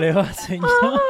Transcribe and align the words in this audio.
Le 0.00 0.12
va, 0.12 0.32
señor? 0.32 0.68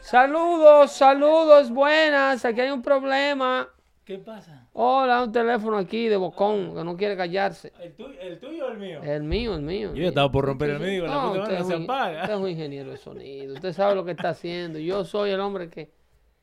Saludos, 0.00 0.92
saludos, 0.92 1.70
buenas. 1.70 2.44
Aquí 2.44 2.60
hay 2.60 2.70
un 2.70 2.80
problema. 2.82 3.68
¿Qué 4.04 4.18
pasa? 4.18 4.68
Hola, 4.72 5.24
un 5.24 5.32
teléfono 5.32 5.76
aquí 5.78 6.06
de 6.06 6.16
Bocón 6.16 6.76
que 6.76 6.84
no 6.84 6.96
quiere 6.96 7.16
callarse. 7.16 7.72
¿El 7.80 7.92
tuyo, 7.96 8.20
el 8.20 8.38
tuyo 8.38 8.66
o 8.66 8.70
el 8.70 8.78
mío? 8.78 9.00
El 9.02 9.24
mío, 9.24 9.56
el 9.56 9.62
mío. 9.62 9.92
Yo 9.94 10.02
ya 10.02 10.08
estaba 10.10 10.30
por 10.30 10.44
romper 10.44 10.70
el 10.70 10.78
mío, 10.80 11.06
No, 11.08 11.32
puta 11.32 11.64
se 11.64 11.74
un- 11.74 11.82
apaga. 11.84 12.20
Usted 12.22 12.34
es 12.34 12.40
un 12.40 12.48
ingeniero 12.48 12.90
de 12.92 12.96
sonido. 12.98 13.54
Usted 13.54 13.72
sabe 13.72 13.96
lo 13.96 14.04
que 14.04 14.12
está 14.12 14.28
haciendo. 14.28 14.78
Yo 14.78 15.04
soy 15.04 15.30
el 15.30 15.40
hombre 15.40 15.68
que 15.70 15.90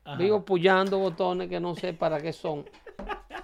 Ajá. 0.04 0.18
vivo 0.18 0.44
puyando 0.44 1.00
botones 1.00 1.48
que 1.48 1.62
no 1.62 1.74
sé 1.76 1.94
para 1.94 2.20
qué 2.20 2.34
son. 2.34 2.66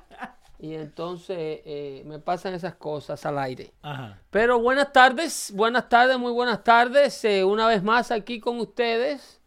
Y 0.62 0.74
entonces 0.74 1.62
eh, 1.66 2.04
me 2.06 2.20
pasan 2.20 2.54
esas 2.54 2.76
cosas 2.76 3.26
al 3.26 3.40
aire. 3.40 3.72
Ajá. 3.82 4.22
Pero 4.30 4.60
buenas 4.60 4.92
tardes, 4.92 5.54
buenas 5.56 5.88
tardes, 5.88 6.18
muy 6.20 6.34
buenas 6.34 6.64
tardes. 6.66 7.24
eh, 7.24 7.44
una 7.46 7.66
vez 7.68 7.82
más 7.82 8.12
aquí 8.12 8.40
con 8.42 8.60
ustedes. 8.60 9.40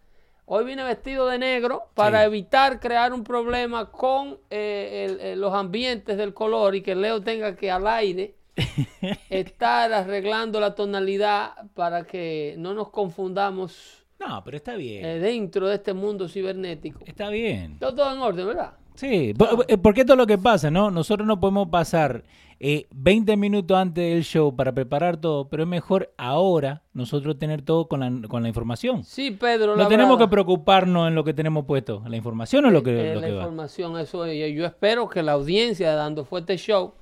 Hoy 0.47 0.65
vine 0.65 0.83
vestido 0.85 1.29
de 1.29 1.39
negro 1.39 1.85
para 1.95 2.21
Sí. 2.21 2.27
evitar 2.27 2.81
crear 2.81 3.13
un 3.13 3.25
problema 3.25 3.91
con 3.91 4.39
eh, 4.51 5.07
el- 5.11 5.21
eh, 5.21 5.37
los 5.37 5.53
ambientes 5.55 6.17
del 6.17 6.33
color 6.35 6.75
y 6.75 6.83
que 6.83 6.95
Leo 6.95 7.21
tenga 7.23 7.57
que 7.57 7.71
al 7.71 7.87
aire 7.87 8.35
estar 9.31 9.93
arreglando 9.93 10.61
la 10.61 10.75
tonalidad 10.75 11.53
para 11.75 12.05
que 12.05 12.55
no 12.59 12.75
nos 12.75 12.91
confundamos 12.91 14.05
No, 14.19 14.43
pero 14.45 14.57
está 14.57 14.75
bien. 14.77 15.05
eh, 15.05 15.19
dentro 15.21 15.69
de 15.69 15.77
este 15.77 15.93
mundo 15.95 16.29
cibernético. 16.29 17.01
Está 17.07 17.29
bien. 17.29 17.79
Todo, 17.79 17.95
todo 17.95 18.13
en 18.15 18.21
orden, 18.21 18.47
¿verdad? 18.47 18.73
Sí, 18.95 19.35
por- 19.37 19.65
eh, 19.69 19.79
porque 19.79 20.01
esto 20.03 20.13
es 20.15 20.19
lo 20.19 20.27
que 20.27 20.39
pasa, 20.39 20.71
¿no? 20.71 20.91
Nosotros 20.91 21.27
no 21.27 21.41
podemos 21.41 21.69
pasar 21.69 22.25
eh, 22.61 22.87
20 22.95 23.37
minutos 23.37 23.77
antes 23.77 24.05
del 24.13 24.23
show 24.23 24.55
para 24.55 24.73
preparar 24.73 25.17
todo, 25.17 25.49
pero 25.49 25.65
es 25.65 25.69
mejor 25.69 26.13
ahora 26.17 26.83
nosotros 26.93 27.37
tener 27.39 27.63
todo 27.63 27.89
con 27.89 28.01
la, 28.01 28.29
con 28.29 28.43
la 28.43 28.49
información. 28.49 29.03
Sí, 29.03 29.33
Pedro. 29.33 29.75
No 29.77 29.89
tenemos 29.89 30.17
que 30.19 30.29
preocuparnos 30.29 31.09
en 31.09 31.15
lo 31.17 31.25
que 31.25 31.35
tenemos 31.35 31.65
puesto. 31.65 32.03
La 32.07 32.17
información 32.17 32.67
es 32.67 32.73
lo 32.73 32.83
que, 32.83 33.13
Eh, 33.13 33.15
lo 33.15 33.21
la 33.21 33.27
que 33.27 33.33
va. 33.33 33.41
información, 33.43 33.99
eso 33.99 34.25
es. 34.27 34.55
Yo- 34.55 34.65
espero 34.67 35.09
que 35.09 35.23
la 35.23 35.33
audiencia 35.33 35.91
de 35.91 35.97
Dando 35.97 36.25
Fuerte 36.25 36.57
Show 36.57 36.93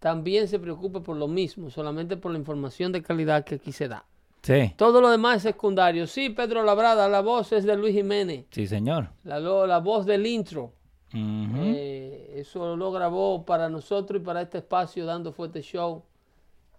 también 0.00 0.48
se 0.48 0.58
preocupe 0.58 1.00
por 1.00 1.16
lo 1.16 1.28
mismo, 1.28 1.70
solamente 1.70 2.16
por 2.16 2.32
la 2.32 2.38
información 2.38 2.92
de 2.92 3.02
calidad 3.02 3.44
que 3.44 3.54
aquí 3.56 3.72
se 3.72 3.88
da. 3.88 4.04
Sí, 4.42 4.72
Todo 4.76 5.02
lo 5.02 5.10
demás 5.10 5.36
es 5.36 5.42
secundario. 5.42 6.06
Sí, 6.06 6.30
Pedro 6.30 6.62
Labrada, 6.62 7.08
la 7.10 7.20
voz 7.20 7.52
es 7.52 7.64
de 7.64 7.76
Luis 7.76 7.94
Jiménez, 7.94 8.46
sí, 8.50 8.66
señor. 8.66 9.10
la, 9.24 9.38
la 9.38 9.78
voz 9.80 10.06
del 10.06 10.26
intro. 10.26 10.72
Eh, 11.12 12.34
eso 12.36 12.76
lo 12.76 12.92
grabó 12.92 13.44
para 13.44 13.68
nosotros 13.68 14.20
y 14.20 14.24
para 14.24 14.42
este 14.42 14.58
espacio 14.58 15.04
Dando 15.06 15.32
Fuerte 15.32 15.62
Show 15.62 16.02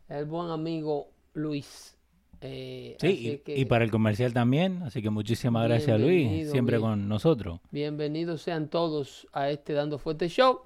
el 0.10 0.26
buen 0.26 0.50
amigo 0.50 1.10
Luis. 1.34 1.98
Eh, 2.42 2.98
Sí, 3.00 3.08
y, 3.30 3.38
que 3.40 3.58
y 3.58 3.66
para 3.66 3.84
el 3.84 3.92
comercial 3.92 4.34
también, 4.34 4.82
así 4.84 5.02
que 5.02 5.10
muchísimas 5.10 5.68
gracias 5.68 6.00
Luis, 6.00 6.50
siempre 6.50 6.78
bien. 6.78 6.90
con 6.90 7.08
nosotros. 7.08 7.60
Bienvenidos 7.72 8.42
sean 8.42 8.68
todos 8.68 9.28
a 9.32 9.50
este 9.50 9.74
Dando 9.74 9.98
Fuerte 10.00 10.28
Show. 10.28 10.62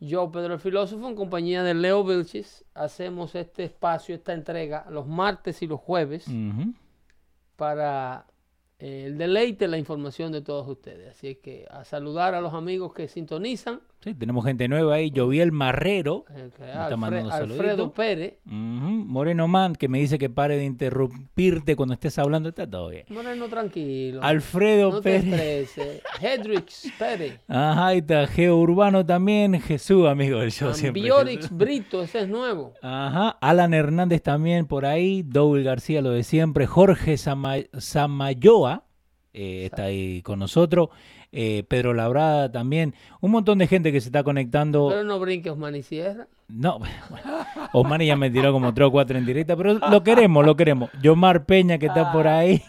Yo, 0.00 0.30
Pedro 0.30 0.54
el 0.54 0.60
Filósofo, 0.60 1.08
en 1.08 1.16
compañía 1.16 1.62
de 1.64 1.74
Leo 1.74 2.04
Vilchis, 2.04 2.64
hacemos 2.74 3.34
este 3.34 3.64
espacio, 3.64 4.14
esta 4.14 4.32
entrega, 4.32 4.86
los 4.90 5.06
martes 5.08 5.60
y 5.62 5.66
los 5.66 5.80
jueves, 5.80 6.28
Ujú. 6.28 6.72
para 7.56 8.24
eh, 8.28 8.32
el 8.78 9.18
deleite, 9.18 9.66
la 9.66 9.78
información 9.78 10.32
de 10.32 10.42
todos 10.42 10.68
ustedes. 10.68 11.10
Así 11.10 11.36
que 11.36 11.66
a 11.70 11.84
saludar 11.84 12.34
a 12.34 12.40
los 12.40 12.54
amigos 12.54 12.92
que 12.94 13.08
sintonizan. 13.08 13.80
Sí, 14.00 14.14
tenemos 14.14 14.44
gente 14.44 14.68
nueva 14.68 14.94
ahí, 14.94 15.12
Joviel 15.14 15.50
Marrero, 15.50 16.24
está 16.32 16.84
Alfredo. 16.84 17.92
Pérez. 17.92 18.34
Moreno 18.44 19.48
Man, 19.48 19.74
que 19.74 19.88
me 19.88 19.98
dice 19.98 20.18
que 20.18 20.30
pare 20.30 20.56
de 20.56 20.64
interrumpirte 20.64 21.74
cuando 21.74 21.94
estés 21.94 22.16
hablando, 22.18 22.50
está 22.50 22.64
todo 22.70 22.90
bien. 22.90 23.06
Moreno, 23.08 23.48
tranquilo. 23.48 24.20
Alfredo 24.22 24.92
no 24.92 25.00
Pérez. 25.02 25.74
Hedrix 26.20 26.92
Pérez. 26.96 27.40
Ajá, 27.48 27.88
ahí 27.88 27.98
está 27.98 28.26
Geo 28.28 28.56
Urbano 28.58 29.04
también, 29.04 29.60
Jesús, 29.60 30.06
amigo 30.06 30.38
del 30.38 30.52
show 30.52 30.72
siempre. 30.74 31.02
Jesús. 31.02 31.50
Brito, 31.50 32.00
ese 32.02 32.20
es 32.20 32.28
nuevo. 32.28 32.74
Ajá, 32.80 33.30
Alan 33.40 33.74
Hernández 33.74 34.22
también 34.22 34.66
por 34.66 34.86
ahí, 34.86 35.22
Douglas 35.24 35.64
García, 35.64 36.02
lo 36.02 36.10
de 36.10 36.22
siempre, 36.22 36.66
Jorge 36.66 37.16
Sama- 37.16 37.64
Samayoa 37.76 38.84
eh, 39.32 39.64
está 39.66 39.84
ahí 39.84 40.22
con 40.22 40.38
nosotros, 40.38 40.88
eh, 41.32 41.64
Pedro 41.68 41.94
Labrada 41.94 42.50
también, 42.50 42.94
un 43.20 43.30
montón 43.30 43.58
de 43.58 43.66
gente 43.66 43.92
que 43.92 44.00
se 44.00 44.08
está 44.08 44.22
conectando. 44.22 44.88
Pero 44.88 45.04
no 45.04 45.18
brinque 45.20 45.50
Osmani 45.50 45.82
Sierra. 45.82 46.28
No, 46.48 46.78
bueno, 46.78 46.94
Osmani 47.72 48.06
ya 48.06 48.16
me 48.16 48.30
tiró 48.30 48.52
como 48.52 48.72
3 48.72 48.88
o 48.88 48.90
4 48.90 49.18
en 49.18 49.26
directa, 49.26 49.56
pero 49.56 49.74
lo 49.74 50.02
queremos, 50.02 50.44
lo 50.44 50.56
queremos. 50.56 50.90
Yomar 51.02 51.44
Peña 51.44 51.78
que 51.78 51.86
está 51.86 52.10
por 52.12 52.26
ahí, 52.26 52.62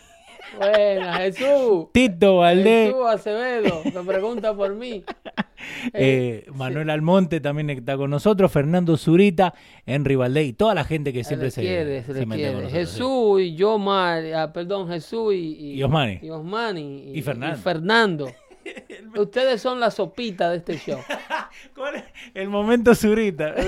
Buena, 0.57 1.17
Jesús. 1.17 1.87
Tito 1.93 2.37
Valdés, 2.37 2.87
Jesús 2.87 3.05
Acevedo, 3.07 3.81
me 3.85 4.03
pregunta 4.03 4.53
por 4.53 4.73
mí. 4.73 5.03
eh, 5.93 6.45
Manuel 6.53 6.89
Almonte 6.89 7.39
también 7.39 7.69
está 7.69 7.97
con 7.97 8.09
nosotros, 8.09 8.51
Fernando 8.51 8.97
Zurita, 8.97 9.53
Henry 9.85 10.15
Valdés 10.15 10.47
y 10.47 10.53
toda 10.53 10.73
la 10.73 10.83
gente 10.83 11.13
que 11.13 11.23
siempre 11.23 11.51
se, 11.51 11.61
quiere, 11.61 12.03
se 12.03 12.13
se 12.13 12.25
mete 12.25 12.53
con 12.53 12.65
sí. 12.65 12.71
Jesús 12.71 13.41
y 13.41 13.55
yo, 13.55 13.77
Mar, 13.77 14.23
ah, 14.35 14.51
perdón, 14.51 14.87
Jesús 14.89 15.33
y, 15.33 15.75
Y 15.75 15.83
Osmani. 15.83 16.19
Y 16.21 16.29
Osmani. 16.29 17.11
Y 17.13 17.21
Fernando. 17.21 17.57
Fernando. 17.57 18.31
Ustedes 19.17 19.61
son 19.61 19.79
la 19.79 19.91
sopita 19.91 20.49
de 20.49 20.57
este 20.57 20.77
show. 20.77 20.99
¿Cuál 21.75 21.95
es 21.95 22.03
el 22.33 22.49
momento 22.49 22.95
Zurita? 22.95 23.55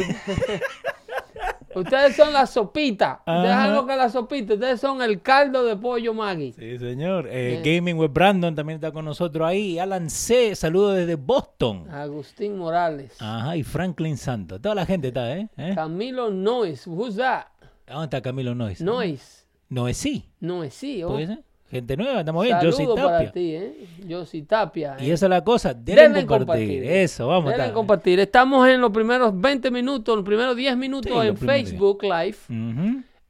Ustedes 1.73 2.17
son 2.17 2.34
la 2.34 2.45
sopita. 2.45 3.22
Algo 3.25 3.88
que 3.88 3.95
la 3.95 4.09
sopita. 4.09 4.56
Ustedes 4.56 4.79
son 4.81 5.01
el 5.01 5.22
caldo 5.22 5.63
de 5.63 5.78
pollo 5.78 6.13
Maggi. 6.13 6.51
Sí, 6.51 6.78
señor. 6.78 7.28
Eh. 7.29 7.61
Gaming 7.63 7.97
with 7.97 8.11
Brandon 8.11 8.53
también 8.53 8.75
está 8.75 8.91
con 8.91 9.06
nosotros 9.06 9.47
ahí. 9.47 9.79
Alan 9.79 10.09
C, 10.09 10.53
saludos 10.56 10.97
desde 10.97 11.16
Boston. 11.16 11.90
Agustín 11.90 12.57
Morales. 12.57 13.16
Ajá, 13.22 13.56
y 13.56 13.63
Franklin 13.63 14.17
Santos. 14.17 14.61
Toda 14.61 14.75
la 14.75 14.85
gente 14.85 15.09
está, 15.09 15.38
¿eh? 15.38 15.47
¿Eh? 15.56 15.72
Camilo 15.73 16.29
Nois. 16.29 16.85
Who's 16.88 17.16
that? 17.16 17.45
¿Dónde 17.88 18.06
está 18.06 18.22
Camilo 18.22 18.53
Nois? 18.53 18.81
Nois. 18.81 19.47
Nois, 19.70 19.96
sí. 19.96 20.29
Nois, 20.41 20.73
sí. 20.73 21.03
oh. 21.03 21.09
¿Puede 21.09 21.28
ser? 21.28 21.43
Gente 21.72 21.96
nueva, 21.97 22.20
estamos 22.20 22.44
bien. 22.44 22.58
Yo 22.62 22.72
soy 22.73 22.85
Saludo 22.85 22.96
para 22.96 23.18
Tapia. 23.20 23.32
ti, 23.32 23.56
¿eh? 23.56 23.88
Yo 24.06 24.26
soy 24.26 24.41
Tapia. 24.44 24.97
Y 25.00 25.09
¿eh? 25.09 25.14
esa 25.14 25.26
es 25.26 25.29
la 25.29 25.44
cosa. 25.44 25.73
Denle, 25.73 26.02
Denle 26.02 26.20
en 26.20 26.28
compartir. 26.28 26.68
compartir. 26.68 26.91
Eso, 26.91 27.28
vamos. 27.28 27.52
Denle 27.56 27.72
compartir. 27.73 28.20
Estamos 28.20 28.68
en 28.68 28.82
los 28.82 28.91
primeros 28.91 29.40
20 29.40 29.72
minutos, 29.72 30.16
los 30.18 30.26
primeros 30.26 30.56
10 30.56 30.76
minutos 30.78 31.12
Sí, 31.22 31.28
en 31.28 31.38
Facebook 31.38 32.03
Live. 32.03 32.35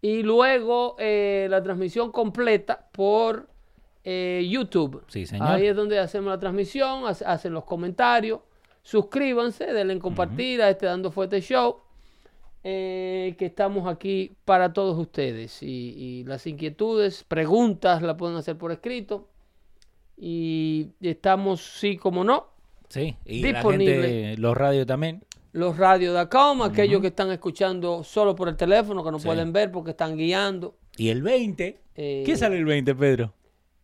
Y 0.02 0.24
luego 0.24 0.96
eh, 0.98 1.46
la 1.52 1.62
transmisión 1.62 2.12
completa 2.12 2.88
por 2.92 3.48
eh, 4.04 4.44
YouTube. 4.50 5.04
Sí, 5.08 5.28
señor. 5.28 5.48
Ahí 5.48 5.68
es 5.68 5.76
donde 5.76 6.00
hacemos 6.00 6.32
la 6.32 6.40
transmisión, 6.40 7.06
hace- 7.06 7.24
hacen 7.24 7.54
los 7.54 7.64
comentarios. 7.66 8.40
Suscríbanse, 8.82 9.66
denle 9.72 9.94
en 9.94 10.00
compartir 10.00 10.60
a 10.64 10.70
este 10.72 10.88
Dando 10.88 11.12
Fuerte 11.12 11.40
Show. 11.42 11.78
Eh, 12.64 13.36
que 13.38 13.46
estamos 13.48 13.88
aquí 13.88 14.36
para 14.46 14.74
todos 14.74 14.98
ustedes. 15.00 15.62
Y, 15.64 15.68
y 15.98 16.24
las 16.26 16.46
inquietudes, 16.48 17.24
preguntas, 17.28 18.02
las 18.02 18.16
pueden 18.16 18.36
hacer 18.38 18.58
por 18.58 18.72
escrito. 18.72 19.28
Y 20.18 20.90
estamos, 21.02 21.62
sí 21.80 21.98
como 21.98 22.24
no, 22.24 22.48
Sí, 22.90 23.16
y 23.26 23.42
Disponible. 23.42 23.96
la 23.98 24.04
gente, 24.04 24.38
los 24.42 24.58
radios 24.58 24.86
también. 24.86 25.24
los 25.54 25.78
radios.com, 25.78 26.62
aquellos 26.64 27.00
que 27.02 27.08
están 27.08 27.32
escuchando 27.32 28.04
solo 28.04 28.36
por 28.36 28.50
el 28.50 28.58
teléfono, 28.58 29.04
que 29.04 29.12
no 29.12 29.20
Sí. 29.20 29.26
pueden 29.26 29.52
ver 29.54 29.72
porque 29.72 29.92
están 29.92 30.18
guiando. 30.18 30.76
Y 30.98 31.08
el 31.10 31.22
20. 31.22 31.80
Eh, 31.96 32.24
¿Qué 32.26 32.36
sale 32.36 32.58
el 32.58 32.66
20, 32.66 32.94
Pedro? 32.96 33.34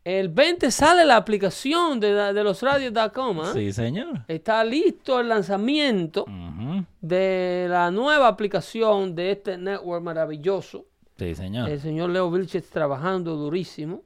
El 0.03 0.30
20 0.30 0.71
sale 0.71 1.03
la 1.06 1.15
aplicación 1.18 2.00
de, 2.00 2.12
la- 2.13 2.31
de 2.33 2.44
los 2.44 2.62
radios.com. 2.62 3.39
¿ah? 3.41 3.51
Sí, 3.53 3.71
señor. 3.73 4.23
Está 4.27 4.63
listo 4.63 5.19
el 5.19 5.30
lanzamiento 5.30 6.23
Ujú. 6.23 6.56
De 7.01 7.67
la 7.69 7.91
nueva 7.91 8.27
aplicación 8.27 9.15
de 9.15 9.31
este 9.31 9.57
network 9.57 10.03
maravilloso. 10.03 10.85
Sí, 11.17 11.33
señor. 11.35 11.69
El 11.69 11.79
señor 11.79 12.09
Leo 12.11 12.29
Vilches 12.31 12.69
trabajando 12.69 13.35
durísimo 13.35 14.03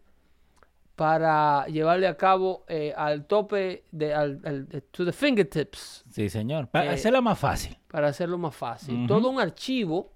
para 0.96 1.66
llevarle 1.68 2.08
a 2.08 2.16
cabo 2.16 2.64
eh, 2.68 2.94
al 2.96 3.26
tope, 3.26 3.86
de, 3.92 4.14
al, 4.14 4.40
al- 4.44 4.68
to 4.92 5.04
the 5.06 5.12
fingertips, 5.12 6.04
Sí, 6.12 6.30
señor. 6.30 6.68
Para 6.68 6.92
Eh, 6.92 6.96
hacerla 6.96 7.22
más 7.22 7.40
fácil. 7.40 7.78
para 7.90 8.10
hacerlo 8.10 8.38
más 8.38 8.56
fácil. 8.56 9.08
Todo 9.08 9.30
un 9.30 9.40
archivo 9.40 10.12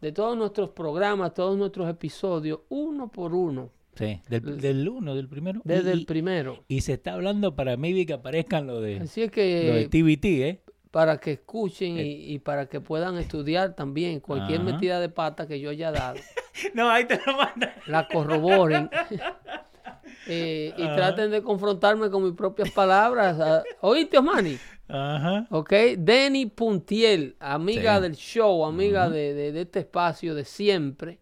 de 0.00 0.12
todos 0.12 0.36
nuestros 0.36 0.70
programas, 0.70 1.32
todos 1.32 1.56
nuestros 1.56 1.88
episodios, 1.88 2.60
uno 2.68 3.08
por 3.08 3.34
uno, 3.34 3.70
Sí. 3.94 4.20
Del, 4.28 4.60
del 4.60 4.86
uno, 4.90 5.14
del 5.14 5.26
primero. 5.26 5.62
desde 5.64 5.88
y, 5.88 5.92
el 5.94 6.04
primero. 6.04 6.58
y 6.68 6.82
se 6.82 6.92
está 6.92 7.14
hablando 7.14 7.56
para 7.56 7.78
maybe 7.78 8.04
que 8.04 8.12
aparezcan 8.12 8.66
lo 8.66 8.78
de, 8.82 8.98
Así 8.98 9.22
es 9.22 9.30
lo 9.34 9.42
de 9.42 9.88
que 9.88 9.88
TBT, 9.88 10.24
¿eh? 10.42 10.62
Para 10.90 11.18
que 11.18 11.32
escuchen 11.32 11.98
y, 11.98 12.32
y 12.34 12.38
para 12.38 12.66
que 12.68 12.80
puedan 12.80 13.16
estudiar 13.18 13.74
también 13.74 14.20
cualquier 14.20 14.60
Ajá. 14.62 14.72
metida 14.72 15.00
de 15.00 15.08
pata 15.08 15.46
que 15.46 15.60
yo 15.60 15.70
haya 15.70 15.90
dado, 15.90 16.18
No, 16.74 16.88
ahí 16.88 17.04
te 17.06 17.20
lo 17.26 17.36
mandan. 17.36 17.72
la 17.86 18.08
corroboren 18.08 18.88
eh, 20.26 20.72
y 20.76 20.82
traten 20.82 21.30
de 21.30 21.42
confrontarme 21.42 22.10
con 22.10 22.24
mis 22.24 22.32
propias 22.34 22.70
palabras. 22.70 23.38
Ah, 23.40 23.62
¿Oíste, 23.80 24.18
Osmani? 24.18 24.56
Ajá. 24.88 25.46
Ok, 25.50 25.72
Denny 25.98 26.46
Puntiel, 26.46 27.36
amiga 27.40 27.96
Sí. 27.96 28.02
del 28.02 28.14
show, 28.16 28.64
amiga 28.64 29.08
de, 29.10 29.34
de- 29.34 29.52
de 29.52 29.60
este 29.62 29.80
espacio 29.80 30.34
de 30.34 30.44
siempre, 30.44 31.20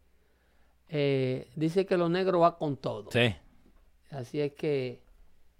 eh, 0.89 1.49
dice 1.57 1.87
que 1.87 1.97
lo 1.97 2.09
negro 2.09 2.41
va 2.41 2.57
con 2.59 2.77
todo. 2.77 3.11
Sí. 3.11 3.35
Así 4.11 4.41
es 4.41 4.53
que 4.53 5.03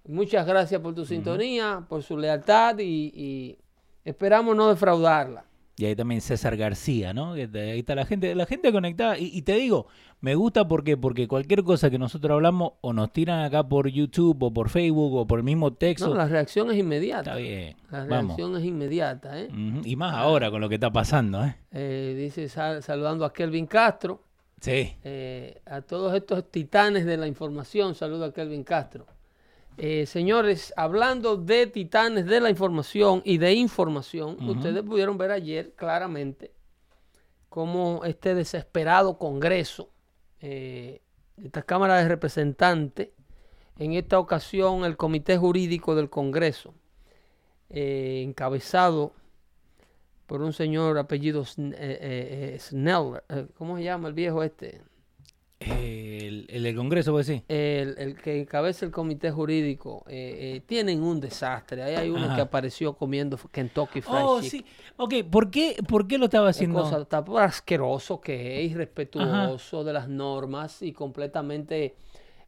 muchas 0.07 0.47
gracias 0.47 0.81
por 0.81 0.95
tu 0.95 1.05
sintonía, 1.07 1.85
por 1.89 2.03
su 2.03 2.17
lealtad 2.19 2.79
y, 2.79 3.11
y 3.15 3.59
esperamos 4.05 4.55
no 4.57 4.69
defraudarla. 4.69 5.45
Y 5.77 5.87
ahí 5.87 5.97
también 5.97 6.21
César 6.21 6.57
García, 6.57 7.13
¿no? 7.13 7.33
Ahí 7.33 7.49
está 7.81 7.97
la 7.97 8.07
gente, 8.07 8.33
la 8.37 8.47
gente 8.47 8.71
conectada. 8.71 9.19
Y, 9.19 9.37
y 9.37 9.43
te 9.43 9.55
digo, 9.55 9.89
me 10.21 10.37
gusta 10.37 10.69
porque, 10.69 10.97
porque 10.97 11.27
cualquier 11.27 11.65
cosa 11.65 11.91
que 11.91 11.99
nosotros 11.99 12.31
hablamos 12.31 12.75
o 12.81 12.93
nos 12.93 13.13
tiran 13.13 13.41
acá 13.43 13.65
por 13.69 13.89
YouTube 13.89 14.41
o 14.41 14.53
por 14.53 14.69
Facebook 14.69 15.13
o 15.15 15.27
por 15.27 15.41
el 15.41 15.45
mismo 15.45 15.73
texto. 15.73 16.11
No, 16.11 16.15
la 16.15 16.29
reacción 16.29 16.69
es 16.69 16.75
Está 16.75 16.81
inmediata. 16.85 17.35
bien. 17.35 17.77
La 17.91 18.05
Vamos. 18.05 18.37
reacción 18.37 18.57
es 18.57 18.65
inmediata. 18.65 19.41
¿eh? 19.41 19.49
Y 19.85 19.97
más 19.97 20.15
ahora 20.15 20.49
con 20.49 20.61
lo 20.61 20.69
que 20.69 20.77
está 20.77 20.93
pasando, 20.93 21.45
¿eh? 21.45 21.57
Eh, 21.73 22.15
dice 22.17 22.49
sal- 22.49 22.81
saludando 22.81 23.25
a 23.25 23.33
Kelvin 23.33 23.67
Castro. 23.67 24.23
Sí. 24.61 24.95
Eh, 25.03 25.61
a 25.67 25.81
todos 25.83 26.15
estos 26.15 26.53
titanes 26.53 27.05
de 27.05 27.17
la 27.17 27.27
información, 27.27 27.97
saludo 27.97 28.27
a 28.27 28.33
Kelvin 28.33 28.63
Castro. 28.63 29.07
Eh, 29.77 30.07
señores, 30.07 30.73
hablando 30.77 31.37
de 31.37 31.67
titanes 31.67 32.27
de 32.27 32.41
la 32.41 32.51
información 32.51 33.23
y 33.25 33.39
de 33.39 33.55
información, 33.55 34.37
ustedes 34.49 34.83
pudieron 34.85 35.19
ver 35.19 35.33
ayer 35.33 35.73
claramente 35.75 36.53
cómo 37.49 38.05
este 38.05 38.35
desesperado 38.35 39.19
Congreso, 39.19 39.91
eh, 40.41 41.03
esta 41.43 41.63
Cámara 41.63 41.97
de 41.97 42.09
Representantes, 42.09 43.11
en 43.79 43.95
esta 43.95 44.21
ocasión 44.21 44.85
el 44.85 44.97
Comité 44.97 45.37
Jurídico 45.37 45.97
del 45.97 46.09
Congreso, 46.09 46.73
eh, 47.71 48.23
encabezado 48.25 49.13
por 50.27 50.41
un 50.41 50.53
señor 50.53 50.99
apellido 50.99 51.45
eh, 51.59 52.57
Snell, 52.61 53.23
¿cómo 53.59 53.77
se 53.77 53.83
llama 53.83 54.07
el 54.07 54.15
viejo 54.15 54.45
este? 54.45 54.83
El, 55.67 56.47
el 56.67 56.75
Congreso, 56.77 57.13
pues 57.13 57.27
sí. 57.27 57.43
El, 57.49 57.95
el 57.99 58.17
que 58.17 58.41
encabeza 58.41 58.85
el 58.87 58.91
comité 58.93 59.31
jurídico, 59.31 60.05
eh, 60.09 60.57
eh, 60.57 60.61
tienen 60.67 61.03
un 61.03 61.21
desastre. 61.21 61.83
Ahí 61.83 61.95
hay 61.95 62.11
uno 62.11 62.25
Ajá. 62.27 62.37
que 62.37 62.41
apareció 62.43 62.95
comiendo 62.95 63.39
Kentucky 63.51 64.01
Fried 64.01 64.19
Oh, 64.23 64.41
Chicken. 64.41 64.61
sí. 64.61 64.67
Ok, 64.97 65.15
¿por 65.31 65.51
qué, 65.51 65.77
¿por 65.89 66.07
qué 66.07 66.19
lo 66.19 66.27
estaba 66.27 66.49
haciendo? 66.51 66.81
cosa 66.83 67.01
está 67.01 67.25
por 67.25 67.43
asqueroso 67.43 68.21
que 68.21 68.65
es, 68.65 68.73
irrespetuoso 68.73 69.85
de 69.85 69.93
las 69.93 70.09
normas 70.09 70.83
y 70.83 70.93
completamente 70.93 71.95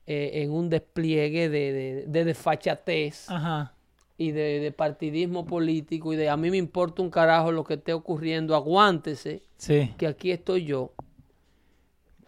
eh, 0.07 0.31
en 0.35 0.51
un 0.53 0.69
despliegue 0.69 1.49
de, 1.49 1.73
de, 1.73 2.05
de 2.07 2.25
desfachatez 2.25 3.29
Ajá. 3.31 3.75
y 4.17 4.31
de, 4.31 4.61
de 4.61 4.73
partidismo 4.73 5.45
político 5.47 6.13
y 6.13 6.17
de 6.17 6.29
a 6.29 6.37
mí 6.37 6.51
me 6.51 6.57
importa 6.57 7.03
un 7.03 7.11
carajo 7.11 7.51
lo 7.53 7.65
que 7.65 7.75
esté 7.75 7.93
ocurriendo, 7.93 8.55
aguántese, 8.55 9.43
Sí. 9.59 9.91
que 9.99 10.07
aquí 10.07 10.31
estoy 10.33 10.65
yo. 10.65 10.93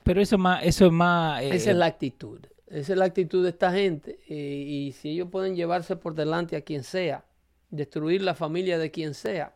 Pero 0.08 0.22
eso 0.22 0.37
es 0.37 0.40
más, 0.40 0.62
eso 0.64 0.87
es 0.87 0.93
más. 0.93 1.43
eh, 1.43 1.50
Esa 1.55 1.70
es 1.72 1.76
la 1.76 1.84
actitud. 1.84 2.40
Esa 2.66 2.93
es 2.94 2.99
la 2.99 3.05
actitud 3.05 3.43
de 3.43 3.50
esta 3.50 3.70
gente. 3.70 4.19
eh, 4.26 4.64
y 4.66 4.93
si 4.93 5.10
ellos 5.10 5.28
pueden 5.31 5.55
llevarse 5.55 5.96
por 5.96 6.14
delante 6.14 6.56
a 6.56 6.62
quien 6.62 6.82
sea, 6.82 7.26
destruir 7.69 8.22
la 8.22 8.34
familia 8.34 8.78
de 8.78 8.90
quien 8.90 9.12
sea, 9.12 9.52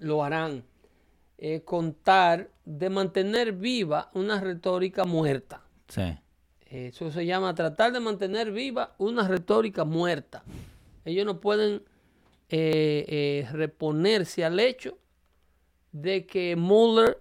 lo 0.00 0.22
harán. 0.22 0.64
Eh, 1.38 1.62
contar 1.64 2.50
de 2.66 2.90
mantener 2.90 3.52
viva 3.54 4.10
una 4.12 4.38
retórica 4.38 5.04
muerta. 5.04 5.62
Sí. 5.88 6.14
Eso 6.66 7.10
se 7.10 7.24
llama 7.24 7.54
tratar 7.54 7.90
de 7.90 8.00
mantener 8.00 8.52
viva 8.52 8.94
una 8.98 9.26
retórica 9.26 9.86
muerta. 9.86 10.44
Ellos 11.06 11.24
no 11.24 11.40
pueden 11.40 11.80
eh, 12.50 13.48
reponerse 13.50 14.44
al 14.44 14.60
hecho 14.60 14.98
de 15.90 16.26
que 16.26 16.54
Mueller 16.54 17.16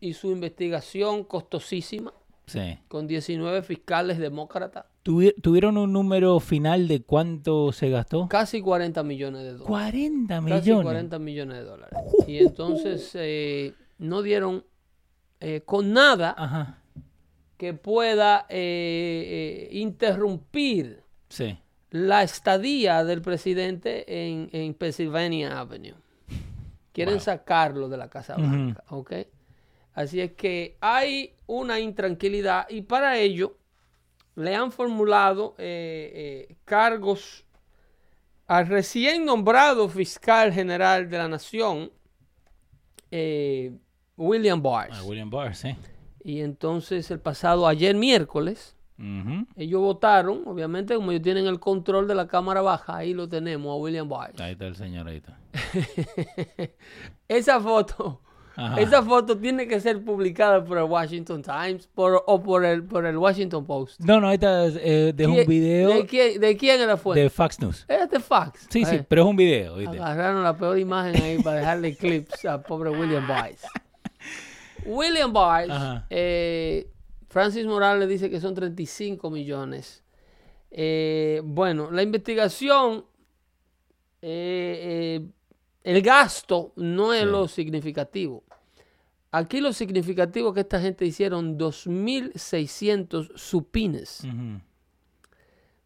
y 0.00 0.12
su 0.14 0.30
investigación 0.30 1.24
costosísima 1.24 2.12
Sí. 2.46 2.78
con 2.88 3.06
19 3.06 3.62
fiscales 3.62 4.18
demócratas, 4.18 4.84
Tuvi- 5.04 5.34
¿Tuvieron 5.40 5.76
un 5.78 5.92
número 5.92 6.38
final 6.40 6.88
de 6.88 7.02
cuánto 7.02 7.70
se 7.72 7.90
gastó? 7.90 8.28
casi 8.28 8.60
40 8.60 9.02
millones 9.04 9.42
de 9.42 9.48
dólares. 9.52 9.66
40 9.68 10.34
Casi 10.40 10.44
millones. 10.70 10.84
40 10.84 11.18
millones 11.20 11.56
de 11.58 11.64
dólares. 11.64 11.98
Y 12.26 12.38
entonces 12.38 13.10
eh, 13.14 13.72
no 13.98 14.22
dieron 14.22 14.64
eh, 15.40 15.62
con 15.64 15.92
nada 15.92 16.34
Ajá. 16.36 16.82
que 17.56 17.72
pueda 17.74 18.46
eh, 18.48 19.68
eh, 19.70 19.78
interrumpir 19.78 21.02
Sí. 21.28 21.56
la 21.90 22.22
estadía 22.24 23.04
del 23.04 23.22
presidente 23.22 24.26
en, 24.28 24.48
en 24.52 24.74
Pennsylvania 24.74 25.60
Avenue. 25.60 25.94
Quieren 26.92 27.14
Wow. 27.14 27.22
sacarlo 27.22 27.88
de 27.88 27.96
la 27.96 28.08
Casa. 28.08 28.34
Blanca, 28.36 28.82
¿ok? 28.90 29.12
Así 29.96 30.20
es 30.20 30.32
que 30.32 30.76
hay 30.82 31.32
una 31.46 31.80
intranquilidad 31.80 32.68
y 32.68 32.82
para 32.82 33.16
ello 33.16 33.56
le 34.34 34.54
han 34.54 34.70
formulado 34.70 35.54
eh, 35.56 36.46
eh, 36.50 36.56
cargos 36.66 37.46
al 38.46 38.66
recién 38.66 39.24
nombrado 39.24 39.88
fiscal 39.88 40.52
general 40.52 41.08
de 41.08 41.16
la 41.16 41.28
nación, 41.28 41.90
eh, 43.10 43.74
William 44.18 44.62
Barr. 44.62 44.90
Ah, 44.92 45.02
William 45.02 45.30
Barr, 45.30 45.54
sí. 45.54 45.74
Y 46.22 46.42
entonces 46.42 47.10
el 47.10 47.20
pasado 47.20 47.66
ayer 47.66 47.96
miércoles, 47.96 48.76
ellos 49.56 49.80
votaron, 49.80 50.42
obviamente, 50.46 50.94
como 50.94 51.10
ellos 51.10 51.22
tienen 51.22 51.46
el 51.46 51.58
control 51.58 52.06
de 52.06 52.14
la 52.14 52.26
Cámara 52.26 52.60
Baja, 52.60 52.98
ahí 52.98 53.14
lo 53.14 53.28
tenemos 53.28 53.72
a 53.72 53.76
William 53.76 54.08
Barr. 54.10 54.34
Ahí 54.40 54.52
está 54.52 54.66
el 54.66 54.76
señor, 54.76 55.08
ahí 55.08 55.16
está. 55.16 55.38
Esa 57.28 57.60
foto, 57.60 58.22
Ajá. 58.56 58.80
esa 58.80 59.02
foto 59.02 59.36
tiene 59.36 59.68
que 59.68 59.78
ser 59.80 60.02
publicada 60.02 60.64
por 60.64 60.78
el 60.78 60.84
Washington 60.84 61.42
Times 61.42 61.86
por, 61.88 62.22
o 62.26 62.42
por 62.42 62.64
el, 62.64 62.82
por 62.84 63.04
el 63.04 63.16
Washington 63.18 63.66
Post. 63.66 64.00
No, 64.00 64.20
no, 64.20 64.32
está 64.32 64.66
eh, 64.66 65.12
de 65.14 65.26
un 65.26 65.34
¿Quién- 65.34 65.46
video 65.48 65.88
¿De 65.90 66.06
quién, 66.06 66.40
de 66.40 66.56
quién 66.56 66.80
es 66.80 66.86
la 66.86 66.96
fuente? 66.96 67.20
de 67.22 67.30
Fox 67.30 67.60
News. 67.60 67.84
Es 67.86 68.10
de 68.10 68.18
Fox. 68.20 68.66
Sí, 68.70 68.84
sí, 68.84 68.96
Eh, 68.96 69.04
pero 69.08 69.22
es 69.22 69.28
un 69.28 69.36
video, 69.36 69.76
¿viste? 69.76 69.98
Agarraron 69.98 70.42
la 70.42 70.56
peor 70.56 70.78
imagen 70.78 71.22
ahí 71.22 71.42
para 71.42 71.58
dejarle 71.58 71.94
clips 71.96 72.44
al 72.46 72.62
pobre 72.62 72.90
William 72.90 73.26
Barr. 73.28 73.50
William 74.84 75.36
Ajá. 75.36 76.06
eh, 76.10 76.88
Francis 77.28 77.66
Morales 77.66 78.08
dice 78.08 78.30
que 78.30 78.40
son 78.40 78.54
35 78.54 79.30
millones. 79.30 80.02
Eh, 80.70 81.40
bueno, 81.44 81.90
la 81.90 82.02
investigación, 82.02 83.04
eh, 84.22 85.20
eh, 85.22 85.26
el 85.84 86.02
gasto 86.02 86.72
no 86.76 87.12
es 87.12 87.20
Sí. 87.22 87.26
lo 87.26 87.48
significativo. 87.48 88.44
Aquí 89.36 89.60
lo 89.60 89.72
significativo 89.72 90.52
que 90.54 90.60
esta 90.60 90.80
gente 90.80 91.04
hicieron 91.04 91.58
2.600 91.58 93.32
supines. 93.36 94.20
Ujú. 94.24 94.60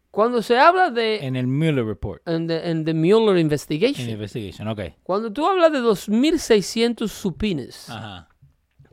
Cuando 0.09 0.41
se 0.41 0.57
habla 0.57 0.89
de 0.89 1.25
En 1.25 1.35
el 1.35 1.47
Mueller 1.47 1.85
Report. 1.85 2.21
en 2.27 2.47
the, 2.47 2.69
en 2.69 2.83
the 2.85 2.93
Mueller 2.93 3.37
investigation, 3.37 4.09
investigation, 4.09 4.67
ok. 4.67 4.81
cuando 5.03 5.31
tú 5.31 5.45
hablas 5.47 5.71
de 5.71 5.79
2.600 5.79 7.07
supines, 7.09 7.89
Ajá. 7.89 8.27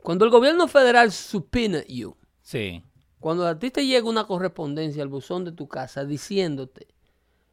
cuando 0.01 0.23
el 0.25 0.31
gobierno 0.31 0.67
federal 0.67 1.11
supina 1.11 1.83
you, 1.87 2.15
Sí. 2.41 2.83
cuando 3.19 3.45
a 3.47 3.59
ti 3.59 3.69
te 3.69 3.85
llega 3.85 4.07
una 4.09 4.23
correspondencia 4.25 5.03
al 5.03 5.09
buzón 5.09 5.43
de 5.43 5.51
tu 5.51 5.67
casa 5.67 6.05
diciéndote, 6.05 6.87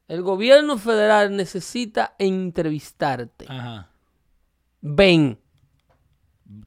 el 0.07 0.23
gobierno 0.23 0.79
federal 0.79 1.37
necesita 1.37 2.15
entrevistarte, 2.21 3.47
Ajá. 3.49 3.91
ven. 4.81 5.39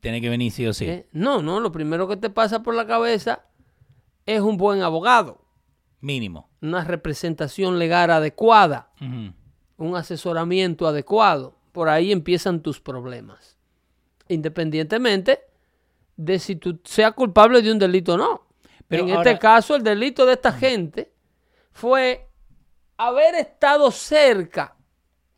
Tiene 0.02 0.20
que 0.22 0.30
venir 0.30 0.52
sí 0.52 0.66
o 0.68 0.74
sí. 0.74 0.86
¿eh? 0.86 1.08
No, 1.12 1.42
no, 1.42 1.60
lo 1.60 1.72
primero 1.72 2.08
que 2.08 2.18
te 2.18 2.30
pasa 2.30 2.62
por 2.64 2.76
la 2.76 2.86
cabeza 2.88 3.46
es 4.26 4.42
un 4.42 4.58
buen 4.58 4.82
abogado. 4.82 5.42
Mínimo. 6.02 6.50
una 6.62 6.84
representación 6.86 7.78
legal 7.80 8.10
adecuada, 8.12 8.92
un 9.78 9.96
asesoramiento 9.96 10.88
adecuado, 10.88 11.58
por 11.74 11.90
ahí 11.90 12.12
empiezan 12.14 12.62
tus 12.62 12.80
problemas. 12.80 13.58
Independientemente 14.30 15.42
de 16.16 16.40
si 16.40 16.56
tú 16.56 16.80
seas 16.84 17.14
culpable 17.14 17.62
de 17.62 17.72
un 17.72 17.80
delito 17.80 18.14
o 18.14 18.18
no. 18.18 18.48
Pero 18.88 19.04
en 19.06 19.12
ahora- 19.12 19.30
este 19.32 19.40
caso, 19.42 19.76
el 19.76 19.84
delito 19.84 20.26
de 20.26 20.34
esta 20.34 20.52
gente 20.52 21.12
fue 21.72 22.28
haber 22.98 23.36
estado 23.36 23.92
cerca, 23.92 24.76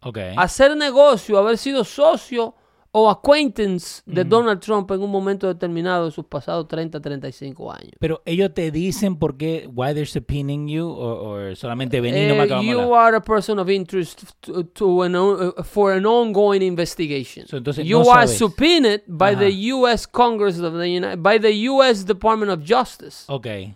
Ok. 0.03 0.17
hacer 0.37 0.75
negocio, 0.77 1.37
haber 1.37 1.57
sido 1.57 1.83
socio 1.83 2.55
o 2.93 3.09
acquaintance 3.09 4.01
de 4.05 4.25
Donald 4.25 4.59
Trump 4.59 4.91
en 4.91 5.01
un 5.01 5.09
momento 5.09 5.47
determinado 5.47 6.05
de 6.05 6.11
sus 6.11 6.25
pasados 6.25 6.67
30, 6.67 6.99
35 6.99 7.71
años. 7.71 7.93
Pero 7.99 8.21
ellos 8.25 8.53
te 8.53 8.69
dicen 8.69 9.15
por 9.15 9.37
qué, 9.37 9.65
why 9.73 9.93
they're 9.93 10.05
subpoenaing 10.05 10.67
you, 10.67 10.85
o, 10.89 11.55
solamente 11.55 12.01
vení 12.01 12.27
no 12.27 12.35
me 12.35 12.43
Eh, 12.43 12.47
de 12.47 12.65
you 12.65 12.93
are 12.93 13.15
a 13.15 13.21
person 13.21 13.59
of 13.59 13.69
interest 13.69 14.23
to, 14.41 14.65
to 14.65 15.03
an 15.03 15.15
uh, 15.15 15.63
for 15.63 15.93
an 15.93 16.05
ongoing 16.05 16.61
investigation. 16.61 17.47
So, 17.47 17.55
entonces, 17.57 17.85
you 17.85 17.99
no 18.03 18.11
are 18.11 18.27
sabes. 18.27 18.37
subpoenaed 18.39 19.03
by 19.07 19.31
Ajá. 19.35 19.39
the 19.39 19.51
U.S. 19.73 20.05
Congress 20.05 20.59
of 20.59 20.73
the 20.73 20.89
United, 20.89 21.23
by 21.23 21.37
the 21.39 21.53
U.S. 21.69 22.03
Department 22.03 22.51
of 22.51 22.61
Justice, 22.61 23.23
Ok. 23.29 23.73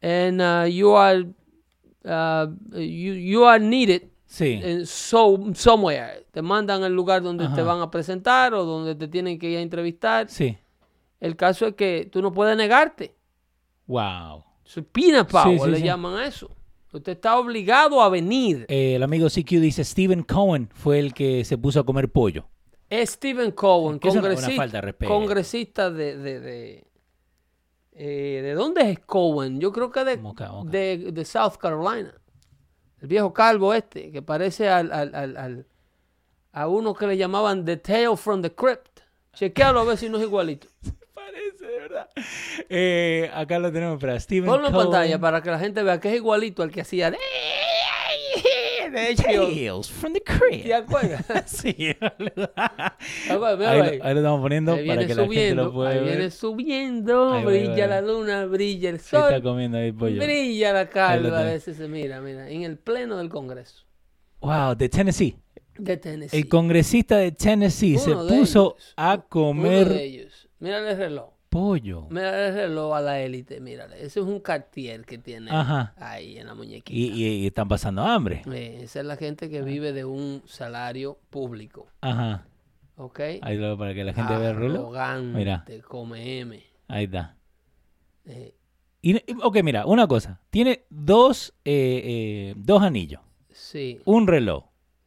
and 0.00 0.40
uh, 0.40 0.66
you 0.68 0.92
are 0.92 1.24
uh, 2.04 2.46
you 2.74 3.12
you 3.14 3.42
are 3.44 3.58
needed 3.58 4.08
Sí. 4.32 4.86
so 4.86 5.38
somewhere. 5.54 6.24
Te 6.30 6.40
mandan 6.40 6.82
al 6.82 6.94
lugar 6.94 7.22
donde 7.22 7.46
te 7.48 7.60
van 7.60 7.82
a 7.82 7.90
presentar 7.90 8.54
o 8.54 8.64
donde 8.64 8.94
te 8.94 9.06
tienen 9.06 9.38
que 9.38 9.50
ir 9.50 9.58
a 9.58 9.60
entrevistar. 9.60 10.30
Sí. 10.30 10.56
El 11.20 11.36
caso 11.36 11.66
es 11.66 11.74
que 11.74 12.08
tú 12.10 12.22
no 12.22 12.32
puedes 12.32 12.56
negarte. 12.56 13.14
Wow. 13.86 14.42
Subpoena 14.64 15.26
power 15.26 15.60
sí, 15.60 15.70
le 15.70 15.76
sí. 15.76 15.82
llaman 15.82 16.14
a 16.14 16.26
eso. 16.26 16.50
Usted 16.94 17.12
está 17.12 17.38
obligado 17.38 18.00
a 18.00 18.08
venir. 18.08 18.64
Eh, 18.70 18.94
el 18.94 19.02
amigo 19.02 19.28
CQ 19.28 19.60
dice, 19.60 19.84
Stephen 19.84 20.22
Cohen 20.22 20.70
fue 20.72 20.98
el 20.98 21.12
que 21.12 21.44
se 21.44 21.58
puso 21.58 21.80
a 21.80 21.84
comer 21.84 22.10
pollo. 22.10 22.46
Es 22.88 23.10
Stephen 23.10 23.50
Cohen, 23.50 23.98
congresista, 23.98 24.80
de 24.80 24.94
congresista 25.06 25.90
de... 25.90 26.16
de, 26.16 26.40
de, 26.40 26.86
eh, 27.92 28.40
¿de 28.42 28.54
dónde 28.54 28.92
es 28.92 28.98
Cohen? 29.00 29.60
Yo 29.60 29.72
creo 29.72 29.90
que 29.90 30.04
de, 30.04 30.16
Moca, 30.16 30.50
Moca. 30.50 30.70
de, 30.70 31.12
de 31.12 31.24
South 31.26 31.58
Carolina. 31.60 32.14
El 33.02 33.08
viejo 33.08 33.32
calvo 33.34 33.74
este, 33.74 34.10
que 34.10 34.22
parece 34.22 34.68
al, 34.68 34.90
al- 34.92 35.14
al- 35.14 35.36
al- 35.36 35.66
a 36.52 36.68
uno 36.68 36.94
que 36.94 37.06
le 37.06 37.16
llamaban 37.16 37.64
The 37.64 37.76
Tale 37.76 38.16
from 38.16 38.40
the 38.42 38.54
Crypt. 38.54 39.00
Chequealo 39.34 39.80
a 39.80 39.84
ver 39.84 39.96
si 39.98 40.08
no 40.08 40.18
es 40.18 40.24
igualito. 40.24 40.68
Parece, 41.14 41.66
de 41.66 41.78
verdad. 41.78 42.08
Eh, 42.68 43.30
acá 43.34 43.58
lo 43.58 43.72
tenemos 43.72 43.98
para 44.00 44.18
Stephen 44.20 44.48
Ponlo 44.50 44.68
en 44.68 44.74
pantalla 44.74 45.18
para 45.18 45.42
que 45.42 45.50
la 45.50 45.58
gente 45.58 45.82
vea 45.82 45.98
que 46.00 46.10
es 46.10 46.16
igualito 46.16 46.62
al 46.62 46.70
que 46.70 46.80
hacía 46.82 47.10
de, 47.10 47.18
de 48.92 49.10
hecho. 49.10 49.22
Tales 49.24 49.90
from 49.90 50.12
the 50.12 50.22
Crypt. 50.22 50.64
¿Te 50.64 50.74
acuerdas? 50.74 51.24
sí. 51.46 51.74
Mira, 53.58 53.70
ahí, 53.70 53.80
ahí. 53.80 53.98
lo, 53.98 54.04
ahí 54.04 54.14
lo 54.14 54.20
estamos 54.20 54.40
poniendo 54.40 54.72
Ahí 54.72 54.86
para 54.86 55.02
viene 55.02 55.06
que 55.06 55.14
la 55.14 55.22
gente 55.28 55.34
subiendo, 55.34 55.64
lo 55.64 55.72
pueda 55.72 55.90
ahí 55.90 55.98
ver. 56.00 56.06
viene 56.08 56.30
subiendo, 56.30 57.32
Ahí 57.32 57.44
va, 57.44 57.50
brilla 57.50 57.86
la 57.86 58.00
luna, 58.00 58.46
brilla 58.46 58.90
el 58.90 59.00
Se 59.00 59.16
está 59.16 59.30
sol, 59.30 59.42
comiendo 59.42 59.78
ahí 59.78 59.92
pollo. 59.92 60.22
brilla 60.22 60.72
la 60.72 60.88
calva, 60.88 61.40
a 61.40 61.44
veces 61.44 61.76
se 61.76 61.88
mira, 61.88 62.20
mira, 62.20 62.48
en 62.48 62.62
el 62.62 62.78
pleno 62.78 63.16
del 63.18 63.28
Congreso 63.28 63.84
Wow, 64.40 64.74
de 64.76 64.88
Tennessee. 64.88 65.36
de 65.78 65.96
Tennessee. 65.96 66.36
El 66.38 66.48
congresista 66.48 67.16
de 67.16 67.32
Tennessee 67.32 67.98
se 67.98 68.10
Uno 68.10 68.24
de 68.24 68.38
puso 68.38 68.76
ellos. 68.78 68.94
a 68.96 69.14
Uno 69.14 69.26
comer 69.28 69.88
de 69.88 70.04
ellos. 70.04 70.48
Mírale 70.58 70.90
el 70.92 70.96
reloj, 70.96 71.31
pollo. 71.52 72.06
mírale 72.10 72.48
el 72.48 72.54
reloj 72.54 72.94
a 72.96 73.00
la 73.00 73.20
élite, 73.20 73.60
mírale, 73.60 73.96
ese 73.96 74.20
es 74.20 74.26
un 74.26 74.40
cartier 74.40 75.04
que 75.04 75.18
tiene 75.18 75.50
Ajá. 75.50 75.92
ahí 75.98 76.38
en 76.38 76.46
la 76.46 76.54
muñequita. 76.54 76.90
Y, 76.98 77.12
y- 77.12 77.42
y 77.42 77.46
están 77.46 77.68
pasando 77.68 78.02
hambre. 78.02 78.42
Eh, 78.52 78.80
esa 78.82 79.00
es 79.00 79.06
la 79.06 79.16
gente 79.16 79.48
que 79.50 79.62
vive 79.62 79.92
de 79.92 80.04
un 80.04 80.42
salario 80.46 81.18
público, 81.30 81.86
Ajá. 82.00 82.46
¿ok? 82.96 83.20
Ahí 83.42 83.56
lo 83.58 83.76
para 83.78 83.94
que 83.94 84.02
la 84.04 84.12
gente 84.14 84.36
vea 84.36 84.50
el 84.50 84.56
reloj. 84.56 84.94
Mira. 85.34 85.64
come 85.86 86.40
M. 86.40 86.62
Ahí 86.88 87.04
está. 87.04 87.36
Eh, 88.24 88.54
Y, 89.02 89.16
ok, 89.42 89.62
mira, 89.62 89.84
una 89.86 90.06
cosa. 90.06 90.40
Tiene 90.50 90.84
dos, 90.88 91.52
eh, 91.64 92.02
eh, 92.04 92.54
dos 92.56 92.82
anillos, 92.82 93.20
sí. 93.50 94.00
un 94.04 94.26
reloj. 94.26 94.64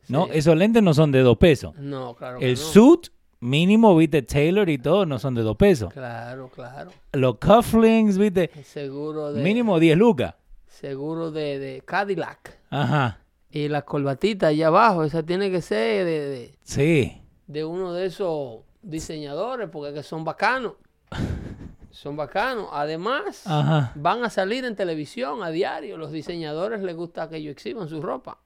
¿no? 0.07 0.25
Sí. 0.25 0.31
Esos 0.35 0.55
lentes 0.55 0.83
no 0.83 0.93
son 0.93 1.11
de 1.11 1.21
dos 1.21 1.37
pesos. 1.37 1.73
No, 1.77 2.13
claro 2.13 2.37
que 2.39 2.45
El 2.45 2.51
no. 2.55 2.57
suit 2.61 3.07
mínimo, 3.39 3.95
viste, 3.95 4.21
Taylor 4.21 4.69
y 4.69 4.77
todo, 4.77 5.05
no 5.05 5.19
son 5.19 5.35
de 5.35 5.41
dos 5.41 5.57
pesos. 5.57 5.91
Claro, 5.93 6.49
claro. 6.53 6.91
Los 7.13 7.37
cufflinks, 7.37 8.17
viste, 8.17 8.49
seguro 8.63 9.33
de 9.33 9.41
mínimo 9.43 9.79
10 9.79 9.97
lucas. 9.97 10.35
seguro 10.67 11.31
de, 11.31 11.59
de 11.59 11.81
Cadillac. 11.85 12.57
Ajá. 12.69 13.19
Y 13.51 13.67
la 13.69 13.83
corbatita 13.83 14.47
allá 14.47 14.67
abajo, 14.67 15.03
esa 15.03 15.23
tiene 15.23 15.49
que 15.51 15.61
ser 15.61 16.05
de, 16.05 16.29
de, 16.29 16.55
Sí. 16.63 17.21
de 17.47 17.63
uno 17.63 17.93
de 17.93 18.07
esos 18.07 18.59
diseñadores, 18.81 19.69
porque 19.69 19.93
que 19.93 20.03
son 20.03 20.23
bacanos. 20.25 20.73
son 21.91 22.17
bacanos. 22.17 22.67
Además, 22.73 23.47
Ajá. 23.47 23.91
van 23.95 24.23
a 24.25 24.29
salir 24.29 24.65
en 24.65 24.75
televisión 24.75 25.41
a 25.43 25.49
diario. 25.51 25.97
Los 25.97 26.11
diseñadores 26.11 26.81
les 26.81 26.95
gusta 26.95 27.29
que 27.29 27.37
ellos 27.37 27.53
exhiban 27.53 27.87
su 27.87 28.01
ropa. 28.01 28.39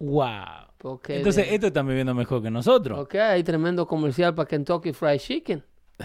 Wow. 0.00 0.66
Porque 0.78 1.18
Entonces, 1.18 1.46
de- 1.46 1.54
esto 1.54 1.66
están 1.68 1.86
viviendo 1.86 2.14
mejor 2.14 2.42
que 2.42 2.50
nosotros. 2.50 2.98
ok, 2.98 3.14
hay 3.16 3.42
tremendo 3.44 3.86
comercial 3.86 4.34
para 4.34 4.48
Kentucky 4.48 4.92
Fried 4.92 5.18
Chicken. 5.20 5.62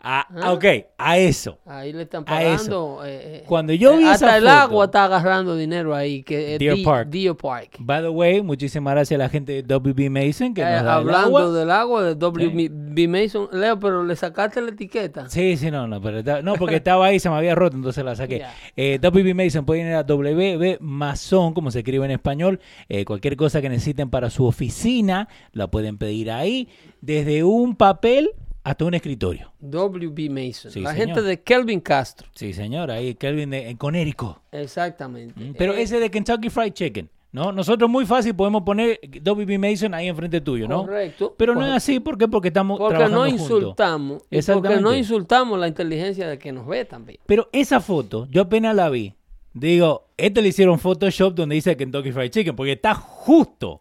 Ah, 0.00 0.26
Ah. 0.42 0.52
ok, 0.52 0.64
a 0.96 1.18
eso. 1.18 1.58
Ahí 1.66 1.92
le 1.92 2.02
están 2.02 2.24
pagando. 2.24 3.00
eh, 3.04 3.20
eh, 3.40 3.44
Cuando 3.48 3.72
yo 3.72 3.96
vi 3.96 4.04
hasta 4.04 4.26
esa 4.26 4.36
el 4.36 4.44
foto- 4.44 4.54
agua 4.54 4.84
está 4.84 5.04
agarrando 5.04 5.56
dinero 5.56 5.94
ahí. 5.94 6.22
Que 6.22 6.56
Deer 6.58 6.76
Di- 6.76 6.84
Park. 6.84 7.08
Deer 7.08 7.34
Park. 7.36 7.76
By 7.80 8.02
the 8.02 8.08
way, 8.08 8.40
muchísimas 8.40 8.94
gracias 8.94 9.18
a 9.18 9.24
la 9.24 9.28
gente 9.28 9.52
de 9.52 9.62
WB 9.62 10.08
Mason 10.08 10.54
que 10.54 10.62
Eh, 10.62 10.64
nos 10.64 10.72
da 10.74 10.78
el 10.80 10.88
hablando 10.88 11.38
agua. 11.38 11.50
del 11.58 11.70
agua 11.70 12.02
de 12.04 12.14
W.B. 12.14 13.08
Mason, 13.08 13.48
Leo, 13.52 13.78
pero 13.78 14.04
le 14.04 14.14
sacaste 14.14 14.60
la 14.60 14.70
etiqueta. 14.70 15.28
Sí, 15.28 15.56
sí, 15.56 15.70
no, 15.70 15.86
no, 15.88 16.00
pero 16.00 16.22
no, 16.42 16.54
porque 16.54 16.76
estaba 16.76 17.06
ahí, 17.06 17.18
se 17.18 17.28
me 17.28 17.36
había 17.36 17.54
roto, 17.56 17.76
entonces 17.76 18.04
la 18.04 18.14
saqué. 18.14 18.38
Ya. 18.38 18.54
Eh, 18.76 18.98
WB 19.02 19.34
Mason, 19.34 19.64
pueden 19.64 19.88
ir 19.88 19.94
a 19.94 20.04
WB 20.04 20.78
Mason, 20.80 21.52
como 21.54 21.70
se 21.72 21.78
escribe 21.80 22.04
en 22.04 22.12
español. 22.12 22.60
Eh, 22.88 23.04
cualquier 23.04 23.36
cosa 23.36 23.60
que 23.60 23.68
necesiten 23.68 24.10
para 24.10 24.30
su 24.30 24.44
oficina, 24.46 25.28
la 25.52 25.66
pueden 25.68 25.98
pedir 25.98 26.30
ahí, 26.30 26.68
desde 27.00 27.42
un 27.42 27.74
papel 27.74 28.30
hasta 28.70 28.84
un 28.84 28.94
escritorio. 28.94 29.52
W.B. 29.60 30.28
Mason. 30.30 30.70
Sí, 30.70 30.80
la 30.80 30.92
señor. 30.92 31.06
gente 31.06 31.22
de 31.22 31.40
Kelvin 31.42 31.80
Castro. 31.80 32.28
Sí, 32.34 32.52
señor, 32.52 32.90
ahí 32.90 33.14
Kelvin 33.14 33.50
de, 33.50 33.70
en 33.70 33.76
Conérico. 33.76 34.42
Exactamente. 34.52 35.40
Mm, 35.40 35.54
Pero 35.56 35.72
Eh, 35.74 35.82
ese 35.82 35.98
de 36.00 36.10
Kentucky 36.10 36.50
Fried 36.50 36.72
Chicken, 36.72 37.08
¿no? 37.32 37.50
Nosotros 37.52 37.88
muy 37.88 38.04
fácil 38.04 38.34
podemos 38.34 38.62
poner 38.62 39.00
WB 39.22 39.58
Mason 39.58 39.94
ahí 39.94 40.08
enfrente 40.08 40.40
tuyo, 40.40 40.68
¿no? 40.68 40.82
Correcto. 40.82 41.34
Pero 41.38 41.54
no 41.54 41.64
es 41.66 41.72
así, 41.72 41.98
¿por 42.00 42.18
qué? 42.18 42.28
Porque 42.28 42.48
estamos 42.48 42.78
Porque 42.78 42.94
trabajando 42.96 43.24
no 43.24 43.30
juntos. 43.30 43.50
insultamos. 43.50 44.22
y 44.30 44.42
Porque 44.42 44.76
no 44.80 44.94
insultamos 44.94 45.58
la 45.58 45.68
inteligencia 45.68 46.28
de 46.28 46.38
que 46.38 46.52
nos 46.52 46.66
ve 46.66 46.84
también. 46.84 47.18
Pero 47.26 47.48
esa 47.52 47.80
foto, 47.80 48.26
yo 48.30 48.42
apenas 48.42 48.74
la 48.76 48.90
vi. 48.90 49.14
Digo, 49.54 50.08
este 50.16 50.42
le 50.42 50.48
hicieron 50.48 50.78
Photoshop 50.78 51.34
donde 51.34 51.54
dice 51.54 51.76
Kentucky 51.76 52.12
Fried 52.12 52.30
Chicken, 52.30 52.54
porque 52.54 52.72
está 52.72 52.94
justo. 52.94 53.80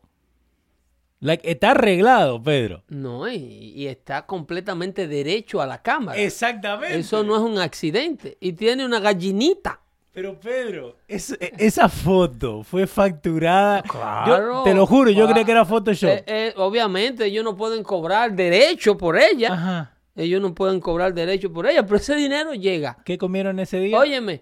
Like, 1.19 1.49
está 1.49 1.71
arreglado, 1.71 2.41
Pedro. 2.41 2.83
No, 2.89 3.27
y, 3.27 3.35
y 3.37 3.87
está 3.87 4.25
completamente 4.27 5.07
derecho 5.07 5.61
a 5.61 5.65
la 5.67 5.81
cámara. 5.81 6.19
Exactamente. 6.19 6.99
Eso 6.99 7.23
no 7.23 7.35
es 7.35 7.41
un 7.41 7.57
accidente. 7.57 8.37
Y 8.39 8.53
tiene 8.53 8.85
una 8.85 8.99
gallinita. 8.99 9.79
Pero 10.13 10.39
Pedro, 10.39 10.97
es- 11.07 11.31
e- 11.39 11.53
esa 11.57 11.89
foto 11.89 12.63
fue 12.63 12.85
facturada. 12.87 13.81
Claro, 13.83 14.57
Yo- 14.59 14.63
te 14.63 14.73
lo 14.73 14.85
juro, 14.85 15.09
yo 15.09 15.17
claro. 15.21 15.31
creía 15.31 15.45
que 15.45 15.51
era 15.51 15.65
Photoshop. 15.65 16.09
Eh, 16.09 16.23
eh, 16.27 16.53
obviamente 16.57 17.25
ellos 17.25 17.43
no 17.43 17.55
pueden 17.55 17.83
cobrar 17.83 18.33
derecho 18.33 18.97
por 18.97 19.17
ella. 19.17 19.53
Ajá. 19.53 19.93
Ellos 20.15 20.41
no 20.41 20.55
pueden 20.55 20.79
cobrar 20.79 21.13
derecho 21.13 21.53
por 21.53 21.67
ella, 21.67 21.83
pero 21.83 21.97
ese 21.97 22.15
dinero 22.15 22.53
llega. 22.55 22.97
¿Qué 23.05 23.17
comieron 23.19 23.59
ese 23.59 23.79
día? 23.79 23.97
Óyeme, 23.97 24.39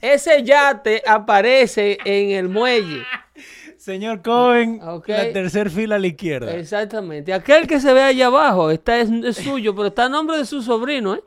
ese 0.00 0.42
yate 0.42 1.02
aparece 1.06 1.98
en 2.06 2.30
el 2.30 2.48
muelle. 2.48 3.02
Señor 3.88 4.20
Cohen, 4.20 4.80
la 4.82 5.32
tercer 5.32 5.70
fila 5.70 5.96
a 5.96 5.98
la 5.98 6.08
izquierda. 6.08 6.54
Exactamente. 6.54 7.32
Aquel 7.32 7.66
que 7.66 7.80
se 7.80 7.90
ve 7.94 8.02
allá 8.02 8.26
abajo 8.26 8.70
está 8.70 8.98
es, 8.98 9.08
es 9.10 9.38
suyo, 9.38 9.74
pero 9.74 9.88
está 9.88 10.04
a 10.04 10.08
nombre 10.10 10.36
de 10.36 10.44
su 10.44 10.60
sobrino, 10.60 11.14
¿eh? 11.14 11.22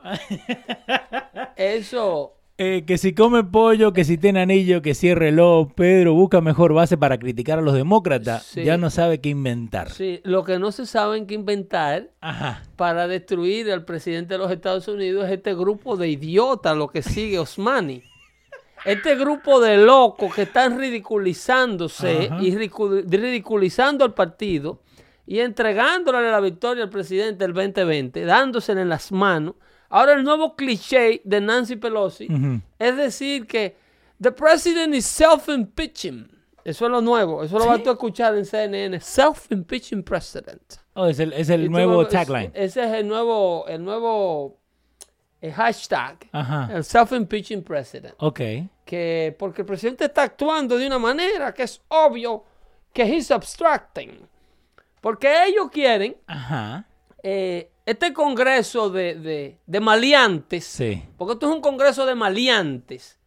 Eso. 1.56 2.36
Eh, 2.58 2.84
que 2.86 2.98
si 2.98 3.14
come 3.14 3.42
pollo, 3.42 3.92
que 3.92 4.04
si 4.04 4.16
tiene 4.16 4.42
anillo, 4.42 4.80
que 4.80 4.94
cierre 4.94 5.30
reloj, 5.30 5.72
Pedro 5.74 6.14
busca 6.14 6.40
mejor 6.40 6.72
base 6.72 6.96
para 6.96 7.18
criticar 7.18 7.58
a 7.58 7.62
los 7.62 7.74
demócratas. 7.74 8.44
Sí. 8.44 8.62
Ya 8.62 8.76
no 8.76 8.90
sabe 8.90 9.20
qué 9.20 9.30
inventar. 9.30 9.90
Sí, 9.90 10.20
lo 10.22 10.44
que 10.44 10.60
no 10.60 10.70
se 10.70 10.86
saben 10.86 11.26
que 11.26 11.34
inventar 11.34 12.10
Ajá. 12.20 12.62
para 12.76 13.08
destruir 13.08 13.72
al 13.72 13.84
presidente 13.84 14.34
de 14.34 14.38
los 14.38 14.52
Estados 14.52 14.86
Unidos 14.86 15.24
es 15.24 15.32
este 15.32 15.52
grupo 15.56 15.96
de 15.96 16.10
idiotas, 16.10 16.76
lo 16.76 16.86
que 16.86 17.02
sigue 17.02 17.40
Osmani. 17.40 18.04
Este 18.84 19.14
grupo 19.16 19.60
de 19.60 19.76
locos 19.78 20.34
que 20.34 20.42
están 20.42 20.78
ridiculizándose 20.78 22.28
Ajá. 22.30 22.42
y 22.42 22.50
ridicu- 22.54 23.04
ridiculizando 23.08 24.04
al 24.04 24.14
partido 24.14 24.80
y 25.26 25.38
entregándole 25.40 26.30
la 26.30 26.40
victoria 26.40 26.82
al 26.84 26.90
presidente 26.90 27.44
del 27.44 27.52
2020, 27.54 28.24
dándosela 28.24 28.82
en 28.82 28.88
las 28.88 29.12
manos. 29.12 29.54
Ahora 29.88 30.14
el 30.14 30.24
nuevo 30.24 30.56
cliché 30.56 31.20
de 31.24 31.40
Nancy 31.40 31.76
Pelosi 31.76 32.26
es 32.78 32.96
decir 32.96 33.46
que 33.46 33.76
The 34.20 34.32
president 34.32 34.94
is 34.94 35.04
self-impeaching. 35.06 36.28
Eso 36.64 36.84
es 36.86 36.90
lo 36.92 37.00
nuevo. 37.00 37.42
Eso 37.42 37.58
lo 37.58 37.66
vas 37.66 37.80
¿Sí? 37.82 37.88
a 37.88 37.92
escuchar 37.92 38.36
en 38.36 38.44
CNN. 38.46 39.00
Self-impeaching 39.00 40.04
president. 40.04 40.62
Oh, 40.94 41.06
es 41.06 41.18
el, 41.18 41.32
es 41.32 41.48
el 41.50 41.64
tú 41.66 41.72
nuevo 41.72 42.06
tagline. 42.06 42.52
Ese 42.54 42.84
es 42.84 42.92
el 42.92 43.08
nuevo, 43.08 43.66
el 43.66 43.84
nuevo 43.84 44.60
eh, 45.40 45.50
hashtag. 45.50 46.18
Ajá. 46.30 46.70
El 46.72 46.84
self-impeaching 46.84 47.62
president. 47.64 48.14
Ok. 48.18 48.40
Que 48.84 49.34
porque 49.38 49.62
el 49.62 49.66
presidente 49.66 50.04
está 50.06 50.22
actuando 50.24 50.76
de 50.76 50.86
una 50.86 50.98
manera 50.98 51.54
que 51.54 51.62
es 51.62 51.80
obvio 51.88 52.44
que 52.92 53.02
he's 53.02 53.30
abstracting. 53.30 54.26
Porque 55.00 55.46
ellos 55.46 55.68
quieren 55.70 56.16
Ajá. 56.26 56.84
eh, 57.22 57.70
este 57.86 58.12
congreso 58.12 58.90
de, 58.90 59.14
de, 59.16 59.58
de 59.66 59.80
maleantes. 59.80 60.64
Sí. 60.64 61.02
Porque 61.16 61.34
esto 61.34 61.48
es 61.48 61.54
un 61.54 61.60
congreso 61.60 62.06
de 62.06 62.14
maleantes 62.14 63.18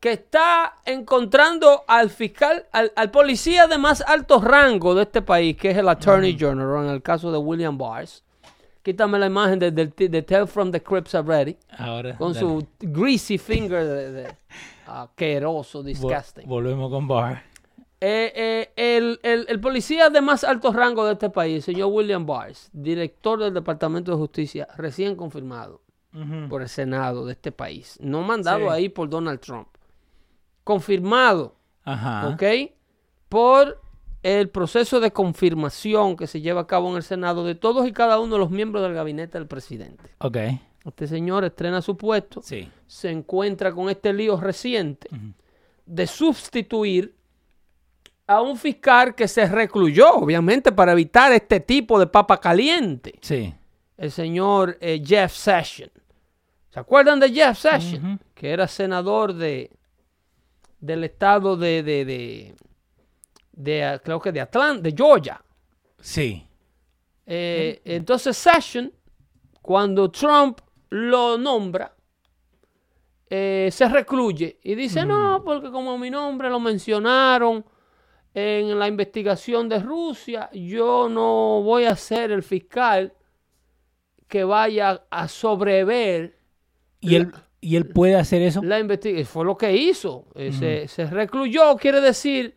que 0.00 0.12
está 0.12 0.76
encontrando 0.84 1.84
al 1.88 2.10
fiscal, 2.10 2.66
al, 2.72 2.92
al 2.96 3.10
policía 3.10 3.66
de 3.66 3.78
más 3.78 4.02
alto 4.02 4.40
rango 4.40 4.94
de 4.94 5.02
este 5.02 5.22
país, 5.22 5.56
que 5.56 5.70
es 5.70 5.78
el 5.78 5.88
Attorney 5.88 6.36
General, 6.38 6.84
en 6.84 6.90
el 6.90 7.02
caso 7.02 7.32
de 7.32 7.38
William 7.38 7.76
Barrs. 7.78 8.22
Quítame 8.86 9.18
la 9.18 9.26
imagen 9.26 9.58
de, 9.58 9.72
de, 9.72 9.86
de 10.08 10.22
Tell 10.22 10.46
from 10.46 10.70
the 10.70 10.80
Crips 10.80 11.12
Already, 11.16 11.56
Ahora. 11.76 12.16
con 12.16 12.32
dale. 12.32 12.46
su 12.46 12.66
greasy 12.78 13.36
finger 13.36 13.84
de, 13.84 14.12
de 14.12 14.36
Vol- 14.86 15.82
disgusting. 15.84 16.46
volvemos 16.48 16.88
con 16.88 17.08
Bar. 17.08 17.42
Eh, 18.00 18.32
eh, 18.36 18.72
el, 18.76 19.18
el- 19.24 19.46
el 19.48 19.60
policía 19.60 20.08
de 20.08 20.20
más 20.20 20.44
alto 20.44 20.72
rango 20.72 21.04
de 21.04 21.14
este 21.14 21.30
país, 21.30 21.64
señor 21.64 21.88
William 21.92 22.24
Barrs, 22.26 22.70
director 22.72 23.40
del 23.40 23.54
Departamento 23.54 24.12
de 24.12 24.18
Justicia, 24.18 24.68
recién 24.76 25.16
confirmado 25.16 25.80
por 26.48 26.62
el 26.62 26.68
Senado 26.68 27.26
de 27.26 27.32
este 27.32 27.50
país, 27.50 27.98
no 28.00 28.22
mandado 28.22 28.60
Sí. 28.60 28.68
ahí 28.70 28.88
por 28.88 29.08
Donald 29.10 29.40
Trump, 29.40 29.66
confirmado, 30.64 31.56
Ajá. 31.84 32.28
¿ok? 32.28 32.42
Por 33.28 33.80
el 34.26 34.48
proceso 34.48 34.98
de 35.00 35.12
confirmación 35.12 36.16
que 36.16 36.26
se 36.26 36.40
lleva 36.40 36.62
a 36.62 36.66
cabo 36.66 36.90
en 36.90 36.96
el 36.96 37.02
Senado 37.02 37.44
de 37.44 37.54
todos 37.54 37.86
y 37.86 37.92
cada 37.92 38.18
uno 38.18 38.34
de 38.34 38.38
los 38.40 38.50
miembros 38.50 38.82
del 38.82 38.92
gabinete 38.94 39.38
del 39.38 39.46
presidente. 39.46 40.02
Ok. 40.18 40.36
Este 40.84 41.06
señor 41.06 41.44
estrena 41.44 41.80
su 41.82 41.96
puesto, 41.96 42.42
Sí. 42.42 42.68
se 42.86 43.10
encuentra 43.10 43.72
con 43.72 43.88
este 43.88 44.12
lío 44.12 44.40
reciente 44.40 45.08
de 45.84 46.06
sustituir 46.06 47.14
a 48.26 48.40
un 48.42 48.56
fiscal 48.56 49.14
que 49.14 49.28
se 49.28 49.46
recluyó, 49.46 50.12
obviamente, 50.14 50.72
para 50.72 50.92
evitar 50.92 51.32
este 51.32 51.60
tipo 51.60 51.98
de 51.98 52.08
papa 52.08 52.40
caliente, 52.40 53.14
Sí. 53.22 53.54
el 53.96 54.10
señor 54.10 54.76
eh, 54.80 55.00
Jeff 55.04 55.32
Sessions. 55.32 55.92
¿Se 56.70 56.80
acuerdan 56.80 57.20
de 57.20 57.30
Jeff 57.32 57.56
Sessions? 57.58 58.20
Que 58.34 58.50
era 58.50 58.66
senador 58.66 59.32
de 59.34 59.70
del 60.80 61.04
estado 61.04 61.56
de, 61.56 61.82
de, 61.82 62.04
de, 62.04 62.54
de, 63.56 64.00
creo 64.04 64.20
que 64.20 64.30
de 64.30 64.40
Atlanta, 64.40 64.82
de 64.82 64.94
Georgia. 64.96 65.42
Sí. 65.98 66.46
Eh, 67.26 67.80
entonces 67.84 68.36
Sessions, 68.36 68.92
cuando 69.60 70.10
Trump 70.10 70.60
lo 70.90 71.36
nombra, 71.36 71.92
eh, 73.28 73.70
se 73.72 73.88
recluye 73.88 74.60
y 74.62 74.76
dice, 74.76 75.04
no, 75.04 75.42
porque 75.44 75.72
como 75.72 75.98
mi 75.98 76.10
nombre 76.10 76.48
lo 76.48 76.60
mencionaron 76.60 77.64
en 78.32 78.78
la 78.78 78.86
investigación 78.86 79.68
de 79.68 79.80
Rusia, 79.80 80.48
yo 80.52 81.08
no 81.08 81.62
voy 81.62 81.86
a 81.86 81.96
ser 81.96 82.30
el 82.30 82.44
fiscal 82.44 83.12
que 84.28 84.44
vaya 84.44 85.02
a 85.10 85.26
sobrever 85.26 86.36
¿Y 87.00 87.16
él, 87.16 87.32
¿Y 87.60 87.76
él 87.76 87.88
puede 87.88 88.14
hacer 88.16 88.42
eso? 88.42 88.62
la 88.62 88.78
investigación. 88.78 89.26
Fue 89.26 89.44
lo 89.44 89.56
que 89.56 89.74
hizo. 89.74 90.26
Eh, 90.34 90.52
se, 90.52 90.86
se 90.88 91.06
recluyó, 91.06 91.76
quiere 91.76 92.00
decir, 92.00 92.54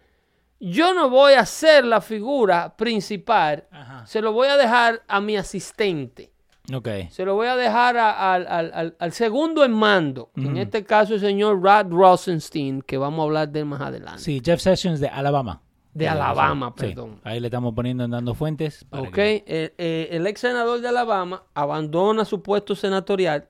yo 0.60 0.94
no 0.94 1.10
voy 1.10 1.34
a 1.34 1.46
ser 1.46 1.86
la 1.86 2.02
figura 2.02 2.76
principal, 2.76 3.66
Ajá. 3.72 4.06
se 4.06 4.22
lo 4.22 4.34
voy 4.34 4.48
a 4.48 4.58
dejar 4.58 5.04
a 5.08 5.22
mi 5.22 5.38
asistente. 5.38 6.32
Ok. 6.74 6.88
Se 7.10 7.26
lo 7.26 7.34
voy 7.36 7.48
a 7.48 7.56
dejar 7.56 7.98
a- 7.98 8.34
al, 8.34 8.46
al- 8.48 8.72
al- 8.74 8.96
al 9.00 9.12
segundo 9.12 9.64
en 9.66 9.72
mando, 9.72 10.30
en 10.36 10.58
este 10.58 10.84
caso 10.84 11.16
el 11.16 11.20
señor 11.20 11.62
Rod 11.64 11.92
Rosenstein, 11.92 12.82
que 12.84 12.98
vamos 12.98 13.22
a 13.22 13.24
hablar 13.24 13.50
de 13.50 13.60
él 13.62 13.66
más 13.66 13.82
adelante. 13.82 14.22
Sí, 14.22 14.42
Jeff 14.44 14.60
Sessions 14.62 15.00
de 15.00 15.08
Alabama. 15.08 15.62
De 15.94 16.06
Eh, 16.06 16.10
Alabama, 16.10 16.76
perdón. 16.76 17.20
Ahí 17.24 17.40
le 17.40 17.48
estamos 17.48 17.74
poniendo 17.74 18.04
en 18.04 18.12
dando 18.12 18.36
fuentes. 18.36 18.86
Ok, 18.92 19.10
que- 19.12 19.44
eh, 19.48 19.74
eh, 19.80 20.10
el 20.12 20.28
ex 20.28 20.42
senador 20.42 20.80
de 20.80 20.88
Alabama 20.90 21.44
abandona 21.56 22.24
su 22.26 22.44
puesto 22.44 22.76
senatorial 22.76 23.50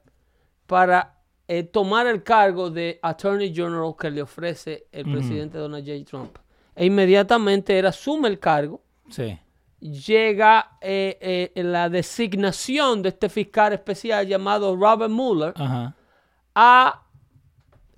para 0.66 1.16
eh, 1.52 1.64
tomar 1.64 2.06
el 2.08 2.22
cargo 2.24 2.70
de 2.70 3.00
Attorney 3.02 3.54
General 3.54 3.94
que 4.00 4.12
le 4.12 4.22
ofrece 4.22 4.86
el 4.92 5.12
presidente 5.12 5.58
Donald 5.58 5.84
J. 5.86 6.06
Trump. 6.06 6.38
E 6.80 6.86
inmediatamente 6.86 7.78
él 7.78 7.86
asume 7.86 8.30
el 8.30 8.40
cargo, 8.40 8.82
Sí. 9.10 9.38
llega 9.82 10.78
eh, 10.82 11.52
eh, 11.54 11.64
la 11.64 11.90
designación 11.90 13.02
de 13.02 13.10
este 13.10 13.28
fiscal 13.28 13.74
especial 13.74 14.26
llamado 14.28 14.76
Robert 14.78 15.12
Mueller 15.12 15.54
Ajá. 15.58 15.94
a 16.56 17.04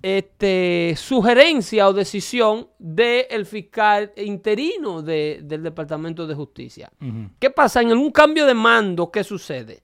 este, 0.02 0.94
sugerencia 0.96 1.86
o 1.88 1.92
decisión 1.92 2.68
del 2.78 3.46
fiscal 3.46 4.12
interino 4.16 5.00
de- 5.00 5.40
del 5.44 5.62
Departamento 5.62 6.26
de 6.26 6.34
Justicia. 6.34 6.90
¿Qué 7.38 7.50
pasa? 7.50 7.82
En 7.82 7.92
un 7.92 8.10
cambio 8.10 8.44
de 8.46 8.54
mando, 8.54 9.12
¿qué 9.12 9.22
sucede? 9.22 9.82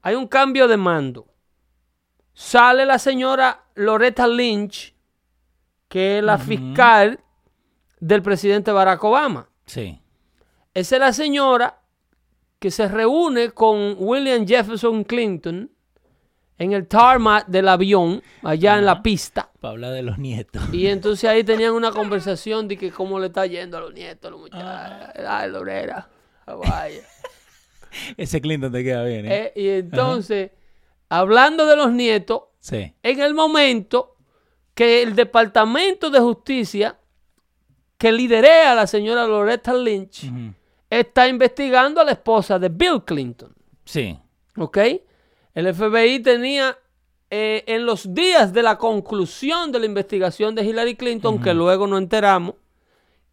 Hay 0.00 0.14
un 0.14 0.26
cambio 0.26 0.66
de 0.68 0.78
mando. 0.78 1.26
Sale 2.32 2.86
la 2.86 2.98
señora 2.98 3.64
Loretta 3.74 4.26
Lynch, 4.26 4.94
que 5.88 6.18
es 6.18 6.24
la 6.24 6.38
fiscal 6.38 7.20
del 8.02 8.20
presidente 8.20 8.72
Barack 8.72 9.02
Obama. 9.04 9.48
Sí. 9.64 10.00
Esa 10.74 10.96
es 10.96 11.00
la 11.00 11.12
señora 11.12 11.80
que 12.58 12.70
se 12.72 12.88
reúne 12.88 13.50
con 13.52 13.94
William 13.98 14.44
Jefferson 14.46 15.04
Clinton 15.04 15.70
en 16.58 16.72
el 16.72 16.86
tarmac 16.88 17.46
del 17.46 17.68
avión, 17.68 18.20
allá 18.42 18.78
en 18.78 18.86
la 18.86 19.02
pista. 19.02 19.50
Para 19.60 19.72
hablar 19.72 19.92
de 19.92 20.02
los 20.02 20.18
nietos. 20.18 20.62
Y 20.72 20.88
entonces 20.88 21.28
ahí 21.30 21.44
tenían 21.44 21.72
una 21.74 21.92
conversación 21.92 22.66
de 22.68 22.76
que 22.76 22.90
cómo 22.90 23.20
le 23.20 23.26
está 23.28 23.46
yendo 23.46 23.78
a 23.78 23.80
los 23.80 23.94
nietos, 23.94 24.28
a 24.28 24.30
los 24.30 24.40
muchachos. 24.40 25.14
Ay, 25.26 25.50
Lorena, 25.50 26.08
vaya. 26.46 27.02
Ese 28.16 28.40
Clinton 28.40 28.72
te 28.72 28.82
queda 28.82 29.04
bien, 29.04 29.26
¿eh? 29.26 29.44
Eh, 29.46 29.52
y 29.56 29.68
entonces, 29.68 30.50
hablando 31.08 31.66
de 31.66 31.76
los 31.76 31.92
nietos, 31.92 32.42
Sí. 32.58 32.94
en 33.02 33.20
el 33.20 33.34
momento 33.34 34.16
que 34.74 35.02
el 35.02 35.14
Departamento 35.14 36.10
de 36.10 36.20
Justicia, 36.20 36.98
que 38.02 38.10
liderea 38.10 38.74
la 38.74 38.88
señora 38.88 39.28
Loretta 39.28 39.72
Lynch, 39.72 40.24
está 40.90 41.28
investigando 41.28 42.00
a 42.00 42.04
la 42.04 42.10
esposa 42.10 42.58
de 42.58 42.68
Bill 42.68 43.02
Clinton. 43.04 43.54
Sí. 43.84 44.18
¿Ok? 44.56 44.78
El 45.54 45.72
FBI 45.72 46.18
tenía 46.18 46.76
eh, 47.30 47.62
en 47.68 47.86
los 47.86 48.12
días 48.12 48.52
de 48.52 48.60
la 48.64 48.76
conclusión 48.76 49.70
de 49.70 49.78
la 49.78 49.86
investigación 49.86 50.56
de 50.56 50.64
Hillary 50.64 50.96
Clinton, 50.96 51.40
que 51.40 51.54
luego 51.54 51.86
nos 51.86 52.00
enteramos, 52.00 52.56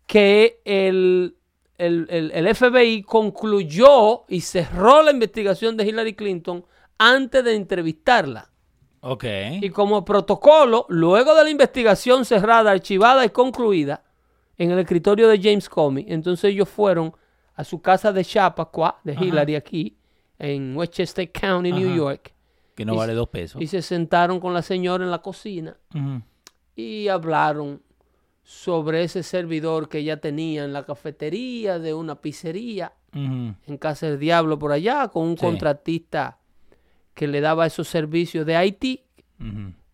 que 0.06 0.62
el, 0.66 1.36
el- 1.80 2.06
el- 2.12 2.32
el 2.32 2.56
FBI 2.56 3.02
concluyó 3.02 4.26
y 4.28 4.42
cerró 4.42 5.02
la 5.02 5.10
investigación 5.12 5.78
de 5.78 5.86
Hillary 5.88 6.14
Clinton 6.14 6.64
antes 7.00 7.44
de 7.44 7.56
entrevistarla. 7.56 8.52
Ok. 9.02 9.26
Y 9.62 9.70
como 9.72 10.06
protocolo, 10.06 10.86
luego 10.90 11.34
de 11.34 11.44
la 11.44 11.50
investigación 11.50 12.24
cerrada, 12.24 12.70
archivada 12.70 13.26
y 13.26 13.30
concluida 13.30 14.04
en 14.60 14.70
el 14.72 14.78
escritorio 14.80 15.28
de 15.28 15.40
James 15.42 15.68
Comey, 15.70 16.06
entonces 16.08 16.52
ellos 16.52 16.70
fueron 16.70 17.14
a 17.56 17.64
su 17.64 17.82
casa 17.82 18.12
de 18.14 18.24
Chappaqua, 18.24 19.00
de 19.04 19.14
Hillary 19.16 19.56
aquí, 19.56 19.98
en 20.38 20.76
Westchester 20.78 21.32
County, 21.32 21.72
New 21.72 21.88
Ajá. 21.88 21.98
York, 21.98 22.34
Que 22.76 22.86
no 22.86 22.94
y- 22.94 22.98
vale 22.98 23.14
dos 23.14 23.28
pesos. 23.30 23.62
y 23.62 23.66
se 23.68 23.82
sentaron 23.82 24.40
con 24.40 24.54
la 24.54 24.62
señora 24.62 25.04
en 25.04 25.12
la 25.12 25.22
cocina 25.22 25.76
y 26.76 27.08
hablaron 27.08 27.82
sobre 28.44 29.04
ese 29.04 29.22
servidor 29.24 29.90
que 29.90 30.00
ella 30.00 30.20
tenía 30.22 30.64
en 30.64 30.74
la 30.74 30.86
cafetería 30.86 31.78
de 31.80 31.94
una 31.94 32.16
pizzería 32.22 32.94
en 33.14 33.78
Casa 33.80 34.06
del 34.08 34.20
Diablo 34.20 34.58
por 34.60 34.72
allá, 34.72 35.08
con 35.10 35.24
un 35.28 35.36
Sí. 35.38 35.42
contratista 35.46 36.38
que 37.16 37.28
le 37.28 37.42
daba 37.42 37.66
esos 37.66 37.88
servicios 37.88 38.46
de 38.46 38.56
Haití, 38.56 39.04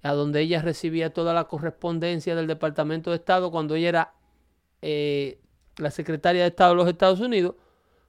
a 0.03 0.13
donde 0.13 0.41
ella 0.41 0.61
recibía 0.61 1.11
toda 1.11 1.33
la 1.33 1.45
correspondencia 1.45 2.35
del 2.35 2.45
Departamento 2.47 3.09
de 3.09 3.15
Estado 3.17 3.49
cuando 3.51 3.75
ella 3.75 3.89
era 3.89 4.13
eh, 4.87 5.39
la 5.77 5.89
secretaria 5.89 6.43
de 6.43 6.49
Estado 6.49 6.71
de 6.71 6.75
los 6.77 6.87
Estados 6.87 7.19
Unidos, 7.19 7.55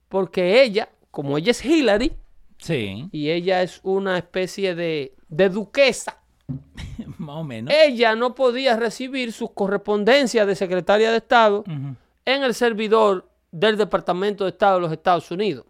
porque 0.09 0.61
ella, 0.61 0.89
como 1.11 1.37
ella 1.37 1.51
es 1.51 1.65
Hillary, 1.65 2.13
Sí. 2.59 3.09
y 3.11 3.29
ella 3.31 3.61
es 3.63 3.79
una 3.83 4.17
especie 4.17 4.73
de, 4.75 5.13
de 5.27 5.49
duquesa, 5.49 6.21
Más 7.17 7.37
o 7.37 7.43
menos. 7.43 7.73
ella 7.73 8.15
no 8.15 8.33
podía 8.35 8.75
recibir 8.77 9.33
sus 9.33 9.51
correspondencias 9.51 10.45
de 10.47 10.55
secretaria 10.55 11.11
de 11.11 11.17
Estado 11.17 11.63
en 11.67 12.43
el 12.43 12.53
servidor 12.53 13.29
del 13.51 13.75
Departamento 13.77 14.43
de 14.43 14.51
Estado 14.51 14.75
de 14.75 14.81
los 14.81 14.91
Estados 14.91 15.29
Unidos. 15.31 15.65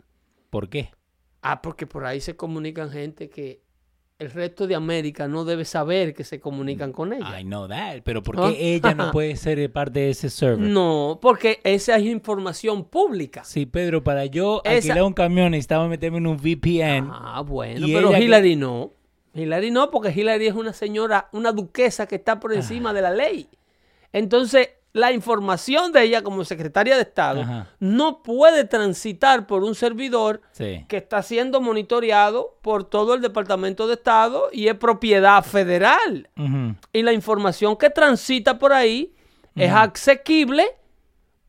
¿Por 0.50 0.70
qué? 0.70 0.92
Ah, 1.42 1.62
porque 1.62 1.88
por 1.88 2.06
ahí 2.06 2.20
se 2.22 2.36
comunican 2.36 2.90
gente 2.92 3.30
que 3.30 3.62
el 4.20 4.32
resto 4.32 4.66
de 4.66 4.74
América 4.74 5.28
no 5.28 5.46
debe 5.46 5.64
saber 5.64 6.14
que 6.16 6.24
se 6.24 6.40
comunican 6.40 6.92
con 6.92 7.14
ella. 7.14 7.40
I 7.40 7.44
know 7.44 7.68
that. 7.68 8.02
Pero 8.04 8.24
¿por 8.24 8.40
¿Ah? 8.40 8.50
qué 8.52 8.74
ella 8.76 8.96
no 8.96 9.12
puede 9.12 9.36
ser 9.36 9.72
parte 9.72 10.00
de 10.00 10.10
ese 10.10 10.30
server? 10.32 10.60
No, 10.68 11.20
porque 11.22 11.60
esa 11.64 11.98
es 11.98 12.04
información 12.06 12.86
pública. 12.86 13.44
Sí, 13.44 13.68
Pedro, 13.68 14.04
para 14.04 14.26
yo 14.26 14.62
Esa- 14.64 14.76
alquilar 14.76 15.04
un 15.04 15.14
camión 15.14 15.52
necesitaba 15.52 15.88
meterme 15.88 16.18
en 16.18 16.28
un 16.28 16.38
VPN. 16.38 17.10
Ah, 17.14 17.42
bueno, 17.46 17.86
Y 17.88 17.94
pero 17.94 18.10
que- 18.12 18.20
Hillary 18.20 18.56
no. 18.56 18.92
Hillary 19.36 19.70
no, 19.70 19.92
porque 19.92 20.12
Hillary 20.12 20.48
es 20.48 20.56
una 20.56 20.74
señora, 20.74 21.30
una 21.32 21.52
duquesa 21.52 22.08
que 22.08 22.16
está 22.16 22.40
por 22.40 22.54
encima 22.54 22.92
de 22.94 23.02
la 23.04 23.12
ley. 23.12 23.48
Entonces, 24.14 24.70
la 24.94 25.12
información 25.12 25.92
de 25.92 26.02
ella 26.04 26.24
como 26.24 26.44
secretaria 26.44 26.96
de 26.96 27.04
Estado 27.04 27.42
Ajá. 27.42 27.68
no 27.80 28.24
puede 28.24 28.64
transitar 28.64 29.46
por 29.46 29.64
un 29.64 29.76
servidor 29.76 30.42
Sí. 30.52 30.86
que 30.88 30.98
está 30.98 31.22
siendo 31.22 31.62
monitoreado 31.62 32.58
por 32.62 32.84
todo 32.84 33.14
el 33.14 33.22
Departamento 33.22 33.86
de 33.88 33.94
Estado 33.94 34.50
y 34.52 34.68
es 34.70 34.76
propiedad 34.76 35.44
federal. 35.44 36.30
Y 36.94 37.04
la 37.04 37.14
información 37.14 37.76
que 37.78 37.90
transita 37.92 38.58
por 38.58 38.74
ahí 38.74 39.14
es 39.56 39.72
asequible 39.72 40.66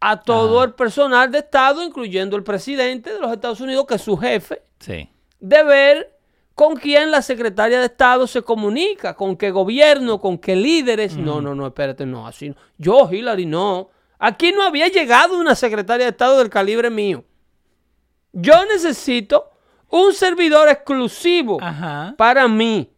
a 0.00 0.20
todo 0.20 0.62
el 0.64 0.74
personal 0.74 1.30
de 1.32 1.38
Estado, 1.38 1.82
incluyendo 1.82 2.36
el 2.36 2.44
presidente 2.44 3.12
de 3.12 3.18
los 3.20 3.32
Estados 3.32 3.60
Unidos, 3.60 3.86
que 3.86 3.94
es 3.94 4.02
su 4.02 4.16
jefe, 4.16 4.62
Sí. 4.78 5.08
de 5.40 5.62
ver 5.64 6.17
con 6.58 6.74
quién 6.74 7.12
la 7.12 7.22
secretaria 7.22 7.78
de 7.78 7.86
Estado 7.86 8.26
se 8.26 8.42
comunica, 8.42 9.14
con 9.14 9.36
qué 9.36 9.52
gobierno, 9.52 10.20
con 10.20 10.38
qué 10.38 10.56
líderes. 10.56 11.16
No, 11.16 11.40
no, 11.40 11.54
no, 11.54 11.68
espérate, 11.68 12.04
no, 12.04 12.26
así 12.26 12.48
no. 12.48 12.56
Yo, 12.76 13.08
Hillary, 13.08 13.46
no. 13.46 13.90
Aquí 14.18 14.50
no 14.50 14.64
había 14.64 14.88
llegado 14.88 15.38
una 15.38 15.54
secretaria 15.54 16.06
de 16.06 16.10
Estado 16.10 16.36
del 16.38 16.50
calibre 16.50 16.90
mío. 16.90 17.22
Yo 18.32 18.54
necesito 18.66 19.52
un 19.88 20.12
servidor 20.12 20.68
exclusivo 20.68 21.58
Ajá. 21.62 22.14
para 22.18 22.48
mí. 22.48 22.90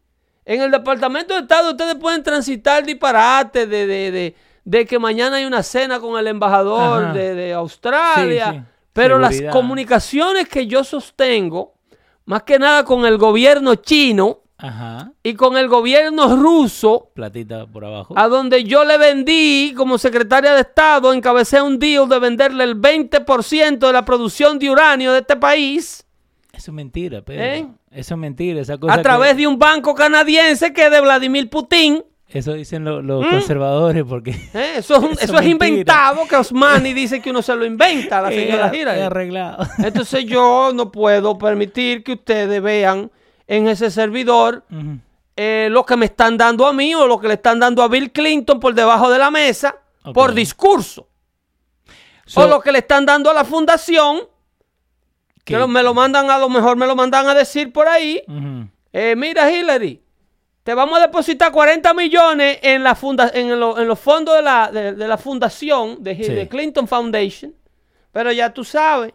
En 0.47 0.63
el 0.63 0.71
Departamento 0.71 1.35
de 1.35 1.41
Estado 1.41 1.73
ustedes 1.73 1.97
pueden 1.97 2.23
transitar 2.23 2.83
disparates 2.83 3.69
de, 3.69 3.87
de, 3.87 4.11
de, 4.11 4.37
de 4.65 4.87
que 4.87 4.99
mañana 4.99 5.37
hay 5.37 5.45
una 5.45 5.63
cena 5.63 6.01
con 6.01 6.19
el 6.19 6.29
embajador 6.29 7.13
de, 7.13 7.35
de 7.35 7.53
Australia. 7.53 8.53
Sí, 8.53 8.57
sí. 8.59 8.65
Pero 8.95 9.17
Seguridad. 9.19 9.45
las 9.45 9.53
comunicaciones 9.53 10.49
que 10.49 10.67
yo 10.67 10.83
sostengo, 10.83 11.75
más 12.31 12.43
que 12.45 12.59
nada 12.59 12.85
con 12.85 13.05
el 13.07 13.19
gobierno 13.19 13.75
chino 13.75 14.39
Ajá. 14.57 15.13
y 15.23 15.35
con 15.35 15.57
el 15.57 15.69
gobierno 15.69 16.37
ruso, 16.37 17.11
Platita 17.15 17.67
por 17.67 17.85
abajo. 17.85 18.15
a 18.17 18.29
donde 18.29 18.65
yo 18.65 18.85
le 18.85 18.99
vendí 18.99 19.75
como 19.77 19.99
secretaria 19.99 20.55
de 20.55 20.61
Estado, 20.61 21.13
encabecé 21.13 21.61
un 21.63 21.79
deal 21.79 22.09
de 22.09 22.19
venderle 22.19 22.65
el 22.65 22.77
20% 22.81 23.79
de 23.87 23.93
la 23.93 24.05
producción 24.05 24.59
de 24.59 24.71
uranio 24.71 25.13
de 25.13 25.21
este 25.21 25.37
país 25.37 26.05
Eso 26.53 26.71
es 26.71 26.75
mentira, 26.75 27.23
Pedro. 27.23 27.43
¿Eh? 27.45 27.67
Eso 27.91 28.15
es 28.15 28.19
mentira. 28.21 28.61
Esa 28.61 28.77
cosa 28.79 28.95
a 28.95 29.03
través 29.03 29.31
que- 29.31 29.37
de 29.39 29.47
un 29.47 29.59
banco 29.59 29.95
canadiense 29.95 30.73
que 30.73 30.85
es 30.87 30.91
de 30.91 31.01
Vladimir 31.01 31.49
Putin. 31.51 32.05
Eso 32.33 32.53
dicen 32.53 32.85
lo- 32.85 33.03
los 33.03 33.27
conservadores 33.27 34.05
porque... 34.09 34.31
¿eh? 34.55 34.75
Eso, 34.77 34.97
es, 34.97 35.03
un- 35.03 35.11
Eso 35.13 35.21
eso 35.25 35.35
es 35.35 35.41
es 35.43 35.47
inventado, 35.49 36.27
que 36.29 36.37
Osmani 36.37 36.93
dice 36.95 37.21
que 37.21 37.31
uno 37.31 37.43
se 37.43 37.55
lo 37.57 37.65
inventa 37.65 38.19
a 38.21 38.23
la 38.23 38.29
señora 38.31 38.75
Hillary. 38.75 39.01
arreglado. 39.01 39.67
Entonces 39.79 40.25
yo 40.27 40.71
no 40.75 40.93
puedo 40.93 41.37
permitir 41.39 42.05
que 42.05 42.13
ustedes 42.13 42.63
vean 42.63 43.11
en 43.49 43.67
ese 43.69 43.91
servidor 43.91 44.65
eh, 45.37 45.69
lo 45.71 45.85
que 45.85 45.97
me 45.97 46.07
están 46.07 46.37
dando 46.37 46.67
a 46.67 46.73
mí 46.73 46.95
o 46.95 47.07
lo 47.07 47.19
que 47.19 47.27
le 47.29 47.35
están 47.35 47.59
dando 47.59 47.83
a 47.83 47.89
Bill 47.89 48.13
Clinton 48.13 48.61
por 48.61 48.75
debajo 48.75 49.11
de 49.11 49.19
la 49.19 49.31
mesa 49.31 49.77
por 50.15 50.33
discurso. 50.33 51.09
So- 52.27 52.43
o 52.43 52.47
lo 52.47 52.61
que 52.61 52.71
le 52.71 52.79
están 52.79 53.05
dando 53.07 53.29
a 53.29 53.35
la 53.35 53.45
fundación, 53.45 54.21
que 55.45 55.57
me 55.67 55.83
lo 55.83 55.95
mandan 55.95 56.31
a 56.31 56.39
lo 56.39 56.49
mejor 56.49 56.77
me 56.77 56.87
lo 56.87 56.95
mandan 56.95 57.27
a 57.27 57.35
decir 57.35 57.73
por 57.73 57.89
ahí. 57.89 58.23
Eh, 58.93 59.15
mira 59.17 59.51
Hillary, 59.51 60.01
te 60.63 60.75
vamos 60.75 60.99
a 60.99 61.03
depositar 61.03 61.51
40 61.53 61.95
millones 61.95 62.59
en, 62.63 62.83
la 62.85 62.95
funda 62.95 63.31
en, 63.33 63.59
lo- 63.59 63.79
en 63.79 63.89
los 63.89 63.99
fondos 63.99 64.37
de 64.37 64.43
la, 64.43 64.71
de, 64.71 64.93
de 64.93 65.09
la 65.09 65.17
fundación 65.19 66.03
de, 66.03 66.15
Sí. 66.17 66.33
de 66.33 66.49
Clinton 66.49 66.87
Foundation. 66.87 67.55
Pero 68.13 68.31
ya 68.33 68.53
tú 68.53 68.65
sabes, 68.65 69.13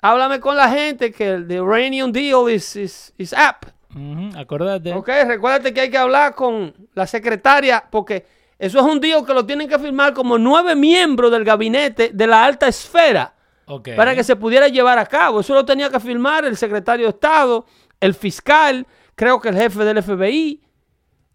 háblame 0.00 0.40
con 0.40 0.56
la 0.56 0.68
gente 0.68 1.12
que 1.12 1.30
el 1.30 1.46
the 1.48 1.60
Uranium 1.60 2.10
Deal 2.12 2.50
is, 2.50 2.74
is, 2.76 3.12
is 3.18 3.32
up. 3.32 3.66
Ujú, 3.94 4.38
Acordate. 4.38 4.92
Ok, 4.94 5.08
recuérdate 5.26 5.74
que 5.74 5.80
hay 5.82 5.90
que 5.90 5.98
hablar 5.98 6.34
con 6.34 6.74
la 6.94 7.06
secretaria, 7.06 7.84
porque 7.90 8.24
eso 8.58 8.78
es 8.78 8.84
un 8.84 9.00
deal 9.00 9.24
que 9.26 9.34
lo 9.34 9.44
tienen 9.44 9.68
que 9.68 9.78
firmar 9.78 10.12
como 10.14 10.38
nueve 10.38 10.74
miembros 10.76 11.30
del 11.30 11.44
gabinete 11.44 12.10
de 12.12 12.26
la 12.26 12.44
alta 12.44 12.68
esfera 12.68 13.34
Ok. 13.66 13.90
para 13.96 14.14
que 14.14 14.22
se 14.24 14.36
pudiera 14.36 14.68
llevar 14.68 14.98
a 14.98 15.06
cabo. 15.06 15.40
Eso 15.40 15.54
lo 15.54 15.64
tenía 15.64 15.90
que 15.90 15.98
firmar 16.00 16.44
el 16.44 16.56
secretario 16.56 17.06
de 17.06 17.10
Estado, 17.10 17.66
el 18.00 18.14
fiscal, 18.14 18.86
creo 19.20 19.38
que 19.38 19.50
el 19.50 19.56
jefe 19.56 19.84
del 19.84 20.02
FBI. 20.02 20.62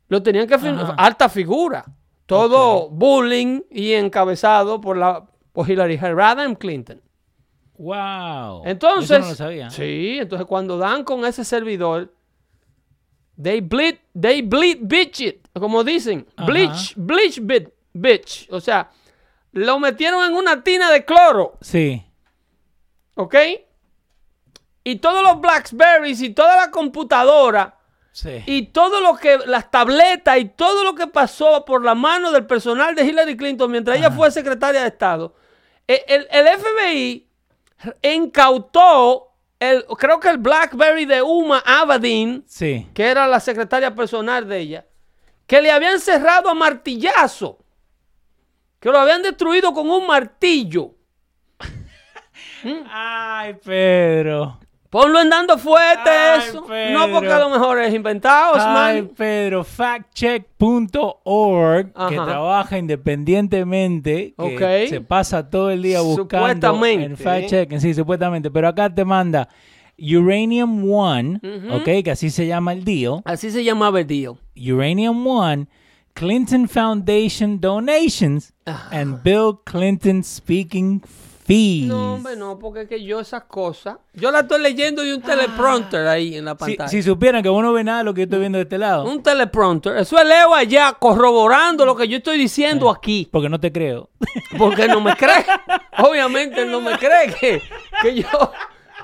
Lo 0.08 0.24
tenían 0.24 0.48
que 0.48 0.58
firmar. 0.58 0.96
Alta 0.98 1.30
figura. 1.30 1.86
Todo 2.26 2.90
bullying 2.90 3.62
y 3.70 3.94
encabezado 3.94 4.82
por 4.82 4.98
la 4.98 5.24
por 5.52 5.70
Hillary 5.70 5.98
Rodham 5.98 6.56
Clinton. 6.56 7.00
Wow. 7.78 8.64
Entonces, 8.66 9.18
Eso 9.18 9.20
no 9.20 9.30
lo 9.30 9.36
sabía. 9.36 9.70
sí, 9.70 10.18
entonces 10.20 10.48
cuando 10.48 10.78
dan 10.80 11.04
con 11.04 11.26
ese 11.26 11.44
servidor, 11.46 12.12
they 13.42 13.62
bleed, 13.62 13.98
they 14.20 14.42
bleed 14.42 14.80
bitch 14.82 15.20
it, 15.22 15.48
como 15.54 15.84
dicen, 15.84 16.26
Ajá. 16.36 16.46
bleach, 16.48 16.94
bleach 16.96 17.40
bit, 17.42 17.70
bitch. 17.94 18.48
O 18.52 18.60
sea, 18.60 18.90
lo 19.52 19.78
metieron 19.80 20.24
en 20.26 20.34
una 20.36 20.64
tina 20.64 20.90
de 20.92 21.06
cloro, 21.06 21.58
Sí. 21.62 22.04
¿ok? 23.16 23.36
Y 24.84 24.96
todos 24.98 25.24
los 25.24 25.40
Blackberries 25.42 26.22
y 26.22 26.30
toda 26.32 26.58
la 26.58 26.72
computadora 26.72 27.75
Sí. 28.18 28.42
y 28.46 28.68
todo 28.68 29.02
lo 29.02 29.18
que, 29.18 29.40
las 29.46 29.70
tabletas 29.70 30.38
y 30.38 30.46
todo 30.46 30.86
lo 30.86 30.96
que 30.96 31.06
pasó 31.06 31.66
por 31.66 31.84
la 31.84 31.96
mano 31.96 32.32
del 32.32 32.46
personal 32.46 32.96
de 32.96 33.04
Hillary 33.04 33.36
Clinton 33.36 33.70
mientras 33.70 33.98
ella 33.98 34.10
fue 34.10 34.32
secretaria 34.32 34.80
de 34.84 34.88
Estado, 34.88 35.36
e- 35.86 36.06
el, 36.08 36.26
el 36.32 36.48
FBI 36.58 37.28
incautó, 38.04 39.34
el, 39.60 39.86
creo 39.98 40.22
que 40.22 40.30
el 40.30 40.38
BlackBerry 40.38 41.04
de 41.06 41.22
Uma 41.22 41.60
Abedin, 41.66 42.46
Sí. 42.48 42.88
que 42.94 43.04
era 43.04 43.28
la 43.28 43.42
secretaria 43.42 43.94
personal 43.94 44.48
de 44.48 44.60
ella, 44.60 44.86
que 45.46 45.62
le 45.62 45.70
habían 45.72 46.00
cerrado 46.00 46.50
a 46.50 46.54
martillazo, 46.54 47.60
que 48.80 48.90
lo 48.92 48.98
habían 48.98 49.24
destruido 49.24 49.74
con 49.74 49.90
un 49.90 50.08
martillo. 50.08 50.92
Ay, 52.90 53.56
Pedro. 53.56 54.60
Ponlo 54.96 55.20
en 55.20 55.30
dando 55.30 55.58
fuerte 55.58 56.10
Ay, 56.10 56.40
eso. 56.48 56.64
Pedro. 56.64 56.98
No 56.98 57.12
porque 57.12 57.30
a 57.30 57.40
lo 57.40 57.50
mejor 57.50 57.82
es 57.82 57.94
inventado, 57.94 58.54
Ay, 58.56 59.02
Osman. 59.02 59.10
Pedro, 59.10 59.66
factcheck.org, 59.66 61.92
que 62.08 62.16
trabaja 62.16 62.78
independientemente, 62.78 64.34
que 64.38 64.88
se 64.88 65.02
pasa 65.02 65.50
todo 65.50 65.70
el 65.70 65.82
día 65.82 66.00
buscando 66.00 66.48
Supuestamente, 66.48 67.06
en 67.08 67.18
fact-checking, 67.18 67.82
sí, 67.82 67.94
supuestamente, 67.94 68.50
pero 68.50 68.70
acá 68.70 68.90
te 68.90 69.04
manda 69.04 69.50
Uranium 70.00 70.90
One, 70.90 71.42
ok, 71.74 72.02
que 72.02 72.12
así 72.12 72.30
se 72.30 72.48
llama 72.48 72.72
el 72.72 72.86
deal, 72.86 73.22
Así 73.26 73.52
se 73.52 73.66
llamaba 73.66 74.00
el 74.00 74.08
deal. 74.08 74.36
Uranium 74.56 75.28
One, 75.28 75.68
Clinton 76.14 76.70
Foundation 76.70 77.60
donations, 77.60 78.54
and 78.92 79.22
Bill 79.22 79.60
Clinton 79.66 80.24
speaking 80.24 81.02
No, 81.88 82.16
hombre, 82.16 82.36
no, 82.36 82.58
porque 82.58 82.82
es 82.82 82.90
que 82.90 83.04
yo 83.04 83.20
esas 83.20 83.44
cosas, 83.44 83.98
yo 84.14 84.32
la 84.32 84.40
estoy 84.42 84.62
leyendo 84.62 85.06
y 85.06 85.12
un 85.12 85.22
teleprompter 85.22 86.08
ahí 86.08 86.36
en 86.36 86.46
la 86.46 86.56
pantalla. 86.56 86.88
si 86.90 87.04
supieran 87.04 87.44
que 87.44 87.50
vos 87.50 87.62
no 87.62 87.72
ves 87.72 87.86
nada 87.86 88.00
de 88.00 88.04
lo 88.04 88.14
que 88.14 88.22
yo 88.22 88.24
estoy 88.26 88.40
viendo 88.40 88.58
de 88.58 88.64
este 88.64 88.78
lado, 88.78 89.06
Un 89.06 89.22
teleprompter. 89.22 89.98
Eso 89.98 90.18
es 90.18 90.26
Leo 90.26 90.54
allá 90.56 90.94
corroborando 91.00 91.86
lo 91.86 91.96
que 91.96 92.08
yo 92.08 92.18
estoy 92.18 92.38
diciendo 92.38 92.90
aquí. 92.90 93.28
porque 93.32 93.50
no 93.50 93.60
te 93.60 93.72
creo. 93.72 94.10
Porque 94.58 94.88
no 94.88 95.02
me 95.02 95.16
cree. 95.16 95.46
Obviamente 96.00 96.66
no 96.66 96.82
me 96.82 96.98
cree 96.98 97.34
que, 97.40 97.62
que 98.02 98.16
yo 98.16 98.28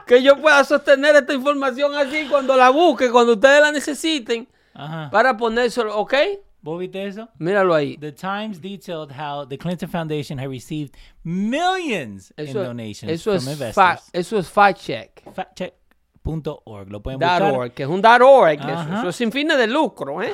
que 0.05 0.21
yo 0.21 0.35
pueda 0.41 0.63
sostener 0.65 1.15
esta 1.15 1.33
información 1.33 1.95
así 1.95 2.27
cuando 2.29 2.57
la 2.57 2.69
busque, 2.69 3.09
cuando 3.09 3.33
ustedes 3.33 3.61
la 3.61 3.71
necesiten, 3.71 4.45
Ajá. 4.73 5.09
para 5.09 5.37
ponérselo, 5.37 5.97
¿ok? 5.97 6.13
¿Vos 6.61 6.79
viste 6.79 7.05
eso? 7.07 7.27
Míralo 7.39 7.73
ahí. 7.73 7.97
The 7.97 8.11
Times 8.11 8.61
detailed 8.61 9.11
how 9.11 9.45
the 9.47 9.57
Clinton 9.57 9.89
Foundation 9.89 10.37
had 10.37 10.47
received 10.49 10.93
millions 11.23 12.31
in 12.37 12.53
donations 12.53 13.11
eso, 13.11 13.31
from 13.31 13.37
es 13.37 13.47
investors. 13.47 13.73
fa- 13.75 13.99
eso 14.13 14.37
es 14.37 14.47
fact 14.49 14.79
check. 14.79 15.23
Factcheck.org. 15.33 16.89
Lo 16.91 17.01
pueden 17.01 17.19
buscar. 17.19 17.41
org, 17.51 17.73
que 17.73 17.83
es 17.83 17.89
un 17.89 18.05
org, 18.05 18.59
eso, 18.59 19.09
es 19.09 19.15
sin 19.15 19.31
fines 19.31 19.57
de 19.57 19.67
lucro, 19.67 20.21
¿eh? 20.21 20.33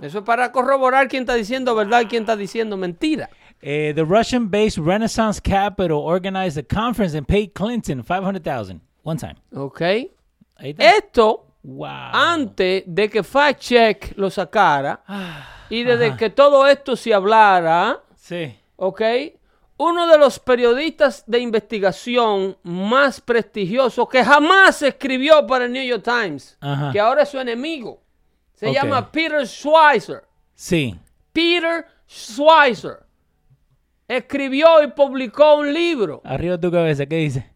Eso 0.00 0.18
es 0.18 0.24
para 0.24 0.50
corroborar 0.52 1.08
quién 1.08 1.22
está 1.22 1.34
diciendo 1.34 1.74
verdad 1.74 2.02
y 2.02 2.06
quién 2.06 2.22
está 2.22 2.36
diciendo 2.36 2.76
mentira. 2.76 3.28
Eh, 3.62 3.92
the 3.94 4.04
Russian-based 4.04 4.78
Renaissance 4.78 5.40
Capital 5.40 5.98
organized 5.98 6.56
a 6.58 6.62
conference 6.62 7.14
and 7.16 7.26
paid 7.26 7.52
Clinton 7.54 8.02
500,000 8.02 8.80
one 9.02 9.18
time. 9.18 9.36
¿Ok? 9.54 9.80
Ahí 10.56 10.70
está. 10.70 10.96
Esto 10.96 11.46
wow. 11.62 12.10
antes 12.12 12.82
de 12.86 13.08
que 13.08 13.22
Fact 13.22 13.60
Check 13.60 14.12
lo 14.16 14.30
sacara 14.30 15.02
Ah, 15.06 15.46
y 15.68 15.82
desde 15.84 16.16
que 16.16 16.30
todo 16.30 16.66
esto 16.66 16.96
se 16.96 17.12
hablara, 17.14 18.00
sí. 18.16 18.58
¿ok? 18.76 19.02
uno 19.76 20.06
de 20.08 20.18
los 20.18 20.38
periodistas 20.38 21.24
de 21.26 21.38
investigación 21.38 22.54
más 22.64 23.18
prestigiosos 23.20 24.06
que 24.10 24.22
jamás 24.22 24.82
escribió 24.82 25.46
para 25.46 25.64
el 25.64 25.72
New 25.72 25.82
York 25.82 26.02
Times, 26.04 26.58
Ajá. 26.60 26.92
que 26.92 27.00
ahora 27.00 27.22
es 27.22 27.30
su 27.30 27.38
enemigo. 27.40 28.02
Se 28.54 28.70
llama 28.74 29.10
Peter 29.10 29.46
Schweizer. 29.46 30.22
Sí. 30.54 30.94
Peter 31.32 31.86
Schweizer 32.06 32.98
escribió 34.06 34.82
y 34.82 34.88
publicó 34.88 35.56
un 35.56 35.72
libro, 35.72 36.20
Arriba 36.24 36.58
de 36.58 36.62
tu 36.68 36.70
cabeza, 36.70 37.06
¿qué 37.06 37.16
dice? 37.16 37.49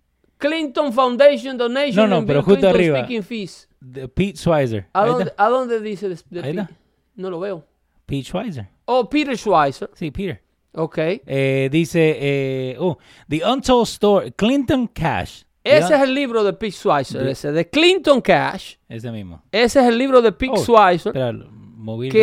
Clinton 0.49 0.93
Foundation 0.93 1.57
Donation 1.57 2.09
No, 2.11 2.21
no, 2.21 2.27
pero 2.27 2.43
justo 2.43 2.61
Clinton 2.61 2.75
arriba. 2.75 2.99
Speaking 3.01 3.23
Fees. 3.23 3.69
De 3.81 4.09
Pete 4.09 4.37
Schweizer. 4.39 4.87
¿A 4.93 5.07
dónde, 5.07 5.25
está. 5.25 5.45
a 5.45 5.49
dónde 5.49 5.81
dice 5.81 6.09
de, 6.09 6.15
de 6.31 6.41
Ahí 6.41 6.53
Pete? 6.55 6.61
está. 6.63 6.75
No 7.17 7.31
lo 7.31 7.41
veo. 7.41 7.65
Pete 8.07 8.23
Schweizer. 8.25 8.69
Oh, 8.87 9.09
Peter 9.09 9.37
Schweizer. 9.37 9.91
Sí, 9.95 10.11
Peter. 10.11 10.43
Ok. 10.75 10.99
Eh, 10.99 11.69
dice, 11.71 12.17
eh, 12.19 12.77
oh, 12.79 12.99
The 13.29 13.43
Untold 13.47 13.85
Story, 13.87 14.33
Clinton 14.33 14.89
Cash. 14.89 15.43
Ese 15.63 15.95
es 15.95 16.01
el 16.03 16.13
libro 16.13 16.45
de 16.45 16.53
Pete 16.53 16.73
Schweizer, 16.73 17.23
De- 17.25 17.31
ese 17.31 17.51
de 17.53 17.71
Clinton 17.71 18.21
Cash. 18.21 18.75
Ese 18.89 19.11
mismo. 19.11 19.43
Ese 19.51 19.81
es 19.81 19.87
el 19.87 19.97
libro 19.97 20.21
de 20.21 20.33
Pete 20.33 20.53
Oh, 20.55 20.63
Schweizer. 20.63 21.17
espera, 21.17 21.33
que 21.33 21.39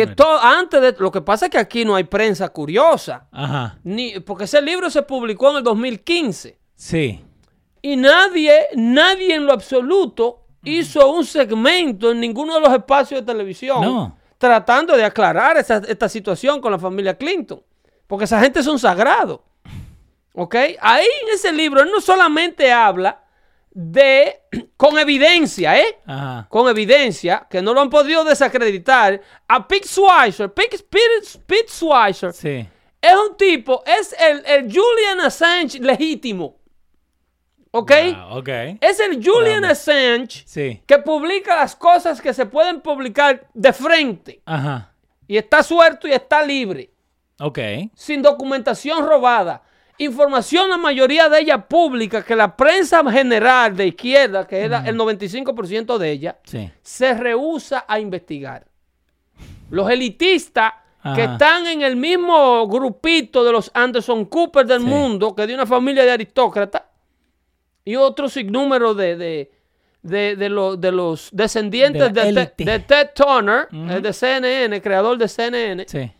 número. 0.06 0.14
to- 0.14 0.38
antes 0.40 0.80
de 0.80 0.94
lo 0.98 1.10
que 1.10 1.20
pasa 1.22 1.46
es 1.46 1.50
que 1.50 1.58
aquí 1.58 1.84
no 1.84 1.94
hay 1.96 2.04
prensa 2.04 2.48
curiosa, 2.50 3.26
Ajá, 3.32 3.78
ni 3.82 4.20
porque 4.20 4.44
ese 4.44 4.60
libro 4.62 4.90
se 4.90 5.02
publicó 5.02 5.50
en 5.50 5.56
el 5.58 5.62
2015 5.64 6.58
sí. 6.74 7.20
Y 7.82 7.96
nadie, 7.96 8.68
nadie 8.74 9.34
en 9.34 9.44
lo 9.46 9.52
absoluto 9.52 10.44
hizo 10.64 11.10
un 11.12 11.24
segmento 11.24 12.12
en 12.12 12.20
ninguno 12.20 12.54
de 12.54 12.60
los 12.60 12.72
espacios 12.72 13.20
de 13.20 13.26
televisión 13.32 13.80
No. 13.82 14.16
tratando 14.38 14.96
de 14.96 15.04
aclarar 15.04 15.56
esa- 15.56 15.82
esta 15.88 16.08
situación 16.08 16.60
con 16.60 16.70
la 16.72 16.78
familia 16.78 17.18
Clinton, 17.18 17.60
porque 18.06 18.24
esa 18.26 18.40
gente 18.40 18.60
es 18.60 18.66
un 18.66 18.78
sagrado. 18.78 19.44
¿Ok? 20.34 20.54
Ahí 20.80 21.06
en 21.22 21.34
ese 21.34 21.52
libro 21.52 21.82
él 21.82 21.90
no 21.92 22.00
solamente 22.00 22.72
habla 22.72 23.22
de, 23.70 24.40
con 24.76 24.98
evidencia, 24.98 25.78
¿eh? 25.78 25.98
Ajá. 26.06 26.46
con 26.48 26.68
evidencia, 26.68 27.46
que 27.50 27.60
no 27.60 27.74
lo 27.74 27.80
han 27.80 27.90
podido 27.90 28.22
desacreditar, 28.24 29.20
a 29.48 29.66
Pete 29.68 29.88
Schweizer. 29.88 30.52
Pete, 30.52 30.78
Pete- 30.78 31.38
Pete 31.46 31.68
Schweizer 31.68 32.32
Sí. 32.32 32.66
es 33.00 33.14
un 33.28 33.36
tipo, 33.36 33.82
es 33.84 34.14
el, 34.18 34.42
el 34.46 34.62
Julian 34.72 35.20
Assange 35.20 35.78
legítimo. 35.80 36.56
¿Ok? 37.74 37.90
Wow, 38.28 38.38
ok. 38.38 38.48
Es 38.80 39.00
el 39.00 39.24
Julian. 39.24 39.64
Assange 39.64 40.42
Sí. 40.46 40.82
que 40.86 40.98
publica 40.98 41.56
las 41.56 41.74
cosas 41.74 42.20
que 42.20 42.34
se 42.34 42.44
pueden 42.46 42.80
publicar 42.80 43.46
de 43.54 43.72
frente. 43.72 44.42
Ajá. 44.44 44.92
Y 45.26 45.36
está 45.38 45.62
suelto 45.62 46.06
y 46.06 46.12
está 46.12 46.42
libre. 46.44 46.90
Ok. 47.40 47.58
Sin 47.94 48.20
documentación 48.22 49.06
robada. 49.06 49.62
Información, 49.98 50.68
la 50.68 50.76
mayoría 50.76 51.28
de 51.28 51.40
ella 51.40 51.58
pública, 51.66 52.22
que 52.22 52.36
la 52.36 52.56
prensa 52.56 53.02
general 53.10 53.74
de 53.76 53.86
izquierda, 53.88 54.46
que 54.46 54.64
es 54.64 54.70
la- 54.70 54.86
el 54.86 54.96
95% 54.96 55.98
de 55.98 56.10
ella, 56.10 56.38
Sí. 56.44 56.70
se 56.82 57.14
rehúsa 57.14 57.84
a 57.88 57.98
investigar. 57.98 58.66
Los 59.70 59.90
elitistas 59.90 60.74
que 61.14 61.24
están 61.24 61.66
en 61.66 61.82
el 61.82 61.96
mismo 61.96 62.66
grupito 62.68 63.42
de 63.44 63.50
los 63.52 63.70
Anderson 63.74 64.24
Cooper 64.26 64.66
del 64.66 64.80
Sí. 64.82 64.86
mundo, 64.86 65.34
que 65.34 65.46
de 65.46 65.54
una 65.54 65.66
familia 65.66 66.04
de 66.04 66.12
aristócratas, 66.12 66.82
y 67.84 67.96
otro 67.96 68.28
sinnúmero 68.28 68.94
de, 68.94 69.16
de, 69.16 69.52
de, 70.02 70.36
de 70.36 70.48
los, 70.48 70.80
de 70.80 70.92
los 70.92 71.28
descendientes 71.32 72.12
De 72.12 72.78
Ted- 72.80 73.10
Turner, 73.14 73.68
el 73.72 74.02
de 74.02 74.12
CNN, 74.12 74.80
creador 74.82 75.18
de 75.18 75.28
CNN, 75.28 75.84
Sí. 75.88 76.10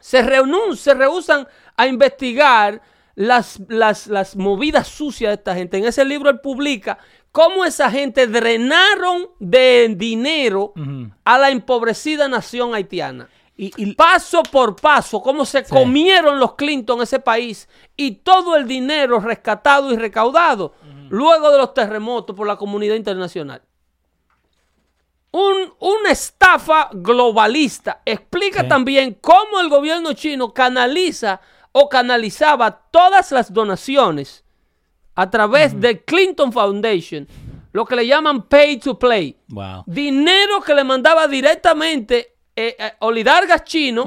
se, 0.00 0.22
reunun- 0.24 0.76
se 0.76 0.94
rehusan 0.94 1.46
a 1.76 1.86
investigar 1.86 2.80
las, 3.14 3.60
las, 3.68 4.06
las 4.06 4.36
movidas 4.36 4.88
sucias 4.88 5.30
de 5.30 5.34
esta 5.34 5.54
gente. 5.54 5.76
En 5.78 5.84
ese 5.84 6.04
libro 6.04 6.30
él 6.30 6.40
publica 6.40 6.98
cómo 7.30 7.64
esa 7.64 7.90
gente 7.90 8.26
drenaron 8.26 9.28
de 9.38 9.92
dinero 9.96 10.72
a 11.24 11.38
la 11.38 11.50
empobrecida 11.50 12.28
nación 12.28 12.74
haitiana. 12.74 13.28
Y, 13.54 13.70
y- 13.76 13.94
Paso 13.94 14.42
por 14.44 14.76
paso, 14.76 15.20
cómo 15.22 15.44
se 15.44 15.62
Sí. 15.64 15.70
comieron 15.70 16.38
los 16.40 16.54
Clinton 16.54 17.02
ese 17.02 17.20
país 17.20 17.68
y 17.96 18.12
todo 18.12 18.56
el 18.56 18.66
dinero 18.66 19.20
rescatado 19.20 19.92
y 19.92 19.96
recaudado 19.96 20.74
luego 21.12 21.50
de 21.50 21.58
los 21.58 21.74
terremotos 21.74 22.34
por 22.34 22.46
la 22.46 22.56
comunidad 22.56 22.94
internacional. 22.94 23.60
Un- 25.30 25.72
una 25.78 26.10
estafa 26.10 26.88
globalista 26.92 28.00
explica 28.04 28.62
Sí. 28.62 28.68
también 28.68 29.18
cómo 29.20 29.60
el 29.60 29.68
gobierno 29.68 30.14
chino 30.14 30.52
canaliza 30.54 31.40
o 31.72 31.88
canalizaba 31.88 32.70
todas 32.90 33.30
las 33.32 33.52
donaciones 33.52 34.42
a 35.14 35.28
través 35.28 35.78
de 35.78 36.02
Clinton 36.02 36.50
Foundation, 36.52 37.28
lo 37.72 37.84
que 37.84 37.96
le 37.96 38.06
llaman 38.06 38.42
pay 38.48 38.78
to 38.78 38.98
play. 38.98 39.36
wow. 39.48 39.84
Dinero 39.86 40.62
que 40.62 40.74
le 40.74 40.84
mandaba 40.84 41.26
directamente 41.28 42.36
eh, 42.56 42.76
eh, 42.78 42.92
oligarcas 43.00 43.64
chinos 43.64 44.06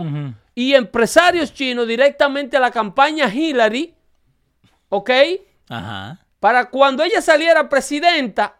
y 0.55 0.73
empresarios 0.73 1.53
chinos 1.53 1.87
directamente 1.87 2.57
a 2.57 2.59
la 2.59 2.69
campaña 2.71 3.31
Hillary, 3.31 3.93
¿ok? 4.89 5.09
Ajá. 5.69 6.19
Para 6.39 6.69
cuando 6.69 7.03
ella 7.03 7.21
saliera 7.21 7.69
presidenta, 7.69 8.57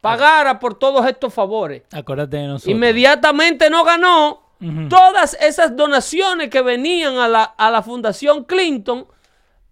pagara 0.00 0.58
por 0.58 0.78
todos 0.78 1.06
estos 1.06 1.32
favores. 1.32 1.82
Acuérdate 1.92 2.36
de 2.36 2.46
nosotros. 2.46 2.74
Inmediatamente 2.74 3.70
no 3.70 3.84
ganó. 3.84 4.42
Todas 4.88 5.36
esas 5.38 5.76
donaciones 5.76 6.48
que 6.48 6.62
venían 6.62 7.18
a 7.18 7.28
la, 7.28 7.44
a 7.44 7.70
la 7.70 7.82
Fundación 7.82 8.44
Clinton 8.44 9.06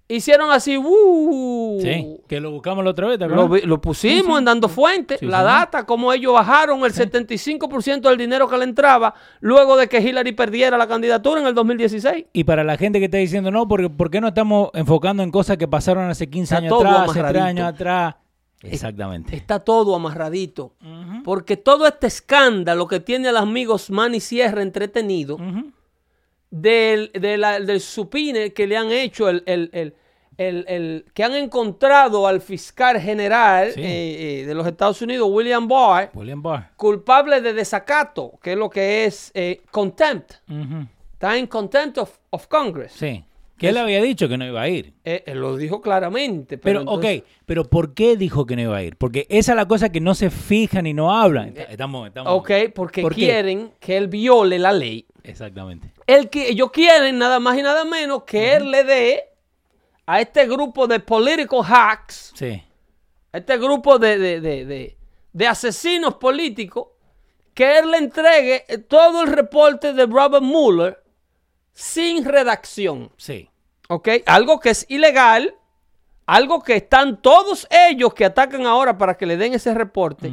hicieron 0.09 0.51
así, 0.51 0.77
¡uh! 0.77 1.79
Sí. 1.81 2.21
Que 2.29 2.41
lo 2.41 2.51
buscamos 2.51 2.85
la 2.85 2.91
otra 2.91 3.09
vez, 3.09 3.19
¿te 3.19 3.27
Lo, 3.27 3.49
lo 3.49 3.81
pusimos 3.81 4.25
Sí, 4.27 4.31
sí. 4.33 4.39
en 4.39 4.45
Dando 4.45 4.69
Fuentes, 4.69 5.23
la 5.23 5.43
data, 5.43 5.87
cómo 5.87 6.13
ellos 6.13 6.33
bajaron 6.33 6.85
el 6.85 6.93
75% 6.93 8.01
del 8.03 8.19
dinero 8.19 8.49
que 8.49 8.57
le 8.59 8.65
entraba 8.65 9.15
luego 9.41 9.77
de 9.77 9.89
que 9.89 10.01
Hillary 10.01 10.33
perdiera 10.33 10.77
la 10.79 10.87
candidatura 10.87 11.41
en 11.41 11.47
el 11.47 11.55
2016. 11.55 12.27
Y 12.33 12.45
para 12.45 12.65
la 12.65 12.77
gente 12.77 12.99
que 12.99 13.07
está 13.07 13.19
diciendo, 13.19 13.51
no, 13.51 13.67
porque 13.69 13.89
¿por 13.91 14.11
qué 14.11 14.21
no 14.21 14.29
estamos 14.29 14.71
enfocando 14.75 15.23
en 15.23 15.31
cosas 15.31 15.57
que 15.57 15.69
pasaron 15.69 16.09
hace 16.11 16.29
15 16.29 16.55
Está 16.55 16.57
años 16.59 16.73
atrás, 16.75 16.95
hace 16.97 17.05
3 17.13 17.17
amarradito. 17.19 17.45
años 17.45 17.67
atrás? 17.75 18.15
Exactamente. 18.63 19.37
Está 19.37 19.59
todo 19.61 19.95
amarradito. 19.95 20.73
Porque 21.23 21.57
todo 21.57 21.87
este 21.87 22.07
escándalo 22.07 22.87
que 22.89 23.01
tiene 23.01 23.29
al 23.29 23.37
amigo 23.37 23.77
Manny 23.91 24.21
Sierra 24.21 24.63
entretenido, 24.63 25.35
Ujú. 25.37 25.71
Del, 26.57 27.11
de 27.13 27.37
la- 27.37 27.59
del 27.59 27.81
supine 27.81 28.53
que 28.53 28.67
le 28.69 28.77
han 28.77 28.93
hecho, 28.93 29.29
el, 29.29 29.43
el- 29.47 29.73
el- 30.37 31.05
que 31.13 31.25
han 31.25 31.35
encontrado 31.35 32.27
al 32.29 32.41
fiscal 32.41 33.01
general 33.01 33.73
Sí. 33.73 33.81
eh, 33.83 34.41
eh, 34.43 34.47
de 34.47 34.55
los 34.55 34.65
Estados 34.67 35.01
Unidos, 35.03 35.29
William 35.33 35.67
Barr, 35.67 36.11
William 36.15 36.41
Barr. 36.43 36.71
culpable 36.77 37.41
de 37.41 37.53
desacato, 37.55 38.39
que 38.43 38.53
es 38.53 38.59
lo 38.59 38.71
que 38.71 39.05
es 39.05 39.31
eh, 39.35 39.63
contempt. 39.71 40.33
Está 41.13 41.37
en 41.37 41.47
contempt 41.47 41.99
of, 41.99 42.19
of 42.31 42.47
Congress. 42.49 42.93
Sí. 42.93 43.25
Que 43.59 43.69
él 43.69 43.77
había 43.77 44.03
dicho 44.03 44.29
que 44.29 44.37
no 44.37 44.45
iba 44.45 44.61
a 44.63 44.69
ir. 44.69 44.95
Eh, 45.05 45.23
él 45.27 45.39
lo 45.39 45.57
dijo 45.57 45.81
claramente. 45.81 46.59
Pero, 46.59 46.81
Pero, 46.81 46.93
entonces- 46.97 47.21
ok, 47.21 47.27
pero 47.47 47.65
¿por 47.65 47.95
qué 47.95 48.17
dijo 48.17 48.47
que 48.47 48.57
no 48.57 48.63
iba 48.63 48.77
a 48.77 48.83
ir? 48.83 48.97
Porque 48.97 49.27
esa 49.31 49.53
es 49.53 49.57
la 49.57 49.69
cosa 49.69 49.91
que 49.93 50.01
no 50.01 50.15
se 50.17 50.31
fijan 50.31 50.87
y 50.89 50.93
no 50.95 51.15
hablan. 51.17 51.49
Está- 51.49 51.63
Estamos, 51.65 52.09
estamos. 52.09 52.33
Ok, 52.35 52.51
porque 52.75 53.03
¿Por 53.03 53.15
qué? 53.15 53.21
quieren 53.23 53.71
que 53.79 53.97
él 53.97 54.09
viole 54.09 54.59
la 54.59 54.73
ley. 54.73 55.07
Exactamente. 55.23 55.93
El 56.07 56.29
que, 56.31 56.49
ellos 56.51 56.71
quieren 56.73 57.17
nada 57.19 57.39
más 57.39 57.57
y 57.57 57.63
nada 57.63 57.85
menos 57.85 58.25
que 58.25 58.55
él 58.55 58.71
le 58.73 58.83
dé 58.85 59.23
a 60.07 60.21
este 60.21 60.47
grupo 60.47 60.87
de 60.89 61.01
political 61.01 61.61
hacks, 61.67 62.33
Sí. 62.35 62.61
a 63.33 63.39
este 63.39 63.57
grupo 63.57 63.99
de, 63.99 64.19
de- 64.19 64.41
de- 64.41 64.97
de- 65.33 65.47
asesinos 65.47 66.15
políticos, 66.17 66.89
que 67.55 67.79
él 67.79 67.91
le 67.93 67.99
entregue 67.99 68.65
eh, 68.69 68.79
todo 68.79 69.23
el 69.23 69.29
reporte 69.33 69.93
de 69.93 70.07
Robert 70.07 70.43
Mueller 70.43 71.03
sin 71.75 72.25
redacción. 72.25 73.11
Sí. 73.17 73.51
¿Ok? 73.89 74.09
Algo 74.25 74.61
que 74.61 74.71
es 74.71 74.87
ilegal, 74.89 75.55
algo 76.25 76.63
que 76.63 76.77
están 76.77 77.21
todos 77.21 77.67
ellos 77.71 78.15
que 78.15 78.25
atacan 78.25 78.65
ahora 78.65 78.97
para 78.97 79.17
que 79.17 79.27
le 79.27 79.37
den 79.37 79.53
ese 79.53 79.75
reporte, 79.75 80.33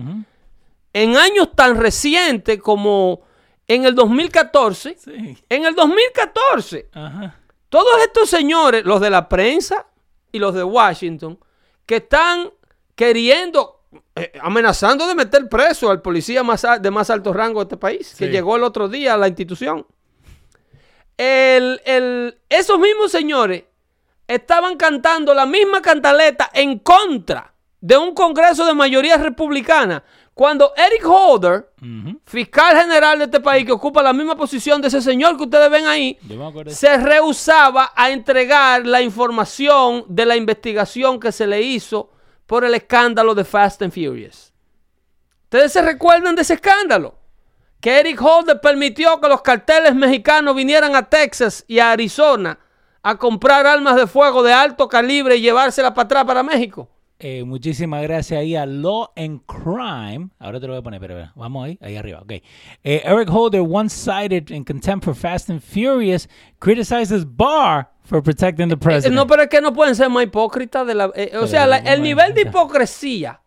en 0.94 1.18
años 1.18 1.50
tan 1.54 1.78
recientes 1.78 2.62
como 2.62 3.22
en 3.68 3.86
el 3.86 3.96
2014. 3.96 4.98
Sí. 4.98 5.38
En 5.50 5.66
el 5.66 5.76
2014, 5.76 6.90
Ajá. 6.94 7.36
todos 7.70 8.02
estos 8.04 8.30
señores, 8.30 8.86
los 8.86 9.02
de 9.02 9.10
la 9.10 9.28
prensa 9.28 9.88
y 10.32 10.40
los 10.40 10.54
de 10.54 10.64
Washington, 10.64 11.40
que 11.86 11.98
están 11.98 12.52
queriendo, 12.96 13.82
eh, 14.16 14.32
amenazando 14.42 15.08
de 15.08 15.16
meter 15.16 15.50
preso 15.50 15.90
al 15.90 16.02
policía 16.02 16.44
más, 16.44 16.66
de 16.82 16.92
más 16.92 17.10
alto 17.10 17.34
rango 17.34 17.60
de 17.60 17.64
este 17.64 17.78
país, 17.78 18.16
que 18.18 18.28
llegó 18.30 18.56
el 18.56 18.64
otro 18.64 18.88
día 18.88 19.16
a 19.16 19.18
la 19.18 19.28
institución. 19.28 19.86
El- 21.24 21.80
el- 21.86 22.38
esos 22.50 22.80
mismos 22.80 23.12
señores 23.12 23.64
estaban 24.28 24.76
cantando 24.76 25.36
la 25.36 25.46
misma 25.46 25.80
cantaleta 25.80 26.50
en 26.52 26.80
contra 26.80 27.54
de 27.80 27.96
un 27.96 28.16
Congreso 28.16 28.66
de 28.66 28.74
mayoría 28.74 29.18
republicana 29.18 30.04
Cuando 30.34 30.74
Eric 30.76 31.06
Holder, 31.06 31.68
fiscal 32.26 32.76
general 32.76 33.20
de 33.20 33.26
este 33.26 33.40
país, 33.42 33.66
que 33.66 33.72
ocupa 33.74 34.02
la 34.02 34.14
misma 34.14 34.36
posición 34.36 34.82
de 34.82 34.88
ese 34.88 35.02
señor 35.02 35.36
que 35.38 35.44
ustedes 35.44 35.70
ven 35.70 35.86
ahí, 35.86 36.18
se 36.74 36.98
rehusaba 36.98 37.92
a 37.96 38.10
entregar 38.10 38.88
la 38.88 39.02
información 39.02 40.06
de 40.08 40.26
la 40.26 40.36
investigación 40.38 41.20
que 41.20 41.32
se 41.32 41.46
le 41.46 41.62
hizo 41.62 42.10
por 42.48 42.64
el 42.64 42.74
escándalo 42.74 43.36
de 43.36 43.44
Fast 43.44 43.82
and 43.84 43.94
Furious. 43.94 44.52
¿Ustedes 45.44 45.74
se 45.74 45.82
recuerdan 45.84 46.34
de 46.34 46.42
ese 46.44 46.54
escándalo? 46.56 47.14
Que 47.82 48.00
Eric 48.00 48.22
Holder 48.22 48.62
permitió 48.62 49.20
que 49.20 49.28
los 49.28 49.42
carteles 49.42 49.94
mexicanos 49.96 50.56
vinieran 50.56 50.96
a 50.96 51.10
Texas 51.10 51.66
y 51.68 51.80
a 51.80 51.92
Arizona 51.92 52.58
a 53.04 53.18
comprar 53.18 53.66
armas 53.66 53.96
de 53.96 54.06
fuego 54.08 54.44
de 54.44 54.54
alto 54.54 54.88
calibre 54.88 55.36
y 55.38 55.42
llevárselas 55.42 55.92
para 55.92 56.06
atrás 56.06 56.26
para 56.26 56.44
México. 56.44 56.88
Eh, 57.24 57.44
muchísimas 57.44 58.02
gracias 58.02 58.40
ahí 58.40 58.56
a 58.56 58.66
Law 58.66 59.10
and 59.16 59.42
Crime. 59.46 60.30
Ahora 60.40 60.60
te 60.60 60.66
lo 60.68 60.74
voy 60.74 60.80
a 60.80 60.84
poner, 60.84 61.00
pero 61.00 61.16
pero, 61.16 61.32
vamos 61.36 61.66
ahí, 61.66 61.78
ahí 61.82 61.96
arriba. 61.96 62.20
Ok. 62.22 62.32
Eh, 62.32 63.02
Eric 63.04 63.30
Holder, 63.32 63.62
one-sided 63.62 64.50
in 64.50 64.64
contempt 64.64 65.06
for 65.06 65.14
Fast 65.16 65.50
and 65.52 65.62
Furious, 65.62 66.28
criticizes 66.60 67.24
Barr 67.26 67.88
for 68.04 68.24
protecting 68.24 68.70
the 68.70 68.74
Eh, 68.74 68.78
president. 68.78 69.16
No, 69.16 69.28
pero 69.28 69.44
es 69.44 69.50
que 69.50 69.62
no 69.62 69.72
pueden 69.72 69.96
ser 69.96 70.10
más 70.10 70.24
hipócritas 70.24 70.86
de 70.88 70.96
la. 70.96 71.12
o 71.40 71.48
sea, 71.48 71.68
la- 71.68 71.78
el 71.78 72.02
nivel 72.02 72.34
de 72.34 72.42
hipocresía. 72.42 73.40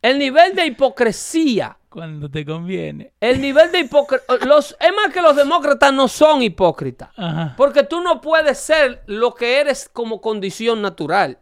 El 0.00 0.18
nivel 0.20 0.54
de 0.54 0.66
hipocresía. 0.66 1.76
Cuando 1.92 2.30
te 2.30 2.44
conviene. 2.44 3.12
El 3.20 3.40
nivel 3.40 3.70
de 3.70 3.80
hipocresía. 3.80 4.26
Los, 4.46 4.76
es 4.80 4.92
más 4.94 5.12
que 5.12 5.20
los 5.22 5.36
demócratas 5.36 5.92
no 5.92 6.08
son 6.08 6.42
hipócritas. 6.42 7.10
Ajá. 7.16 7.54
Porque 7.56 7.82
tú 7.84 8.00
no 8.00 8.20
puedes 8.20 8.58
ser 8.58 9.02
lo 9.06 9.34
que 9.34 9.60
eres 9.60 9.88
como 9.92 10.20
condición 10.20 10.80
natural. 10.82 11.38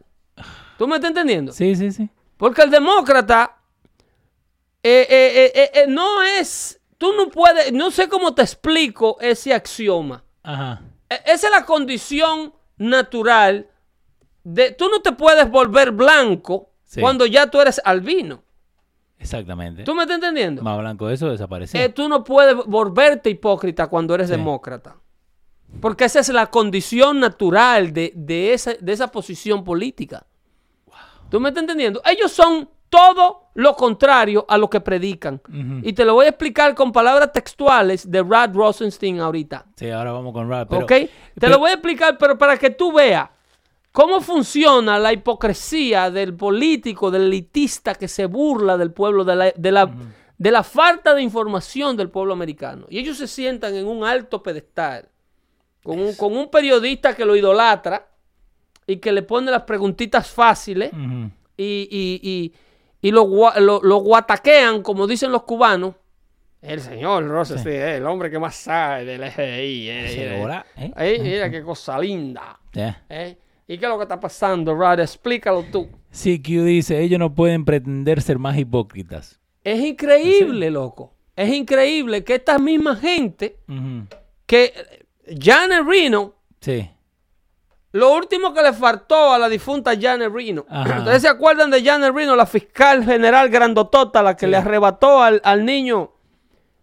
¿Tú 0.77 0.87
me 0.87 0.95
estás 0.95 1.09
entendiendo? 1.09 1.51
Sí, 1.53 1.75
sí, 1.75 1.91
sí. 1.91 2.09
Porque 2.37 2.63
el 2.63 2.69
demócrata 2.71 3.57
eh, 4.83 5.07
eh, 5.09 5.71
eh, 5.73 5.85
no 5.87 6.23
es. 6.23 6.79
Tú 6.97 7.13
no 7.13 7.29
puedes. 7.29 7.71
No 7.71 7.91
sé 7.91 8.07
cómo 8.09 8.33
te 8.33 8.41
explico 8.41 9.17
ese 9.21 9.53
axioma. 9.53 10.23
Ajá. 10.43 10.81
E- 11.09 11.21
Esa 11.25 11.47
es 11.47 11.51
la 11.53 11.65
condición 11.65 12.53
natural 12.77 13.67
de. 14.43 14.71
Tú 14.71 14.89
no 14.89 15.01
te 15.01 15.11
puedes 15.11 15.49
volver 15.49 15.91
blanco 15.91 16.69
Sí. 16.85 16.99
cuando 16.99 17.25
ya 17.25 17.47
tú 17.47 17.61
eres 17.61 17.79
albino. 17.85 18.43
Exactamente. 19.21 19.83
¿Tú 19.83 19.93
me 19.95 20.01
estás 20.01 20.15
entendiendo? 20.15 20.61
Más 20.63 20.77
blanco 20.79 21.07
de 21.07 21.13
eso 21.13 21.29
desapareció. 21.29 21.79
Eh, 21.79 21.89
tú 21.89 22.09
no 22.09 22.23
puedes 22.23 22.55
volverte 22.65 23.29
hipócrita 23.29 23.87
cuando 23.87 24.15
eres 24.15 24.27
Sí. 24.27 24.35
demócrata. 24.35 24.95
Porque 25.79 26.05
esa 26.05 26.19
es 26.19 26.29
la 26.29 26.47
condición 26.47 27.19
natural 27.19 27.93
de, 27.93 28.11
de 28.15 28.53
esa, 28.53 28.73
de 28.79 28.91
esa 28.91 29.07
posición 29.09 29.63
política. 29.63 30.25
¿Tú 31.29 31.39
me 31.39 31.49
estás 31.49 31.61
entendiendo? 31.61 32.01
Ellos 32.05 32.31
son 32.31 32.67
todo 32.89 33.51
lo 33.53 33.73
contrario 33.75 34.45
a 34.49 34.57
lo 34.57 34.69
que 34.69 34.81
predican. 34.81 35.41
Y 35.81 35.93
te 35.93 36.03
lo 36.03 36.13
voy 36.15 36.25
a 36.25 36.29
explicar 36.29 36.75
con 36.75 36.91
palabras 36.91 37.31
textuales 37.31 38.09
de 38.11 38.21
Rad 38.21 38.53
Rosenstein 38.53 39.21
ahorita. 39.21 39.65
Sí, 39.77 39.89
ahora 39.89 40.11
vamos 40.11 40.33
con. 40.33 40.49
Pero, 40.49 40.83
¿Ok? 40.83 40.87
Te 40.87 41.09
pero- 41.39 41.53
lo 41.53 41.59
voy 41.59 41.69
a 41.69 41.73
explicar, 41.75 42.17
pero 42.17 42.37
para 42.37 42.57
que 42.57 42.69
tú 42.71 42.91
veas 42.91 43.29
cómo 43.91 44.21
funciona 44.21 44.97
la 44.99 45.13
hipocresía 45.13 46.09
del 46.11 46.33
político, 46.35 47.11
del 47.11 47.23
elitista 47.23 47.95
que 47.95 48.07
se 48.07 48.25
burla 48.25 48.77
del 48.77 48.91
pueblo, 48.91 49.23
de 49.23 49.35
la, 49.35 49.51
de 49.55 49.71
la, 49.71 49.91
de 50.37 50.51
la 50.51 50.63
falta 50.63 51.13
de 51.13 51.21
información 51.21 51.97
del 51.97 52.09
pueblo 52.09 52.33
americano. 52.33 52.85
Y 52.89 52.99
ellos 52.99 53.17
se 53.17 53.27
sientan 53.27 53.75
en 53.75 53.87
un 53.87 54.03
alto 54.03 54.41
pedestal 54.41 55.07
con 55.83 55.99
un, 55.99 56.15
con 56.15 56.35
un 56.37 56.49
periodista 56.49 57.15
que 57.15 57.25
lo 57.25 57.35
idolatra 57.35 58.07
y 58.87 58.97
que 58.97 59.11
le 59.11 59.23
pone 59.23 59.51
las 59.51 59.63
preguntitas 59.63 60.29
fáciles 60.29 60.91
y, 61.57 61.87
y, 61.91 62.19
y, 62.21 62.53
y 63.01 63.11
lo, 63.11 63.27
lo, 63.59 63.81
lo 63.81 63.97
guataquean, 63.97 64.81
como 64.83 65.07
dicen 65.07 65.31
los 65.31 65.43
cubanos. 65.43 65.95
El 66.61 66.79
señor 66.79 67.27
Rosenstein, 67.27 67.75
eh, 67.81 67.97
el 67.97 68.05
hombre 68.05 68.29
que 68.29 68.37
más 68.37 68.55
sabe 68.55 69.03
del 69.05 69.21
FBI. 69.31 69.89
eh, 69.89 70.05
eh, 70.77 70.93
¿eh? 70.95 71.19
mira 71.19 71.49
qué 71.49 71.63
cosa 71.63 71.97
linda. 71.97 72.59
¿Y 73.73 73.77
qué 73.77 73.85
es 73.85 73.89
lo 73.89 73.97
que 73.97 74.03
está 74.03 74.19
pasando, 74.19 74.73
Rod? 74.75 74.99
Explícalo 74.99 75.63
tú. 75.71 75.87
CQ 76.11 76.63
dice, 76.65 76.99
ellos 77.01 77.19
no 77.19 77.33
pueden 77.33 77.63
pretender 77.63 78.21
ser 78.21 78.37
más 78.37 78.57
hipócritas. 78.57 79.39
Es 79.63 79.79
increíble, 79.79 80.69
loco. 80.69 81.13
Es 81.35 81.53
increíble 81.53 82.23
que 82.23 82.35
esta 82.35 82.59
misma 82.59 82.95
gente, 82.97 83.57
que 84.45 84.73
Janet 85.39 85.85
Reno, 85.87 86.33
Sí. 86.59 86.89
lo 87.93 88.13
último 88.13 88.53
que 88.53 88.61
le 88.61 88.73
faltó 88.73 89.31
a 89.33 89.39
la 89.39 89.47
difunta 89.47 89.93
Janet 89.99 90.31
Reno. 90.33 90.65
Ajá. 90.69 90.99
¿Ustedes 90.99 91.21
se 91.21 91.29
acuerdan 91.29 91.69
de 91.71 91.81
Janet 91.83 92.13
Reno, 92.13 92.35
la 92.35 92.45
fiscal 92.45 93.05
general 93.05 93.47
grandotota, 93.49 94.21
la 94.21 94.35
que 94.35 94.47
le 94.47 94.57
arrebató 94.57 95.21
al, 95.23 95.39
al 95.45 95.63
niño? 95.65 96.11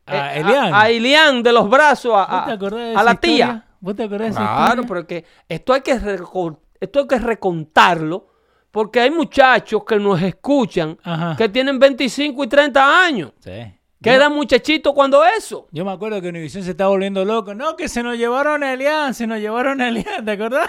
A 0.07 0.35
eh, 0.37 0.40
Elian. 0.40 0.72
A, 0.74 0.81
a 0.83 0.88
Elian 0.90 1.42
de 1.42 1.53
los 1.53 1.68
brazos 1.68 2.12
a, 2.16 2.57
¿Vos 2.59 2.70
te 2.70 2.74
a- 2.96 3.03
la 3.03 3.12
historia? 3.12 3.18
tía. 3.20 3.64
¿Vos 3.81 3.94
te 3.94 4.03
acordás 4.05 4.20
de 4.29 4.29
esa 4.31 4.38
Claro, 4.40 4.64
historia? 4.83 4.87
porque 4.88 5.24
esto 5.48 5.72
hay 5.74 5.83
que 5.83 5.94
recor- 6.01 6.59
esto 6.81 7.01
hay 7.01 7.07
que 7.07 7.19
recontarlo 7.19 8.29
porque 8.71 9.01
hay 9.01 9.11
muchachos 9.11 9.83
que 9.85 9.97
nos 9.97 10.21
escuchan 10.23 10.99
Ajá. 11.03 11.35
que 11.37 11.49
tienen 11.49 11.79
25 11.79 12.45
y 12.45 12.47
30 12.47 13.05
años. 13.05 13.33
Sí. 13.41 13.75
Que 14.01 14.11
eran 14.11 14.33
muchachitos 14.33 14.93
cuando 14.95 15.25
eso. 15.25 15.67
Yo 15.73 15.85
me 15.85 15.91
acuerdo 15.91 16.21
que 16.21 16.29
Univision 16.29 16.62
se 16.62 16.71
estaba 16.71 16.91
volviendo 16.91 17.25
loco. 17.25 17.53
No, 17.55 17.75
que 17.77 17.88
se 17.88 18.03
nos 18.03 18.17
llevaron 18.17 18.62
a 18.62 18.73
Elian, 18.75 19.12
se 19.12 19.27
nos 19.27 19.38
llevaron 19.41 19.81
a 19.81 19.88
Elian, 19.88 20.25
¿te 20.25 20.31
acordás? 20.33 20.69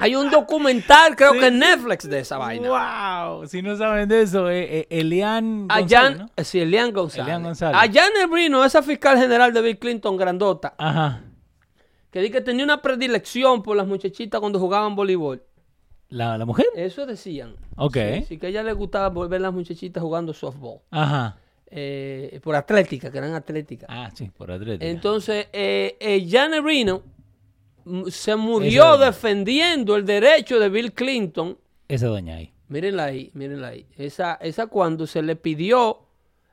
Hay 0.00 0.16
un 0.16 0.30
documental, 0.30 1.14
creo 1.14 1.34
Sí, 1.34 1.40
que 1.40 1.46
en. 1.48 1.58
Netflix 1.58 2.08
de 2.08 2.20
esa 2.20 2.38
vaina. 2.38 2.68
¡Wow! 2.68 3.46
Si 3.46 3.60
no 3.60 3.76
saben 3.76 4.08
de 4.08 4.22
eso, 4.22 4.48
eh, 4.48 4.64
eh, 4.80 4.86
Elian 4.88 5.68
González, 5.68 6.18
¿no? 6.20 6.30
eh, 6.36 6.44
sí, 6.44 6.58
Elian 6.58 6.90
González. 6.92 7.26
Elian 7.26 7.42
González. 7.42 7.76
A 7.76 7.80
Janet 7.82 8.30
Brino, 8.30 8.64
esa 8.64 8.82
fiscal 8.82 9.18
general 9.18 9.52
de 9.52 9.60
Bill 9.60 9.78
Clinton 9.78 10.16
grandota, 10.16 10.74
Ajá. 10.78 11.20
Que 12.14 12.20
di 12.20 12.30
que 12.30 12.40
tenía 12.40 12.62
una 12.62 12.80
predilección 12.80 13.60
por 13.60 13.76
las 13.76 13.88
muchachitas 13.88 14.40
cuando 14.40 14.60
jugaban 14.60 14.94
voleibol. 14.94 15.42
¿La, 16.10 16.38
la 16.38 16.44
mujer? 16.44 16.66
Eso 16.76 17.06
decían. 17.06 17.56
Ok. 17.74 17.96
Sí, 17.96 18.24
sí, 18.28 18.38
que 18.38 18.46
a 18.46 18.50
ella 18.50 18.62
le 18.62 18.72
gustaba 18.72 19.26
ver 19.26 19.40
las 19.40 19.52
muchachitas 19.52 20.00
jugando 20.00 20.32
softball. 20.32 20.78
Ajá. 20.92 21.36
Eh, 21.66 22.38
por 22.40 22.54
atlética, 22.54 23.10
que 23.10 23.18
eran 23.18 23.34
atléticas. 23.34 23.88
Ah, 23.90 24.12
sí, 24.14 24.30
por 24.30 24.52
atlética. 24.52 24.86
Entonces, 24.86 25.48
eh, 25.52 25.96
eh, 25.98 26.24
Janet 26.30 26.62
Reno 26.62 27.02
mm, 27.84 28.04
se 28.10 28.36
murió 28.36 28.96
defendiendo 28.96 29.96
el 29.96 30.06
derecho 30.06 30.60
de 30.60 30.68
Bill 30.68 30.92
Clinton. 30.92 31.58
Esa 31.88 32.06
doña 32.06 32.36
ahí. 32.36 32.52
Mírenla 32.68 33.06
ahí, 33.06 33.32
mírenla 33.34 33.68
ahí. 33.70 33.88
Esa, 33.96 34.34
esa 34.34 34.68
cuando 34.68 35.08
se 35.08 35.20
le 35.20 35.34
pidió 35.34 35.98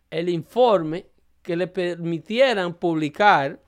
el 0.10 0.28
informe 0.30 1.06
que 1.43 1.56
le 1.56 1.67
permitieran 1.67 2.74
publicar 2.74 3.60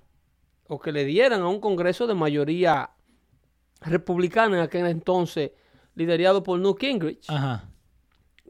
o 0.67 0.79
que 0.79 0.91
le 0.91 1.05
dieran 1.05 1.41
a 1.41 1.47
un 1.47 1.59
congreso 1.59 2.07
de 2.07 2.13
mayoría 2.13 2.89
republicana 3.81 4.57
en 4.57 4.63
aquel 4.63 4.85
entonces, 4.87 5.51
liderado 5.95 6.43
por 6.43 6.59
Newt 6.59 6.79
Gingrich, 6.79 7.29
Ajá. 7.29 7.69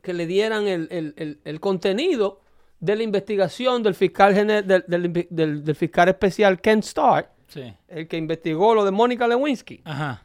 que 0.02 0.14
le 0.14 0.26
dieran 0.28 0.68
el, 0.68 0.88
el- 0.92 1.14
el- 1.18 1.40
el 1.44 1.60
contenido 1.60 2.42
de 2.80 2.96
la 2.96 3.04
investigación 3.04 3.82
del 3.84 3.96
fiscal, 3.96 4.34
gener- 4.36 4.64
del, 4.66 4.84
del 4.88 5.06
inve- 5.12 5.28
del- 5.30 5.64
del 5.64 5.76
fiscal 5.76 6.10
especial 6.10 6.60
Ken 6.62 6.80
Starr, 6.80 7.32
Sí. 7.48 7.74
el 7.88 8.08
que 8.08 8.18
investigó 8.18 8.76
lo 8.76 8.84
de 8.86 8.92
Mónica 8.92 9.28
Lewinsky. 9.28 9.82
Ajá. 9.86 10.24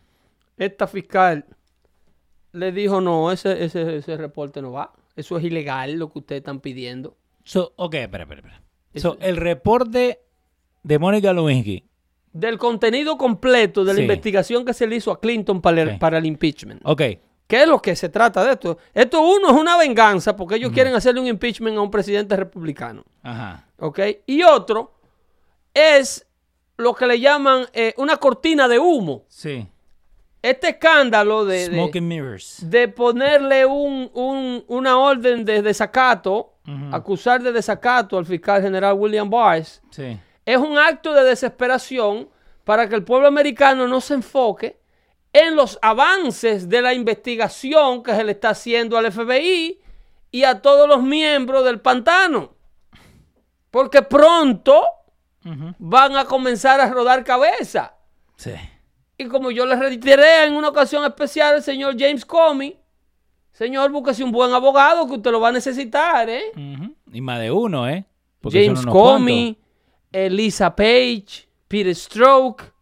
Esta 0.57 0.87
fiscal 0.87 1.44
le 2.53 2.72
dijo, 2.72 3.01
no, 3.01 3.31
ese, 3.31 3.64
ese, 3.64 3.96
ese 3.98 4.16
reporte 4.16 4.61
no 4.61 4.72
va. 4.72 4.92
Eso 5.14 5.37
es 5.38 5.44
ilegal 5.44 5.94
lo 5.94 6.11
que 6.11 6.18
ustedes 6.20 6.40
están 6.40 6.61
pidiendo. 6.61 7.16
So, 7.44 7.72
ok, 7.77 7.94
espera, 7.94 8.24
espera, 8.24 8.40
espera. 8.40 8.62
So, 8.96 9.16
el 9.20 9.37
reporte 9.37 10.20
de 10.82 10.98
Mónica 10.98 11.32
Lewinsky. 11.32 11.84
Del 12.32 12.58
contenido 12.58 13.16
completo 13.16 13.84
de 13.84 13.92
la 13.92 13.96
Sí. 13.96 14.02
investigación 14.02 14.64
que 14.64 14.74
se 14.74 14.86
le 14.86 14.96
hizo 14.96 15.10
a 15.10 15.20
Clinton 15.20 15.60
para 15.60 15.82
el, 15.82 15.98
para 15.98 16.18
el 16.18 16.26
impeachment. 16.26 16.80
Ok. 16.84 17.02
¿Qué 17.46 17.62
es 17.62 17.66
lo 17.68 17.80
que 17.80 17.96
se 17.96 18.10
trata 18.10 18.44
de 18.44 18.52
esto? 18.52 18.76
Esto 18.92 19.22
uno 19.22 19.48
es 19.48 19.54
una 19.54 19.78
venganza 19.78 20.36
porque 20.36 20.56
ellos 20.56 20.70
quieren 20.70 20.94
hacerle 20.94 21.20
un 21.22 21.26
impeachment 21.26 21.76
a 21.76 21.80
un 21.80 21.90
presidente 21.90 22.36
republicano. 22.36 23.04
Ajá. 23.22 23.66
¿Ok? 23.78 24.00
Y 24.26 24.42
otro 24.42 24.92
es 25.72 26.26
lo 26.76 26.94
que 26.94 27.06
le 27.06 27.18
llaman 27.18 27.66
eh, 27.72 27.94
una 27.96 28.16
cortina 28.18 28.68
de 28.68 28.78
humo. 28.78 29.24
Sí. 29.28 29.66
Este 30.42 30.68
escándalo 30.70 31.44
de, 31.44 31.68
de- 31.70 31.74
Smoke 31.74 31.96
and 31.98 32.06
Mirrors. 32.06 32.70
de 32.70 32.86
ponerle 32.88 33.66
un, 33.66 34.10
un- 34.14 34.64
una 34.68 34.98
orden 34.98 35.44
de 35.44 35.62
desacato, 35.62 36.55
acusar 36.92 37.42
de 37.42 37.50
desacato 37.50 38.18
al 38.18 38.26
fiscal 38.26 38.61
general 38.62 38.94
William 38.94 39.28
Barr, 39.30 39.64
Sí. 39.90 40.18
Es 40.49 40.57
un 40.57 40.78
acto 40.78 41.12
de 41.12 41.24
desesperación 41.24 42.30
para 42.64 42.88
que 42.88 42.94
el 42.94 43.05
pueblo 43.05 43.28
americano 43.28 43.86
no 43.86 44.01
se 44.01 44.14
enfoque 44.14 44.80
en 45.30 45.57
los 45.57 45.78
avances 45.82 46.70
de 46.70 46.80
la 46.80 46.94
investigación 46.94 48.03
que 48.03 48.14
se 48.14 48.24
le 48.24 48.32
está 48.32 48.51
haciendo 48.51 48.96
al 48.96 49.12
FBI 49.12 49.78
y 50.30 50.44
a 50.44 50.62
todos 50.62 50.88
los 50.88 51.03
miembros 51.03 51.66
del 51.66 51.82
pantano. 51.82 52.55
Porque 53.70 54.01
pronto 54.01 54.82
van 55.78 56.16
a 56.16 56.24
comenzar 56.24 56.80
a 56.80 56.88
rodar 56.88 57.24
cabeza. 57.24 57.94
Sí. 58.36 58.53
Y 59.18 59.26
como 59.26 59.51
yo 59.51 59.66
le 59.66 59.76
reiteré 59.76 60.44
en 60.44 60.55
una 60.55 60.70
ocasión 60.70 61.05
especial 61.05 61.57
al 61.57 61.62
señor 61.62 61.94
James 61.99 62.24
Comey, 62.24 62.78
señor, 63.53 63.90
búsquese 63.90 64.24
un 64.24 64.32
buen 64.32 64.55
abogado 64.55 65.07
que 65.07 65.14
usted 65.14 65.30
lo 65.30 65.40
va 65.40 65.49
a 65.49 65.53
necesitar, 65.53 66.30
¿eh? 66.30 66.53
Y 67.12 67.20
más 67.20 67.38
de 67.38 67.51
uno, 67.51 67.86
¿eh? 67.86 68.07
Porque 68.40 68.64
James 68.64 68.86
Comey, 68.86 69.59
Elisa 70.12 70.74
Page, 70.74 71.48
Peter 71.66 71.94
Stroke. 71.94 72.72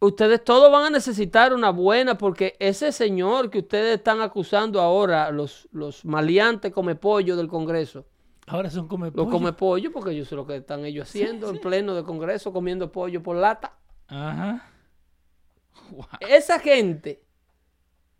Ustedes 0.00 0.44
todos 0.44 0.70
van 0.70 0.84
a 0.84 0.90
necesitar 0.90 1.52
una 1.52 1.70
buena 1.70 2.16
porque 2.16 2.56
ese 2.60 2.92
señor 2.92 3.50
que 3.50 3.58
ustedes 3.58 3.96
están 3.98 4.20
acusando 4.20 4.80
ahora, 4.80 5.30
los, 5.30 5.68
los 5.72 6.04
maleantes 6.04 6.72
come 6.72 6.94
pollo 6.94 7.36
del 7.36 7.48
Congreso. 7.48 8.06
Ahora 8.46 8.70
son 8.70 8.86
come 8.88 9.06
los 9.06 9.14
pollo. 9.14 9.30
come 9.30 9.52
pollo 9.52 9.92
porque 9.92 10.14
yo 10.14 10.24
sé 10.24 10.36
lo 10.36 10.46
que 10.46 10.56
están 10.56 10.84
ellos 10.84 11.08
haciendo 11.08 11.50
en 11.50 11.60
pleno 11.60 11.94
de 11.94 12.04
Congreso 12.04 12.52
comiendo 12.52 12.92
pollo 12.92 13.22
por 13.22 13.36
lata. 13.36 13.76
Ajá. 14.06 14.70
Esa 16.20 16.58
gente 16.58 17.27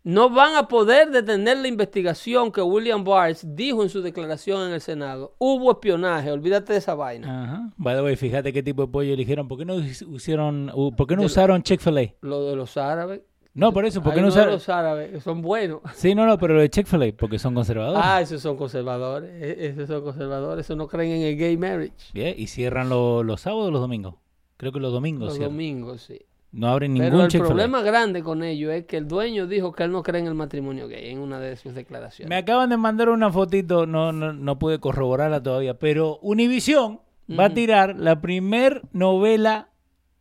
no 0.03 0.29
van 0.29 0.55
a 0.55 0.67
poder 0.67 1.09
detener 1.11 1.57
la 1.57 1.67
investigación 1.67 2.51
que 2.51 2.61
William 2.61 3.03
Barr 3.03 3.35
dijo 3.43 3.83
en 3.83 3.89
su 3.89 4.01
declaración 4.01 4.67
en 4.67 4.73
el 4.73 4.81
Senado. 4.81 5.35
Hubo 5.37 5.71
espionaje, 5.71 6.31
olvídate 6.31 6.73
de 6.73 6.79
esa 6.79 6.95
vaina. 6.95 7.43
Ajá. 7.43 7.73
By 7.77 7.95
the 7.95 8.01
way, 8.03 8.15
fíjate 8.15 8.53
qué 8.53 8.63
tipo 8.63 8.83
de 8.83 8.87
pollo 8.87 9.13
eligieron. 9.13 9.47
¿Por 9.47 9.57
qué 9.57 9.65
no 9.65 9.75
us- 9.75 10.01
hicieron, 10.01 10.71
u- 10.73 10.95
por 10.95 11.05
qué 11.07 11.15
no 11.15 11.23
usaron 11.23 11.61
Chick-fil-A? 11.63 12.13
Lo 12.21 12.45
de 12.45 12.55
los 12.55 12.77
árabes. 12.77 13.21
No, 13.53 13.73
por 13.73 13.83
eso, 13.83 14.01
¿por 14.01 14.13
qué 14.13 14.19
Hay 14.19 14.23
no 14.23 14.29
usaron? 14.29 14.53
los 14.53 14.69
árabes 14.69 15.11
que 15.11 15.19
son 15.19 15.41
buenos. 15.41 15.81
Sí, 15.95 16.15
no, 16.15 16.25
no, 16.25 16.37
pero 16.37 16.53
lo 16.53 16.61
de 16.61 16.69
Chick-fil-A, 16.69 17.11
porque 17.17 17.39
son 17.39 17.53
conservadores. 17.53 18.01
Ah, 18.03 18.21
esos 18.21 18.41
son 18.41 18.55
conservadores. 18.55 19.29
e- 19.41 19.67
Esos 19.67 19.87
son 19.87 20.03
conservadores. 20.03 20.65
Esos 20.65 20.77
no 20.77 20.87
creen 20.87 21.11
en 21.11 21.21
el 21.23 21.37
gay 21.37 21.57
marriage. 21.57 22.11
Bien, 22.13 22.35
y 22.37 22.47
cierran 22.47 22.87
lo- 22.89 23.21
los 23.23 23.41
sábados 23.41 23.67
o 23.67 23.71
los 23.71 23.81
domingos. 23.81 24.15
Creo 24.55 24.71
que 24.71 24.79
los 24.79 24.93
domingos 24.93 25.25
Los 25.25 25.33
cierran. 25.35 25.51
domingos, 25.53 26.01
sí. 26.03 26.19
No 26.51 26.67
abren 26.69 26.93
Pero 26.95 27.03
ningún 27.05 27.21
el 27.21 27.27
Chick-fil-A. 27.27 27.47
problema 27.47 27.81
grande 27.83 28.23
con 28.23 28.43
ellos 28.43 28.71
es 28.73 28.85
que 28.85 28.97
el 28.97 29.07
dueño 29.07 29.45
dijo 29.45 29.71
que 29.71 29.83
él 29.83 29.91
no 29.91 30.01
cree 30.01 30.19
en 30.21 30.27
el 30.27 30.33
matrimonio 30.33 30.87
gay 30.87 31.09
en 31.11 31.19
una 31.19 31.39
de 31.39 31.55
sus 31.57 31.75
declaraciones. 31.75 32.27
Me 32.29 32.37
acaban 32.37 32.69
de 32.71 32.77
mandar 32.77 33.09
una 33.09 33.31
fotito, 33.31 33.85
no, 33.85 34.11
no, 34.11 34.33
no 34.33 34.57
pude 34.57 34.79
corroborarla 34.79 35.43
todavía, 35.43 35.77
pero 35.77 36.17
Univision 36.23 37.01
va 37.39 37.45
a 37.45 37.49
tirar 37.53 37.95
la 37.99 38.19
primer 38.19 38.81
novela 38.93 39.69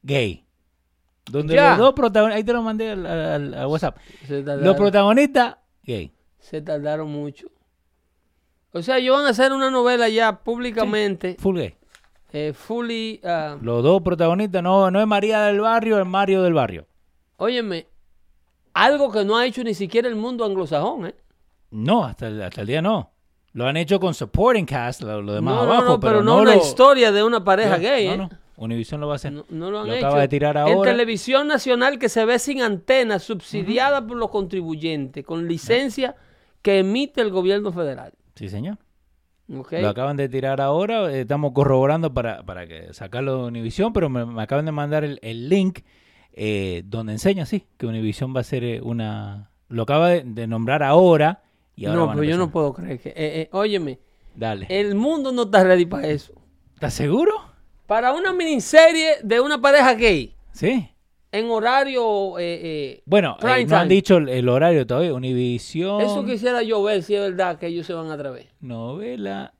gay. 0.02 0.44
Donde 1.30 1.54
Ya. 1.54 1.70
los 1.70 1.78
dos 1.78 1.92
protagonistas, 1.94 2.36
ahí 2.36 2.44
te 2.44 2.52
lo 2.52 2.62
mandé 2.62 2.90
al, 2.90 3.06
al- 3.06 3.54
al 3.54 3.66
WhatsApp. 3.66 3.96
Los 4.28 4.76
protagonistas 4.76 5.56
gay. 5.82 6.12
se 6.38 6.60
tardaron 6.60 7.10
mucho. 7.10 7.48
O 8.72 8.82
sea, 8.82 8.98
ellos 8.98 9.16
van 9.16 9.24
a 9.26 9.30
hacer 9.30 9.52
una 9.52 9.70
novela 9.70 10.10
ya 10.10 10.40
públicamente, 10.40 11.36
Full 11.38 11.56
gay. 11.56 11.74
Eh, 12.32 12.52
fully... 12.54 13.20
ah, 13.24 13.56
Los 13.60 13.82
dos 13.82 14.02
protagonistas, 14.02 14.62
no, 14.62 14.90
no 14.90 15.00
es 15.00 15.06
María 15.06 15.42
del 15.42 15.60
Barrio, 15.60 15.98
es 16.00 16.06
Mario 16.06 16.42
del 16.42 16.54
Barrio. 16.54 16.86
óyeme, 17.36 17.86
algo 18.74 19.10
que 19.10 19.24
no 19.24 19.36
ha 19.36 19.46
hecho 19.46 19.64
ni 19.64 19.74
siquiera 19.74 20.08
el 20.08 20.16
mundo 20.16 20.44
anglosajón, 20.44 21.06
¿eh? 21.06 21.14
No, 21.70 22.04
hasta 22.04 22.28
el, 22.28 22.40
hasta 22.42 22.60
el 22.60 22.66
día 22.66 22.80
no. 22.82 23.10
Lo 23.52 23.66
han 23.66 23.76
hecho 23.76 23.98
con 23.98 24.14
supporting 24.14 24.66
cast, 24.66 25.02
lo, 25.02 25.20
lo 25.22 25.32
demás 25.34 25.54
no, 25.54 25.64
no, 25.66 25.72
abajo, 25.72 25.84
no, 25.92 26.00
pero, 26.00 26.22
no, 26.22 26.36
no 26.36 26.42
una 26.42 26.54
lo- 26.54 26.60
historia 26.60 27.10
de 27.12 27.22
una 27.24 27.42
pareja 27.42 27.76
no, 27.76 27.82
gay, 27.82 28.06
no, 28.06 28.12
¿eh? 28.14 28.16
no. 28.18 28.30
Univision 28.56 29.00
lo 29.00 29.06
va 29.06 29.14
a 29.14 29.16
hacer. 29.16 29.32
No, 29.32 29.44
no 29.50 29.70
lo 29.70 29.80
han 29.80 29.86
Lo 29.86 29.94
hecho. 29.94 30.06
acaba 30.06 30.20
de 30.22 30.28
tirar 30.28 30.56
En 30.56 30.62
ahora. 30.74 30.90
televisión 30.90 31.46
nacional 31.46 31.98
que 31.98 32.08
se 32.08 32.24
ve 32.24 32.38
sin 32.40 32.60
antena, 32.60 33.18
subsidiada 33.20 34.04
por 34.06 34.16
los 34.16 34.30
contribuyentes, 34.30 35.24
con 35.24 35.46
licencia 35.46 36.16
que 36.60 36.80
emite 36.80 37.20
el 37.20 37.30
gobierno 37.30 37.72
federal. 37.72 38.12
Sí, 38.34 38.48
señor. 38.48 38.76
Lo 39.48 39.88
acaban 39.88 40.16
de 40.16 40.28
tirar 40.28 40.60
ahora, 40.60 41.10
eh, 41.12 41.22
estamos 41.22 41.52
corroborando 41.52 42.12
para, 42.12 42.42
para 42.44 42.66
que 42.66 42.92
sacarlo 42.92 43.42
de 43.42 43.48
Univision, 43.48 43.92
pero 43.92 44.08
me, 44.10 44.26
me 44.26 44.42
acaban 44.42 44.66
de 44.66 44.72
mandar 44.72 45.04
el, 45.04 45.18
el 45.22 45.48
link 45.48 45.80
eh, 46.32 46.82
donde 46.84 47.12
enseña, 47.12 47.46
sí, 47.46 47.66
que 47.78 47.86
Univision 47.86 48.34
va 48.36 48.40
a 48.40 48.44
ser 48.44 48.62
eh, 48.64 48.80
una... 48.82 49.50
Lo 49.68 49.82
acaba 49.82 50.10
de, 50.10 50.22
de 50.24 50.46
nombrar 50.46 50.82
ahora 50.82 51.42
y 51.76 51.86
ahora 51.86 51.98
no, 51.98 52.06
van 52.06 52.16
a 52.16 52.20
pero 52.20 52.30
yo 52.30 52.36
no 52.38 52.50
puedo 52.50 52.72
creer 52.74 52.98
que... 53.00 53.08
eh, 53.10 53.14
eh, 53.16 53.48
óyeme, 53.52 53.98
Dale. 54.34 54.66
el 54.68 54.94
mundo 54.94 55.32
no 55.32 55.42
está 55.44 55.64
ready 55.64 55.86
para 55.86 56.08
eso. 56.08 56.34
¿Estás 56.74 56.94
seguro? 56.94 57.32
Para 57.86 58.12
una 58.12 58.32
miniserie 58.32 59.16
de 59.22 59.40
una 59.40 59.60
pareja 59.60 59.94
gay, 59.94 60.34
Sí. 60.52 60.88
En 61.32 61.50
horario... 61.50 62.38
eh, 62.38 62.60
eh, 62.62 63.02
Bueno, 63.06 63.36
eh, 63.42 63.64
no 63.66 63.76
han 63.76 63.88
dicho 63.88 64.16
el, 64.16 64.28
el 64.28 64.48
horario 64.48 64.86
todavía. 64.86 65.12
Univision, 65.14 66.00
Eso 66.00 66.24
quisiera 66.24 66.62
yo 66.62 66.82
ver 66.82 67.02
si 67.02 67.14
es 67.14 67.20
verdad 67.20 67.58
que 67.58 67.66
ellos 67.68 67.86
se 67.86 67.92
van 67.94 68.10
a 68.10 68.14
atrever. 68.14 68.48
novela... 68.60 69.52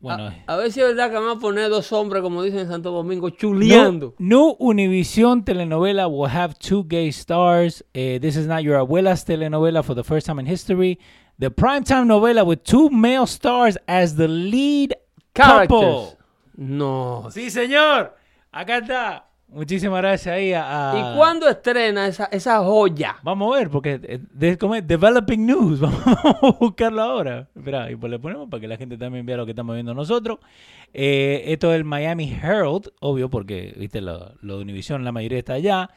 Bueno, 0.00 0.24
a, 0.46 0.52
a 0.52 0.56
ver 0.58 0.70
si 0.70 0.80
es 0.82 0.88
verdad 0.88 1.08
que 1.10 1.16
van 1.16 1.38
a 1.38 1.40
poner 1.40 1.70
dos 1.70 1.90
hombres, 1.90 2.22
como 2.22 2.42
dicen 2.42 2.60
en 2.60 2.68
Santo 2.68 2.90
Domingo, 2.90 3.30
chuleando. 3.30 4.14
New, 4.18 4.48
new 4.48 4.56
Univision 4.58 5.42
telenovela 5.46 6.06
will 6.08 6.28
have 6.30 6.54
two 6.58 6.84
gay 6.86 7.08
stars. 7.10 7.82
This 7.94 8.36
is 8.36 8.46
not 8.46 8.62
your 8.62 8.76
abuela's 8.76 9.24
telenovela 9.24 9.82
for 9.82 9.94
the 9.94 10.04
first 10.04 10.26
time 10.26 10.38
in 10.40 10.44
history. 10.46 10.98
The 11.38 11.50
primetime 11.50 12.06
novela 12.06 12.44
with 12.44 12.64
two 12.64 12.90
male 12.90 13.26
stars 13.26 13.78
as 13.88 14.16
the 14.16 14.28
lead 14.28 14.94
Characters. 15.34 15.68
couple. 15.80 16.18
No. 16.58 17.24
Sí, 17.30 17.48
señor. 17.48 18.14
Acá 18.52 18.78
está. 18.82 19.24
Muchísimas 19.54 19.98
gracias 20.02 20.34
ahí 20.34 20.52
a... 20.52 20.90
a- 20.92 20.98
¿Y 21.14 21.16
cuándo 21.16 21.48
estrena 21.48 22.06
esa, 22.08 22.24
esa 22.26 22.58
joya? 22.64 23.16
Vamos 23.22 23.54
a 23.54 23.58
ver, 23.58 23.70
porque 23.70 24.00
eh, 24.02 24.18
de, 24.32 24.58
como 24.58 24.74
es 24.74 24.86
Developing 24.86 25.46
News, 25.46 25.80
vamos 25.80 26.02
a 26.06 26.50
buscarlo 26.58 27.00
ahora. 27.02 27.48
Espera, 27.54 27.90
y 27.90 27.96
pues 27.96 28.10
le 28.10 28.18
ponemos 28.18 28.48
para 28.50 28.60
que 28.60 28.68
la 28.68 28.76
gente 28.76 28.98
también 28.98 29.24
vea 29.24 29.36
lo 29.36 29.44
que 29.44 29.52
estamos 29.52 29.74
viendo 29.74 29.94
nosotros. 29.94 30.38
Eh, 30.92 31.44
esto 31.46 31.70
es 31.72 31.76
el 31.76 31.84
Miami 31.84 32.32
Herald, 32.42 32.90
obvio, 33.00 33.30
porque, 33.30 33.74
viste, 33.78 34.00
lo, 34.00 34.34
lo 34.42 34.56
de 34.58 34.62
Univision, 34.64 35.04
la 35.04 35.12
mayoría 35.12 35.38
está 35.38 35.54
allá. 35.54 35.90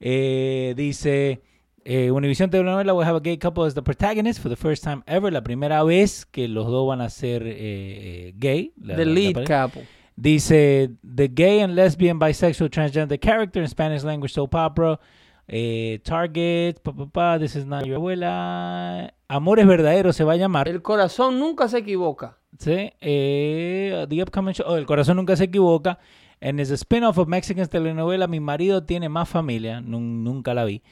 Eh, 0.00 0.74
dice, 0.76 1.40
eh, 1.84 2.10
Univision 2.10 2.50
telenovela 2.50 2.92
will 2.94 3.06
have 3.06 3.16
a 3.16 3.20
gay 3.20 3.38
couple 3.38 3.64
as 3.66 3.74
the 3.74 3.82
protagonist 3.82 4.40
for 4.40 4.50
the 4.50 4.56
first 4.56 4.84
time 4.84 5.02
ever. 5.06 5.32
La 5.32 5.42
primera 5.42 5.82
vez 5.82 6.26
que 6.26 6.46
los 6.48 6.66
dos 6.66 6.86
van 6.86 7.00
a 7.00 7.08
ser 7.10 7.42
eh, 7.46 7.56
eh, 7.58 8.32
gay. 8.36 8.72
La- 8.82 8.96
The 8.96 9.04
lead 9.06 9.34
couple. 9.46 9.86
Dice 10.20 10.90
the 11.04 11.28
gay 11.28 11.60
and 11.60 11.76
lesbian, 11.76 12.18
bisexual, 12.18 12.70
transgender 12.70 13.20
character 13.20 13.62
in 13.62 13.68
Spanish 13.68 14.02
language 14.02 14.32
soap 14.32 14.52
opera. 14.56 14.98
Eh, 15.46 16.00
Target, 16.02 16.80
pa, 16.82 16.92
pa, 16.92 17.06
pa, 17.06 17.38
this 17.38 17.54
is 17.54 17.64
not 17.64 17.86
your 17.86 17.98
abuela. 17.98 19.14
Amores 19.28 19.64
verdaderos 19.66 20.16
se 20.16 20.24
va 20.24 20.32
a 20.32 20.36
llamar. 20.36 20.66
El 20.68 20.82
corazón 20.82 21.38
nunca 21.38 21.68
se 21.68 21.78
equivoca. 21.78 22.36
Sí, 22.58 22.90
eh, 23.00 24.06
the 24.08 24.20
upcoming 24.22 24.54
show. 24.54 24.66
Oh, 24.68 24.76
el 24.76 24.86
corazón 24.86 25.16
nunca 25.16 25.36
se 25.36 25.44
equivoca. 25.44 26.00
And 26.40 26.58
is 26.60 26.70
a 26.72 26.74
spin-off 26.76 27.18
of 27.18 27.28
Mexican 27.28 27.66
telenovela 27.68 28.26
Mi 28.26 28.40
marido 28.40 28.82
tiene 28.84 29.08
más 29.08 29.28
familia. 29.28 29.80
Nun- 29.80 30.24
nunca 30.24 30.52
la 30.52 30.64
vi. 30.64 30.82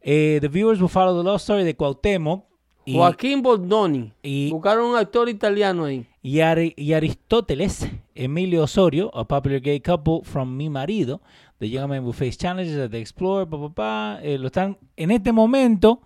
Eh, 0.00 0.38
the 0.40 0.48
viewers 0.48 0.80
will 0.80 0.88
follow 0.88 1.16
the 1.16 1.24
love 1.24 1.40
story 1.40 1.64
de 1.64 1.74
Cuauhtémoc 1.76 2.44
y, 2.84 2.94
Joaquín 2.94 3.42
Bordoni. 3.42 4.12
y- 4.22 4.50
Buscaron 4.50 4.90
un 4.90 4.96
actor 4.96 5.28
italiano 5.28 5.84
ahí. 5.86 6.06
Y, 6.26 6.40
Ari- 6.40 6.74
y 6.76 6.92
Aristóteles 6.94 7.88
Emilio 8.16 8.64
Osorio, 8.64 9.16
a 9.16 9.28
popular 9.28 9.60
gay 9.60 9.78
couple 9.78 10.22
from 10.24 10.56
Mi 10.56 10.68
marido. 10.68 11.20
The 11.60 11.68
young 11.70 12.12
face 12.12 12.36
challenges 12.36 12.76
that 12.76 12.90
they 12.90 13.00
explore. 13.00 13.46
Pa, 13.46 13.56
pa, 13.58 13.68
pa. 13.68 14.18
Eh, 14.22 14.36
lo 14.36 14.48
están, 14.48 14.76
en 14.96 15.12
este 15.12 15.30
momento 15.30 16.00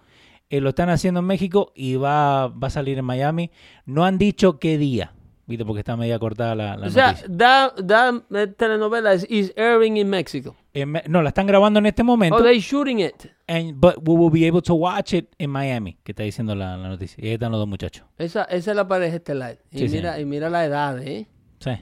eh, 0.50 0.60
lo 0.60 0.68
están 0.68 0.90
haciendo 0.90 1.20
en 1.20 1.26
México 1.26 1.72
y 1.74 1.94
va, 1.94 2.48
va 2.48 2.66
a 2.68 2.70
salir 2.70 2.98
en 2.98 3.04
Miami. 3.06 3.50
No 3.86 4.04
han 4.04 4.18
dicho 4.18 4.58
qué 4.58 4.76
día, 4.76 5.14
¿viste? 5.50 5.64
Porque 5.66 5.80
está 5.80 5.96
media 5.96 6.18
cortada 6.18 6.54
la, 6.54 6.76
la 6.78 6.86
o 6.86 6.90
sea, 6.90 7.08
noticia. 7.08 7.26
da, 7.28 7.74
da 7.76 8.22
eh, 8.34 8.46
telenovela 8.46 9.12
is, 9.14 9.26
is 9.28 9.52
airing 9.56 9.98
in 9.98 10.08
Mexico. 10.08 10.56
En 10.72 10.90
Me- 10.92 11.02
no, 11.08 11.20
la 11.20 11.28
están 11.28 11.46
grabando 11.46 11.78
en 11.80 11.86
este 11.86 12.02
momento. 12.02 12.36
Oh, 12.36 12.42
they 12.42 12.58
shooting 12.60 13.00
it. 13.00 13.26
and- 13.48 13.74
but 13.78 13.96
we 14.06 14.14
will 14.14 14.30
be 14.30 14.46
able 14.48 14.62
to 14.62 14.74
watch 14.74 15.12
it 15.12 15.26
in 15.36 15.50
Miami, 15.50 15.98
que 16.02 16.12
está 16.12 16.22
diciendo 16.22 16.54
la, 16.54 16.76
la 16.78 16.88
noticia. 16.88 17.22
Y 17.22 17.28
ahí 17.28 17.34
están 17.34 17.50
los 17.52 17.58
dos 17.60 17.68
muchachos. 17.68 18.06
Esa, 18.16 18.44
esa 18.44 18.70
es 18.70 18.76
la 18.76 18.88
pareja 18.88 19.16
estelar. 19.16 19.58
Y, 19.70 19.78
Sí, 19.80 19.88
mira, 19.96 20.12
señor. 20.14 20.20
y 20.20 20.24
mira 20.24 20.48
la 20.48 20.64
edad, 20.64 20.98
¿eh? 21.02 21.26
Sí, 21.58 21.72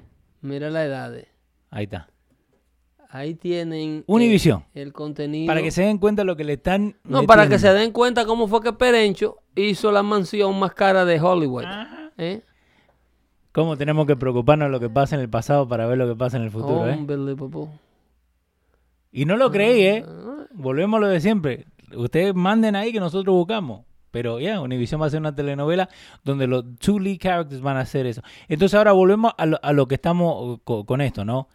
Mira 0.41 0.71
la 0.71 0.85
edad. 0.85 1.15
ahí 1.71 1.85
está. 1.85 2.09
Ahí 3.11 3.35
tienen 3.35 4.01
eh, 4.01 4.05
Univision. 4.07 4.65
el 4.75 4.93
contenido. 4.93 5.47
Para 5.47 5.63
que 5.63 5.71
se 5.71 5.83
den 5.83 5.97
cuenta 5.97 6.25
lo 6.25 6.37
que 6.37 6.45
le 6.45 6.55
están. 6.55 6.95
No, 7.05 7.23
para 7.25 7.49
que 7.49 7.59
se 7.59 7.73
den 7.73 7.91
cuenta 7.91 8.27
cómo 8.27 8.49
fue 8.49 8.61
que 8.63 8.73
Perencho 8.75 9.39
hizo 9.57 9.91
la 9.91 10.03
mansión 10.03 10.59
más 10.59 10.75
cara 10.75 11.07
de 11.07 11.19
Hollywood. 11.19 11.65
Ajá. 11.65 12.13
¿eh? 12.19 12.43
¿Cómo 13.59 13.77
tenemos 13.77 14.07
que 14.07 14.15
preocuparnos 14.15 14.69
de 14.69 14.71
lo 14.71 14.79
que 14.79 14.89
pasa 14.89 15.17
en 15.17 15.21
el 15.21 15.29
pasado 15.29 15.67
para 15.67 15.85
ver 15.89 15.99
lo 15.99 16.07
que 16.07 16.15
pasa 16.15 16.37
en 16.37 16.45
el 16.45 16.51
futuro? 16.53 16.89
Eh? 16.89 16.95
Unbelievable. 16.97 17.67
Y 19.11 19.25
no 19.25 19.37
lo 19.37 19.51
creí, 19.51 19.81
¿eh? 19.83 20.05
Ah, 20.07 20.45
Volvemos 20.53 20.99
a 20.99 21.01
lo 21.01 21.09
de 21.09 21.21
siempre. 21.21 21.67
Ustedes 21.93 22.37
manden 22.37 22.77
ahí 22.77 22.93
que 22.93 23.01
nosotros 23.01 23.35
buscamos. 23.35 23.81
Pero 24.13 24.39
ya, 24.39 24.61
Univision 24.61 25.01
va 25.01 25.07
a 25.07 25.09
hacer 25.09 25.19
una 25.19 25.35
telenovela 25.35 25.89
donde 26.23 26.47
los 26.47 26.67
two 26.79 27.01
lead 27.01 27.19
characters 27.19 27.61
van 27.61 27.77
a 27.77 27.81
hacer 27.81 28.07
eso. 28.07 28.23
Entonces 28.47 28.77
ahora 28.79 28.93
volvemos 28.93 29.33
a 29.37 29.45
lo, 29.45 29.59
a 29.61 29.73
lo 29.73 29.89
que 29.89 29.97
estamos 29.97 30.61
co- 30.63 30.87
con 30.87 31.01
esto, 31.01 31.25
¿no? 31.25 31.49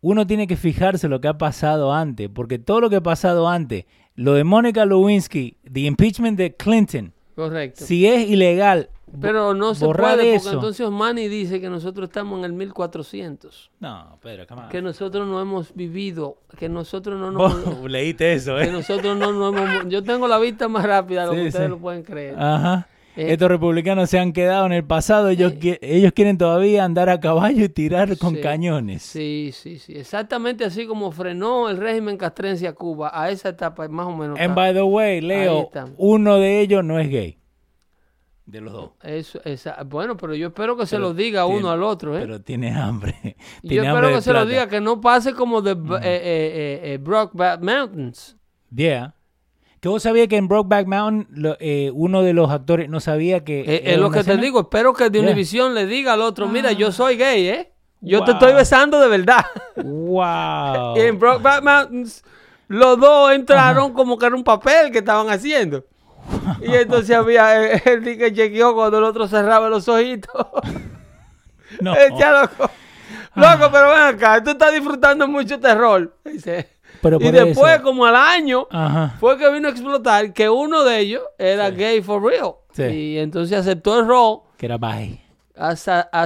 Uno 0.00 0.26
tiene 0.26 0.46
que 0.46 0.56
fijarse 0.56 1.08
lo 1.08 1.20
que 1.20 1.28
ha 1.28 1.36
pasado 1.36 1.92
antes, 1.92 2.30
porque 2.32 2.58
todo 2.58 2.80
lo 2.80 2.88
que 2.88 2.96
ha 2.96 3.02
pasado 3.02 3.50
antes, 3.50 3.84
lo 4.14 4.32
de 4.32 4.44
Mónica 4.44 4.86
Lewinsky, 4.86 5.58
the 5.70 5.80
impeachment 5.80 6.38
de 6.38 6.56
Clinton, 6.56 7.12
Correcto. 7.36 7.84
si 7.84 8.06
es 8.06 8.30
ilegal, 8.30 8.88
Pero 9.20 9.54
no 9.54 9.74
se 9.74 9.86
puede 9.86 10.34
eso. 10.34 10.44
porque 10.44 10.56
entonces 10.56 10.90
Manny 10.90 11.28
dice 11.28 11.60
que 11.60 11.68
nosotros 11.70 12.08
estamos 12.08 12.38
en 12.38 12.44
el 12.44 12.52
1400. 12.52 13.70
no, 13.80 14.18
Pedro, 14.22 14.46
come 14.46 14.62
on. 14.62 14.68
Que 14.68 14.82
nosotros 14.82 15.26
no 15.26 15.40
hemos 15.40 15.74
vivido. 15.74 16.38
Que 16.58 16.68
nosotros 16.68 17.18
no 17.18 17.30
nos... 17.30 17.82
Leíste 17.90 18.32
eso, 18.34 18.56
que 18.56 18.64
¿eh? 18.64 18.72
nosotros 18.72 19.16
no 19.16 19.32
nos 19.32 19.54
hemos... 19.54 19.88
Yo 19.88 20.02
tengo 20.02 20.28
la 20.28 20.38
vista 20.38 20.68
más 20.68 20.84
rápida 20.84 21.22
de 21.22 21.26
lo 21.26 21.32
Sí, 21.32 21.38
que 21.40 21.46
ustedes 21.48 21.64
sí. 21.66 21.70
lo 21.70 21.78
pueden 21.78 22.02
creer. 22.02 22.34
Ajá. 22.38 22.88
Eh. 23.16 23.32
Estos 23.32 23.48
republicanos 23.48 24.08
se 24.10 24.18
han 24.20 24.32
quedado 24.32 24.64
en 24.66 24.72
el 24.72 24.84
pasado. 24.84 25.28
Ellos, 25.30 25.54
qui- 25.54 25.78
ellos 25.82 26.12
quieren 26.12 26.38
todavía 26.38 26.84
andar 26.84 27.08
a 27.08 27.18
caballo 27.18 27.64
y 27.64 27.68
tirar 27.68 28.16
con 28.16 28.36
Sí. 28.36 28.40
cañones. 28.40 29.02
Sí, 29.02 29.50
sí, 29.52 29.78
sí. 29.80 29.94
Exactamente 29.96 30.64
así 30.64 30.86
como 30.86 31.10
frenó 31.10 31.68
el 31.68 31.78
régimen 31.78 32.16
castrense 32.16 32.68
a 32.68 32.74
Cuba 32.74 33.10
a 33.12 33.28
esa 33.30 33.48
etapa, 33.48 33.88
más 33.88 34.06
o 34.06 34.16
menos. 34.16 34.38
And 34.38 34.54
by 34.54 34.72
the 34.72 34.82
way, 34.82 35.20
Leo, 35.20 35.68
uno 35.96 36.36
de 36.36 36.60
ellos 36.60 36.84
no 36.84 37.00
es 37.00 37.08
gay. 37.10 37.37
De 38.48 38.62
los 38.62 38.72
dos. 38.72 38.90
Eso, 39.02 39.40
esa- 39.44 39.82
bueno, 39.84 40.16
pero 40.16 40.34
yo 40.34 40.46
espero 40.46 40.74
que 40.74 40.86
se 40.86 40.98
lo 40.98 41.12
diga 41.12 41.44
tiene- 41.44 41.58
uno 41.60 41.70
al 41.70 41.82
otro, 41.82 42.16
¿eh? 42.16 42.20
Pero 42.22 42.40
tiene 42.40 42.72
hambre. 42.74 43.14
yo 43.62 43.82
hambre 43.82 43.88
espero 43.88 44.08
que 44.14 44.22
se 44.22 44.32
lo 44.32 44.46
diga, 44.46 44.68
que 44.68 44.80
no 44.80 45.02
pase 45.02 45.34
como 45.34 45.60
de 45.60 45.72
eh, 45.72 45.74
eh, 45.74 46.00
eh, 46.02 46.80
eh, 46.94 46.98
Brokeback 46.98 47.60
Mountains. 47.60 48.36
Yeah. 48.74 49.14
Que 49.80 49.88
vos 49.90 50.02
sabías 50.02 50.28
que 50.28 50.36
en 50.38 50.48
Brokeback 50.48 50.86
Mountain 50.86 51.26
lo- 51.30 51.58
eh, 51.60 51.90
uno 51.92 52.22
de 52.22 52.32
los 52.32 52.50
actores 52.50 52.88
no 52.88 53.00
sabía 53.00 53.44
que. 53.44 53.60
Eh, 53.60 53.82
es 53.92 53.98
lo 53.98 54.10
que 54.10 54.24
te 54.24 54.38
digo, 54.38 54.60
espero 54.60 54.94
que 54.94 55.10
de 55.10 55.18
Yeah. 55.20 55.28
Univision 55.30 55.74
le 55.74 55.84
diga 55.84 56.14
al 56.14 56.22
otro, 56.22 56.48
mira, 56.48 56.72
yo 56.72 56.90
soy 56.90 57.18
gay, 57.18 57.48
¿eh? 57.48 57.72
Yo 58.00 58.24
te 58.24 58.30
estoy 58.32 58.54
besando 58.54 58.98
de 58.98 59.08
verdad. 59.08 59.44
Wow. 59.76 60.96
Y 60.96 61.00
en 61.00 61.18
Brokeback 61.18 61.62
Mountains, 61.62 62.24
los 62.68 62.98
dos 62.98 63.32
entraron 63.32 63.92
como 63.92 64.16
que 64.16 64.24
era 64.24 64.34
un 64.34 64.44
papel 64.44 64.90
que 64.90 64.98
estaban 65.00 65.28
haciendo. 65.28 65.84
Y 66.60 66.74
entonces 66.74 67.14
había 67.16 67.72
eh, 67.74 67.82
el 67.86 68.02
que 68.04 68.32
chequeó 68.32 68.74
cuando 68.74 68.98
el 68.98 69.04
otro 69.04 69.28
cerraba 69.28 69.68
los 69.68 69.88
ojitos. 69.88 70.32
No. 71.80 71.94
Echa, 71.96 72.40
loco. 72.42 72.70
Loco, 73.34 73.68
pero 73.70 73.90
ven 73.90 74.00
acá, 74.00 74.42
tú 74.42 74.50
estás 74.50 74.72
disfrutando 74.72 75.28
mucho 75.28 75.60
terror. 75.60 76.16
Dice. 76.24 76.70
Pero 77.02 77.18
y 77.20 77.30
después, 77.30 77.74
eso- 77.74 77.82
como 77.82 78.06
al 78.06 78.16
año, 78.16 78.66
Ajá. 78.70 79.16
fue 79.20 79.36
que 79.38 79.48
vino 79.52 79.68
a 79.68 79.70
explotar 79.70 80.32
que 80.32 80.48
uno 80.48 80.82
de 80.82 80.98
ellos 80.98 81.22
era 81.36 81.70
gay 81.70 82.00
for 82.02 82.22
real. 82.24 82.54
Sí. 82.72 82.82
Y 82.84 83.18
entonces 83.18 83.58
aceptó 83.58 84.00
el 84.00 84.06
rol 84.08 84.40
Que 84.56 84.64
era 84.66 84.78
bye. 84.78 85.20
a 85.56 85.76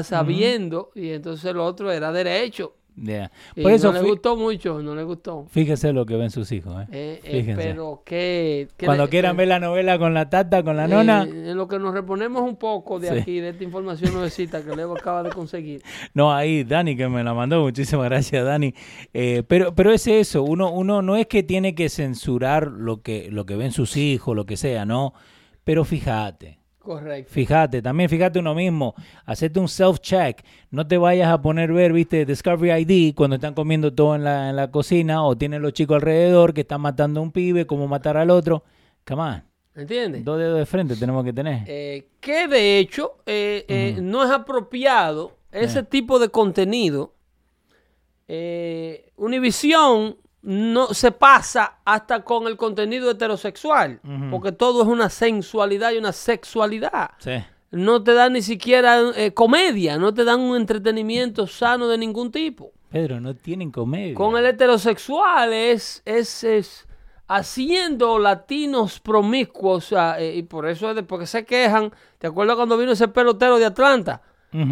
sabiendo, 0.04 0.92
y 0.94 1.10
entonces 1.10 1.44
el 1.46 1.58
otro 1.58 1.90
era 1.90 2.12
derecho. 2.12 2.74
Yeah. 2.94 3.30
Y 3.56 3.62
Por 3.62 3.72
eso, 3.72 3.90
no 3.90 4.02
le 4.02 4.08
gustó 4.08 4.36
mucho, 4.36 4.82
no 4.82 4.94
le 4.94 5.02
gustó. 5.02 5.46
fíjese 5.50 5.92
lo 5.94 6.04
que 6.04 6.16
ven 6.16 6.30
sus 6.30 6.52
hijos. 6.52 6.82
¿eh? 6.82 6.86
Eh, 6.92 7.20
eh, 7.24 7.40
Fíjense. 7.40 7.62
pero 7.62 8.02
que... 8.04 8.68
que 8.76 8.84
Cuando 8.86 9.04
le- 9.04 9.10
quieran 9.10 9.34
eh, 9.34 9.38
ver 9.38 9.48
la 9.48 9.60
novela 9.60 9.98
con 9.98 10.12
la 10.12 10.28
tata, 10.28 10.62
con 10.62 10.76
la 10.76 10.86
nona, 10.86 11.22
en 11.22 11.56
lo 11.56 11.66
que 11.68 11.78
nos 11.78 11.94
reponemos 11.94 12.42
un 12.42 12.56
poco 12.56 13.00
de 13.00 13.08
Sí. 13.08 13.18
aquí, 13.18 13.40
de 13.40 13.48
esta 13.50 13.64
información 13.64 14.12
nuevecita 14.12 14.62
que 14.62 14.76
Leo 14.76 14.92
acaba 14.92 15.22
de 15.22 15.30
conseguir. 15.30 15.82
no, 16.14 16.32
ahí 16.34 16.64
Dani 16.64 16.94
que 16.96 17.08
me 17.08 17.24
la 17.24 17.32
mandó, 17.32 17.62
muchísimas 17.62 18.04
gracias 18.10 18.44
Dani. 18.44 18.74
Eh, 19.14 19.42
pero, 19.48 19.74
pero 19.74 19.90
es 19.90 20.06
eso, 20.06 20.42
uno, 20.42 20.70
uno 20.70 21.00
no 21.00 21.16
es 21.16 21.26
que 21.26 21.42
tiene 21.42 21.74
que 21.74 21.88
censurar 21.88 22.66
lo 22.68 23.00
que, 23.02 23.28
lo 23.30 23.46
que 23.46 23.56
ven 23.56 23.72
sus 23.72 23.96
hijos, 23.96 24.36
lo 24.36 24.44
que 24.44 24.56
sea, 24.58 24.84
no. 24.84 25.14
Pero 25.64 25.84
fíjate, 25.84 26.58
Correcto. 26.82 27.32
Fíjate, 27.32 27.80
también 27.80 28.10
fíjate 28.10 28.40
uno 28.40 28.54
mismo, 28.56 28.94
hacete 29.24 29.60
un 29.60 29.68
self-check, 29.68 30.42
no 30.70 30.84
te 30.86 30.98
vayas 30.98 31.30
a 31.32 31.40
poner 31.40 31.72
ver, 31.72 31.92
viste, 31.92 32.24
Discovery 32.26 32.82
ID 32.82 33.14
cuando 33.14 33.36
están 33.36 33.54
comiendo 33.54 33.94
todo 33.94 34.16
en 34.16 34.24
la, 34.24 34.50
en 34.50 34.56
la 34.56 34.70
cocina 34.70 35.24
o 35.24 35.36
tienen 35.36 35.62
los 35.62 35.72
chicos 35.74 35.94
alrededor 35.96 36.52
que 36.52 36.62
están 36.62 36.80
matando 36.80 37.20
a 37.20 37.22
un 37.22 37.30
pibe, 37.30 37.66
como 37.66 37.86
matar 37.86 38.16
al 38.16 38.30
otro. 38.30 38.64
Come 39.06 39.22
on, 39.22 39.44
¿Entiendes? 39.76 40.24
dos 40.24 40.38
dedos 40.38 40.58
de 40.58 40.66
frente 40.66 40.96
tenemos 40.96 41.24
que 41.24 41.32
tener. 41.32 41.62
Eh, 41.66 42.08
que 42.20 42.48
de 42.48 42.78
hecho 42.78 43.18
eh, 43.26 43.64
eh, 43.68 43.98
no 44.02 44.24
es 44.24 44.30
apropiado 44.30 45.38
ese 45.52 45.84
tipo 45.84 46.18
de 46.18 46.30
contenido. 46.30 47.14
Eh, 48.26 49.12
Univision 49.16 50.16
no 50.42 50.92
se 50.92 51.12
pasa 51.12 51.78
hasta 51.84 52.24
con 52.24 52.46
el 52.46 52.56
contenido 52.56 53.10
heterosexual, 53.10 54.00
porque 54.30 54.52
todo 54.52 54.82
es 54.82 54.88
una 54.88 55.08
sensualidad 55.08 55.92
y 55.92 55.98
una 55.98 56.12
sexualidad. 56.12 57.12
Sí, 57.18 57.42
No 57.70 58.02
te 58.02 58.12
dan 58.12 58.34
ni 58.34 58.42
siquiera 58.42 59.00
eh, 59.14 59.32
comedia, 59.32 59.98
no 59.98 60.12
te 60.12 60.24
dan 60.24 60.40
un 60.40 60.56
entretenimiento 60.56 61.46
sano 61.46 61.88
de 61.88 61.96
ningún 61.96 62.30
tipo. 62.30 62.72
Pedro, 62.90 63.20
no 63.20 63.34
tienen 63.34 63.70
comedia. 63.70 64.14
Con 64.14 64.36
el 64.36 64.44
heterosexual 64.44 65.52
es, 65.52 66.02
es, 66.04 66.44
es 66.44 66.86
haciendo 67.28 68.18
latinos 68.18 69.00
promiscuos, 69.00 69.86
o 69.86 69.88
sea, 69.88 70.20
eh, 70.20 70.36
y 70.36 70.42
por 70.42 70.68
eso 70.68 70.90
es 70.90 70.96
de, 70.96 71.02
porque 71.02 71.26
se 71.26 71.44
quejan. 71.44 71.92
¿Te 72.18 72.26
acuerdas 72.26 72.56
cuando 72.56 72.76
vino 72.76 72.92
ese 72.92 73.08
pelotero 73.08 73.58
de 73.58 73.64
Atlanta? 73.64 74.20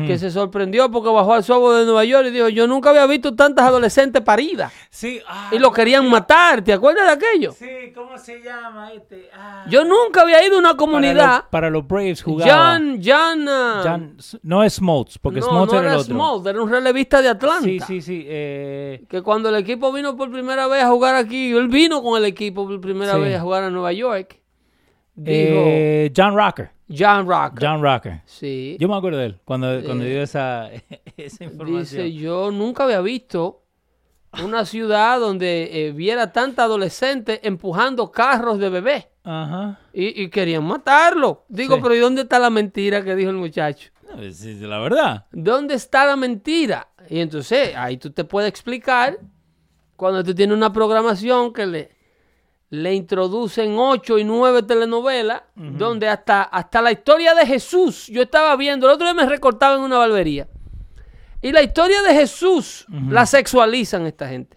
Que 0.06 0.18
se 0.18 0.30
sorprendió 0.30 0.90
porque 0.90 1.08
bajó 1.08 1.32
al 1.32 1.42
sobo 1.42 1.72
de 1.72 1.86
Nueva 1.86 2.04
York 2.04 2.26
y 2.28 2.30
dijo, 2.32 2.50
yo 2.50 2.66
nunca 2.66 2.90
había 2.90 3.06
visto 3.06 3.34
tantas 3.34 3.64
adolescentes 3.66 4.20
paridas. 4.20 4.70
Sí, 4.90 5.20
ah, 5.26 5.48
Y 5.52 5.58
lo 5.58 5.72
querían 5.72 6.06
matar, 6.10 6.62
¿te 6.62 6.74
acuerdas 6.74 7.06
de 7.06 7.12
aquello? 7.12 7.52
Sí, 7.52 7.66
¿cómo 7.94 8.18
se 8.18 8.42
llama 8.42 8.92
este? 8.92 9.30
Ah. 9.34 9.64
Yo 9.70 9.84
nunca 9.84 10.20
había 10.20 10.46
ido 10.46 10.56
a 10.56 10.58
una 10.58 10.74
comunidad. 10.76 11.44
para 11.50 11.70
los 11.70 11.86
Braves 11.88 12.22
jugaba. 12.22 12.74
John, 12.76 13.00
John, 13.02 13.46
ah, 13.48 13.80
John- 13.82 14.16
no 14.42 14.62
es 14.62 14.74
Smoltz, 14.74 15.16
porque 15.18 15.40
no, 15.40 15.46
Smoltz 15.46 15.72
no 15.72 15.78
era 15.80 15.92
el 15.94 15.98
otro. 16.00 16.14
Smoltz, 16.14 16.46
era 16.46 16.62
un 16.62 16.70
relevista 16.70 17.22
de 17.22 17.28
Atlanta. 17.30 17.64
Sí, 17.64 17.80
sí, 17.80 18.02
sí. 18.02 18.24
eh, 18.28 19.04
que 19.08 19.22
cuando 19.22 19.48
el 19.48 19.54
equipo 19.56 19.90
vino 19.92 20.14
por 20.14 20.30
primera 20.30 20.66
vez 20.66 20.82
a 20.82 20.88
jugar 20.88 21.14
aquí, 21.14 21.52
él 21.52 21.68
vino 21.68 22.02
con 22.02 22.18
el 22.18 22.26
equipo 22.26 22.66
por 22.66 22.80
primera 22.82 23.14
Sí. 23.14 23.20
vez 23.20 23.36
a 23.38 23.40
jugar 23.40 23.62
a 23.64 23.70
Nueva 23.70 23.92
York. 23.94 24.38
Dijo 25.14 25.38
eh, 25.66 26.12
John 26.16 26.34
Rocker. 26.36 26.70
John 26.96 27.26
Rock. 27.28 27.58
John 27.60 27.82
Rocker. 27.82 28.20
Sí. 28.24 28.76
Yo 28.80 28.88
me 28.88 28.96
acuerdo 28.96 29.18
de 29.18 29.26
él 29.26 29.40
cuando, 29.44 29.82
cuando 29.84 30.04
dio 30.04 30.22
esa, 30.22 30.70
esa 31.16 31.44
información. 31.44 32.04
Dice, 32.04 32.12
yo 32.12 32.50
nunca 32.50 32.84
había 32.84 33.00
visto 33.00 33.62
una 34.44 34.64
ciudad 34.64 35.18
donde 35.20 35.86
eh, 35.88 35.92
viera 35.92 36.32
tanta 36.32 36.64
adolescente 36.64 37.40
empujando 37.46 38.10
carros 38.12 38.58
de 38.58 38.68
bebé 38.70 39.10
Ajá. 39.24 39.78
y, 39.92 40.22
y 40.22 40.30
querían 40.30 40.64
matarlo. 40.64 41.44
Digo, 41.48 41.76
Sí. 41.76 41.80
pero 41.82 41.94
¿y 41.94 41.98
dónde 41.98 42.22
está 42.22 42.38
la 42.38 42.50
mentira 42.50 43.02
que 43.02 43.16
dijo 43.16 43.30
el 43.30 43.36
muchacho? 43.36 43.90
No, 44.14 44.22
es 44.22 44.44
la 44.44 44.78
verdad. 44.78 45.26
¿Dónde 45.32 45.74
está 45.74 46.04
la 46.06 46.16
mentira? 46.16 46.88
Y 47.08 47.20
entonces 47.20 47.74
ahí 47.76 47.96
tú 47.96 48.10
te 48.10 48.24
puedes 48.24 48.48
explicar 48.48 49.18
cuando 49.96 50.22
tú 50.24 50.34
tienes 50.34 50.56
una 50.56 50.72
programación 50.72 51.52
que 51.52 51.66
le, 51.66 51.90
le 52.70 52.94
introducen 52.94 53.76
ocho 53.78 54.18
y 54.18 54.24
nueve 54.24 54.62
telenovelas, 54.62 55.42
donde 55.54 56.08
hasta, 56.08 56.42
hasta 56.44 56.80
la 56.80 56.92
historia 56.92 57.34
de 57.34 57.44
Jesús, 57.44 58.06
yo 58.06 58.22
estaba 58.22 58.54
viendo, 58.56 58.86
el 58.86 58.94
otro 58.94 59.06
día 59.06 59.14
me 59.14 59.26
recortaba 59.26 59.74
en 59.74 59.82
una 59.82 59.98
barbería, 59.98 60.48
y 61.42 61.52
la 61.52 61.62
historia 61.62 62.02
de 62.02 62.14
Jesús 62.14 62.86
la 63.08 63.26
sexualizan 63.26 64.06
esta 64.06 64.28
gente. 64.28 64.56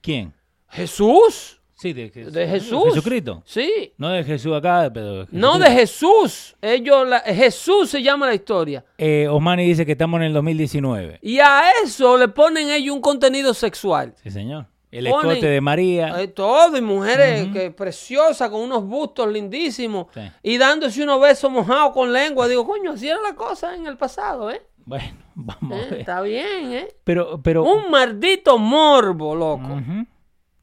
¿Quién? 0.00 0.32
¿Jesús? 0.68 1.60
Sí, 1.74 1.92
de, 1.92 2.08
Jesús. 2.08 2.32
¿De 2.32 2.48
Jesús? 2.48 2.84
Jesucristo. 2.94 3.42
Sí. 3.44 3.92
No 3.98 4.08
de 4.08 4.24
Jesús 4.24 4.54
acá, 4.56 4.90
pero. 4.92 5.26
No 5.30 5.58
de 5.58 5.70
Jesús. 5.70 6.56
Ellos, 6.62 7.06
la- 7.06 7.20
Jesús 7.20 7.90
se 7.90 8.02
llama 8.02 8.26
la 8.26 8.34
historia. 8.34 8.82
Eh, 8.96 9.28
Osmani 9.28 9.66
dice 9.66 9.84
que 9.84 9.92
estamos 9.92 10.16
en 10.20 10.28
el 10.28 10.32
2019. 10.32 11.18
Y 11.20 11.38
a 11.38 11.64
eso 11.84 12.16
le 12.16 12.28
ponen 12.28 12.70
ellos 12.70 12.94
un 12.94 13.02
contenido 13.02 13.52
sexual. 13.52 14.14
Sí, 14.22 14.30
señor. 14.30 14.66
El 14.98 15.06
Ponen- 15.06 15.30
escote 15.32 15.46
de 15.46 15.60
María. 15.60 16.20
Eh, 16.22 16.28
todo, 16.28 16.76
y 16.76 16.80
mujeres 16.80 17.48
que 17.52 17.70
preciosas, 17.70 18.48
con 18.50 18.60
unos 18.62 18.84
bustos 18.84 19.28
lindísimos, 19.32 20.06
Sí. 20.14 20.20
y 20.42 20.58
dándose 20.58 21.02
unos 21.02 21.20
besos 21.20 21.50
mojados 21.50 21.92
con 21.92 22.12
lengua. 22.12 22.48
Digo, 22.48 22.66
coño, 22.66 22.92
así 22.92 23.08
era 23.08 23.20
la 23.20 23.34
cosa 23.34 23.74
en 23.74 23.86
el 23.86 23.96
pasado, 23.96 24.50
¿eh? 24.50 24.62
Bueno, 24.84 25.16
vamos 25.34 25.72
a 25.78 25.82
Eh, 25.82 25.90
ver. 25.90 26.00
Está 26.00 26.20
bien, 26.22 26.72
¿eh? 26.72 26.88
Pero, 27.04 27.40
pero. 27.42 27.64
Un 27.64 27.90
maldito 27.90 28.56
morbo, 28.58 29.34
loco. 29.34 29.66
Ujú. 29.74 30.06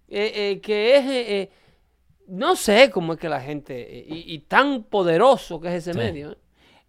Eh, 0.07 0.31
eh, 0.36 0.61
que 0.61 0.95
es, 0.97 1.03
eh, 1.07 1.51
no 2.27 2.55
sé 2.55 2.89
cómo 2.91 3.13
es 3.13 3.19
que 3.19 3.27
la 3.29 3.41
gente, 3.41 4.05
y, 4.07 4.34
y 4.34 4.39
tan 4.39 4.84
poderoso 4.84 5.59
que 5.59 5.67
es 5.69 5.73
ese 5.75 5.93
Sí. 5.93 5.97
medio, 5.99 6.38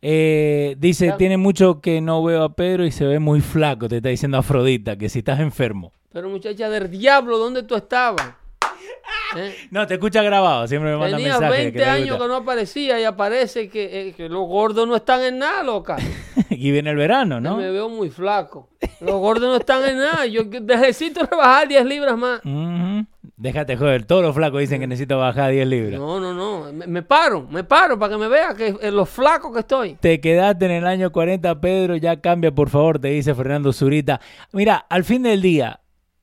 ¿eh? 0.04 0.76
Dice, 0.78 1.14
tiene 1.18 1.36
mucho 1.36 1.80
que 1.80 2.00
no 2.00 2.22
veo 2.22 2.44
a 2.44 2.54
Pedro 2.54 2.84
y 2.84 2.90
se 2.90 3.06
ve 3.06 3.18
muy 3.18 3.40
flaco. 3.40 3.88
Te 3.88 3.96
está 3.96 4.10
diciendo 4.10 4.38
Afrodita, 4.38 4.96
que 4.96 5.08
si 5.08 5.20
estás 5.20 5.40
enfermo. 5.40 5.92
Pero 6.12 6.28
muchacha 6.28 6.68
del 6.68 6.90
diablo, 6.90 7.38
¿dónde 7.38 7.62
tú 7.62 7.74
estabas? 7.74 8.34
¿Eh? 9.36 9.54
No, 9.70 9.86
te 9.86 9.94
escucha 9.94 10.22
grabado. 10.22 10.68
Siempre 10.68 10.90
me 10.92 10.96
manda 10.96 11.16
Tenía 11.16 11.32
mensajes. 11.32 11.58
20 11.58 11.72
que 11.72 11.78
te 11.78 11.84
años 11.84 12.18
que 12.18 12.28
no 12.28 12.36
aparecía 12.36 13.00
y 13.00 13.04
aparece 13.04 13.68
que, 13.68 14.08
eh, 14.08 14.12
que 14.12 14.28
los 14.28 14.46
gordos 14.46 14.86
no 14.86 14.94
están 14.94 15.22
en 15.22 15.38
nada, 15.38 15.62
loca. 15.62 15.96
y 16.50 16.70
viene 16.70 16.90
el 16.90 16.96
verano, 16.96 17.40
¿no? 17.40 17.56
Me 17.56 17.70
veo 17.70 17.88
muy 17.88 18.10
flaco. 18.10 18.68
Los 19.00 19.16
gordos 19.16 19.48
no 19.48 19.56
están 19.56 19.88
en 19.88 19.98
nada. 19.98 20.26
Yo 20.26 20.44
necesito 20.44 21.26
rebajar 21.26 21.66
10 21.66 21.84
libras 21.86 22.16
más. 22.16 22.40
Ujú. 22.44 23.06
Déjate 23.36 23.76
joder. 23.76 24.04
Todos 24.04 24.22
los 24.22 24.34
flacos 24.34 24.60
dicen 24.60 24.80
que 24.80 24.86
necesito 24.86 25.18
bajar 25.18 25.50
10 25.50 25.66
libras. 25.66 25.98
No, 26.00 26.20
no, 26.20 26.32
no. 26.32 26.72
Me, 26.72 26.86
me 26.86 27.02
paro, 27.02 27.42
me 27.50 27.64
paro 27.64 27.98
para 27.98 28.12
que 28.14 28.18
me 28.18 28.28
vea 28.28 28.54
que 28.54 28.76
eh, 28.80 28.90
lo 28.92 29.04
flaco 29.06 29.52
que 29.52 29.60
estoy. 29.60 29.94
Te 29.96 30.20
quedaste 30.20 30.66
en 30.66 30.70
el 30.70 30.86
año 30.86 31.10
40, 31.10 31.60
Pedro, 31.60 31.96
ya 31.96 32.20
cambia, 32.20 32.54
por 32.54 32.68
favor, 32.70 32.98
te 33.00 33.08
dice 33.08 33.34
Fernando 33.34 33.72
Zurita. 33.72 34.20
Mira, 34.52 34.76
al 34.88 35.02
fin 35.04 35.22
del 35.24 35.42
día, 35.42 35.80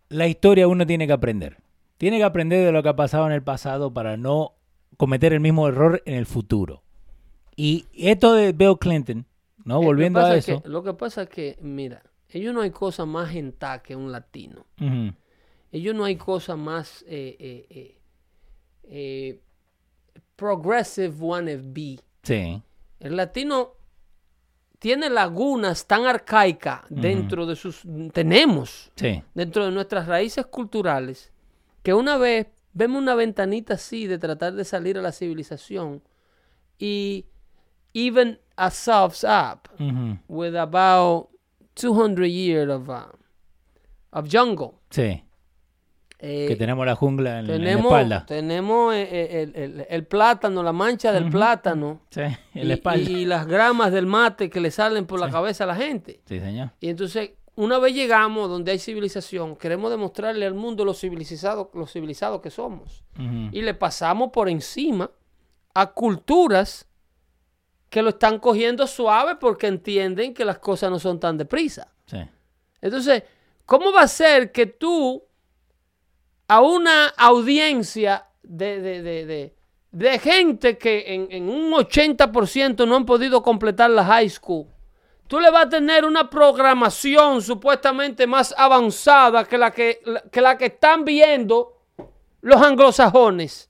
la 0.07 0.27
historia 0.27 0.67
uno 0.69 0.85
tiene 0.87 1.05
que 1.05 1.13
aprender. 1.13 1.57
Tiene 1.97 2.17
que 2.17 2.23
aprender 2.23 2.65
de 2.65 2.71
lo 2.71 2.81
que 2.81 2.89
ha 2.89 2.95
pasado 2.95 3.25
en 3.27 3.33
el 3.33 3.43
pasado 3.43 3.93
para 3.93 4.15
no 4.15 4.53
cometer 4.97 5.33
el 5.33 5.39
mismo 5.41 5.67
error 5.67 6.01
en 6.05 6.15
el 6.15 6.25
futuro. 6.25 6.81
Y 7.55 7.85
esto 7.93 8.33
de 8.33 8.53
Bill 8.53 8.77
Clinton, 8.79 9.25
¿no? 9.65 9.81
Eh, 9.81 9.85
Volviendo 9.85 10.19
a 10.21 10.35
es 10.35 10.47
eso. 10.47 10.61
que- 10.63 10.69
lo 10.69 10.81
que 10.81 10.93
pasa 10.93 11.23
es 11.23 11.29
que, 11.29 11.57
mira, 11.61 12.01
ellos 12.29 12.53
no 12.53 12.61
hay 12.61 12.71
cosa 12.71 13.05
más 13.05 13.29
genta 13.29 13.81
que 13.83 13.95
un 13.97 14.11
latino. 14.11 14.65
Ellos 15.71 15.95
no 15.95 16.03
hay 16.03 16.15
cosa 16.17 16.55
más 16.55 17.03
eh, 17.07 17.35
eh, 17.39 17.67
eh, 17.69 18.01
eh, 18.83 19.41
progressive 20.35 21.09
wannabe 21.19 21.99
Sí. 22.23 22.61
El 22.99 23.15
latino 23.15 23.73
tiene 24.79 25.09
lagunas 25.09 25.85
tan 25.87 26.05
arcaicas 26.05 26.81
dentro 26.89 27.45
de 27.45 27.55
sus... 27.55 27.83
Tenemos 28.13 28.91
Sí. 28.95 29.23
dentro 29.33 29.65
de 29.65 29.71
nuestras 29.71 30.07
raíces 30.07 30.45
culturales 30.47 31.31
que 31.83 31.93
una 31.93 32.17
vez 32.17 32.47
vemos 32.73 33.01
una 33.01 33.15
ventanita 33.15 33.75
así 33.75 34.07
de 34.07 34.17
tratar 34.17 34.53
de 34.53 34.65
salir 34.65 34.97
a 34.97 35.01
la 35.01 35.11
civilización 35.11 36.01
y 36.79 37.25
even 37.93 38.39
ourselves 38.57 39.23
up 39.23 39.69
with 40.27 40.55
about 40.55 41.29
200 41.75 42.25
years 42.27 42.69
of, 42.69 42.89
uh, 42.89 43.07
of 44.11 44.27
jungle. 44.31 44.73
Sí. 44.89 45.23
Eh, 46.23 46.45
Que 46.47 46.55
tenemos 46.55 46.85
la 46.85 46.95
jungla 46.95 47.39
en, 47.39 47.49
en 47.49 47.63
la 47.63 47.71
espalda. 47.71 48.25
tenemos 48.27 48.93
eh, 48.93 49.07
eh, 49.11 49.41
el, 49.41 49.55
el- 49.55 49.85
el 49.89 50.05
plátano, 50.05 50.61
la 50.61 50.71
mancha 50.71 51.11
del 51.11 51.29
plátano 51.31 52.01
Sí, 52.11 52.21
en 52.53 52.67
la 52.67 52.75
espalda. 52.75 53.09
y 53.09 53.25
las 53.25 53.47
gramas 53.47 53.91
del 53.91 54.05
mate 54.05 54.49
que 54.51 54.59
le 54.59 54.69
salen 54.69 55.07
por 55.07 55.19
la 55.19 55.31
cabeza 55.31 55.63
a 55.63 55.67
la 55.67 55.75
gente. 55.75 56.21
Sí, 56.27 56.39
señor. 56.39 56.69
Y 56.79 56.89
entonces, 56.89 57.31
una 57.55 57.79
vez 57.79 57.95
llegamos 57.95 58.49
donde 58.49 58.71
hay 58.71 58.77
civilización, 58.79 59.55
queremos 59.55 59.89
demostrarle 59.89 60.45
al 60.45 60.53
mundo 60.53 60.85
lo 60.85 60.93
civilizado, 60.93 61.71
lo 61.73 61.87
civilizado 61.87 62.39
que 62.39 62.51
somos. 62.51 63.03
Y 63.51 63.61
le 63.63 63.73
pasamos 63.73 64.29
por 64.31 64.47
encima 64.47 65.09
a 65.73 65.87
culturas 65.91 66.87
que 67.89 68.01
lo 68.03 68.09
están 68.09 68.37
cogiendo 68.39 68.85
suave 68.87 69.35
porque 69.37 69.67
entienden 69.67 70.33
que 70.35 70.45
las 70.45 70.59
cosas 70.59 70.91
no 70.91 70.99
son 70.99 71.19
tan 71.19 71.37
deprisa. 71.37 71.87
Sí. 72.05 72.17
Entonces, 72.79 73.23
¿cómo 73.65 73.91
va 73.91 74.03
a 74.03 74.07
ser 74.07 74.51
que 74.51 74.65
tú 74.67 75.23
a 76.53 76.59
una 76.59 77.07
audiencia 77.17 78.25
de, 78.43 78.81
de- 78.81 79.01
de- 79.01 79.55
de- 79.91 80.19
gente 80.19 80.77
que 80.77 81.13
en, 81.13 81.27
en 81.31 81.47
un 81.49 81.71
80% 81.71 82.85
no 82.85 82.95
han 82.97 83.05
podido 83.05 83.41
completar 83.41 83.89
la 83.89 84.03
high 84.03 84.29
school, 84.29 84.67
tú 85.27 85.39
le 85.39 85.49
vas 85.49 85.67
a 85.67 85.69
tener 85.69 86.03
una 86.03 86.29
programación 86.29 87.41
supuestamente 87.41 88.27
más 88.27 88.53
avanzada 88.57 89.45
que 89.45 89.57
la 89.57 89.71
que, 89.71 90.01
que, 90.29 90.41
la 90.41 90.57
que 90.57 90.65
están 90.65 91.05
viendo 91.05 91.77
los 92.41 92.61
anglosajones? 92.61 93.69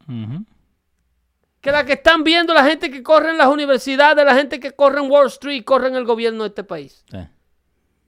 Que 1.61 1.71
la 1.71 1.85
que 1.85 1.93
están 1.93 2.23
viendo 2.23 2.51
la 2.55 2.63
gente 2.63 2.89
que 2.89 3.03
corre 3.03 3.29
en 3.29 3.37
las 3.37 3.47
universidades, 3.47 4.25
la 4.25 4.33
gente 4.33 4.59
que 4.59 4.71
corre 4.71 4.99
en 5.03 5.11
Wall 5.11 5.27
Street, 5.27 5.63
corre 5.63 5.89
en 5.89 5.95
el 5.95 6.05
gobierno 6.05 6.43
de 6.43 6.49
este 6.49 6.63
país. 6.63 7.05
Sí. 7.11 7.17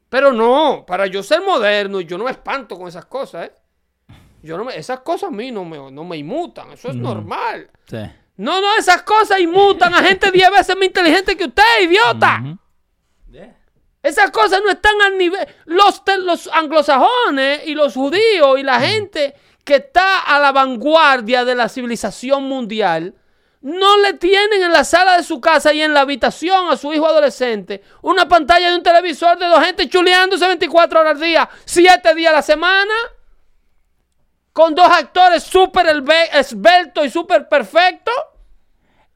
Pero 0.09 0.33
no, 0.33 0.83
para 0.87 1.05
yo 1.05 1.21
ser 1.21 1.41
moderno, 1.41 2.01
yo 2.01 2.17
no 2.17 2.23
me 2.23 2.31
espanto 2.31 2.75
con 2.75 2.87
esas 2.87 3.05
cosas, 3.05 3.45
¿eh? 3.47 3.53
Yo 4.43 4.57
no 4.57 4.65
me, 4.65 4.77
esas 4.77 4.99
cosas 4.99 5.29
a 5.29 5.31
mí 5.31 5.51
no 5.51 5.63
me, 5.63 5.91
no 5.91 6.03
me 6.03 6.17
inmutan, 6.17 6.71
eso 6.71 6.89
es 6.89 6.95
normal. 6.95 7.69
Sí. 7.85 7.97
No, 8.35 8.59
no, 8.59 8.75
esas 8.77 9.03
cosas 9.03 9.39
inmutan 9.39 9.93
a 9.93 10.03
gente 10.03 10.29
10 10.29 10.51
veces 10.51 10.75
más 10.75 10.85
inteligente 10.85 11.37
que 11.37 11.45
usted, 11.45 11.63
idiota. 11.81 12.43
Esas 14.01 14.31
cosas 14.31 14.61
no 14.61 14.69
están 14.69 15.01
al 15.01 15.17
nivel. 15.17 15.47
Los, 15.63 16.01
los 16.19 16.49
anglosajones 16.51 17.65
y 17.65 17.73
los 17.73 17.93
judíos 17.93 18.59
y 18.59 18.63
la 18.63 18.81
gente 18.81 19.33
que 19.63 19.75
está 19.75 20.19
a 20.19 20.39
la 20.39 20.51
vanguardia 20.51 21.45
de 21.45 21.55
la 21.55 21.69
civilización 21.69 22.43
mundial 22.43 23.15
no 23.61 23.97
le 23.99 24.15
tienen 24.15 24.61
en 24.61 24.73
la 24.73 24.83
sala 24.83 25.15
de 25.15 25.23
su 25.23 25.39
casa 25.39 25.73
y 25.73 25.81
en 25.81 25.93
la 25.93 26.01
habitación 26.01 26.67
a 26.69 26.75
su 26.75 26.91
hijo 26.93 27.07
adolescente 27.07 27.81
una 28.01 28.27
pantalla 28.27 28.69
de 28.69 28.75
un 28.75 28.83
televisor 28.83 29.39
de 29.39 29.45
dos 29.45 29.63
gente 29.63 29.87
chuleándose 29.87 30.45
24 30.45 30.99
horas 30.99 31.13
al 31.13 31.21
día, 31.21 31.49
7 31.63 32.13
días 32.13 32.33
a 32.33 32.35
la 32.35 32.41
semana, 32.41 32.93
con 34.53 34.75
dos 34.75 34.87
actores 34.87 35.43
súper 35.43 35.87
esbeltos 36.31 37.05
y 37.05 37.09
súper 37.09 37.49
perfectos. 37.49 38.13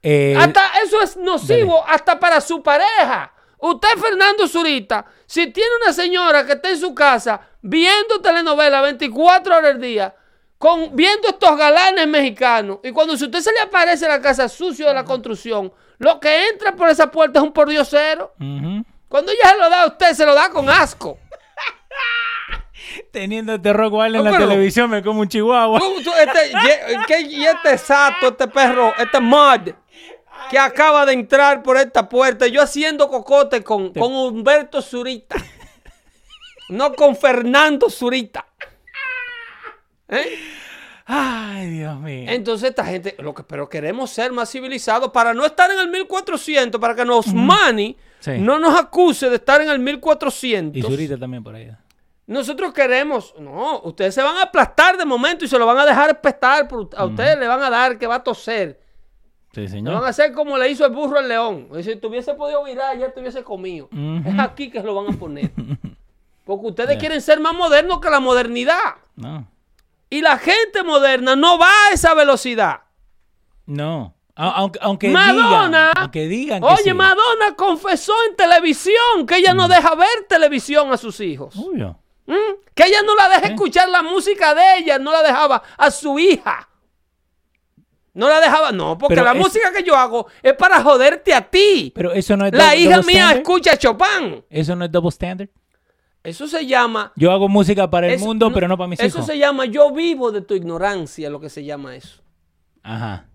Eh, 0.02 0.36
Hasta 0.38 0.62
eso 0.84 1.02
es 1.02 1.16
nocivo 1.16 1.84
hasta 1.88 2.20
para 2.20 2.42
su 2.42 2.62
pareja. 2.62 3.34
Usted, 3.60 3.90
Fernando 4.00 4.48
Zurita, 4.48 5.06
si 5.26 5.48
tiene 5.48 5.70
una 5.84 5.94
señora 5.94 6.46
que 6.46 6.54
está 6.54 6.70
en 6.70 6.80
su 6.80 6.94
casa 6.94 7.42
viendo 7.62 8.22
telenovela 8.22 8.82
24 8.82 9.58
horas 9.58 9.72
al 9.76 9.82
día, 9.82 10.16
con, 10.58 10.96
viendo 10.96 11.28
estos 11.28 11.58
galanes 11.58 12.08
mexicanos, 12.08 12.80
y 12.84 12.92
cuando 12.92 13.18
si 13.18 13.26
usted 13.26 13.40
se 13.40 13.52
le 13.52 13.62
aparece 13.62 14.06
en 14.06 14.12
la 14.12 14.22
casa 14.22 14.48
sucio 14.48 14.88
de 14.88 14.94
la 14.94 15.04
construcción, 15.06 15.74
lo 15.98 16.20
que 16.20 16.50
entra 16.50 16.76
por 16.76 16.90
esa 16.90 17.10
puerta 17.10 17.40
es 17.40 17.44
un 17.44 17.52
pordiosero. 17.54 18.34
ujú. 18.40 18.84
Cuando 19.10 19.32
ella 19.32 19.52
se 19.52 19.58
lo 19.58 19.70
da 19.70 19.84
a 19.84 19.88
usted, 19.88 20.14
se 20.14 20.26
lo 20.26 20.36
da 20.36 20.50
con 20.50 20.70
asco. 20.70 21.18
Teniendo 23.12 23.56
este 23.56 23.74
rock 23.74 23.94
Wild 23.94 24.16
en 24.18 24.24
la 24.24 24.32
pero- 24.32 24.48
televisión 24.48 24.90
me 24.90 25.04
como 25.04 25.22
un 25.22 25.28
chihuahua. 25.28 25.80
Tú- 25.80 26.02
tú, 26.04 26.12
este, 26.14 27.22
y 27.22 27.46
este 27.46 27.78
sato, 27.78 28.30
este 28.30 28.48
perro, 28.48 28.94
este 28.98 29.20
mud 29.20 29.72
que 30.50 30.58
acaba 30.60 31.06
de 31.06 31.14
entrar 31.14 31.62
por 31.64 31.78
esta 31.78 32.08
puerta, 32.08 32.48
yo 32.48 32.62
haciendo 32.62 33.10
cocote 33.10 33.64
con, 33.64 33.92
con 33.94 34.14
Humberto 34.14 34.82
Zurita, 34.82 35.36
no 36.70 36.94
con 36.94 37.16
Fernando 37.16 37.90
Zurita. 37.90 38.46
¿Eh? 40.10 40.40
Ay, 41.06 41.70
Dios 41.70 42.00
mío. 42.00 42.26
Entonces 42.30 42.70
esta 42.70 42.86
gente, 42.86 43.16
lo 43.20 43.34
que, 43.34 43.44
pero 43.44 43.68
queremos 43.70 44.10
ser 44.10 44.32
más 44.32 44.52
civilizados 44.52 45.12
para 45.12 45.34
no 45.34 45.46
estar 45.46 45.70
en 45.72 45.80
el 45.80 45.90
1400, 45.90 46.80
para 46.80 46.96
que 46.96 47.06
nos 47.06 47.34
Mani 47.34 47.96
Sí. 48.20 48.32
no 48.40 48.58
nos 48.58 48.78
acuse 48.78 49.30
de 49.30 49.36
estar 49.36 49.62
en 49.62 49.70
el 49.70 49.78
Y 49.80 49.84
1400. 49.84 50.84
Zurita 50.92 51.18
también 51.18 51.44
por 51.44 51.56
ahí. 51.56 51.70
Nosotros 52.28 52.74
queremos, 52.74 53.34
no, 53.40 53.80
ustedes 53.84 54.14
se 54.14 54.22
van 54.22 54.36
a 54.38 54.44
aplastar 54.44 54.98
de 54.98 55.06
momento 55.06 55.46
y 55.46 55.48
se 55.48 55.58
lo 55.58 55.66
van 55.66 55.78
a 55.80 55.86
dejar 55.86 56.10
espestar, 56.10 56.68
por- 56.68 56.90
a 56.96 57.06
ustedes 57.06 57.40
le 57.40 57.48
van 57.48 57.64
a 57.64 57.70
dar 57.70 57.98
que 57.98 58.06
va 58.06 58.16
a 58.16 58.24
toser. 58.24 58.80
Sí, 59.54 59.68
señor. 59.70 59.96
van 59.96 60.04
a 60.04 60.10
hacer 60.10 60.34
como 60.34 60.58
le 60.58 60.70
hizo 60.70 60.86
el 60.86 60.92
burro 60.92 61.18
al 61.18 61.28
león. 61.28 61.70
Si 61.82 61.96
tuviese 61.96 62.34
podido 62.36 62.64
virar, 62.66 62.98
ya 62.98 63.12
tuviese 63.14 63.44
comido. 63.44 63.90
Es 64.26 64.38
aquí 64.40 64.70
que 64.70 64.84
lo 64.84 64.94
van 64.94 65.16
a 65.16 65.18
poner. 65.18 65.52
Porque 66.46 66.68
ustedes 66.68 66.98
quieren 66.98 67.22
ser 67.22 67.40
más 67.40 67.54
modernos 67.56 68.00
que 68.00 68.10
la 68.10 68.20
modernidad. 68.20 68.96
No. 69.16 69.50
Y 70.10 70.22
la 70.22 70.38
gente 70.38 70.84
moderna 70.84 71.36
no 71.36 71.58
va 71.58 71.68
a 71.90 71.94
esa 71.94 72.14
velocidad. 72.14 72.82
No. 73.66 74.14
Aunque, 74.36 74.80
aunque 74.82 75.10
Madonna. 75.10 75.88
digan. 75.88 75.92
Aunque 76.04 76.28
digan 76.28 76.62
que 76.62 76.68
Oye, 76.68 76.84
sí. 76.84 76.94
Madonna 76.94 77.56
confesó 77.56 78.14
en 78.30 78.36
televisión 78.36 79.26
que 79.28 79.38
ella 79.38 79.54
no 79.54 79.68
deja 79.68 79.96
ver 79.96 80.26
televisión 80.30 80.92
a 80.94 80.98
sus 80.98 81.20
hijos. 81.22 81.56
Obvio. 81.58 81.98
¿Mm? 82.28 82.36
Que 82.76 82.84
ella 82.86 83.02
no 83.04 83.16
la 83.16 83.30
deja 83.30 83.48
escuchar 83.48 83.90
la 83.90 84.04
música 84.04 84.54
de 84.54 84.78
ella, 84.80 85.00
no 85.00 85.12
la 85.12 85.24
dejaba 85.24 85.64
a 85.78 85.90
su 85.90 86.20
hija. 86.20 86.70
No 88.14 88.28
la 88.30 88.40
dejaba, 88.42 88.72
no, 88.72 88.98
porque 88.98 89.14
Pero 89.16 89.26
la 89.26 89.34
es- 89.34 89.38
música 89.40 89.72
que 89.72 89.84
yo 89.84 89.96
hago 89.96 90.28
es 90.42 90.54
para 90.54 90.82
joderte 90.82 91.34
a 91.34 91.42
ti. 91.50 91.92
Pero 91.96 92.12
eso 92.14 92.36
no 92.36 92.46
es 92.48 92.54
La 92.54 92.76
hija 92.76 92.98
double 92.98 93.14
mía 93.14 93.22
standard. 93.24 93.38
escucha 93.38 93.78
Chopin. 93.78 94.44
Eso 94.50 94.76
no 94.76 94.86
es 94.86 94.92
double 94.92 95.10
standard. 95.10 95.50
Eso 96.24 96.48
se 96.48 96.66
llama. 96.66 97.14
Yo 97.16 97.32
hago 97.32 97.48
música 97.48 97.90
para 97.90 98.08
el 98.08 98.14
eso- 98.16 98.26
mundo, 98.26 98.52
pero 98.52 98.68
no 98.68 98.76
para 98.78 98.88
mis 98.90 99.00
Eso 99.00 99.20
hijos. 99.20 99.26
se 99.28 99.38
llama 99.38 99.66
yo 99.66 99.92
vivo 99.94 100.32
de 100.32 100.42
tu 100.42 100.56
ignorancia, 100.56 101.30
lo 101.30 101.40
que 101.40 101.50
se 101.50 101.64
llama 101.64 101.96
eso. 101.96 102.22
Ajá. 102.84 103.28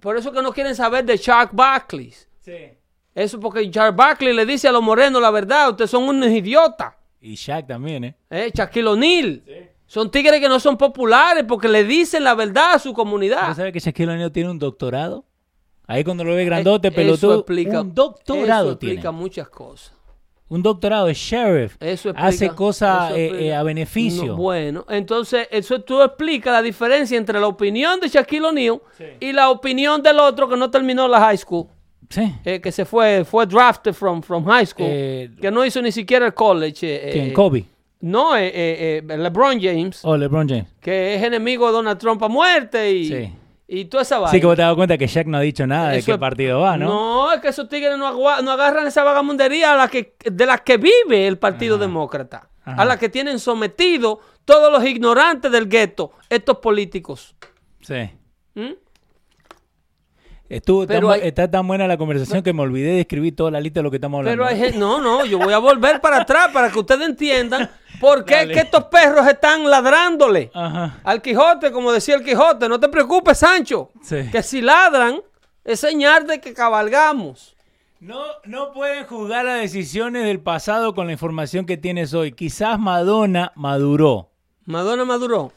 Por 0.00 0.16
eso 0.18 0.30
que 0.32 0.42
no 0.42 0.52
quieren 0.52 0.76
saber 0.76 1.04
de 1.06 1.18
Chuck 1.18 1.48
Barkley. 1.52 2.14
Sí. 2.40 2.78
Eso 3.14 3.40
porque 3.40 3.68
Chuck 3.70 3.96
Barkley 3.96 4.34
le 4.34 4.44
dice 4.44 4.68
a 4.68 4.72
los 4.72 4.82
morenos 4.82 5.20
la 5.22 5.30
verdad, 5.30 5.70
ustedes 5.70 5.90
son 5.90 6.04
unos 6.04 6.28
idiotas. 6.28 6.92
Y 7.24 7.36
Shaq 7.36 7.66
también, 7.66 8.04
¿eh? 8.04 8.14
¿Eh? 8.28 8.50
Shaquille 8.54 8.86
O'Neal. 8.86 9.42
Son 9.86 10.10
tigres 10.10 10.40
que 10.40 10.48
no 10.48 10.60
son 10.60 10.76
populares 10.76 11.44
porque 11.48 11.68
le 11.68 11.82
dicen 11.84 12.22
la 12.22 12.34
verdad 12.34 12.74
a 12.74 12.78
su 12.78 12.92
comunidad. 12.92 13.48
¿No 13.48 13.54
sabe 13.54 13.72
que 13.72 13.78
Shaquille 13.80 14.10
O'Neal 14.12 14.30
tiene 14.30 14.50
un 14.50 14.58
doctorado? 14.58 15.24
Ahí 15.86 16.04
cuando 16.04 16.22
lo 16.22 16.34
ve 16.34 16.44
grandote, 16.44 16.88
Eh, 16.88 16.92
pelotudo. 16.92 17.32
Eso 17.32 17.40
explica, 17.40 17.80
un 17.80 17.94
doctorado 17.94 18.64
eso 18.64 18.72
explica 18.72 19.00
tiene. 19.02 19.16
muchas 19.16 19.48
cosas. 19.48 19.94
Un 20.48 20.62
doctorado 20.62 21.06
de 21.06 21.14
sheriff. 21.14 21.76
Eso 21.80 22.10
explica, 22.10 22.26
Hace 22.26 22.50
cosas 22.50 23.12
eh, 23.14 23.46
eh, 23.46 23.54
a 23.54 23.62
beneficio. 23.62 24.26
No, 24.26 24.36
bueno, 24.36 24.84
entonces 24.90 25.48
eso 25.50 25.80
tú 25.80 26.02
explicas 26.02 26.52
la 26.52 26.60
diferencia 26.60 27.16
entre 27.16 27.40
la 27.40 27.46
opinión 27.46 28.00
de 28.00 28.08
Shaquille 28.08 28.44
O'Neal 28.44 28.80
y 29.20 29.32
la 29.32 29.48
opinión 29.48 30.02
del 30.02 30.18
otro 30.18 30.46
que 30.46 30.56
no 30.58 30.70
terminó 30.70 31.08
la 31.08 31.20
high 31.20 31.38
school, 31.38 31.68
Sí. 32.14 32.32
eh, 32.44 32.60
que 32.60 32.70
se 32.70 32.84
fue, 32.84 33.24
fue 33.24 33.46
drafted 33.46 33.92
from, 33.92 34.22
from 34.22 34.44
high 34.46 34.66
school, 34.66 34.86
Eh, 34.88 35.30
que 35.40 35.50
no 35.50 35.64
hizo 35.64 35.82
ni 35.82 35.90
siquiera 35.90 36.26
el 36.26 36.34
college. 36.34 36.86
eh, 37.08 37.10
¿Quién? 37.12 37.26
eh, 37.26 37.32
Kobe. 37.32 37.64
No, 38.00 38.36
eh, 38.36 38.46
eh, 38.54 39.02
eh, 39.08 39.16
LeBron 39.18 39.60
James, 39.60 40.00
O 40.04 40.16
LeBron 40.16 40.48
James. 40.48 40.66
que 40.80 41.14
es 41.14 41.22
enemigo 41.22 41.66
de 41.66 41.72
Donald 41.72 41.98
Trump 41.98 42.22
a 42.22 42.28
muerte 42.28 42.92
y, 42.92 43.08
Sí. 43.08 43.32
y 43.66 43.84
toda 43.86 44.02
esa 44.02 44.18
vaina. 44.18 44.30
Sí, 44.30 44.40
que 44.40 44.46
vos 44.46 44.56
te 44.56 44.62
das 44.62 44.74
cuenta 44.74 44.98
que 44.98 45.06
Shaq 45.06 45.26
no 45.26 45.38
ha 45.38 45.40
dicho 45.40 45.66
nada 45.66 45.90
de 45.90 46.02
qué 46.02 46.16
partido 46.18 46.60
va, 46.60 46.76
¿no? 46.76 46.86
No, 46.86 47.32
es 47.32 47.40
que 47.40 47.48
esos 47.48 47.68
tigres 47.68 47.96
no, 47.98 48.12
no 48.42 48.50
agarran 48.52 48.86
esa 48.86 49.02
vagamundería 49.04 49.72
a 49.72 49.76
la 49.76 49.88
que, 49.88 50.14
de 50.24 50.46
la 50.46 50.58
que 50.58 50.76
vive 50.76 51.26
el 51.26 51.38
Partido 51.38 51.78
Demócrata. 51.78 52.48
Ajá. 52.66 52.80
A 52.82 52.84
la 52.84 52.98
que 52.98 53.08
tienen 53.08 53.38
sometido 53.38 54.20
todos 54.44 54.70
los 54.72 54.84
ignorantes 54.86 55.50
del 55.50 55.68
gueto, 55.68 56.12
estos 56.30 56.58
políticos. 56.58 57.34
Sí. 57.80 58.10
¿Mm? 58.54 58.72
Estuvo 60.48 60.86
tan 60.86 61.04
hay- 61.10 61.20
está 61.24 61.50
tan 61.50 61.66
buena 61.66 61.86
la 61.88 61.96
conversación 61.96 62.42
que 62.42 62.52
me 62.52 62.62
olvidé 62.62 62.90
de 62.92 63.00
escribir 63.00 63.34
toda 63.34 63.50
la 63.50 63.60
lista 63.60 63.80
de 63.80 63.84
lo 63.84 63.90
que 63.90 63.96
estamos 63.96 64.18
hablando. 64.18 64.44
Pero 64.44 64.62
hay 64.64 64.72
no, 64.78 65.00
no, 65.00 65.24
yo 65.24 65.38
voy 65.38 65.52
a 65.54 65.58
volver 65.58 66.00
para 66.00 66.18
atrás 66.18 66.50
para 66.52 66.70
que 66.70 66.78
ustedes 66.78 67.08
entiendan 67.08 67.70
por 67.98 68.24
qué 68.24 68.34
es 68.34 68.40
Dale. 68.40 68.54
que 68.54 68.60
estos 68.60 68.84
perros 68.84 69.26
están 69.26 69.68
ladrándole 69.68 70.50
Ajá. 70.52 71.00
al 71.02 71.22
Quijote, 71.22 71.72
como 71.72 71.90
decía 71.92 72.16
el 72.16 72.22
Quijote. 72.24 72.68
No 72.68 72.78
te 72.78 72.88
preocupes, 72.88 73.38
Sancho, 73.38 73.90
Sí. 74.02 74.28
que 74.30 74.42
si 74.42 74.60
ladran 74.60 75.20
es 75.64 75.80
señal 75.80 76.26
de 76.26 76.40
que 76.40 76.52
cabalgamos. 76.52 77.56
No, 78.00 78.20
no 78.44 78.70
pueden 78.74 79.06
juzgar 79.06 79.46
las 79.46 79.60
decisiones 79.62 80.24
del 80.26 80.40
pasado 80.40 80.94
con 80.94 81.06
la 81.06 81.12
información 81.14 81.64
que 81.64 81.78
tienes 81.78 82.12
hoy. 82.12 82.32
Quizás 82.32 82.78
Madonna 82.78 83.50
maduró. 83.54 84.28
Madonna 84.66 85.06
maduró. 85.06 85.52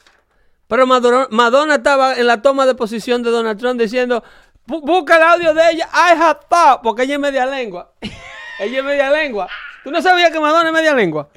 Pero 0.70 0.86
Maduro- 0.86 1.28
Madonna 1.32 1.76
estaba 1.76 2.16
en 2.16 2.28
la 2.28 2.42
toma 2.42 2.66
de 2.66 2.76
posición 2.76 3.24
de 3.24 3.32
Donald 3.32 3.58
Trump 3.58 3.80
diciendo, 3.80 4.22
"Bu- 4.22 4.26
busca 4.68 5.18
el 5.18 5.24
audio 5.24 5.54
de 5.54 5.72
ella, 5.72 5.90
I 5.94 6.16
have 6.20 6.40
thought, 6.50 6.82
porque 6.84 7.04
ella 7.04 7.16
es 7.16 7.20
media 7.20 7.46
lengua. 7.46 7.92
ella 8.60 8.80
es 8.80 8.84
media 8.84 9.10
lengua. 9.10 9.48
¿Tú 9.84 9.92
no 9.92 10.02
sabías 10.02 10.32
que 10.32 10.40
Madonna 10.40 10.68
es 10.70 10.74
media 10.74 10.94
lengua? 10.94 11.30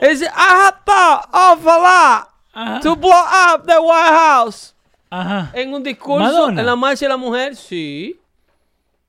Ella 0.00 0.10
Dice, 0.10 0.24
I 0.26 0.30
have 0.66 0.76
thought 0.84 1.28
of 1.32 1.66
a 1.66 1.78
lot 1.78 2.82
to 2.82 2.96
blow 2.96 3.10
up 3.12 3.64
the 3.66 3.78
White 3.78 4.08
House. 4.14 4.74
Ajá. 5.10 5.50
En 5.54 5.72
un 5.72 5.82
discurso 5.82 6.24
Madonna. 6.24 6.60
en 6.60 6.66
la 6.66 6.76
marcha 6.76 7.04
de 7.06 7.08
la 7.10 7.16
mujer, 7.16 7.54
sí. 7.56 8.18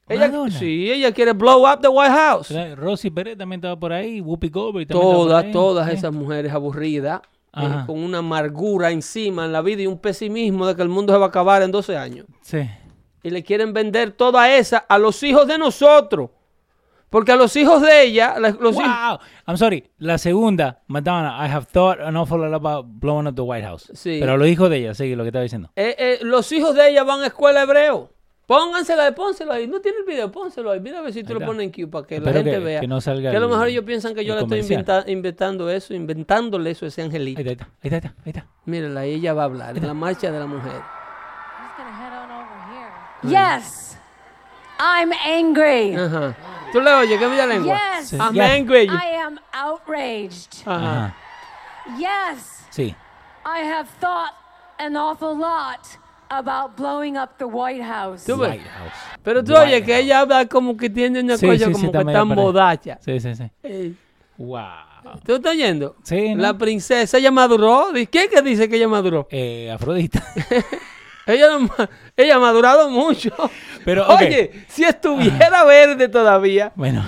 Ella, 0.07 0.31
sí, 0.49 0.89
ella 0.91 1.11
quiere 1.11 1.33
blow 1.33 1.67
up 1.71 1.81
the 1.81 1.87
White 1.87 2.11
House. 2.11 2.53
Rosy 2.75 3.11
Pérez 3.11 3.37
también 3.37 3.59
estaba 3.59 3.75
por 3.79 3.93
ahí. 3.93 4.19
Whoopi 4.21 4.49
Goldberg 4.49 4.87
también 4.87 5.07
estaba 5.07 5.13
por 5.13 5.27
Todas, 5.27 5.43
ahí. 5.45 5.51
todas 5.51 5.87
Sí. 5.89 5.93
esas 5.95 6.11
mujeres 6.13 6.51
aburridas, 6.51 7.21
eh, 7.55 7.83
con 7.85 7.99
una 8.03 8.17
amargura 8.19 8.89
encima 8.89 9.45
en 9.45 9.51
la 9.51 9.61
vida 9.61 9.83
y 9.83 9.87
un 9.87 9.99
pesimismo 9.99 10.65
de 10.65 10.75
que 10.75 10.81
el 10.81 10.89
mundo 10.89 11.13
se 11.13 11.19
va 11.19 11.25
a 11.25 11.29
acabar 11.29 11.61
en 11.61 11.71
12 11.71 11.95
años. 11.95 12.25
Sí. 12.41 12.67
Y 13.23 13.29
le 13.31 13.43
quieren 13.43 13.73
vender 13.73 14.11
toda 14.11 14.55
esa 14.55 14.77
a 14.77 14.97
los 14.97 15.21
hijos 15.23 15.47
de 15.47 15.57
nosotros. 15.57 16.29
Porque 17.09 17.31
a 17.31 17.35
los 17.35 17.55
hijos 17.55 17.81
de 17.81 18.03
ella, 18.03 18.35
hijos- 18.37 18.59
Wow. 18.75 19.19
I'm 19.47 19.57
sorry. 19.57 19.89
La 19.97 20.17
segunda, 20.19 20.83
Madonna, 20.87 21.43
I 21.45 21.49
have 21.49 21.65
thought 21.65 21.99
an 21.99 22.15
awful 22.15 22.39
lot 22.39 22.53
about 22.53 22.85
blowing 22.87 23.25
up 23.27 23.35
the 23.35 23.41
White 23.41 23.65
House. 23.65 23.91
Sí. 23.95 24.17
Pero 24.19 24.37
los 24.37 24.47
hijos 24.47 24.69
de 24.69 24.77
ella, 24.77 24.93
sigue 24.93 25.15
lo 25.15 25.23
que 25.23 25.29
estaba 25.29 25.41
diciendo. 25.43 25.71
eh, 25.75 25.95
eh, 25.97 26.19
los 26.21 26.51
hijos 26.51 26.75
de 26.75 26.87
ella 26.89 27.03
van 27.03 27.21
a 27.21 27.27
escuela 27.27 27.63
hebreo. 27.63 28.11
Póngansela, 28.45 29.13
pónselo 29.13 29.53
ahí. 29.53 29.67
No 29.67 29.79
tiene 29.79 29.99
el 29.99 30.05
video, 30.05 30.31
pónselo 30.31 30.71
ahí. 30.71 30.79
Mira 30.79 30.99
a 30.99 31.01
ver 31.03 31.13
si 31.13 31.23
tú 31.23 31.33
lo 31.35 31.39
pones 31.45 31.63
en 31.65 31.71
Q 31.71 31.89
para 31.89 32.07
que 32.07 32.19
la 32.19 32.31
gente 32.33 32.49
que- 32.51 32.57
vea. 32.59 32.81
que 32.81 32.87
no 32.87 32.99
salga 33.01 33.29
Que 33.31 33.37
a 33.37 33.39
lo 33.39 33.45
el- 33.45 33.51
mejor 33.51 33.67
ellos 33.67 33.83
piensan 33.85 34.15
que 34.15 34.25
yo 34.25 34.33
le 34.35 34.41
estoy 34.41 34.59
inventa- 34.59 35.03
inventando 35.07 35.69
eso, 35.69 35.93
inventándole 35.93 36.71
eso 36.71 36.85
a 36.85 36.87
ese 36.87 37.01
angelito. 37.03 37.39
Ahí 37.41 37.47
está, 37.47 37.65
ahí 37.83 37.89
está, 37.93 38.07
ahí 38.25 38.29
está. 38.31 38.47
Mírala, 38.65 39.01
ahí 39.01 39.13
ella 39.15 39.33
va 39.33 39.43
a 39.43 39.45
hablar 39.45 39.77
en 39.77 39.85
la 39.85 39.93
marcha 39.93 40.31
de 40.31 40.39
la 40.39 40.47
mujer. 40.47 40.71
Just 40.71 41.77
gonna 41.77 41.91
head 41.91 42.23
on 42.23 42.31
over 42.31 42.57
here. 42.71 42.89
Yes, 43.23 43.97
I'm 44.79 45.11
angry. 45.25 45.95
Ajá. 45.95 46.35
¿Tú 46.71 46.79
le 46.81 46.93
oyes? 46.93 47.19
¿Qué 47.19 47.27
mira 47.27 47.45
lengua? 47.45 47.75
Yes, 47.97 48.13
I'm 48.13 48.33
Yes. 48.33 48.49
angry. 48.51 48.87
I 48.87 49.15
am 49.25 49.39
outraged. 49.53 50.61
Ajá. 50.65 51.05
Ajá. 51.05 51.15
Yes, 51.97 52.65
Sí. 52.69 52.95
I 53.45 53.59
have 53.65 53.87
thought 53.99 54.31
an 54.77 54.95
awful 54.95 55.35
lot 55.35 55.79
about 56.29 56.75
blowing 56.77 57.17
up 57.17 57.37
the 57.39 57.45
White 57.45 57.81
House. 57.83 58.25
Tú 58.25 58.37
ves. 58.37 58.51
White 58.51 58.67
House. 58.69 58.91
Pero 59.23 59.43
tú 59.43 59.53
White 59.53 59.63
oyes 59.65 59.83
que 59.85 59.97
ella 59.97 60.19
habla 60.19 60.45
como 60.45 60.77
que 60.77 60.89
tiene 60.89 61.21
una 61.21 61.37
Sí, 61.37 61.47
cosa 61.47 61.57
sí, 61.57 61.65
sí, 61.65 61.71
como 61.73 61.85
está 61.87 61.99
que 61.99 62.05
pared. 62.05 62.35
bodacha. 62.35 62.97
Sí, 63.01 63.19
sí, 63.19 63.35
sí. 63.35 63.51
Eh, 63.63 63.93
Wow. 64.37 64.61
¿Tú 65.25 65.35
estás 65.35 65.51
oyendo? 65.53 65.95
Sí, 66.03 66.35
¿no? 66.35 66.43
La 66.43 66.57
princesa, 66.57 67.17
ella 67.17 67.31
maduró. 67.31 67.91
¿De 67.91 68.07
¿Quién 68.07 68.29
que 68.29 68.41
dice 68.41 68.69
que 68.69 68.75
ella 68.77 68.87
maduró? 68.87 69.27
Eh, 69.31 69.69
Afrodita. 69.71 70.23
Ella, 71.25 71.47
ella 72.17 72.35
ha 72.35 72.39
madurado 72.39 72.89
mucho. 72.89 73.31
Pero. 73.85 74.07
Oye, 74.07 74.51
si 74.67 74.83
estuviera 74.83 75.63
verde 75.63 76.09
todavía. 76.09 76.71
Bueno. 76.75 77.05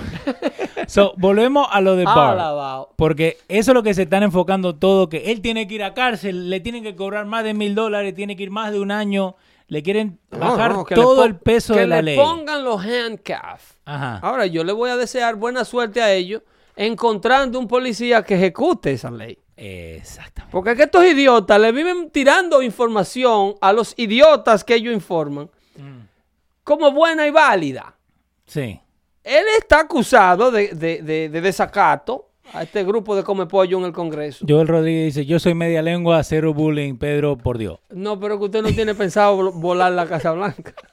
So, 0.86 1.14
volvemos 1.16 1.66
a 1.70 1.80
lo 1.80 1.96
de 1.96 2.04
Barr. 2.04 2.88
Porque 2.96 3.38
eso 3.48 3.70
es 3.72 3.74
lo 3.74 3.82
que 3.82 3.94
se 3.94 4.02
están 4.02 4.22
enfocando 4.22 4.76
todo, 4.76 5.08
que 5.08 5.30
él 5.32 5.40
tiene 5.40 5.66
que 5.66 5.74
ir 5.74 5.82
a 5.84 5.94
cárcel, 5.94 6.50
le 6.50 6.60
tienen 6.60 6.82
que 6.82 6.94
cobrar 6.94 7.26
más 7.26 7.44
de 7.44 7.54
mil 7.54 7.74
dólares, 7.74 8.14
tiene 8.14 8.36
que 8.36 8.44
ir 8.44 8.50
más 8.50 8.72
de 8.72 8.80
un 8.80 8.90
año, 8.90 9.36
le 9.68 9.82
quieren 9.82 10.18
bajar 10.30 10.70
No, 10.72 10.76
no, 10.78 10.84
que 10.84 10.94
le 10.96 11.02
todo 11.02 11.24
el 11.24 11.36
peso 11.36 11.74
que 11.74 11.80
de 11.80 11.86
la 11.86 11.96
le 11.96 12.02
ley. 12.02 12.16
pongan 12.16 12.64
los 12.64 12.80
handcuffs. 12.84 13.76
Ajá. 13.84 14.18
Ahora, 14.22 14.46
yo 14.46 14.64
le 14.64 14.72
voy 14.72 14.90
a 14.90 14.96
desear 14.96 15.34
buena 15.36 15.64
suerte 15.64 16.00
a 16.02 16.12
ellos 16.12 16.42
encontrando 16.76 17.58
un 17.58 17.68
policía 17.68 18.22
que 18.22 18.34
ejecute 18.36 18.92
esa 18.92 19.10
ley. 19.10 19.38
Exactamente. 19.64 20.50
Porque 20.52 20.70
es 20.72 20.76
que 20.76 20.82
estos 20.84 21.04
idiotas 21.04 21.60
le 21.60 21.70
viven 21.72 22.10
tirando 22.10 22.62
información 22.62 23.54
a 23.60 23.72
los 23.72 23.94
idiotas 23.96 24.64
que 24.64 24.74
ellos 24.74 24.92
informan 24.92 25.48
como 26.64 26.90
buena 26.92 27.26
y 27.26 27.30
válida. 27.30 27.94
Sí. 28.46 28.80
Él 29.24 29.44
está 29.58 29.80
acusado 29.80 30.50
de, 30.50 30.68
de- 30.74 31.02
de- 31.02 31.28
de 31.28 31.40
desacato 31.40 32.30
a 32.52 32.64
este 32.64 32.82
grupo 32.84 33.14
de 33.14 33.22
come 33.22 33.46
pollo 33.46 33.78
en 33.78 33.84
el 33.84 33.92
Congreso. 33.92 34.44
Joel 34.48 34.66
Rodríguez 34.68 35.14
dice, 35.14 35.26
yo 35.26 35.38
soy 35.38 35.54
media 35.54 35.80
lengua, 35.80 36.22
cero 36.24 36.52
bullying, 36.52 36.96
Pedro, 36.96 37.36
por 37.38 37.56
Dios. 37.58 37.78
No, 37.90 38.18
pero 38.18 38.38
que 38.38 38.46
usted 38.46 38.62
no 38.62 38.70
tiene 38.72 38.94
pensado 38.94 39.36
vol- 39.38 39.52
volar 39.54 39.92
la 39.92 40.06
Casa 40.06 40.32
Blanca. 40.32 40.74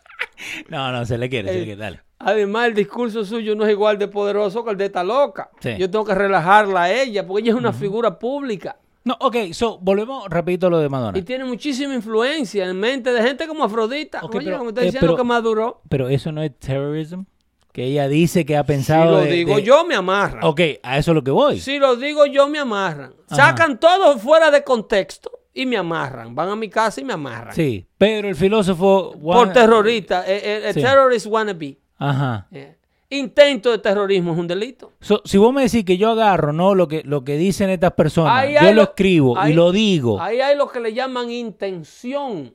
No, 0.70 0.90
no, 0.94 1.06
se 1.06 1.18
le 1.18 1.30
quiere, 1.30 1.50
se 1.52 1.60
le 1.60 1.66
quiere, 1.66 1.82
dale. 1.82 2.00
Además, 2.20 2.68
el 2.68 2.74
discurso 2.74 3.24
suyo 3.24 3.56
no 3.56 3.66
es 3.66 3.72
igual 3.72 3.98
de 3.98 4.08
poderoso 4.10 4.64
que 4.66 4.72
el 4.72 4.78
de 4.78 4.86
esta 4.86 5.04
loca. 5.04 5.50
Sí. 5.62 5.76
Yo 5.78 5.90
tengo 5.90 6.04
que 6.06 6.14
relajarla 6.14 6.84
a 6.84 6.92
ella 6.94 7.26
porque 7.26 7.44
ella 7.44 7.52
es 7.54 7.58
una 7.58 7.72
figura 7.74 8.20
pública 8.20 8.76
No, 9.06 9.16
ok, 9.22 9.38
so, 9.54 9.80
volvemos 9.80 10.28
rapidito 10.30 10.68
a 10.68 10.70
lo 10.70 10.80
de 10.80 10.90
Madonna. 10.90 11.18
y 11.18 11.22
tiene 11.22 11.46
muchísima 11.46 11.96
influencia 11.96 12.66
en 12.68 12.78
mente 12.78 13.14
de 13.14 13.22
gente 13.24 13.48
como 13.48 13.64
Afrodita. 13.64 14.20
Ok, 14.22 14.36
Oye, 14.36 14.46
pero, 14.46 14.58
como 14.58 14.70
está 14.72 14.82
eh, 14.82 14.86
diciendo 14.86 15.08
pero- 15.08 15.18
que 15.18 15.24
maduró. 15.24 15.82
Pero 15.88 16.10
eso 16.10 16.32
no 16.34 16.44
es 16.44 16.52
terrorismo, 16.60 17.26
que 17.72 17.86
ella 17.86 18.10
dice 18.10 18.46
que 18.46 18.58
ha 18.58 18.64
Si 18.64 18.68
pensado 18.68 19.12
lo 19.12 19.18
de- 19.22 19.32
digo 19.32 19.56
de- 19.56 19.64
yo, 19.64 19.86
me 19.86 19.96
amarran. 19.96 20.44
Ok, 20.44 20.60
a 20.84 20.98
eso 20.98 21.12
es 21.12 21.16
lo 21.16 21.24
que 21.24 21.32
voy. 21.32 21.60
Si 21.62 21.80
lo 21.80 21.96
digo 21.96 22.26
yo, 22.26 22.50
me 22.50 22.60
amarran. 22.60 23.14
Ajá. 23.30 23.36
Sacan 23.48 23.80
todo 23.80 24.18
fuera 24.20 24.52
de 24.52 24.62
contexto 24.66 25.32
y 25.54 25.66
me 25.66 25.78
amarran. 25.78 26.36
Van 26.36 26.50
a 26.50 26.56
mi 26.58 26.70
casa 26.70 27.00
y 27.00 27.06
me 27.06 27.14
amarran. 27.14 27.56
Sí, 27.56 27.88
pero 27.98 28.28
el 28.28 28.36
filósofo... 28.36 29.14
Por 29.22 29.54
terrorista. 29.54 30.26
Eh, 30.28 30.36
eh, 30.44 30.62
eh, 30.66 30.74
Sí. 30.74 30.82
terrorist 30.82 31.26
wannabe. 31.28 31.78
Ajá. 32.00 32.48
Eh, 32.52 32.76
Intento 33.12 33.72
de 33.72 33.80
terrorismo 33.80 34.34
es 34.34 34.38
un 34.38 34.46
delito. 34.48 34.92
So, 35.02 35.22
si 35.26 35.40
vos 35.40 35.52
me 35.52 35.64
decís 35.64 35.84
que 35.84 35.98
yo 35.98 36.12
agarro, 36.12 36.54
¿no? 36.54 36.76
Lo 36.76 36.88
que, 36.88 37.02
lo 37.04 37.24
que 37.24 37.38
dicen 37.38 37.72
estas 37.72 37.94
personas, 37.94 38.34
Ahí 38.38 38.54
yo 38.54 38.62
lo 38.70 38.74
lo- 38.74 38.82
escribo 38.84 39.36
ahí- 39.36 39.52
y 39.52 39.56
lo 39.56 39.72
digo. 39.72 40.22
Ahí 40.22 40.40
hay 40.42 40.56
lo 40.56 40.70
que 40.70 40.80
le 40.80 40.94
llaman 40.94 41.32
intención. 41.32 42.54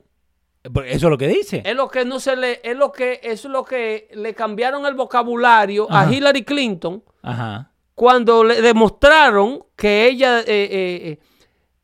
Porque 0.73 0.93
Eso 0.93 1.09
es 1.09 1.11
lo 1.11 1.19
que 1.19 1.27
dice. 1.27 1.61
Es 1.67 1.75
lo 1.75 1.89
que 1.89 2.05
no 2.05 2.21
se 2.21 2.37
le, 2.37 2.61
es 2.63 2.77
lo 2.77 2.93
que, 2.93 3.19
es 3.23 3.45
lo 3.47 3.65
que 3.65 4.09
le 4.15 4.33
cambiaron 4.35 4.87
el 4.87 4.95
vocabulario 4.95 5.89
a. 5.91 6.11
Hillary 6.11 6.45
Clinton 6.45 7.03
Ajá. 7.23 7.73
cuando 7.97 8.45
le 8.45 8.63
demostraron 8.63 9.65
que 9.75 10.07
ella 10.07 10.39
eh, 10.41 10.45
eh, 10.47 11.19
eh, 11.19 11.19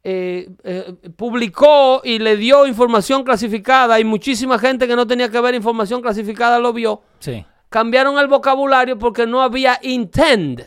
eh, 0.05 0.49
eh, 0.63 1.11
publicó 1.17 2.01
y 2.05 2.21
le 2.21 2.37
dio 2.37 2.67
información 2.69 3.25
clasificada 3.25 3.99
y 3.99 4.05
muchísima 4.05 4.59
gente 4.61 4.87
que 4.87 4.95
no 4.97 5.07
tenía 5.09 5.29
que 5.29 5.41
ver 5.41 5.55
información 5.57 6.01
clasificada 6.01 6.59
lo 6.61 6.73
vio. 6.73 7.03
Sí. 7.19 7.45
Cambiaron 7.71 8.19
el 8.19 8.27
vocabulario 8.27 8.99
porque 8.99 9.27
no 9.27 9.41
había 9.41 9.79
intent. 9.83 10.61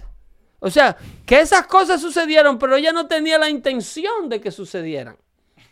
O 0.60 0.70
sea, 0.70 0.98
que 1.26 1.42
esas 1.42 1.68
cosas 1.68 2.02
sucedieron, 2.02 2.58
pero 2.58 2.76
ella 2.78 2.92
no 2.94 3.06
tenía 3.08 3.38
la 3.38 3.50
intención 3.50 4.30
de 4.30 4.40
que 4.42 4.50
sucedieran. 4.50 5.18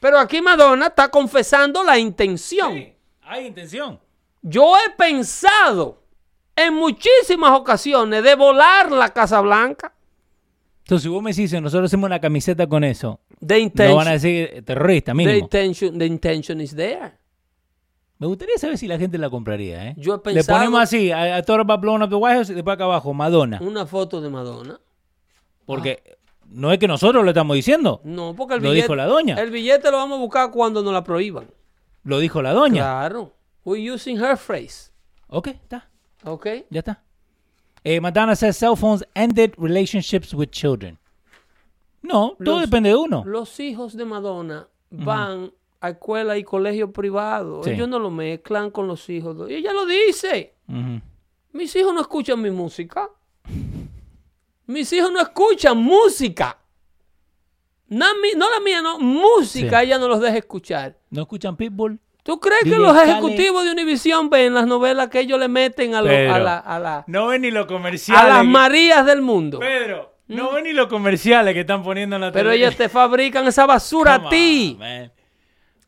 Pero 0.01 0.19
aquí 0.19 0.41
Madonna 0.41 0.87
está 0.87 1.09
confesando 1.09 1.83
la 1.83 1.97
intención. 1.97 2.73
hay 3.21 3.45
intención. 3.47 3.99
Yo 4.41 4.73
he 4.75 4.89
pensado 4.91 6.03
en 6.55 6.73
muchísimas 6.73 7.51
ocasiones 7.51 8.23
de 8.23 8.35
volar 8.35 8.91
la 8.91 9.09
Casa 9.09 9.39
Blanca. 9.39 9.93
Entonces, 10.79 11.03
si 11.03 11.09
vos 11.09 11.23
me 11.23 11.31
decís, 11.31 11.53
nosotros 11.53 11.89
hacemos 11.89 12.07
una 12.07 12.19
camiseta 12.19 12.67
con 12.67 12.83
eso, 12.83 13.21
The 13.45 13.71
no 13.73 13.95
van 13.95 14.09
a 14.09 14.11
decir 14.11 14.63
terrorista, 14.65 15.11
the 15.13 15.15
mínimo. 15.15 15.37
intention, 15.37 15.97
the 15.97 16.05
intention 16.05 16.59
is 16.59 16.75
there. 16.75 17.13
Me 18.21 18.27
gustaría 18.27 18.55
saber 18.59 18.77
si 18.77 18.87
la 18.87 18.99
gente 18.99 19.17
la 19.17 19.31
compraría, 19.31 19.87
¿eh? 19.87 19.95
Yo 19.97 20.21
he 20.23 20.31
Le 20.31 20.43
ponemos 20.43 20.79
así, 20.79 21.09
a, 21.11 21.37
a 21.37 21.39
About 21.39 21.81
Blowing 21.81 22.03
Up 22.03 22.09
the 22.09 22.15
White 22.15 22.35
House 22.35 22.49
y 22.51 22.53
después 22.53 22.75
acá 22.75 22.83
abajo, 22.83 23.15
Madonna. 23.15 23.57
Una 23.63 23.87
foto 23.87 24.21
de 24.21 24.29
Madonna. 24.29 24.79
Porque 25.65 26.19
no 26.45 26.71
es 26.71 26.77
que 26.77 26.87
nosotros 26.87 27.23
lo 27.23 27.31
estamos 27.31 27.55
diciendo, 27.55 27.99
No, 28.03 28.35
porque 28.35 28.53
el 28.53 28.61
Lo 28.61 28.69
billete, 28.69 28.83
dijo 28.83 28.95
la 28.95 29.07
doña. 29.07 29.41
El 29.41 29.49
billete 29.49 29.89
lo 29.89 29.97
vamos 29.97 30.19
a 30.19 30.21
buscar 30.21 30.51
cuando 30.51 30.83
nos 30.83 30.93
la 30.93 31.03
prohíban. 31.03 31.47
lo 32.03 32.19
dijo 32.19 32.43
la 32.43 32.53
doña. 32.53 32.83
Claro. 32.83 33.33
We're 33.65 33.91
using 33.91 34.17
her 34.23 34.37
phrase. 34.37 34.91
Ok, 35.27 35.47
está, 35.47 35.89
¿Ok? 36.23 36.45
ya 36.69 36.79
está. 36.81 37.01
Eh, 37.83 37.99
Madonna 37.99 38.35
says 38.35 38.55
cell 38.55 38.75
phones 38.75 39.03
ended 39.15 39.55
relationships 39.57 40.31
with 40.35 40.49
children. 40.51 40.99
No, 42.03 42.37
todo 42.45 42.59
depende 42.59 42.89
de 42.89 42.95
uno. 42.97 43.23
Los 43.25 43.59
hijos 43.59 43.97
de 43.97 44.05
Madonna 44.05 44.67
van 44.91 45.51
a 45.81 45.89
escuela 45.89 46.37
y 46.37 46.43
colegio 46.43 46.91
privado. 46.93 47.63
Sí. 47.63 47.71
Ellos 47.71 47.89
no 47.89 47.99
lo 47.99 48.09
mezclan 48.11 48.69
con 48.71 48.87
los 48.87 49.09
hijos. 49.09 49.49
Y 49.49 49.55
ella 49.55 49.73
lo 49.73 49.85
dice. 49.85 50.53
Mis 51.51 51.75
hijos 51.75 51.93
no 51.93 52.01
escuchan 52.01 52.41
mi 52.41 52.51
música. 52.51 53.09
Mis 54.67 54.93
hijos 54.93 55.11
no 55.11 55.19
escuchan 55.19 55.77
música. 55.77 56.57
No, 57.87 58.05
la 58.07 58.59
mía, 58.63 58.81
no. 58.81 58.99
Música 58.99 59.79
Sí. 59.79 59.85
ella 59.87 59.97
no 59.97 60.07
los 60.07 60.21
deja 60.21 60.37
escuchar. 60.37 60.97
¿No 61.09 61.23
escuchan 61.23 61.57
Pitbull? 61.57 61.99
¿Tú 62.23 62.39
crees 62.39 62.63
que 62.63 62.77
los 62.77 62.95
ejecutivos 62.95 63.65
de 63.65 63.71
Univision 63.71 64.29
ven 64.29 64.53
las 64.53 64.67
novelas 64.67 65.09
que 65.09 65.19
ellos 65.21 65.39
le 65.39 65.47
meten 65.47 65.95
a, 65.95 66.01
lo- 66.01 66.09
a 66.09 66.39
la- 66.39 66.59
a 66.59 66.79
la- 66.79 67.03
No 67.07 67.27
ven 67.27 67.41
ni 67.41 67.49
los 67.51 67.65
a 67.65 67.67
comerciales. 67.67 68.29
las 68.33 68.45
Marías 68.45 69.05
del 69.05 69.21
mundo? 69.23 69.57
Pedro, 69.59 70.13
no 70.27 70.51
ven 70.53 70.65
ni 70.65 70.71
los 70.71 70.85
comerciales 70.87 71.53
que 71.55 71.61
están 71.61 71.81
poniendo 71.83 72.15
en 72.17 72.21
la 72.21 72.31
Pero 72.31 72.51
ellas 72.51 72.77
te 72.77 72.87
fabrican 72.89 73.47
esa 73.47 73.65
basura 73.65 74.13
a 74.15 74.29
ti. 74.29 74.77
on. 74.79 75.11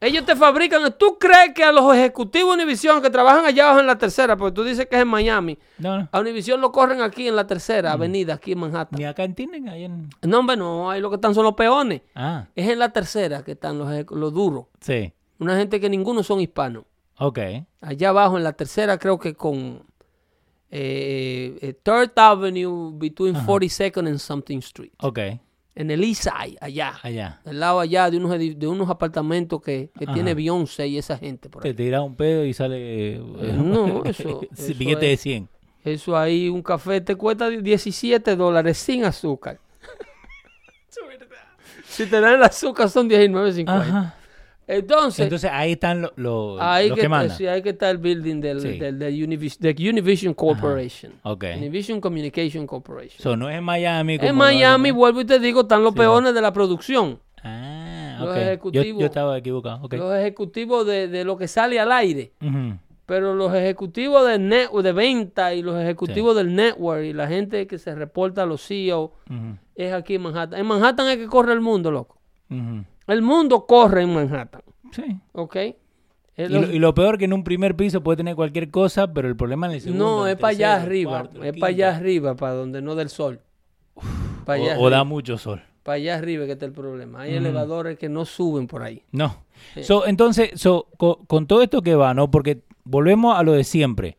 Ellos 0.03 0.25
te 0.25 0.35
fabrican. 0.35 0.81
¿Tú 0.97 1.17
crees 1.19 1.53
que 1.55 1.63
a 1.63 1.71
los 1.71 1.95
ejecutivos 1.95 2.57
de 2.57 2.63
Univision 2.63 3.01
que 3.01 3.09
trabajan 3.09 3.45
allá 3.45 3.65
abajo 3.65 3.79
en 3.79 3.87
la 3.87 3.97
tercera, 3.97 4.35
porque 4.37 4.53
tú 4.53 4.63
dices 4.63 4.85
que 4.87 4.95
es 4.97 5.01
en 5.01 5.07
Miami, 5.07 5.57
No, 5.77 5.99
no. 5.99 6.09
a 6.11 6.19
Univision 6.19 6.59
lo 6.61 6.71
corren 6.71 7.01
aquí 7.01 7.27
en 7.27 7.35
la 7.35 7.47
tercera 7.47 7.93
avenida, 7.93 8.33
aquí 8.35 8.51
en 8.51 8.59
Manhattan? 8.59 8.99
Ni 8.99 9.05
acá 9.05 9.23
en 9.23 9.33
Tinden, 9.35 9.69
ahí 9.69 9.85
en... 9.85 10.09
No, 10.21 10.39
hombre, 10.39 10.57
no, 10.57 10.91
ahí 10.91 10.99
lo 11.01 11.09
que 11.09 11.15
están 11.15 11.33
son 11.33 11.43
los 11.45 11.53
peones. 11.53 12.01
Ah, 12.15 12.47
Es 12.55 12.67
en 12.69 12.79
la 12.79 12.89
tercera 12.91 13.43
que 13.43 13.53
están 13.53 13.77
los, 13.77 13.89
los 14.11 14.33
duros. 14.33 14.65
sí. 14.81 15.13
Una 15.39 15.57
gente 15.57 15.79
que 15.81 15.89
ninguno 15.89 16.23
son 16.23 16.39
hispanos. 16.39 16.83
Ok. 17.17 17.39
Allá 17.81 18.09
abajo 18.09 18.37
en 18.37 18.43
la 18.43 18.53
tercera 18.53 18.97
creo 18.97 19.19
que 19.19 19.33
con 19.33 19.83
eh, 20.71 21.57
eh, 21.61 21.73
Third 21.83 22.11
Avenue 22.17 22.91
between 22.93 23.35
42nd 23.35 24.07
and 24.07 24.19
something 24.19 24.59
Street. 24.59 24.91
Ok. 25.01 25.19
En 25.75 25.89
el 25.89 26.03
East 26.03 26.23
Side, 26.23 26.57
allá. 26.61 26.93
Allá. 27.01 27.41
Al 27.45 27.59
lado 27.59 27.79
allá 27.79 28.11
de 28.11 28.17
unos, 28.17 28.37
de 28.37 28.67
unos 28.67 28.89
apartamentos 28.89 29.59
que, 29.61 29.89
que 29.97 30.05
tiene 30.05 30.35
Beyoncé 30.35 30.87
y 30.87 30.99
esa 30.99 31.17
gente 31.17 31.49
por 31.49 31.63
Te 31.63 31.69
ahí. 31.69 31.73
tira 31.73 32.01
un 32.03 32.15
pedo 32.15 32.45
y 32.45 32.53
sale... 32.53 33.15
eh, 33.15 33.19
No, 33.55 34.03
eso- 34.05 34.41
billete 34.77 35.05
de 35.07 35.13
es- 35.13 35.21
100. 35.21 35.49
Eso 35.83 36.15
ahí, 36.15 36.47
un 36.47 36.61
café 36.61 37.01
te 37.01 37.15
cuesta 37.15 37.49
17 37.49 38.35
dólares 38.35 38.77
sin 38.77 39.03
azúcar. 39.03 39.59
si 41.87 42.05
te 42.05 42.21
dan 42.21 42.35
el 42.35 42.43
azúcar 42.43 42.89
son 42.89 43.09
19.50. 43.09 44.13
Ajá. 44.65 44.77
Entonces, 44.79 45.23
Entonces 45.25 45.49
ahí 45.53 45.73
están 45.73 46.01
lo- 46.01 46.13
lo- 46.15 46.57
ahí 46.61 46.87
los 46.89 46.95
que, 46.95 47.01
que 47.03 47.09
mandan. 47.09 47.37
sí, 47.37 47.45
ahí 47.47 47.61
que 47.61 47.69
está 47.69 47.89
el 47.89 47.97
building 47.97 48.39
del, 48.41 48.61
Sí. 48.61 48.77
del, 48.79 48.97
del 48.97 49.13
Univis- 49.15 49.57
de 49.59 49.89
Univision 49.89 50.33
Corporation. 50.33 51.13
Ok. 51.23 51.43
Univision 51.57 51.99
Communication 51.99 52.65
Corporation. 52.65 53.19
So, 53.21 53.35
no 53.35 53.49
es 53.49 53.57
en 53.57 53.63
Miami. 53.63 54.17
en 54.21 54.35
Miami, 54.35 54.89
lo- 54.89 54.95
vuelvo 54.95 55.21
y 55.21 55.25
te 55.25 55.39
digo, 55.39 55.61
están 55.61 55.83
los 55.83 55.93
peones 55.93 56.33
de 56.33 56.41
la 56.41 56.53
producción. 56.53 57.19
Ah, 57.43 58.17
Los 58.21 58.37
ejecutivos. 58.37 58.99
yo 59.01 59.05
estaba 59.05 59.37
equivocado. 59.37 59.83
Ok. 59.83 59.93
Los 59.95 60.15
ejecutivos 60.15 60.85
de, 60.87 61.09
de 61.09 61.25
lo 61.25 61.35
que 61.37 61.47
sale 61.49 61.79
al 61.79 61.91
aire. 61.91 62.31
Pero 63.05 63.35
los 63.35 63.53
ejecutivos 63.53 64.25
de, 64.25 64.39
net, 64.39 64.69
de 64.71 64.91
venta 64.93 65.53
y 65.53 65.61
los 65.61 65.75
ejecutivos 65.77 66.37
del 66.37 66.55
network 66.55 67.03
y 67.03 67.11
la 67.11 67.27
gente 67.27 67.67
que 67.67 67.77
se 67.77 67.93
reporta 67.93 68.43
a 68.43 68.45
los 68.45 68.65
CEO 68.65 69.11
es 69.75 69.91
aquí 69.91 70.15
en 70.15 70.21
Manhattan. 70.21 70.57
En 70.57 70.65
Manhattan 70.65 71.09
es 71.09 71.17
que 71.17 71.27
corre 71.27 71.51
el 71.51 71.59
mundo, 71.59 71.91
loco. 71.91 72.17
Ujú. 72.49 72.85
El 73.07 73.21
mundo 73.21 73.65
corre 73.65 74.03
en 74.03 74.13
Manhattan. 74.13 74.61
Sí. 74.91 75.19
¿Ok? 75.33 75.55
Y 76.35 76.47
lo, 76.47 76.63
y 76.71 76.79
lo 76.79 76.93
peor 76.95 77.17
que 77.19 77.25
en 77.25 77.33
un 77.33 77.43
primer 77.43 77.75
piso 77.75 78.01
puede 78.01 78.17
tener 78.17 78.35
cualquier 78.35 78.71
cosa, 78.71 79.11
pero 79.13 79.27
el 79.27 79.35
problema 79.35 79.67
en 79.67 79.73
el 79.73 79.81
segundo. 79.81 80.03
no, 80.03 80.27
es 80.27 80.35
para 80.35 80.49
allá 80.51 80.75
arriba. 80.81 81.11
cuarto, 81.11 81.43
es 81.43 81.53
para 81.57 81.69
allá 81.69 81.95
arriba, 81.95 82.35
para 82.35 82.53
donde 82.53 82.81
no 82.81 82.95
del 82.95 83.09
sol. 83.09 83.39
Para 84.45 84.61
allá, 84.63 84.79
O, 84.79 84.83
o 84.85 84.89
da 84.89 85.03
mucho 85.03 85.37
sol. 85.37 85.61
para 85.83 85.95
allá 85.97 86.15
arriba 86.15 86.45
que 86.45 86.53
está 86.53 86.65
el 86.65 86.71
problema. 86.71 87.21
Hay 87.21 87.35
elevadores 87.35 87.99
que 87.99 88.09
no 88.09 88.25
suben 88.25 88.65
por 88.67 88.81
ahí. 88.83 89.03
No. 89.11 89.43
So, 89.83 90.07
entonces, 90.07 90.59
so, 90.59 90.87
co- 90.97 91.19
con, 91.27 91.45
todo 91.45 91.61
esto 91.61 91.81
que 91.81 91.95
va, 91.95 92.13
¿no? 92.13 92.31
Porque 92.31 92.61
volvemos 92.83 93.37
a 93.37 93.43
lo 93.43 93.53
de 93.53 93.63
siempre. 93.63 94.17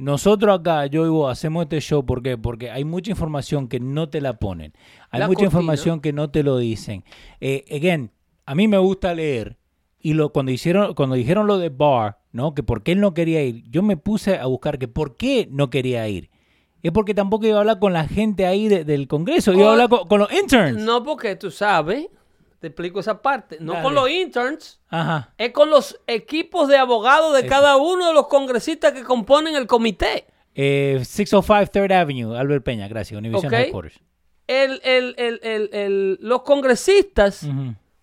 Nosotros 0.00 0.58
acá, 0.60 0.86
yo 0.86 1.04
y 1.06 1.10
vos, 1.10 1.30
hacemos 1.30 1.64
este 1.64 1.80
show, 1.80 2.04
¿por 2.06 2.22
qué? 2.22 2.38
Porque 2.38 2.70
hay 2.70 2.84
mucha 2.84 3.10
información 3.10 3.68
que 3.68 3.80
no 3.80 4.08
te 4.08 4.20
la 4.20 4.34
ponen. 4.38 4.72
Hay 5.10 5.20
La 5.20 5.26
mucha 5.26 5.40
cortina. 5.44 5.46
información 5.48 6.00
que 6.00 6.12
no 6.12 6.30
te 6.30 6.42
lo 6.42 6.56
dicen. 6.56 7.04
Eh, 7.40 7.64
again, 7.70 8.10
a 8.46 8.54
mí 8.54 8.66
me 8.68 8.78
gusta 8.78 9.14
leer. 9.14 9.58
Y 10.02 10.14
lo, 10.14 10.32
cuando, 10.32 10.50
hicieron, 10.52 10.94
cuando 10.94 11.14
dijeron 11.16 11.46
lo 11.46 11.58
de 11.58 11.68
Barr, 11.68 12.16
¿no? 12.32 12.54
Que 12.54 12.62
por 12.62 12.82
qué 12.82 12.92
él 12.92 13.00
no 13.00 13.12
quería 13.12 13.42
ir, 13.42 13.62
yo 13.68 13.82
me 13.82 13.98
puse 13.98 14.38
a 14.38 14.46
buscar 14.46 14.78
que 14.78 14.88
por 14.88 15.18
qué 15.18 15.46
no 15.50 15.68
quería 15.68 16.08
ir. 16.08 16.30
Es 16.82 16.92
porque 16.92 17.12
tampoco 17.12 17.46
iba 17.46 17.58
a 17.58 17.60
hablar 17.60 17.78
con 17.78 17.92
la 17.92 18.08
gente 18.08 18.46
ahí 18.46 18.68
de- 18.68 18.84
del 18.86 19.06
Congreso, 19.06 19.52
iba 19.52 19.68
a 19.68 19.72
hablar 19.72 19.90
con, 19.90 20.08
con 20.08 20.20
los 20.20 20.32
interns. 20.32 20.80
No 20.82 21.02
porque 21.04 21.36
tú 21.36 21.50
sabes, 21.50 22.06
te 22.60 22.68
explico 22.68 23.00
esa 23.00 23.20
parte. 23.22 23.56
No 23.60 23.72
Dale. 23.72 23.84
con 23.84 23.94
los 23.94 24.08
interns, 24.10 24.80
Ajá. 24.88 25.32
es 25.38 25.50
con 25.52 25.70
los 25.70 25.98
equipos 26.06 26.68
de 26.68 26.76
abogados 26.76 27.34
de 27.34 27.46
cada 27.46 27.76
uno 27.76 28.06
de 28.08 28.14
los 28.14 28.28
congresistas 28.28 28.92
que 28.92 29.02
componen 29.02 29.56
el 29.56 29.66
comité. 29.66 30.26
Eh, 30.54 31.00
605 31.04 31.70
Third 31.72 31.92
Avenue, 31.92 32.36
Albert 32.38 32.64
Peña, 32.64 32.86
gracias, 32.88 33.18
Univision 33.18 33.46
Ok. 33.46 33.52
Headquarters. 33.58 33.98
El, 34.46 34.80
el- 34.84 35.14
el- 35.16 35.40
el- 35.42 35.70
el- 35.72 36.18
los 36.20 36.42
congresistas, 36.42 37.46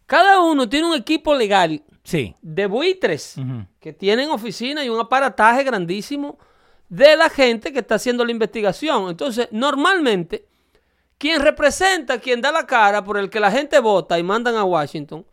cada 0.05 0.39
uno 0.41 0.67
tiene 0.67 0.87
un 0.87 0.95
equipo 0.95 1.35
legal 1.35 1.83
Sí. 2.03 2.35
de 2.41 2.65
buitres 2.67 3.35
que 3.79 3.91
tienen 3.93 4.29
oficina 4.29 4.83
y 4.83 4.89
un 4.89 4.99
aparataje 4.99 5.63
grandísimo 5.63 6.37
de 6.89 7.17
la 7.17 7.29
gente 7.29 7.73
que 7.73 7.79
está 7.79 7.95
haciendo 7.95 8.23
la 8.23 8.31
investigación. 8.31 9.09
Entonces, 9.09 9.49
normalmente, 9.51 10.45
quien 11.17 11.41
representa, 11.41 12.19
quien 12.19 12.41
da 12.41 12.51
la 12.51 12.65
cara 12.65 13.03
por 13.03 13.17
el 13.17 13.29
que 13.29 13.39
la 13.39 13.51
gente 13.51 13.79
vota 13.79 14.17
y 14.19 14.23
mandan 14.23 14.55
a 14.55 14.63
Washington, 14.63 15.25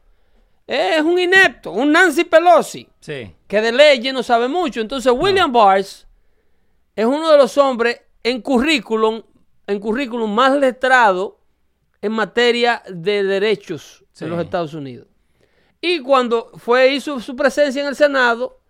es 0.66 1.02
un 1.02 1.18
inepto, 1.18 1.72
un 1.72 1.92
Nancy 1.92 2.24
Pelosi, 2.24 2.88
Sí. 3.00 3.34
que 3.46 3.60
de 3.60 3.70
leyes 3.72 4.14
no 4.14 4.22
sabe 4.22 4.48
mucho. 4.48 4.80
Entonces, 4.80 5.12
William 5.14 5.52
Barrs 5.52 6.06
es 6.96 7.04
uno 7.04 7.30
de 7.30 7.36
los 7.36 7.58
hombres 7.58 8.00
en 8.22 8.40
currículum, 8.40 9.22
en 9.66 9.78
currículum 9.80 10.32
más 10.34 10.56
letrado 10.56 11.38
en 12.00 12.12
materia 12.12 12.82
de 12.88 13.22
derechos 13.24 14.04
Sí. 14.12 14.24
en 14.24 14.30
los 14.30 14.40
Estados 14.42 14.72
Unidos. 14.74 15.08
Y 15.80 16.00
cuando 16.00 16.50
fue 16.56 16.94
hizo 16.94 17.20
su 17.20 17.36
presencia 17.36 17.82
en 17.82 17.88
el 17.88 17.96
Senado, 17.96 18.60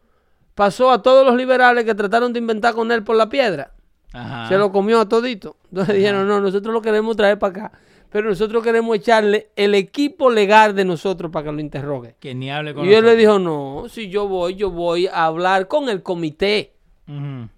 pasó 0.56 0.90
a 0.90 1.00
todos 1.02 1.24
los 1.24 1.36
liberales 1.36 1.84
que 1.84 1.94
trataron 1.94 2.32
de 2.32 2.40
inventar 2.40 2.74
con 2.74 2.90
él 2.90 3.04
por 3.04 3.14
la 3.16 3.28
piedra. 3.28 3.73
Ajá. 4.14 4.48
Se 4.48 4.56
lo 4.56 4.70
comió 4.70 5.00
a 5.00 5.08
todito. 5.08 5.56
Entonces 5.70 5.96
dijeron, 5.96 6.26
no, 6.26 6.40
nosotros 6.40 6.72
lo 6.72 6.80
queremos 6.80 7.16
traer 7.16 7.38
para 7.38 7.66
acá. 7.66 7.78
Pero 8.10 8.28
nosotros 8.28 8.62
queremos 8.62 8.96
echarle 8.96 9.50
el 9.56 9.74
equipo 9.74 10.30
legal 10.30 10.72
de 10.76 10.84
nosotros 10.84 11.32
para 11.32 11.46
que 11.46 11.52
lo 11.52 11.60
interrogue. 11.60 12.14
Que 12.20 12.32
ni 12.32 12.48
hable 12.48 12.72
con 12.72 12.86
Y 12.86 12.94
él 12.94 13.04
le 13.04 13.16
dijo, 13.16 13.40
no, 13.40 13.86
si 13.88 14.08
yo 14.08 14.28
voy, 14.28 14.54
yo 14.54 14.70
voy 14.70 15.08
a 15.08 15.24
hablar 15.24 15.66
con 15.66 15.88
el 15.88 16.00
comité, 16.04 16.74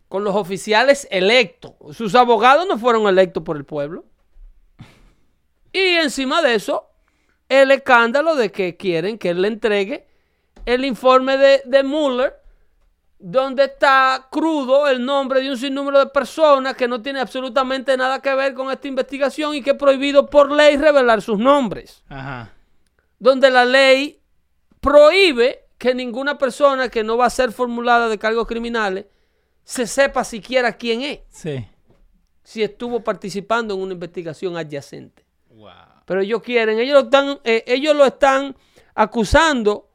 con 0.09 0.25
los 0.25 0.35
oficiales 0.35 1.07
electos. 1.11 1.73
Sus 1.93 2.15
abogados 2.15 2.67
no 2.67 2.79
fueron 2.79 3.07
electos 3.07 3.43
por 3.43 3.59
el 3.59 3.67
pueblo. 3.67 4.07
Y 5.75 5.79
encima 5.79 6.41
de 6.41 6.55
eso, 6.55 6.89
el 7.51 7.71
escándalo 7.71 8.35
de 8.35 8.51
que 8.51 8.79
quieren 8.79 9.19
que 9.19 9.29
él 9.29 9.43
le 9.43 9.49
entregue 9.49 10.07
el 10.65 10.87
informe 10.87 11.37
de, 11.37 11.61
de 11.67 11.83
Mueller, 11.83 12.33
donde 13.29 13.65
está 13.65 14.29
crudo 14.31 14.87
el 14.87 15.05
nombre 15.05 15.41
de 15.41 15.51
un 15.51 15.57
sinnúmero 15.59 15.99
de 15.99 16.07
personas 16.07 16.77
que 16.77 16.87
no 16.87 17.03
tiene 17.03 17.19
absolutamente 17.19 17.97
nada 17.97 18.23
que 18.23 18.33
ver 18.37 18.55
con 18.55 18.71
esta 18.71 18.87
investigación 18.87 19.53
y 19.53 19.63
que 19.63 19.71
es 19.71 19.77
prohibido 19.77 20.27
por 20.31 20.53
ley 20.53 20.77
revelar 20.77 21.21
sus 21.21 21.37
nombres 21.37 22.05
Ajá. 22.09 22.53
donde 23.19 23.51
la 23.51 23.65
ley 23.65 24.21
prohíbe 24.81 25.65
que 25.77 25.93
ninguna 25.93 26.39
persona 26.39 26.89
que 26.89 27.03
no 27.03 27.17
va 27.17 27.27
a 27.27 27.31
ser 27.31 27.51
formulada 27.51 28.09
de 28.09 28.17
cargos 28.17 28.47
criminales 28.47 29.07
se 29.65 29.89
sepa 29.89 30.23
siquiera 30.23 30.77
quién 30.77 31.03
es, 31.03 31.21
Sí. 31.31 31.67
si 32.45 32.63
estuvo 32.63 33.01
participando 33.03 33.75
en 33.75 33.81
una 33.81 33.95
investigación 33.95 34.57
adyacente. 34.57 35.27
Wow. 35.51 35.71
Pero 36.05 36.21
ellos 36.21 36.41
quieren, 36.43 36.79
ellos 36.79 36.95
lo 36.95 37.01
están, 37.07 37.41
eh, 37.43 37.65
ellos 37.67 37.97
lo 37.97 38.05
están 38.05 38.55
acusando 38.95 39.86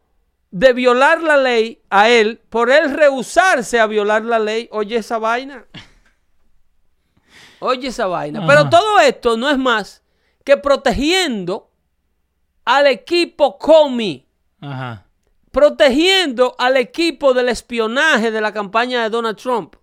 de 0.51 0.73
violar 0.73 1.23
la 1.23 1.37
ley 1.37 1.81
a 1.89 2.09
él 2.09 2.41
por 2.49 2.69
él 2.69 2.93
rehusarse 2.93 3.79
a 3.79 3.87
violar 3.87 4.23
la 4.23 4.37
ley. 4.37 4.67
Oye 4.71 4.97
esa 4.97 5.17
vaina. 5.17 5.65
Oye 7.59 7.87
esa 7.87 8.07
vaina. 8.07 8.39
Ajá. 8.39 8.47
Pero 8.47 8.69
todo 8.69 8.99
esto 8.99 9.37
no 9.37 9.49
es 9.49 9.57
más 9.57 10.03
que 10.43 10.57
protegiendo 10.57 11.71
al 12.65 12.87
equipo 12.87 13.57
Comey 13.57 14.27
Ajá. 14.59 15.05
protegiendo 15.51 16.55
al 16.57 16.77
equipo 16.77 17.33
del 17.33 17.49
espionaje 17.49 18.31
de 18.31 18.41
la 18.41 18.51
campaña 18.53 19.03
de 19.03 19.09
Donald 19.09 19.37
Trump, 19.37 19.75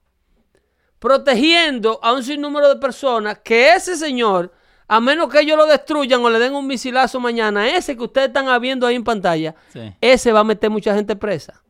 protegiendo 0.99 1.99
a 2.03 2.12
un 2.12 2.23
sinnúmero 2.23 2.69
de 2.69 2.77
personas 2.77 3.39
que 3.45 3.75
ese 3.75 3.97
señor, 3.97 4.53
a 4.89 5.01
menos 5.01 5.28
que 5.30 5.41
ellos 5.41 5.57
lo 5.57 5.66
destruyan 5.66 6.24
o 6.24 6.30
le 6.30 6.39
den 6.39 6.55
un 6.55 6.66
misilazo 6.66 7.20
mañana, 7.20 7.68
ese 7.76 7.97
que 7.97 8.03
ustedes 8.05 8.28
están 8.28 8.61
viendo 8.61 8.86
ahí 8.86 8.97
en 8.97 9.05
pantalla, 9.05 9.55
Sí. 9.68 9.93
ese 10.01 10.32
va 10.32 10.41
a 10.41 10.45
meter 10.45 10.70
mucha 10.70 10.95
gente 10.95 11.14
presa. 11.14 11.62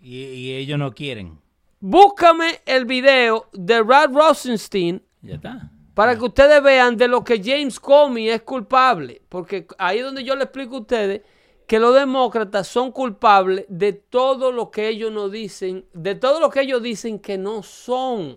Y, 0.00 0.18
y 0.24 0.52
ellos 0.54 0.78
no 0.78 0.92
quieren. 0.92 1.38
Búscame 1.80 2.60
el 2.66 2.84
video 2.84 3.48
de 3.52 3.80
Rod 3.80 4.10
Rosenstein 4.14 5.02
Ya 5.22 5.34
está. 5.36 5.70
para 5.94 6.16
que 6.18 6.24
ustedes 6.24 6.62
vean 6.62 6.96
de 6.96 7.08
lo 7.08 7.22
que 7.22 7.40
James 7.42 7.78
Comey 7.78 8.28
es 8.30 8.42
culpable. 8.42 9.22
Porque 9.28 9.66
ahí 9.78 9.98
es 9.98 10.04
donde 10.04 10.24
yo 10.24 10.34
le 10.34 10.44
explico 10.44 10.76
a 10.76 10.80
ustedes 10.80 11.22
que 11.66 11.78
los 11.78 11.94
demócratas 11.94 12.66
son 12.68 12.90
culpables 12.92 13.64
de 13.68 13.92
todo 13.94 14.50
lo 14.52 14.70
que 14.70 14.88
ellos 14.88 15.10
no 15.12 15.28
dicen, 15.30 15.86
de 15.94 16.14
todo 16.14 16.40
lo 16.40 16.50
que 16.50 16.60
ellos 16.62 16.82
dicen 16.82 17.18
que 17.18 17.38
no 17.38 17.62
son. 17.62 18.36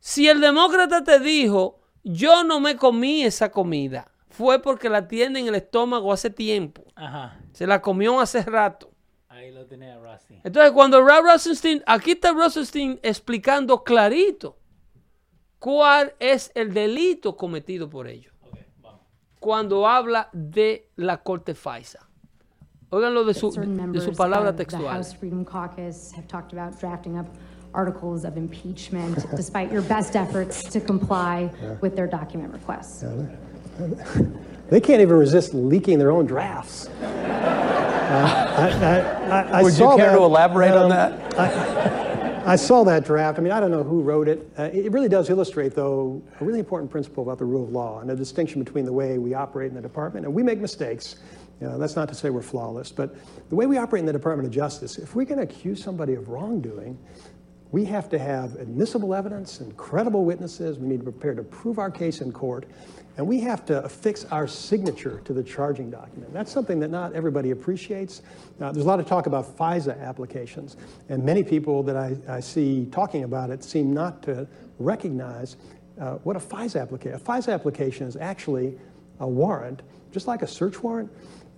Si 0.00 0.28
el 0.28 0.40
demócrata 0.40 1.04
te 1.04 1.20
dijo, 1.20 1.77
yo 2.02 2.44
no 2.44 2.60
me 2.60 2.76
comí 2.76 3.22
esa 3.22 3.50
comida, 3.50 4.10
fue 4.28 4.60
porque 4.60 4.88
la 4.88 5.08
tiene 5.08 5.40
en 5.40 5.48
el 5.48 5.54
estómago 5.54 6.12
hace 6.12 6.30
tiempo. 6.30 6.84
Ajá. 6.94 7.40
Se 7.52 7.66
la 7.66 7.82
comió 7.82 8.20
hace 8.20 8.42
rato. 8.42 8.90
Ahí 9.28 9.52
lo 9.52 9.66
tenía 9.66 9.98
Rusty. 9.98 10.40
Entonces, 10.42 10.72
cuando 10.72 11.00
Rod 11.00 11.22
Rosenstein, 11.22 11.82
aquí 11.86 12.12
está 12.12 12.32
Rosenstein 12.32 12.98
explicando 13.02 13.84
clarito 13.84 14.58
cuál 15.58 16.14
es 16.18 16.50
el 16.54 16.72
delito 16.72 17.36
cometido 17.36 17.88
por 17.88 18.08
ellos. 18.08 18.34
Ok, 18.42 18.58
vamos. 18.78 19.00
Cuando 19.38 19.86
habla 19.86 20.28
de 20.32 20.90
la 20.96 21.22
corte 21.22 21.54
FISA. 21.54 22.08
Óiganlo 22.90 23.24
de 23.24 23.34
su, 23.34 23.50
de 23.50 24.00
su 24.00 24.12
palabra 24.14 24.56
textual. 24.56 25.04
House 27.74 27.84
Freedom 27.84 27.92
Caucus 27.92 28.22
have 28.22 28.22
talked 28.22 28.22
about 28.22 28.22
drafting 28.22 28.22
up 28.22 28.22
articles 28.22 28.24
of 28.24 28.36
impeachment 28.36 29.26
despite 29.36 29.72
your 29.72 29.82
best 29.82 30.16
efforts 30.16 30.64
to 30.64 30.80
comply 30.80 31.50
with 31.80 31.96
their 31.96 32.06
document 32.06 32.52
requests. 32.52 33.04
They 34.70 34.80
can't 34.82 35.00
even 35.00 35.16
resist 35.16 35.54
leaking 35.54 35.98
their 35.98 36.10
own 36.10 36.26
drafts. 36.26 36.88
Uh, 38.08 38.56
I, 38.56 38.70
I, 38.70 39.00
I, 39.28 39.58
I 39.58 39.62
Would 39.62 39.74
you 39.74 39.78
saw 39.78 39.94
care 39.94 40.12
to 40.12 40.18
that, 40.18 40.22
elaborate 40.22 40.70
on 40.70 40.84
um, 40.84 40.88
that? 40.88 42.48
I 42.48 42.56
saw 42.56 42.82
that 42.84 43.04
draft. 43.04 43.38
I 43.38 43.42
mean, 43.42 43.52
I 43.52 43.60
don't 43.60 43.70
know 43.70 43.82
who 43.82 44.00
wrote 44.00 44.28
it. 44.28 44.50
Uh, 44.58 44.70
it 44.72 44.90
really 44.92 45.10
does 45.10 45.28
illustrate, 45.28 45.74
though, 45.74 46.22
a 46.40 46.44
really 46.44 46.58
important 46.58 46.90
principle 46.90 47.22
about 47.22 47.36
the 47.36 47.44
rule 47.44 47.64
of 47.64 47.70
law 47.70 48.00
and 48.00 48.10
a 48.10 48.16
distinction 48.16 48.64
between 48.64 48.86
the 48.86 48.92
way 48.94 49.18
we 49.18 49.34
operate 49.34 49.68
in 49.68 49.74
the 49.74 49.82
department. 49.82 50.24
And 50.24 50.34
we 50.34 50.42
make 50.42 50.58
mistakes. 50.58 51.16
You 51.60 51.66
know, 51.66 51.76
that's 51.76 51.96
not 51.96 52.08
to 52.08 52.14
say 52.14 52.30
we're 52.30 52.40
flawless, 52.40 52.90
but 52.90 53.14
the 53.50 53.54
way 53.54 53.66
we 53.66 53.76
operate 53.76 54.00
in 54.00 54.06
the 54.06 54.12
Department 54.14 54.46
of 54.46 54.54
Justice, 54.54 54.96
if 54.96 55.14
we're 55.14 55.26
going 55.26 55.36
to 55.36 55.44
accuse 55.44 55.84
somebody 55.84 56.14
of 56.14 56.30
wrongdoing, 56.30 56.98
we 57.70 57.84
have 57.84 58.08
to 58.10 58.18
have 58.18 58.54
admissible 58.56 59.14
evidence 59.14 59.60
and 59.60 59.76
credible 59.76 60.24
witnesses. 60.24 60.78
We 60.78 60.88
need 60.88 61.04
to 61.04 61.10
prepare 61.10 61.34
to 61.34 61.42
prove 61.42 61.78
our 61.78 61.90
case 61.90 62.20
in 62.20 62.32
court. 62.32 62.66
And 63.18 63.26
we 63.26 63.40
have 63.40 63.66
to 63.66 63.84
affix 63.84 64.24
our 64.26 64.46
signature 64.46 65.20
to 65.24 65.32
the 65.32 65.42
charging 65.42 65.90
document. 65.90 66.32
That's 66.32 66.52
something 66.52 66.78
that 66.80 66.88
not 66.88 67.14
everybody 67.14 67.50
appreciates. 67.50 68.22
Uh, 68.60 68.70
there's 68.70 68.84
a 68.84 68.88
lot 68.88 69.00
of 69.00 69.06
talk 69.06 69.26
about 69.26 69.58
FISA 69.58 70.00
applications, 70.00 70.76
and 71.08 71.24
many 71.24 71.42
people 71.42 71.82
that 71.82 71.96
I, 71.96 72.16
I 72.28 72.38
see 72.38 72.86
talking 72.92 73.24
about 73.24 73.50
it 73.50 73.64
seem 73.64 73.92
not 73.92 74.22
to 74.22 74.46
recognize 74.78 75.56
uh, 76.00 76.14
what 76.18 76.36
a 76.36 76.38
FISA 76.38 76.80
application. 76.80 77.16
A 77.16 77.20
FISA 77.20 77.52
application 77.52 78.06
is 78.06 78.16
actually 78.16 78.78
a 79.18 79.26
warrant, 79.26 79.82
just 80.12 80.28
like 80.28 80.42
a 80.42 80.46
search 80.46 80.80
warrant. 80.80 81.10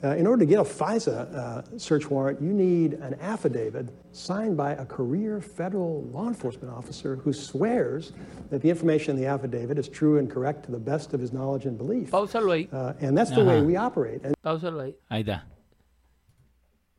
Uh, 0.02 0.16
in 0.16 0.26
order 0.26 0.38
to 0.40 0.46
get 0.46 0.58
a 0.58 0.64
FISA 0.64 1.34
uh, 1.34 1.78
search 1.78 2.08
warrant, 2.08 2.40
you 2.40 2.52
need 2.54 2.94
an 2.94 3.14
affidavit 3.20 3.90
signed 4.12 4.56
by 4.56 4.72
a 4.72 4.86
career 4.86 5.42
federal 5.42 6.04
law 6.10 6.26
enforcement 6.26 6.72
officer 6.72 7.16
who 7.16 7.34
swears 7.34 8.12
that 8.48 8.62
the 8.62 8.70
information 8.70 9.14
in 9.14 9.22
the 9.22 9.28
affidavit 9.28 9.78
is 9.78 9.88
true 9.88 10.16
and 10.18 10.30
correct 10.30 10.64
to 10.64 10.70
the 10.72 10.78
best 10.78 11.12
of 11.12 11.20
his 11.20 11.32
knowledge 11.34 11.66
and 11.66 11.76
belief. 11.76 12.10
Páusalo 12.10 12.52
ahí, 12.54 12.68
Uh, 12.72 12.94
and 13.00 13.14
that's 13.16 13.30
the 13.30 13.44
way 13.44 13.60
we 13.60 13.76
operate. 13.76 14.24
And 14.24 14.34
páusalo 14.42 14.80
ahí. 14.84 14.94
Ahí 15.10 15.20
está. 15.22 15.44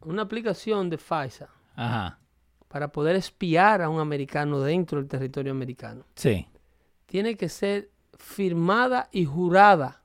Una 0.05 0.21
aplicación 0.23 0.89
de 0.89 0.97
FISA 0.97 1.47
Ajá. 1.75 2.19
para 2.67 2.91
poder 2.91 3.15
espiar 3.15 3.81
a 3.81 3.89
un 3.89 3.99
americano 3.99 4.59
dentro 4.61 4.99
del 4.99 5.07
territorio 5.07 5.51
americano 5.51 6.05
Sí. 6.15 6.47
tiene 7.07 7.35
que 7.35 7.49
ser 7.49 7.89
firmada 8.17 9.09
y 9.11 9.25
jurada 9.25 10.03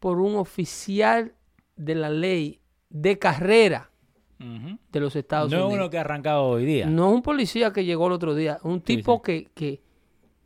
por 0.00 0.18
un 0.20 0.34
oficial 0.36 1.34
de 1.78 1.94
la 1.94 2.10
ley 2.10 2.60
de 2.90 3.18
carrera 3.18 3.90
de 4.38 5.00
los 5.00 5.16
Estados 5.16 5.50
No 5.50 5.56
es 5.58 5.64
Unidos. 5.64 5.80
uno 5.80 5.90
que 5.90 5.98
ha 5.98 6.02
arrancado 6.02 6.44
hoy 6.44 6.64
día. 6.64 6.86
No 6.86 7.08
es 7.08 7.14
un 7.14 7.22
policía 7.22 7.72
que 7.72 7.84
llegó 7.84 8.06
el 8.06 8.12
otro 8.12 8.34
día, 8.36 8.58
un 8.62 8.80
tipo 8.82 9.16
sí. 9.16 9.22
Que, 9.24 9.50
que, 9.54 9.82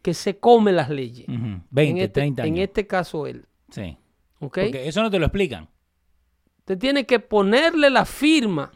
que 0.01 0.15
se 0.15 0.39
come 0.39 0.73
las 0.73 0.89
leyes. 0.89 1.29
Ujú. 1.29 1.61
20, 1.71 1.91
en, 1.91 1.99
este, 1.99 2.09
30 2.09 2.43
en 2.47 2.55
años. 2.55 2.63
este 2.65 2.87
caso 2.87 3.27
él. 3.27 3.45
Sí. 3.71 3.99
¿ok? 4.41 4.59
Porque 4.63 4.89
eso 4.89 5.03
no 5.03 5.11
te 5.11 5.19
lo 5.19 5.27
explican. 5.27 5.69
Usted 6.61 6.79
tiene 6.79 7.05
que 7.05 7.19
ponerle 7.21 7.91
la 7.91 8.05
firma 8.07 8.73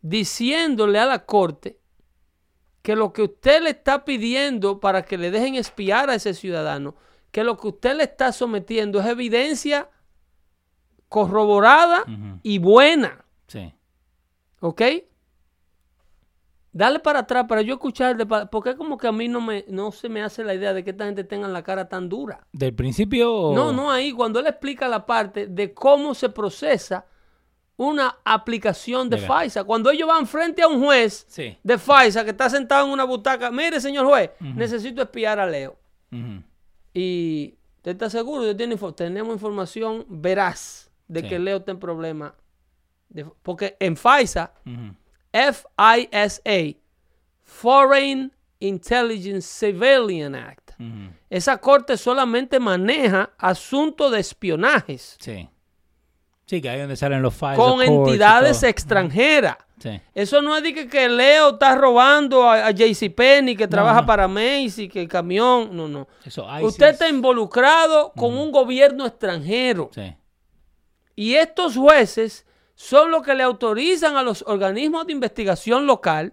diciéndole 0.00 0.98
a 0.98 1.06
la 1.06 1.24
corte 1.24 1.78
que 2.82 2.96
lo 2.96 3.12
que 3.12 3.22
usted 3.22 3.62
le 3.62 3.70
está 3.70 4.04
pidiendo 4.04 4.80
para 4.80 5.02
que 5.04 5.18
le 5.18 5.30
dejen 5.30 5.54
espiar 5.56 6.08
a 6.10 6.14
ese 6.14 6.32
ciudadano, 6.34 6.94
que 7.30 7.44
lo 7.44 7.56
que 7.58 7.68
usted 7.68 7.96
le 7.96 8.04
está 8.04 8.32
sometiendo 8.32 9.00
es 9.00 9.06
evidencia 9.06 9.90
corroborada 11.08 12.04
y 12.42 12.58
buena. 12.58 13.24
Sí. 13.46 13.72
¿Ok? 14.60 14.82
Dale 16.70 16.98
para 17.00 17.20
atrás 17.20 17.46
para 17.48 17.62
yo 17.62 17.74
escuchar, 17.74 18.16
de 18.16 18.26
porque 18.26 18.76
como 18.76 18.98
que 18.98 19.08
a 19.08 19.12
mí 19.12 19.26
no, 19.26 19.40
me, 19.40 19.64
no 19.68 19.90
se 19.90 20.08
me 20.08 20.22
hace 20.22 20.44
la 20.44 20.54
idea 20.54 20.72
de 20.74 20.84
que 20.84 20.90
esta 20.90 21.06
gente 21.06 21.24
tenga 21.24 21.48
la 21.48 21.62
cara 21.62 21.88
tan 21.88 22.08
dura. 22.08 22.46
¿Del 22.52 22.74
principio? 22.74 23.32
o- 23.34 23.54
No, 23.54 23.72
no 23.72 23.90
ahí, 23.90 24.12
cuando 24.12 24.38
él 24.38 24.46
explica 24.46 24.86
la 24.86 25.04
parte 25.06 25.46
de 25.46 25.72
cómo 25.74 26.14
se 26.14 26.28
procesa 26.28 27.06
una 27.76 28.18
aplicación 28.24 29.08
de. 29.08 29.18
FISA. 29.18 29.64
Cuando 29.64 29.90
ellos 29.90 30.06
van 30.08 30.26
frente 30.26 30.62
a 30.62 30.68
un 30.68 30.84
juez 30.84 31.24
Sí. 31.28 31.56
de 31.62 31.78
FISA 31.78 32.22
que 32.24 32.30
está 32.30 32.50
sentado 32.50 32.86
en 32.86 32.92
una 32.92 33.04
butaca, 33.04 33.50
mire, 33.50 33.80
señor 33.80 34.06
juez, 34.06 34.30
necesito 34.40 35.00
espiar 35.02 35.38
a 35.40 35.46
Leo. 35.46 35.76
Y 36.92 37.54
usted 37.76 37.92
está 37.92 38.10
seguro, 38.10 38.44
tenemos 38.94 39.32
información 39.32 40.04
veraz 40.08 40.87
de 41.08 41.22
Sí. 41.22 41.28
que 41.28 41.38
Leo 41.38 41.56
está 41.58 41.72
en 41.72 41.78
problema. 41.80 42.34
de- 43.10 43.24
porque 43.42 43.74
en 43.80 43.96
FISA, 43.96 44.52
Ujú. 44.66 44.94
FISA, 45.32 46.42
Foreign 47.42 48.32
Intelligence 48.60 49.48
Civilian 49.66 50.34
Act. 50.34 50.72
Esa 51.30 51.56
corte 51.58 51.96
solamente 51.96 52.60
maneja 52.60 53.30
asuntos 53.38 54.12
de 54.12 54.20
espionajes 54.20 55.16
Sí. 55.20 55.48
Sí, 56.46 56.62
que 56.62 56.68
ahí 56.70 56.80
donde 56.80 56.96
salen 56.96 57.20
los 57.20 57.34
files. 57.34 57.56
con 57.56 57.82
entidades 57.82 58.62
extranjeras. 58.62 59.56
Sí. 59.78 60.00
Eso 60.14 60.40
no 60.42 60.56
es 60.56 60.62
de 60.62 60.72
que, 60.74 60.88
que 60.88 61.08
Leo 61.08 61.50
está 61.50 61.74
robando 61.76 62.44
a, 62.48 62.66
a 62.66 62.70
JCPenney, 62.70 63.54
que 63.54 63.68
trabaja 63.68 64.04
para 64.06 64.26
Macy, 64.28 64.88
que 64.88 65.00
el 65.02 65.08
camión. 65.08 65.76
No, 65.76 65.86
no. 65.88 66.08
Eso, 66.24 66.46
Usted 66.62 66.88
está 66.88 67.08
involucrado 67.08 68.12
con 68.16 68.36
un 68.36 68.50
gobierno 68.50 69.06
extranjero. 69.06 69.90
Sí. 69.94 70.14
Y 71.18 71.34
estos 71.34 71.76
jueces 71.76 72.46
son 72.76 73.10
los 73.10 73.24
que 73.24 73.34
le 73.34 73.42
autorizan 73.42 74.16
a 74.16 74.22
los 74.22 74.44
organismos 74.46 75.04
de 75.04 75.14
investigación 75.14 75.84
local 75.84 76.32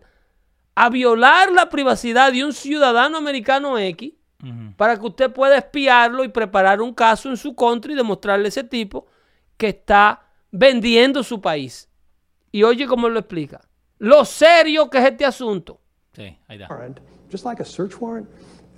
a 0.75 0.91
violar 0.91 1.51
la 1.51 1.69
privacidad 1.69 2.31
de 2.31 2.45
un 2.45 2.53
ciudadano 2.53 3.17
americano 3.17 3.79
X 3.79 4.13
para 4.77 4.95
que 4.95 5.07
usted 5.07 5.33
pueda 5.33 5.57
espiarlo 5.57 6.23
y 6.23 6.27
preparar 6.27 6.83
un 6.83 6.93
caso 6.93 7.29
en 7.29 7.38
su 7.38 7.55
contra 7.55 7.93
y 7.93 7.95
demostrarle 7.95 8.45
a 8.45 8.49
ese 8.49 8.63
tipo 8.63 9.07
que 9.57 9.69
está 9.69 10.27
vendiendo 10.51 11.23
su 11.23 11.41
país. 11.41 11.89
Y 12.51 12.61
oye 12.61 12.86
cómo 12.86 13.09
lo 13.09 13.17
explica. 13.17 13.67
Lo 13.97 14.23
serio 14.23 14.88
que 14.88 14.99
es 14.99 15.05
este 15.05 15.25
asunto. 15.25 15.81
Sí, 16.13 16.38
ahí 16.47 16.59
just 17.31 17.43
like 17.43 17.59
a 17.59 17.65
search 17.65 17.99
warrant, 17.99 18.29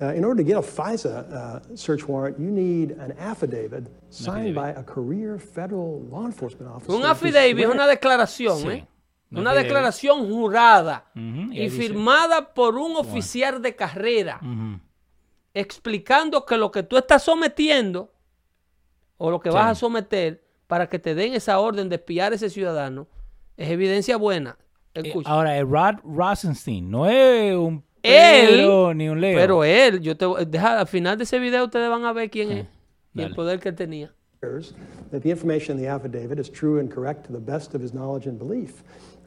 uh, 0.01 0.15
in 0.15 0.23
order 0.23 0.41
to 0.41 0.47
get 0.47 0.57
a 0.57 0.61
FISA 0.61 1.27
uh, 1.33 1.75
search 1.75 2.07
warrant, 2.07 2.39
you 2.39 2.49
need 2.49 2.91
an 2.91 3.11
affidavit 3.19 3.83
signed 4.09 4.55
by 4.55 4.69
a 4.71 4.83
career 4.85 5.39
federal 5.39 6.01
law 6.09 6.25
enforcement 6.25 6.71
officer. 6.75 6.95
Un 6.95 7.05
affidavit 7.05 7.57
es 7.59 7.67
una 7.67 7.87
declaración, 7.87 8.57
Sí. 8.59 8.67
¿eh? 8.69 8.87
Un 9.31 9.39
Una 9.39 9.53
declaración 9.53 10.25
jurada 10.31 11.11
y 11.13 11.19
y 11.19 11.59
ahí 11.61 11.69
dice- 11.69 11.77
firmada 11.87 12.53
por 12.53 12.75
un 12.75 12.95
oficial 12.95 13.61
de 13.61 13.75
carrera 13.75 14.39
explicando 15.53 16.45
que 16.45 16.57
lo 16.57 16.71
que 16.71 16.83
tú 16.83 16.97
estás 16.97 17.23
sometiendo 17.23 18.13
o 19.17 19.31
lo 19.31 19.39
que 19.39 19.49
vas 19.49 19.71
a 19.71 19.75
someter 19.75 20.43
para 20.67 20.87
que 20.87 20.99
te 20.99 21.15
den 21.15 21.33
esa 21.33 21.59
orden 21.59 21.89
de 21.89 21.95
espiar 21.95 22.31
a 22.31 22.35
ese 22.35 22.49
ciudadano 22.49 23.07
es 23.55 23.69
evidencia 23.69 24.17
buena. 24.17 24.57
Eh, 24.93 25.01
Escucha. 25.05 25.29
Ahora, 25.29 25.57
el 25.57 25.67
Rod 25.67 25.95
Rosenstein 26.03 26.89
no 26.89 27.07
es 27.09 27.55
un 27.55 27.83
Él, 28.03 28.67
ni 28.95 29.09
un 29.09 29.19
Leo. 29.19 29.37
Pero 29.37 29.63
él, 29.63 29.99
yo 30.01 30.15
te 30.15 30.25
voy- 30.25 30.45
deja, 30.45 30.79
al 30.79 30.87
final 30.87 31.17
de 31.17 31.23
ese 31.25 31.39
video 31.39 31.65
ustedes 31.65 31.89
van 31.89 32.05
a 32.05 32.13
ver 32.13 32.29
quién 32.29 32.51
es 32.51 32.67
y 33.17 33.23
el 33.23 33.33
poder 33.33 33.59
que 33.59 33.71
tenía. 33.71 34.11
that 35.11 35.23
the 35.23 35.31
information 35.31 35.77
in 35.77 35.83
the 35.83 35.87
affidavit 35.87 36.37
is 36.39 36.49
true 36.49 36.79
and 36.79 36.91
correct 36.91 37.25
to 37.25 37.31
the 37.31 37.39
best 37.39 37.73
of 37.73 37.81
his 37.81 37.93
knowledge 37.93 38.27
and 38.27 38.37
belief. 38.37 38.83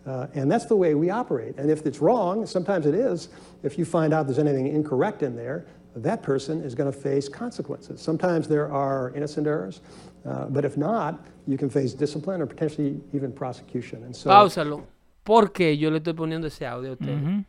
Uh, 0.06 0.28
and 0.34 0.50
that's 0.50 0.66
the 0.66 0.76
way 0.76 0.94
we 0.94 1.10
operate. 1.10 1.56
And 1.58 1.70
if 1.70 1.84
it's 1.84 2.00
wrong, 2.00 2.46
sometimes 2.46 2.86
it 2.86 2.94
is, 2.94 3.28
if 3.62 3.76
you 3.76 3.84
find 3.84 4.14
out 4.14 4.26
there's 4.26 4.38
anything 4.38 4.66
incorrect 4.68 5.22
in 5.22 5.36
there, 5.36 5.66
that 5.96 6.22
person 6.22 6.62
is 6.62 6.74
going 6.74 6.90
to 6.90 6.96
face 6.96 7.28
consequences. 7.28 8.00
Sometimes 8.00 8.46
there 8.48 8.72
are 8.72 9.12
innocent 9.14 9.46
errors, 9.46 9.80
uh, 10.24 10.46
but 10.46 10.64
if 10.64 10.76
not, 10.76 11.26
you 11.46 11.58
can 11.58 11.68
face 11.68 11.92
discipline 11.92 12.40
or 12.40 12.46
potentially 12.46 13.00
even 13.12 13.32
prosecution. 13.32 14.04
And 14.04 14.14
so, 14.14 14.30
Páusalo. 14.30 14.84
¿Por 15.24 15.52
qué 15.52 15.76
yo 15.76 15.90
le 15.90 15.98
estoy 15.98 16.14
poniendo 16.14 16.46
ese 16.46 16.64
audio 16.66 16.90
a 16.90 16.92
ustedes? 16.92 17.44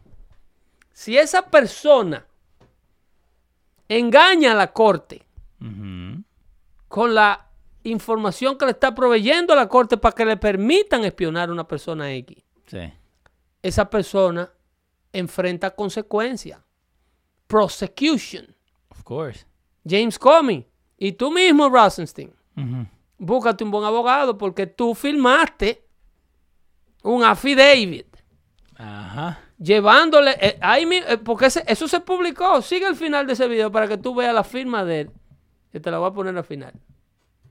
Si 0.92 1.18
esa 1.18 1.44
persona 1.44 2.26
engaña 3.88 4.52
a 4.52 4.56
la 4.56 4.68
corte. 4.68 5.22
Con 6.92 7.16
la 7.16 7.48
información 7.84 8.58
que 8.58 8.66
le 8.66 8.72
está 8.72 8.94
proveyendo 8.94 9.54
a 9.54 9.56
la 9.56 9.68
corte 9.68 9.98
para 9.98 10.14
que 10.14 10.26
le 10.26 10.38
permitan 10.38 11.04
espionar 11.04 11.50
a 11.50 11.52
una 11.54 11.68
persona 11.68 12.12
X, 12.14 12.44
Sí. 12.68 12.94
esa 13.64 13.90
persona 13.90 14.52
enfrenta 15.12 15.72
consecuencias. 15.72 16.60
Prosecution. 17.48 18.56
Of 18.90 19.04
course. 19.04 19.46
James 19.88 20.20
Comey. 20.20 20.68
Y 20.98 21.14
tú 21.14 21.32
mismo, 21.32 21.70
Rosenstein. 21.70 22.32
Ujú. 22.56 22.86
Búscate 23.18 23.64
un 23.64 23.72
buen 23.72 23.84
abogado 23.84 24.38
porque 24.38 24.68
tú 24.68 24.94
firmaste 24.96 25.84
un 27.04 27.24
affidavit 27.24 28.08
Ajá. 28.78 29.40
llevándole, 29.58 30.32
eh, 30.40 30.58
ahí 30.62 30.84
eh, 30.92 31.18
porque 31.18 31.48
ese- 31.48 31.64
eso 31.68 31.88
se 31.88 32.00
publicó. 32.00 32.62
Sigue 32.62 32.88
el 32.88 32.96
final 32.96 33.26
de 33.28 33.34
ese 33.34 33.48
video 33.48 33.72
para 33.72 33.88
que 33.88 33.98
tú 33.98 34.14
veas 34.16 34.34
la 34.34 34.44
firma 34.44 34.84
de 34.86 35.02
él. 35.02 35.12
Que 35.72 35.80
te 35.80 35.90
la 35.92 36.00
voy 36.00 36.10
a 36.10 36.14
poner 36.14 36.36
al 36.38 36.44
final. 36.44 36.74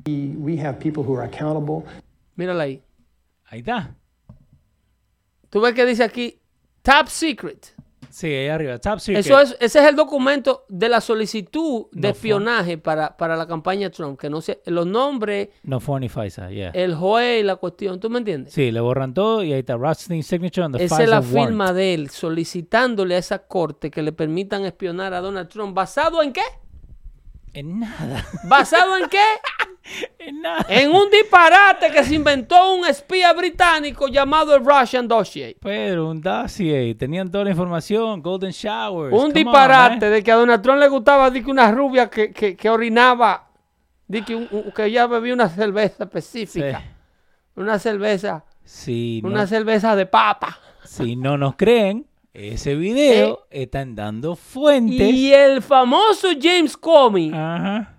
we, 0.06 0.58
have 0.58 0.78
people 0.78 1.02
who 1.02 1.16
are 1.16 1.26
accountable. 1.26 1.84
Mírala 2.36 2.64
ahí. 2.64 2.82
Ahí 3.46 3.60
está. 3.60 3.94
Tú 5.48 5.60
ves 5.60 5.74
que 5.74 5.84
dice 5.84 6.04
aquí 6.04 6.38
Top 6.82 7.08
Secret. 7.08 7.74
Sí, 8.10 8.26
ahí 8.26 8.48
arriba. 8.48 8.78
Top 8.78 8.98
secret. 8.98 9.24
Eso 9.24 9.40
es, 9.40 9.56
ese 9.60 9.78
es 9.78 9.88
el 9.88 9.94
documento 9.94 10.64
de 10.68 10.88
la 10.88 11.00
solicitud 11.00 11.86
de 11.92 12.08
No 12.08 12.08
espionaje 12.08 12.76
para, 12.76 13.16
para 13.16 13.36
la 13.36 13.46
campaña 13.46 13.90
Trump. 13.90 14.18
Que 14.18 14.28
no 14.28 14.40
sé, 14.40 14.60
los 14.66 14.86
nombres, 14.86 15.50
No 15.62 15.78
fue 15.80 16.00
ni 16.00 16.08
FISA, 16.08 16.50
yeah. 16.50 16.70
el 16.70 16.94
juez 16.94 17.40
y 17.40 17.44
la 17.44 17.56
cuestión. 17.56 18.00
¿Tú 18.00 18.10
me 18.10 18.18
entiendes? 18.18 18.52
Sí, 18.52 18.72
le 18.72 18.80
borran 18.80 19.14
todo 19.14 19.44
y 19.44 19.52
ahí 19.52 19.60
está 19.60 19.76
Rothstein's 19.76 20.26
signature 20.26 20.64
on 20.64 20.72
the 20.72 20.84
Esa 20.84 20.96
FISA 20.96 21.04
es 21.04 21.10
la 21.10 21.20
warrant. 21.20 21.48
firma 21.48 21.72
de 21.72 21.94
él 21.94 22.10
solicitándole 22.10 23.14
a 23.14 23.18
esa 23.18 23.46
corte 23.46 23.90
que 23.90 24.02
le 24.02 24.12
permitan 24.12 24.64
espionar 24.64 25.14
a 25.14 25.20
Donald 25.20 25.48
Trump. 25.48 25.74
¿Basado 25.74 26.22
en 26.22 26.32
qué? 26.32 26.42
En 27.52 27.80
nada. 27.80 28.24
¿Basado 28.44 28.96
en 28.96 29.08
qué? 29.08 29.24
en 30.18 30.40
nada. 30.42 30.64
En 30.68 30.90
un 30.92 31.10
disparate 31.10 31.90
que 31.90 32.04
se 32.04 32.14
inventó 32.14 32.74
un 32.74 32.86
espía 32.86 33.32
británico 33.32 34.08
llamado 34.08 34.54
el 34.54 34.64
Russian 34.64 35.08
Dossier. 35.08 35.56
Pero 35.60 36.08
un 36.08 36.20
dossier. 36.20 36.96
Tenían 36.96 37.30
toda 37.30 37.44
la 37.44 37.50
información. 37.50 38.22
Golden 38.22 38.50
showers. 38.52 39.12
Un 39.12 39.20
come 39.30 39.32
disparate 39.34 40.08
de 40.10 40.22
que 40.22 40.30
a 40.32 40.36
Donald 40.36 40.62
Trump 40.62 40.78
le 40.78 40.88
gustaba 40.88 41.30
de 41.30 41.42
que 41.42 41.50
una 41.50 41.70
rubia 41.72 42.08
que, 42.08 42.30
que, 42.32 42.56
que 42.56 42.70
orinaba, 42.70 43.48
de 44.06 44.22
que, 44.24 44.34
un- 44.36 44.72
que 44.74 44.84
ella 44.84 45.06
bebía 45.06 45.34
una 45.34 45.48
cerveza 45.48 46.04
específica. 46.04 46.80
Sí. 46.80 46.86
Una 47.56 47.78
cerveza, 47.78 48.44
Si 48.64 49.20
una 49.24 49.40
no, 49.42 49.46
cerveza 49.46 49.96
de 49.96 50.06
papa. 50.06 50.56
si 50.84 51.16
no 51.16 51.36
nos 51.36 51.56
creen, 51.56 52.06
ese 52.32 52.74
video 52.76 53.46
están 53.50 53.94
dando 53.94 54.36
fuentes. 54.36 55.00
Eh. 55.00 55.10
Y 55.10 55.32
el 55.32 55.62
famoso 55.62 56.28
James 56.40 56.76
Comey, 56.76 57.30
Ajá. 57.34 57.96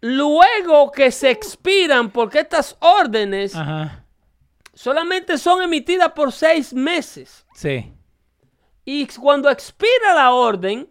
luego 0.00 0.90
que 0.90 1.10
se 1.10 1.30
expiran, 1.30 2.10
porque 2.10 2.40
estas 2.40 2.76
órdenes 2.80 3.54
Ajá. 3.54 4.04
solamente 4.74 5.38
son 5.38 5.62
emitidas 5.62 6.12
por 6.12 6.32
seis 6.32 6.72
meses. 6.74 7.46
Sí. 7.54 7.92
Y 8.84 9.06
cuando 9.06 9.50
expira 9.50 10.14
la 10.14 10.32
orden, 10.32 10.88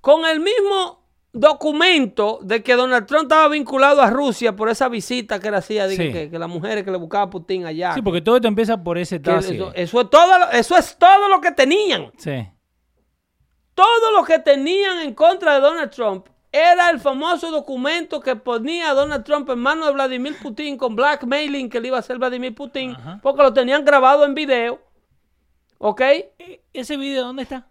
con 0.00 0.24
el 0.26 0.40
mismo 0.40 1.01
documento 1.32 2.38
de 2.42 2.62
que 2.62 2.74
Donald 2.74 3.06
Trump 3.06 3.22
estaba 3.24 3.48
vinculado 3.48 4.02
a 4.02 4.10
Rusia 4.10 4.54
por 4.54 4.68
esa 4.68 4.88
visita 4.88 5.40
que 5.40 5.50
le 5.50 5.56
hacía, 5.56 5.88
que- 5.88 5.96
Sí. 5.96 6.12
que, 6.12 6.30
que 6.30 6.38
las 6.38 6.48
mujeres 6.48 6.84
que 6.84 6.90
le 6.90 6.98
buscaba 6.98 7.24
a 7.24 7.30
Putin 7.30 7.64
allá. 7.66 7.94
Sí, 7.94 8.02
porque 8.02 8.20
todo 8.20 8.36
esto 8.36 8.48
empieza 8.48 8.82
por 8.82 8.98
ese 8.98 9.18
dossier. 9.18 9.54
eso, 9.56 9.72
eso 9.74 10.00
es 10.02 10.10
todo, 10.10 10.38
lo- 10.38 10.50
eso 10.50 10.76
es 10.76 10.96
todo 10.98 11.28
lo 11.28 11.40
que 11.40 11.50
tenían. 11.52 12.12
Sí. 12.18 12.46
Todo 13.74 14.12
lo 14.12 14.24
que 14.24 14.38
tenían 14.38 14.98
en 15.00 15.14
contra 15.14 15.54
de 15.54 15.60
Donald 15.60 15.90
Trump 15.90 16.26
era 16.52 16.90
el 16.90 17.00
famoso 17.00 17.50
documento 17.50 18.20
que 18.20 18.36
ponía 18.36 18.90
a 18.90 18.94
Donald 18.94 19.24
Trump 19.24 19.48
en 19.48 19.58
manos 19.58 19.86
de 19.86 19.92
Vladimir 19.94 20.36
Putin 20.42 20.76
con 20.76 20.94
blackmailing 20.94 21.70
que 21.70 21.80
le 21.80 21.88
iba 21.88 21.96
a 21.96 22.00
hacer 22.00 22.18
Vladimir 22.18 22.54
Putin, 22.54 22.90
Ajá. 22.90 23.20
porque 23.22 23.42
lo 23.42 23.54
tenían 23.54 23.84
grabado 23.86 24.26
en 24.26 24.34
video. 24.34 24.80
¿Ok? 25.78 26.00
E- 26.02 26.62
¿Ese 26.74 26.98
video 26.98 27.24
dónde 27.24 27.42
está? 27.44 27.66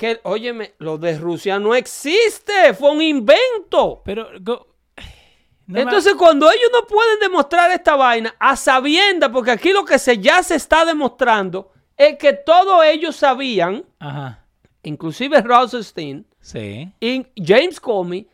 Que, 0.00 0.18
óyeme, 0.22 0.72
lo 0.78 0.96
de 0.96 1.18
Rusia 1.18 1.58
no 1.58 1.74
existe, 1.74 2.72
fue 2.72 2.90
un 2.90 3.02
invento. 3.02 4.00
Pero. 4.02 4.28
go- 4.40 4.66
no 5.66 5.74
me- 5.74 5.82
Entonces, 5.82 6.14
cuando 6.14 6.50
ellos 6.50 6.70
no 6.72 6.86
pueden 6.86 7.20
demostrar 7.20 7.70
esta 7.70 7.96
vaina 7.96 8.34
a 8.38 8.56
sabienda, 8.56 9.30
porque 9.30 9.50
aquí 9.50 9.72
lo 9.74 9.84
que 9.84 9.98
se, 9.98 10.16
ya 10.16 10.42
se 10.42 10.54
está 10.54 10.86
demostrando 10.86 11.70
es 11.98 12.16
que 12.16 12.32
todos 12.32 12.82
ellos 12.86 13.14
sabían, 13.14 13.84
Ajá. 13.98 14.42
inclusive 14.84 15.42
Rosenstein 15.42 16.26
Sí. 16.40 16.90
y 16.98 17.26
James 17.36 17.78
Comey 17.78 18.26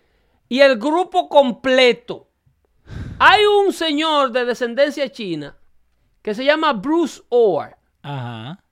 y 0.48 0.60
el 0.60 0.78
grupo 0.78 1.28
completo. 1.28 2.28
Hay 3.18 3.44
un 3.44 3.72
señor 3.72 4.30
de 4.30 4.44
descendencia 4.44 5.10
china 5.10 5.56
que 6.22 6.32
se 6.32 6.44
llama 6.44 6.72
Bruce 6.74 7.20
Orr. 7.28 7.76
Ajá. 8.02 8.62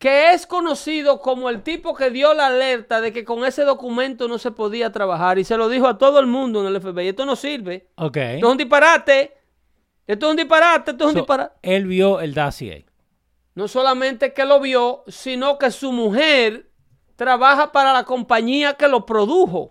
Que 0.00 0.32
es 0.32 0.46
conocido 0.46 1.20
como 1.20 1.50
el 1.50 1.62
tipo 1.62 1.94
que 1.94 2.10
dio 2.10 2.32
la 2.32 2.46
alerta 2.46 3.02
de 3.02 3.12
que 3.12 3.22
con 3.22 3.44
ese 3.44 3.64
documento 3.64 4.28
no 4.28 4.38
se 4.38 4.50
podía 4.50 4.90
trabajar 4.90 5.38
y 5.38 5.44
se 5.44 5.58
lo 5.58 5.68
dijo 5.68 5.86
a 5.86 5.98
todo 5.98 6.18
el 6.20 6.26
mundo 6.26 6.66
en 6.66 6.74
el 6.74 6.80
FBI. 6.80 7.08
Esto 7.08 7.26
no 7.26 7.36
sirve. 7.36 7.90
Ok. 7.96 8.16
Esto 8.16 8.46
es 8.46 8.52
un 8.52 8.56
disparate. 8.56 9.36
Esto 10.06 10.26
es 10.26 10.30
un 10.30 10.36
disparate. 10.38 10.92
Esto 10.92 11.04
es 11.04 11.10
un 11.10 11.16
disparate. 11.16 11.54
él 11.60 11.86
vio 11.86 12.20
el 12.20 12.32
dossier. 12.32 12.86
No 13.54 13.68
solamente 13.68 14.32
que 14.32 14.46
lo 14.46 14.58
vio, 14.58 15.04
sino 15.06 15.58
que 15.58 15.70
su 15.70 15.92
mujer 15.92 16.70
trabaja 17.16 17.70
para 17.70 17.92
la 17.92 18.04
compañía 18.04 18.72
que 18.74 18.88
lo 18.88 19.04
produjo. 19.04 19.70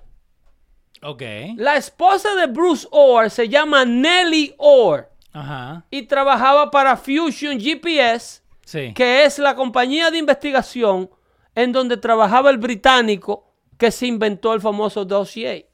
Ok. 1.02 1.24
La 1.56 1.76
esposa 1.76 2.36
de 2.36 2.46
Bruce 2.46 2.88
Orr 2.92 3.32
se 3.32 3.50
llama 3.50 3.84
Nellie 3.84 4.54
Orr 4.60 5.10
Ajá. 5.34 5.86
y 5.90 6.04
trabajaba 6.04 6.70
para 6.70 6.96
Fusion 6.98 7.60
GPS. 7.60 8.44
Sí. 8.70 8.94
que 8.94 9.24
es 9.26 9.40
la 9.40 9.56
compañía 9.56 10.12
de 10.12 10.20
investigación 10.20 11.10
en 11.56 11.72
donde 11.72 11.98
trabajaba 11.98 12.52
el 12.52 12.60
británico 12.60 13.52
que 13.78 13.90
se 13.90 14.06
inventó 14.06 14.54
el 14.54 14.62
famoso 14.62 15.06
dossier, 15.06 15.68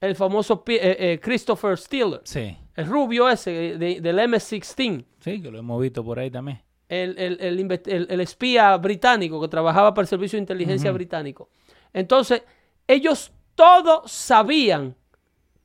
el 0.00 0.16
famoso 0.16 0.62
eh, 0.68 0.96
eh, 0.98 1.20
Christopher 1.22 1.76
Steele, 1.76 2.20
Sí. 2.24 2.56
el 2.74 2.86
rubio 2.86 3.28
ese 3.28 3.50
de- 3.76 4.00
del 4.00 4.18
MS-16, 4.20 5.04
Sí, 5.20 5.42
que 5.42 5.50
lo 5.50 5.58
hemos 5.58 5.78
visto 5.82 6.02
por 6.02 6.18
ahí 6.18 6.30
también. 6.30 6.62
el, 6.88 7.18
el- 7.18 8.06
el 8.10 8.20
espía 8.22 8.74
británico 8.78 9.38
que 9.40 9.48
trabajaba 9.48 9.92
para 9.92 10.04
el 10.04 10.08
Servicio 10.08 10.36
de 10.38 10.40
Inteligencia 10.40 10.90
británico. 10.92 11.50
Entonces, 11.92 12.42
ellos 12.86 13.30
todos 13.54 14.10
sabían 14.10 14.96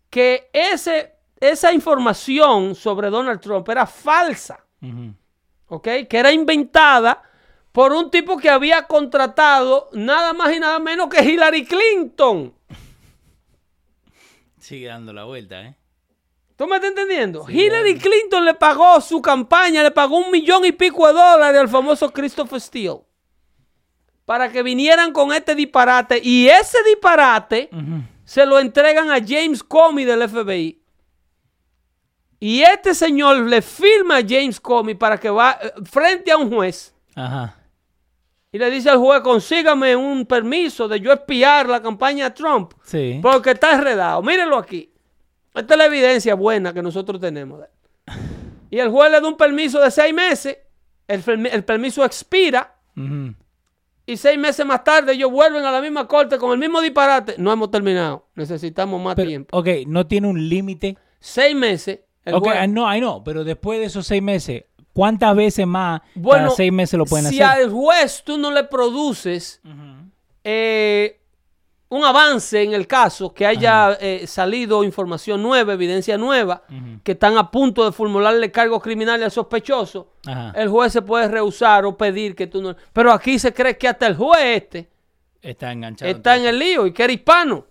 que 0.09 0.49
ese, 0.51 1.13
esa 1.39 1.71
información 1.71 2.75
sobre 2.75 3.09
Donald 3.09 3.39
Trump 3.39 3.67
era 3.69 3.85
falsa. 3.87 4.59
¿Ok? 5.67 5.87
Que 6.09 6.17
era 6.17 6.31
inventada 6.31 7.21
por 7.71 7.91
un 7.93 8.09
tipo 8.09 8.37
que 8.37 8.49
había 8.49 8.83
contratado 8.87 9.89
nada 9.93 10.33
más 10.33 10.53
y 10.55 10.59
nada 10.59 10.79
menos 10.79 11.09
que 11.09 11.23
Hillary 11.23 11.65
Clinton. 11.65 12.53
Sigue 14.57 14.87
dando 14.87 15.13
la 15.13 15.25
vuelta, 15.25 15.61
¿eh? 15.61 15.75
¿Tú 16.55 16.67
me 16.67 16.75
estás 16.75 16.91
entendiendo? 16.91 17.45
Hillary 17.49 17.97
Clinton 17.97 18.45
le 18.45 18.53
pagó 18.53 19.01
su 19.01 19.21
campaña, 19.21 19.83
le 19.83 19.91
pagó 19.91 20.17
un 20.17 20.31
millón 20.31 20.63
y 20.65 20.71
pico 20.71 21.05
de 21.05 21.13
dólares 21.13 21.59
al 21.59 21.67
famoso 21.67 22.11
Christopher 22.11 22.61
Steele 22.61 23.01
para 24.25 24.51
que 24.51 24.63
vinieran 24.63 25.11
con 25.11 25.31
este 25.31 25.55
disparate. 25.55 26.19
Y 26.23 26.47
ese 26.47 26.77
disparate 26.83 27.69
se 28.23 28.45
lo 28.45 28.59
entregan 28.59 29.11
a 29.11 29.19
James 29.25 29.63
Comey 29.63 30.05
del 30.05 30.27
FBI. 30.27 30.81
Y 32.39 32.61
este 32.61 32.93
señor 32.93 33.37
le 33.47 33.61
firma 33.61 34.17
a 34.17 34.21
James 34.27 34.59
Comey 34.59 34.95
para 34.95 35.17
que 35.19 35.29
va 35.29 35.57
eh, 35.61 35.71
frente 35.83 36.31
a 36.31 36.37
un 36.37 36.49
juez. 36.53 36.93
Ajá. 37.15 37.55
Y 38.51 38.57
le 38.57 38.69
dice 38.71 38.89
al 38.89 38.97
juez, 38.99 39.21
consígame 39.21 39.95
un 39.95 40.25
permiso 40.25 40.87
de 40.87 40.99
yo 40.99 41.11
espiar 41.11 41.67
la 41.67 41.81
campaña 41.81 42.25
de 42.29 42.35
Trump. 42.35 42.73
Sí. 42.83 43.19
Porque 43.21 43.51
está 43.51 43.73
enredado. 43.73 44.21
Mírenlo 44.21 44.57
aquí. 44.57 44.91
Esta 45.53 45.73
es 45.73 45.77
la 45.77 45.85
evidencia 45.85 46.35
buena 46.35 46.73
que 46.73 46.81
nosotros 46.81 47.19
tenemos. 47.19 47.61
Y 48.69 48.79
el 48.79 48.89
juez 48.89 49.11
le 49.11 49.19
da 49.21 49.27
un 49.27 49.37
permiso 49.37 49.79
de 49.81 49.91
seis 49.91 50.13
meses. 50.13 50.57
El, 51.07 51.23
permi- 51.23 51.49
el 51.51 51.63
permiso 51.65 52.03
expira. 52.05 52.75
Ujú. 52.95 53.33
Y 54.05 54.17
seis 54.17 54.37
meses 54.37 54.65
más 54.65 54.83
tarde 54.83 55.13
ellos 55.13 55.31
vuelven 55.31 55.65
a 55.65 55.71
la 55.71 55.81
misma 55.81 56.07
corte 56.07 56.37
con 56.37 56.51
el 56.51 56.57
mismo 56.59 56.79
disparate. 56.79 57.35
No 57.37 57.51
hemos 57.51 57.71
terminado. 57.71 58.27
Necesitamos 58.35 59.01
más 59.01 59.15
Pero, 59.15 59.27
tiempo. 59.29 59.57
ok, 59.57 59.67
no 59.87 60.05
tiene 60.07 60.27
un 60.27 60.47
límite. 60.47 60.97
Seis 61.19 61.55
meses. 61.55 62.01
El 62.25 62.33
Ok, 62.35 62.45
juez- 62.45 62.57
ah, 62.59 62.67
no, 62.67 62.93
I 62.93 62.99
know, 62.99 63.23
pero 63.23 63.43
después 63.43 63.79
de 63.79 63.85
esos 63.85 64.05
seis 64.07 64.21
meses, 64.21 64.63
¿cuántas 64.93 65.35
veces 65.35 65.65
más 65.67 66.01
Bueno, 66.15 66.45
cada 66.45 66.55
seis 66.55 66.71
meses 66.73 66.97
lo 66.97 67.05
pueden 67.05 67.27
si 67.27 67.39
hacer? 67.41 67.63
al 67.63 67.71
juez 67.71 68.23
tú 68.25 68.37
no 68.37 68.51
le 68.51 68.63
produces 68.65 69.61
eh, 70.43 71.21
un 71.89 72.03
avance 72.03 72.61
en 72.63 72.73
el 72.73 72.87
caso, 72.87 73.33
que 73.33 73.45
haya 73.45 73.93
eh, 74.01 74.25
salido 74.27 74.83
información 74.83 75.41
nueva, 75.41 75.73
evidencia 75.73 76.17
nueva, 76.17 76.63
que 77.03 77.11
están 77.13 77.37
a 77.37 77.51
punto 77.51 77.85
de 77.85 77.91
formularle 77.91 78.51
cargos 78.51 78.81
criminales 78.81 79.25
al 79.25 79.31
sospechoso, 79.31 80.13
Ajá. 80.25 80.51
el 80.55 80.67
juez 80.69 80.91
se 80.91 81.01
puede 81.03 81.27
rehusar 81.27 81.85
o 81.85 81.95
pedir 81.95 82.35
que 82.35 82.47
tú 82.47 82.61
no... 82.61 82.75
Pero 82.91 83.11
aquí 83.11 83.37
se 83.39 83.53
cree 83.53 83.77
que 83.77 83.87
hasta 83.87 84.07
el 84.07 84.15
juez 84.15 84.63
este 84.63 84.89
Está 85.41 85.71
enganchado. 85.71 86.09
está 86.11 86.35
en 86.37 86.45
el 86.47 86.57
lío 86.57 86.87
y 86.87 86.91
que 86.91 87.03
era 87.03 87.13
hispano 87.13 87.65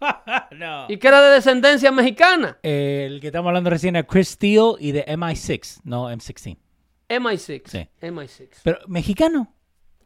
No. 0.56 0.86
y 0.88 0.98
que 0.98 1.08
era 1.08 1.22
de 1.22 1.34
descendencia 1.34 1.90
mexicana. 1.92 2.58
El 2.62 3.20
que 3.20 3.28
estamos 3.28 3.48
hablando 3.48 3.70
recién 3.70 3.96
es 3.96 4.04
Chris 4.04 4.28
Steele 4.28 4.74
y 4.78 4.92
de 4.92 5.04
MI6, 5.06 5.80
no 5.84 6.10
M16. 6.10 6.56
MI6. 7.08 7.62
Sí. 7.66 7.88
MI6. 8.00 8.48
Pero, 8.62 8.78
¿mexicano? 8.86 9.52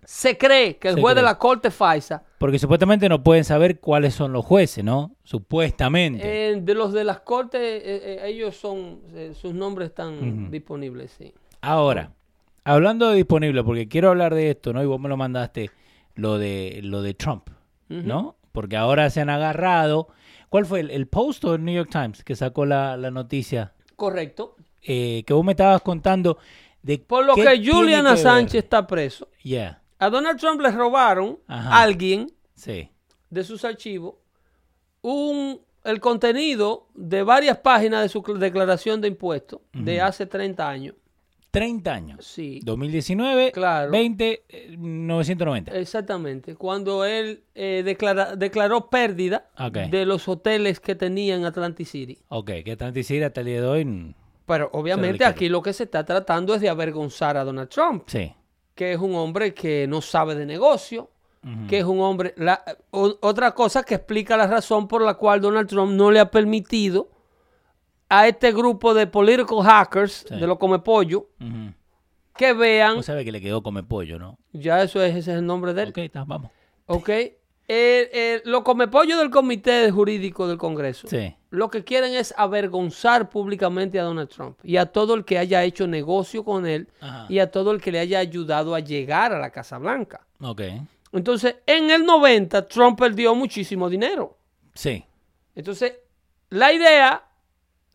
Se 0.04 0.38
cree 0.38 0.76
que 0.76 0.88
el 0.88 0.94
Se 0.94 1.00
juez 1.00 1.14
de 1.14 1.22
la 1.22 1.38
corte 1.38 1.70
FISA 1.70 2.24
Porque 2.38 2.58
supuestamente 2.58 3.08
no 3.08 3.22
pueden 3.22 3.44
saber 3.44 3.80
cuáles 3.80 4.14
son 4.14 4.32
los 4.32 4.44
jueces, 4.44 4.82
¿no? 4.82 5.14
Supuestamente. 5.24 6.50
Eh, 6.50 6.60
de 6.60 6.74
los 6.74 6.92
de 6.92 7.04
las 7.04 7.20
cortes, 7.20 7.60
eh, 7.60 7.80
eh, 7.84 8.20
ellos 8.24 8.56
son, 8.56 9.02
eh, 9.14 9.32
sus 9.34 9.52
nombres 9.52 9.90
están 9.90 10.50
disponibles, 10.50 11.14
sí. 11.16 11.34
Ahora, 11.60 12.12
hablando 12.64 13.10
de 13.10 13.16
disponible, 13.16 13.62
porque 13.62 13.88
quiero 13.88 14.08
hablar 14.08 14.34
de 14.34 14.50
esto, 14.50 14.72
¿no? 14.72 14.82
Y 14.82 14.86
vos 14.86 14.98
me 14.98 15.08
lo 15.08 15.16
mandaste, 15.16 15.70
lo 16.14 16.38
de, 16.38 16.80
lo 16.82 17.02
de 17.02 17.14
Trump, 17.14 17.50
¿no? 17.88 18.36
Porque 18.52 18.76
ahora 18.76 19.10
se 19.10 19.20
han 19.20 19.30
agarrado. 19.30 20.08
¿Cuál 20.48 20.66
fue 20.66 20.80
el, 20.80 20.90
el 20.90 21.06
Post 21.06 21.44
o 21.44 21.54
el 21.54 21.64
New 21.64 21.74
York 21.74 21.90
Times 21.90 22.24
que 22.24 22.34
sacó 22.36 22.66
la, 22.66 22.96
la 22.96 23.10
noticia? 23.10 23.72
Correcto. 23.96 24.56
eh, 24.82 25.22
que 25.26 25.32
vos 25.34 25.44
me 25.44 25.52
estabas 25.52 25.82
contando 25.82 26.38
de 26.82 26.98
Por 26.98 27.24
lo 27.26 27.34
que 27.34 27.62
Julian 27.64 28.06
Assange 28.06 28.58
está 28.58 28.86
preso. 28.86 29.28
Yeah, 29.42 29.82
A 29.98 30.08
Donald 30.10 30.40
Trump 30.40 30.60
le 30.62 30.70
robaron 30.70 31.38
Ajá. 31.46 31.68
a 31.76 31.82
alguien 31.82 32.26
sí. 32.54 32.90
de 33.28 33.44
sus 33.44 33.64
archivos 33.64 34.14
un, 35.02 35.60
el 35.84 36.00
contenido 36.00 36.88
de 36.94 37.22
varias 37.22 37.58
páginas 37.58 38.02
de 38.02 38.08
su 38.08 38.22
cl- 38.22 38.38
declaración 38.38 39.00
de 39.00 39.08
impuestos 39.08 39.60
de 39.72 40.00
hace 40.00 40.26
30 40.26 40.68
años. 40.68 40.94
30 41.50 41.92
años. 41.92 42.24
Sí. 42.26 42.60
2019, 42.62 43.52
Claro. 43.52 43.90
20, 43.90 44.44
eh, 44.48 44.76
990. 44.78 45.72
Exactamente. 45.76 46.54
Cuando 46.54 47.04
él 47.04 47.42
eh, 47.54 47.82
declara- 47.84 48.36
declaró 48.36 48.88
pérdida 48.88 49.48
de 49.90 50.06
los 50.06 50.28
hoteles 50.28 50.80
que 50.80 50.94
tenía 50.94 51.34
en 51.34 51.44
Atlantic 51.44 51.86
City. 51.86 52.18
Ok, 52.28 52.50
que 52.64 52.72
Atlanticida 52.72 53.26
hasta 53.26 53.40
el 53.40 53.46
día 53.48 53.60
de 53.62 53.66
hoy. 53.66 54.14
Pero 54.46 54.70
obviamente 54.72 55.24
aquí 55.24 55.48
lo 55.48 55.62
que 55.62 55.72
se 55.72 55.84
está 55.84 56.04
tratando 56.04 56.54
es 56.54 56.60
de 56.60 56.68
avergonzar 56.68 57.36
a 57.36 57.44
Donald 57.44 57.68
Trump, 57.68 58.04
Sí. 58.06 58.32
que 58.74 58.92
es 58.92 58.98
un 58.98 59.14
hombre 59.14 59.52
que 59.54 59.86
no 59.88 60.00
sabe 60.00 60.34
de 60.34 60.46
negocio, 60.46 61.10
que 61.68 61.78
es 61.78 61.84
un 61.84 62.00
hombre... 62.00 62.34
la- 62.36 62.62
o- 62.90 63.16
otra 63.22 63.54
cosa 63.54 63.82
que 63.82 63.94
explica 63.94 64.36
la 64.36 64.46
razón 64.46 64.86
por 64.86 65.02
la 65.02 65.14
cual 65.14 65.40
Donald 65.40 65.68
Trump 65.68 65.92
no 65.92 66.10
le 66.10 66.20
ha 66.20 66.30
permitido 66.30 67.08
a 68.10 68.28
este 68.28 68.52
grupo 68.52 68.92
de 68.92 69.06
political 69.06 69.62
hackers, 69.62 70.26
Sí. 70.28 70.34
de 70.38 70.46
los 70.46 70.58
come 70.58 70.80
pollo, 70.80 71.28
Ujú. 71.40 71.72
que 72.36 72.52
vean... 72.52 72.96
Vos 72.96 73.06
sabés 73.06 73.24
que 73.24 73.32
le 73.32 73.40
quedó 73.40 73.62
come 73.62 73.82
pollo, 73.82 74.18
¿no? 74.18 74.38
ya 74.52 74.82
eso 74.82 75.02
es, 75.02 75.12
ese 75.16 75.30
es 75.32 75.38
el 75.38 75.46
nombre 75.46 75.72
de 75.72 75.84
él. 75.84 75.88
Ok, 75.90 75.98
está, 75.98 76.24
vamos. 76.24 76.50
¿Ok? 76.86 77.08
Eh, 77.08 77.36
eh, 77.68 78.42
los 78.46 78.62
comepollos 78.62 79.16
del 79.20 79.30
Comité 79.30 79.92
Jurídico 79.92 80.48
del 80.48 80.58
Congreso 80.58 81.06
Sí. 81.06 81.36
lo 81.50 81.70
que 81.70 81.84
quieren 81.84 82.14
es 82.14 82.34
avergonzar 82.36 83.30
públicamente 83.30 84.00
a 84.00 84.02
Donald 84.02 84.28
Trump 84.28 84.58
y 84.64 84.76
a 84.76 84.86
todo 84.86 85.14
el 85.14 85.24
que 85.24 85.38
haya 85.38 85.62
hecho 85.62 85.86
negocio 85.86 86.44
con 86.44 86.66
él 86.66 86.88
Ajá. 87.00 87.26
y 87.28 87.38
a 87.38 87.48
todo 87.52 87.70
el 87.70 87.80
que 87.80 87.92
le 87.92 88.00
haya 88.00 88.18
ayudado 88.18 88.74
a 88.74 88.80
llegar 88.80 89.32
a 89.32 89.38
la 89.38 89.50
Casa 89.50 89.78
Blanca. 89.78 90.26
Ok. 90.40 90.62
Entonces, 91.12 91.56
en 91.64 91.90
el 91.90 92.04
90, 92.04 92.66
Trump 92.66 92.98
perdió 92.98 93.36
muchísimo 93.36 93.88
dinero. 93.88 94.36
Sí. 94.74 95.04
Entonces, 95.54 95.94
la 96.48 96.72
idea 96.72 97.24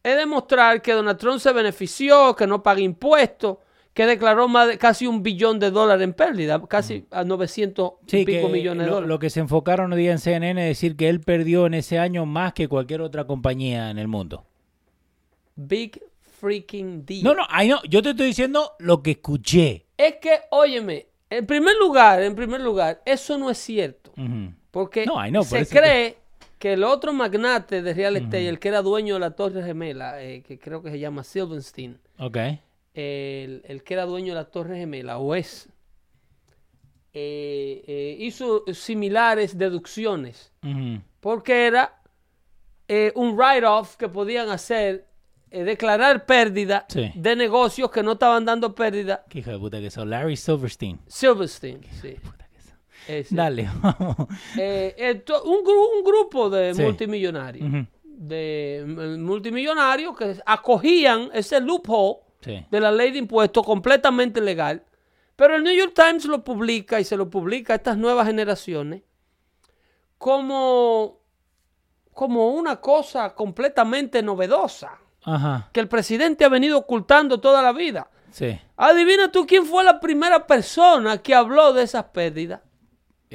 es 0.05 0.15
demostrar 0.17 0.81
que 0.81 0.93
Donald 0.93 1.17
Trump 1.17 1.39
se 1.39 1.51
benefició, 1.51 2.35
que 2.35 2.45
no 2.45 2.61
paga 2.61 2.79
impuestos, 2.81 3.57
que 3.93 4.05
declaró 4.05 4.47
más 4.47 4.67
de 4.67 4.77
casi 4.77 5.07
un 5.07 5.23
billón 5.23 5.57
de 5.57 5.71
dólares 5.71 6.03
en 6.03 6.13
pérdida, 6.13 6.61
casi 6.67 7.05
a 7.11 7.23
900 7.23 7.93
y 8.05 8.09
Sí, 8.11 8.25
pico 8.25 8.47
que 8.47 8.53
millones 8.53 8.83
de 8.85 8.89
lo, 8.89 8.95
dólares. 8.95 9.09
lo 9.09 9.19
que 9.19 9.29
se 9.29 9.39
enfocaron 9.39 9.91
hoy 9.93 10.01
día 10.01 10.11
en 10.11 10.19
CNN 10.19 10.61
es 10.61 10.67
decir 10.77 10.95
que 10.95 11.09
él 11.09 11.21
perdió 11.21 11.65
en 11.65 11.73
ese 11.73 11.97
año 11.97 12.25
más 12.25 12.53
que 12.53 12.67
cualquier 12.67 13.01
otra 13.01 13.25
compañía 13.25 13.89
en 13.89 13.97
el 13.97 14.07
mundo. 14.07 14.45
Big 15.55 16.01
freaking 16.39 17.05
deal. 17.05 17.23
No, 17.23 17.33
no, 17.33 17.43
ay, 17.49 17.69
no, 17.69 17.81
yo 17.89 18.01
te 18.01 18.09
estoy 18.11 18.27
diciendo 18.27 18.73
lo 18.79 19.01
que 19.01 19.11
escuché. 19.11 19.85
Es 19.97 20.15
que, 20.21 20.41
óyeme, 20.51 21.07
en 21.29 21.45
primer 21.45 21.75
lugar, 21.77 22.21
en 22.21 22.35
primer 22.35 22.61
lugar, 22.61 23.01
eso 23.05 23.37
no 23.37 23.49
es 23.49 23.57
cierto. 23.57 24.11
Porque 24.71 25.05
No, 25.05 25.25
I 25.25 25.29
know, 25.29 25.43
se 25.43 25.59
que- 25.59 25.79
cree 25.79 26.17
que 26.65 26.73
el 26.73 26.83
otro 26.83 27.13
magnate 27.13 27.83
de 27.83 27.93
real 27.93 28.15
estate, 28.17 28.49
el 28.49 28.57
que 28.57 28.69
era 28.69 28.81
dueño 28.81 29.13
de 29.13 29.19
la 29.19 29.35
Torre 29.35 29.61
Gemela, 29.61 30.23
eh, 30.23 30.41
que 30.41 30.57
creo 30.57 30.81
que 30.81 30.89
se 30.89 30.97
llama 30.97 31.23
Silverstein, 31.23 31.99
Ok. 32.17 32.37
el, 32.95 33.61
el 33.65 33.83
que 33.83 33.93
era 33.93 34.05
dueño 34.07 34.33
de 34.33 34.39
la 34.41 34.45
Torre 34.45 34.75
Gemela, 34.79 35.19
o 35.19 35.35
es, 35.35 35.69
eh, 37.13 37.83
eh, 37.85 38.17
hizo 38.19 38.63
similares 38.73 39.55
deducciones, 39.59 40.51
porque 41.19 41.67
era 41.67 42.01
eh, 42.87 43.11
un 43.15 43.37
write-off 43.37 43.95
que 43.95 44.09
podían 44.09 44.49
hacer, 44.49 45.05
declarar 45.51 46.25
pérdida 46.25 46.87
Sí. 46.89 47.11
de 47.13 47.35
negocios 47.35 47.91
que 47.91 48.01
no 48.01 48.13
estaban 48.13 48.43
dando 48.43 48.73
pérdida. 48.73 49.23
Qué 49.29 49.37
hijo 49.39 49.51
de 49.51 49.59
puta 49.59 49.79
que 49.79 49.91
son. 49.91 50.09
Larry 50.09 50.35
Silverstein. 50.35 50.99
Silverstein, 51.05 51.81
sí. 52.01 52.15
Ese. 53.07 53.35
Dale, 53.35 53.69
vamos. 53.81 54.15
Eh, 54.57 54.95
eh, 54.97 55.15
to- 55.15 55.43
un, 55.43 55.63
gru- 55.63 55.89
un 55.97 56.03
grupo 56.03 56.49
de 56.49 56.73
Sí. 56.73 56.81
multimillonarios, 56.81 57.69
de 58.03 58.83
multimillonarios 59.19 60.15
que 60.17 60.37
acogían 60.45 61.29
ese 61.33 61.59
loophole 61.61 62.19
Sí. 62.41 62.65
de 62.69 62.79
la 62.79 62.91
ley 62.91 63.11
de 63.11 63.17
impuestos 63.19 63.65
completamente 63.65 64.39
legal, 64.41 64.83
pero 65.35 65.55
el 65.55 65.63
New 65.63 65.73
York 65.75 65.93
Times 65.95 66.25
lo 66.25 66.43
publica 66.43 66.99
y 66.99 67.03
se 67.03 67.17
lo 67.17 67.29
publica 67.29 67.73
a 67.73 67.75
estas 67.77 67.97
nuevas 67.97 68.27
generaciones 68.27 69.01
como, 70.17 71.19
como 72.13 72.49
una 72.49 72.79
cosa 72.79 73.33
completamente 73.35 74.21
novedosa 74.23 74.97
Ajá. 75.23 75.69
que 75.73 75.79
el 75.79 75.87
presidente 75.87 76.45
ha 76.45 76.49
venido 76.49 76.77
ocultando 76.77 77.39
toda 77.39 77.61
la 77.61 77.73
vida. 77.73 78.09
Sí. 78.31 78.59
Adivina 78.77 79.31
tú 79.31 79.45
quién 79.45 79.65
fue 79.65 79.83
la 79.83 79.99
primera 79.99 80.45
persona 80.45 81.17
que 81.19 81.33
habló 81.33 81.73
de 81.73 81.83
esas 81.83 82.05
pérdidas. 82.05 82.61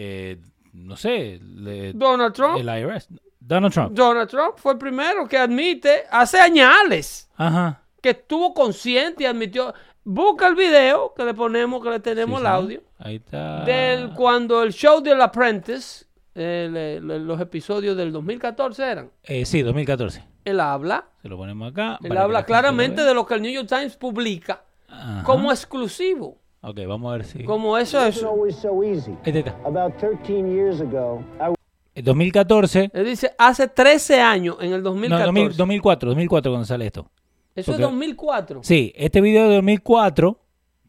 Eh, 0.02 0.38
no 0.72 0.96
sé. 0.96 1.38
le- 1.42 1.92
Donald 1.92 2.32
Trump. 2.34 2.56
El 2.58 2.68
IRS. 2.68 3.08
Donald 3.38 3.72
Trump. 3.74 3.92
Donald 3.92 4.28
Trump 4.30 4.54
fue 4.56 4.72
el 4.72 4.78
primero 4.78 5.26
que 5.28 5.36
admite 5.36 6.04
hace 6.10 6.38
añales 6.38 7.28
Ajá. 7.36 7.82
que 8.00 8.10
estuvo 8.10 8.54
consciente 8.54 9.24
y 9.24 9.26
admitió. 9.26 9.74
Busca 10.04 10.46
el 10.48 10.54
video 10.54 11.12
que 11.14 11.24
le 11.24 11.34
ponemos, 11.34 11.82
que 11.82 11.90
le 11.90 12.00
tenemos 12.00 12.40
Sí, 12.40 12.46
el 12.46 12.52
audio. 12.52 12.82
Ahí 12.98 13.16
está. 13.16 13.64
Del 13.64 14.10
cuando 14.14 14.62
el 14.62 14.72
show 14.72 15.02
del 15.02 15.20
Apprentice, 15.20 16.06
los 16.34 17.40
episodios 17.40 17.96
del 17.96 18.12
2014 18.12 18.82
eran. 18.90 19.10
Eh, 19.24 19.44
sí, 19.44 19.60
2014. 19.62 20.24
Él 20.44 20.60
habla, 20.60 21.04
Se 21.20 21.28
lo 21.28 21.36
ponemos 21.36 21.70
acá. 21.72 21.98
él 22.02 22.16
habla 22.16 22.44
claramente 22.46 23.02
lo 23.02 23.08
de 23.08 23.14
lo 23.14 23.26
que 23.26 23.34
el 23.34 23.42
New 23.42 23.52
York 23.52 23.68
Times 23.68 23.96
publica. 23.96 24.62
Ajá. 24.92 25.22
como 25.22 25.52
exclusivo. 25.52 26.36
Ok, 26.62 26.78
vamos 26.86 27.10
a 27.12 27.16
ver 27.16 27.24
si. 27.24 27.44
Como 27.44 27.78
eso 27.78 28.04
es. 28.04 28.22
Ahí 28.22 29.38
está. 29.38 29.56
About 29.64 29.96
13 29.96 30.42
years 30.48 30.80
ago, 30.80 31.24
I 31.40 31.54
En 31.94 32.04
2014. 32.04 32.90
Él 32.92 33.04
dice, 33.06 33.32
hace 33.38 33.66
13 33.66 34.20
años, 34.20 34.56
en 34.60 34.72
el 34.72 34.82
No, 34.82 34.90
2014. 34.90 35.26
2000 35.26 35.56
2004. 35.56 36.08
2004 36.10 36.52
cuando 36.52 36.66
sale 36.66 36.86
esto. 36.86 37.10
Eso 37.54 37.72
porque- 37.72 37.82
es 37.82 37.88
2004. 37.88 38.60
Sí, 38.62 38.92
este 38.94 39.20
video 39.20 39.48
de 39.48 39.54
2004. 39.56 40.38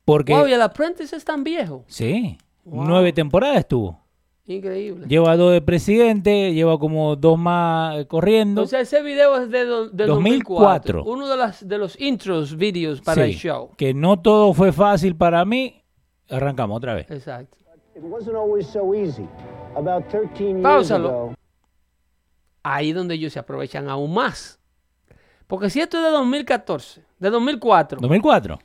Porque. 0.04 0.34
Wow, 0.34 0.48
y 0.48 0.54
el 0.54 0.62
Apprentice 0.62 1.16
es 1.16 1.24
tan 1.24 1.44
viejo. 1.44 1.86
Sí. 1.88 2.38
Wow. 2.66 2.84
Nueve 2.86 3.14
temporadas 3.14 3.60
estuvo. 3.60 4.01
Increíble. 4.48 5.08
Lleva 5.08 5.38
dos 5.38 5.54
de 5.54 5.62
presidente, 5.62 6.54
lleva 6.54 6.78
como 6.80 7.16
dos 7.16 7.38
más 7.38 8.06
corriendo. 8.06 8.64
O 8.64 8.68
sea, 8.68 8.82
ese 8.82 9.02
video 9.04 9.38
es 9.38 9.50
de 9.50 9.66
do- 9.66 9.90
del 9.90 10.08
2004. 10.08 11.02
2004. 11.02 11.04
Uno 11.06 11.28
de, 11.30 11.38
las, 11.38 11.68
de 11.68 11.78
los 11.78 12.00
intros 12.02 12.58
videos 12.58 13.02
para 13.02 13.24
Sí, 13.26 13.32
el 13.32 13.36
show. 13.38 13.72
Que 13.78 13.94
no 13.94 14.20
todo 14.20 14.54
fue 14.54 14.72
fácil 14.72 15.16
para 15.16 15.46
mí. 15.46 15.84
Arrancamos 16.30 16.78
otra 16.78 16.96
vez. 16.96 17.10
Exacto. 17.12 17.58
it 17.96 18.02
wasn't 18.04 18.36
always 18.36 18.66
so 18.68 18.94
easy. 18.96 19.28
About 19.76 20.08
13 20.10 20.38
years 20.44 20.64
Páusalo. 20.64 21.34
Ahí 22.64 22.90
es 22.90 22.96
donde 22.96 23.16
ellos 23.16 23.34
se 23.34 23.40
aprovechan 23.40 23.90
aún 23.90 24.14
más. 24.14 24.60
Porque 25.48 25.70
si 25.70 25.82
esto 25.82 25.98
es 25.98 26.04
de 26.06 26.12
2014, 26.12 27.04
de 27.20 27.30
2004, 27.30 28.00
2004. 28.02 28.60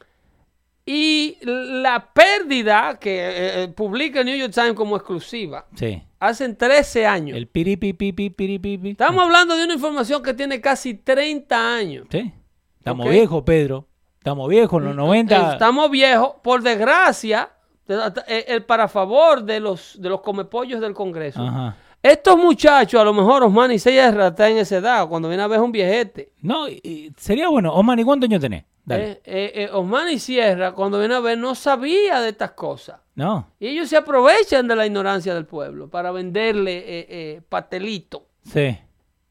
Y 0.89 1.37
la 1.43 2.13
pérdida 2.15 2.97
que 3.01 3.19
eh, 3.19 3.63
eh, 3.65 3.69
publica 3.69 4.21
el 4.21 4.27
New 4.27 4.37
York 4.37 4.53
Times 4.55 4.75
como 4.75 4.97
exclusiva, 4.97 5.67
Sí. 5.75 6.01
hacen 6.21 6.57
13 6.57 7.05
años. 7.07 7.37
El 7.37 7.49
piripipipi, 7.49 8.31
piripipi. 8.31 8.91
Estamos 8.91 9.25
hablando 9.25 9.57
de 9.57 9.65
una 9.65 9.75
información 9.75 10.23
que 10.23 10.33
tiene 10.33 10.61
casi 10.61 10.95
30 10.95 11.75
años. 11.77 12.07
Sí. 12.11 12.33
Estamos 12.79 13.09
viejos, 13.11 13.43
Pedro. 13.43 13.89
Estamos 14.19 14.49
viejos, 14.49 14.81
en 14.81 14.87
los 14.89 14.97
90. 14.97 15.53
Estamos 15.55 15.91
viejos, 15.91 16.35
por 16.43 16.63
desgracia, 16.63 17.51
eh, 17.89 18.45
el 18.49 18.65
para 18.65 18.87
favor 18.89 19.43
de 19.43 19.59
los, 19.61 20.01
de 20.01 20.09
los 20.09 20.21
comepollos 20.21 20.81
del 20.81 20.95
Congreso. 20.95 21.43
Ajá. 21.43 21.77
Estos 22.03 22.37
muchachos, 22.37 23.01
a 23.01 23.05
lo 23.05 23.13
mejor 23.13 23.43
Osman 23.43 23.73
y 23.73 23.81
Sierra 23.81 24.29
está 24.29 24.49
en 24.49 24.59
esa 24.59 24.77
edad, 24.77 25.09
cuando 25.09 25.29
viene 25.29 25.43
a 25.43 25.49
ver 25.49 25.61
un 25.61 25.73
viejete. 25.73 26.31
No, 26.43 26.69
y- 26.69 27.13
sería 27.17 27.49
bueno. 27.49 27.73
Omar, 27.75 27.99
¿y 27.99 28.05
cuántos 28.05 28.29
años 28.31 28.41
tenés? 28.41 28.65
Eh, 28.89 29.21
eh, 29.25 29.53
eh, 29.55 29.69
Osman 29.73 30.09
y 30.11 30.19
Sierra, 30.19 30.73
cuando 30.73 30.99
viene 30.99 31.15
a 31.15 31.21
ver, 31.21 31.37
no 31.39 31.55
sabía 31.55 32.21
de 32.21 32.29
estas 32.31 32.53
cosas. 32.53 33.01
No. 33.15 33.49
Y 33.59 33.67
ellos 33.69 33.89
se 33.89 33.97
aprovechan 33.97 34.69
de 34.69 34.77
la 34.77 34.87
ignorancia 34.87 35.35
del 35.35 35.47
pueblo 35.47 35.89
para 35.89 36.13
venderle 36.13 36.85
eh, 36.87 37.41
pastelito 37.49 38.27
Sí. 38.43 38.79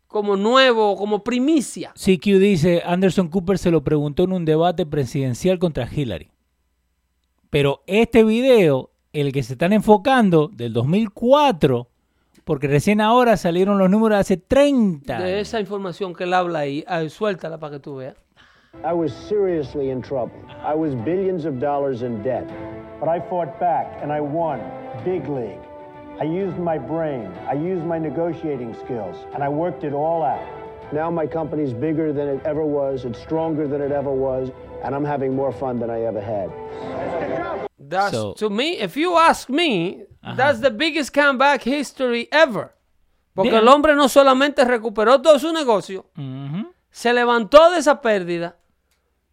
como 0.07 0.35
nuevo, 0.35 0.95
como 0.97 1.23
primicia. 1.23 1.93
CQ 1.95 2.39
dice, 2.39 2.81
Anderson 2.85 3.29
Cooper 3.29 3.57
se 3.57 3.71
lo 3.71 3.83
preguntó 3.83 4.23
en 4.23 4.33
un 4.33 4.43
debate 4.43 4.85
presidencial 4.85 5.57
contra 5.59 5.87
Hillary. 5.89 6.31
Pero 7.49 7.83
este 7.87 8.23
video, 8.23 8.91
el 9.13 9.31
que 9.31 9.43
se 9.43 9.53
están 9.53 9.71
enfocando, 9.71 10.49
del 10.51 10.73
2004, 10.73 11.87
porque 12.43 12.67
recién 12.67 12.99
ahora 13.01 13.37
salieron 13.37 13.77
los 13.77 13.89
números 13.89 14.17
de 14.17 14.21
hace 14.21 14.37
30. 14.37 15.19
De 15.19 15.39
esa 15.39 15.59
información 15.59 16.13
que 16.13 16.25
él 16.25 16.33
habla 16.33 16.59
ahí, 16.59 16.83
ah, 16.87 17.07
suéltala 17.07 17.57
para 17.59 17.75
que 17.75 17.79
tú 17.79 17.95
veas. 17.95 18.15
I 18.83 18.93
was 18.93 19.13
seriously 19.13 19.89
in 19.89 20.01
trouble. 20.01 20.39
I 20.63 20.73
was 20.75 20.93
billions 20.95 21.45
of 21.45 21.59
dollars 21.59 22.01
in 22.03 22.21
debt. 22.23 22.47
But 22.99 23.09
I 23.09 23.19
fought 23.29 23.59
back 23.59 23.99
and 24.01 24.11
I 24.11 24.21
won. 24.21 24.61
Big 25.03 25.27
league. 25.27 25.59
I 26.19 26.23
used 26.23 26.57
my 26.57 26.77
brain, 26.77 27.29
I 27.49 27.53
used 27.53 27.83
my 27.85 27.97
negotiating 27.99 28.73
skills, 28.85 29.17
and 29.33 29.43
I 29.43 29.49
worked 29.49 29.83
it 29.83 29.91
all 29.91 30.23
out. 30.23 30.47
Now 30.93 31.11
my 31.11 31.27
company's 31.27 31.73
bigger 31.73 32.13
than 32.13 32.29
it 32.29 32.41
ever 32.45 32.63
was, 32.63 33.03
it's 33.03 33.19
stronger 33.21 33.67
than 33.67 33.81
it 33.81 33.91
ever 33.91 34.11
was, 34.11 34.49
and 34.83 34.95
I'm 34.95 35.03
having 35.03 35.35
more 35.35 35.51
fun 35.51 35.77
than 35.77 35.89
I 35.89 36.03
ever 36.03 36.21
had. 36.21 36.49
That's, 37.77 38.11
So- 38.13 38.33
to 38.35 38.49
me, 38.49 38.77
if 38.79 38.95
you 38.95 39.17
ask 39.17 39.49
me, 39.49 40.03
that's 40.37 40.59
the 40.61 40.71
biggest 40.71 41.11
comeback 41.13 41.63
history 41.63 42.29
ever. 42.31 42.73
Porque 43.35 43.51
Yeah. 43.51 43.59
el 43.59 43.67
hombre 43.67 43.93
no 43.95 44.07
solamente 44.07 44.63
recuperó 44.63 45.21
todo 45.21 45.37
su 45.37 45.51
negocio, 45.51 46.05
Ujú. 46.17 46.67
se 46.91 47.11
levantó 47.13 47.71
de 47.71 47.79
esa 47.79 47.99
pérdida, 48.01 48.55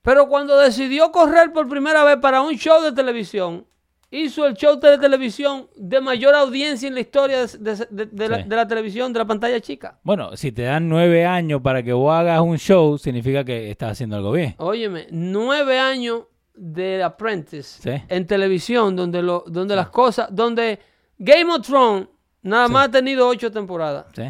pero 0.02 0.28
cuando 0.28 0.56
decidió 0.58 1.10
correr 1.12 1.52
por 1.52 1.68
primera 1.68 2.04
vez 2.04 2.16
para 2.18 2.42
un 2.42 2.54
show 2.54 2.82
de 2.82 2.92
televisión, 2.92 3.66
hizo 4.10 4.44
el 4.46 4.54
show 4.54 4.78
de 4.78 4.98
televisión 4.98 5.68
de 5.74 6.00
mayor 6.00 6.34
audiencia 6.34 6.86
en 6.86 6.94
la 6.94 7.00
historia 7.00 7.46
de, 7.46 7.58
de- 7.58 7.86
de- 7.90 8.06
de 8.06 8.28
la, 8.28 8.42
Sí. 8.42 8.48
de 8.48 8.56
la 8.56 8.68
televisión, 8.68 9.12
de 9.12 9.18
la 9.20 9.24
pantalla 9.24 9.58
chica. 9.60 9.98
Bueno, 10.02 10.36
si 10.36 10.52
te 10.52 10.62
dan 10.62 10.88
nueve 10.88 11.24
años 11.24 11.62
para 11.62 11.82
que 11.82 11.92
vos 11.94 12.12
hagas 12.12 12.40
un 12.42 12.58
show, 12.58 12.98
significa 12.98 13.42
que 13.44 13.70
estás 13.70 13.92
haciendo 13.92 14.16
algo 14.16 14.32
bien. 14.32 14.54
Óyeme, 14.58 15.06
nueve 15.10 15.78
años 15.78 16.24
de 16.54 17.02
Apprentice 17.02 17.80
Sí. 17.98 18.04
en 18.08 18.26
televisión, 18.26 18.94
donde, 18.94 19.22
lo, 19.22 19.44
donde 19.46 19.74
las 19.74 19.88
cosas, 19.88 20.28
donde 20.30 20.78
Game 21.16 21.50
of 21.50 21.66
Thrones 21.66 22.08
nada 22.42 22.68
más 22.68 22.88
ha 22.88 22.90
tenido 22.90 23.26
ocho 23.28 23.50
temporadas. 23.50 24.06
¿sí? 24.14 24.24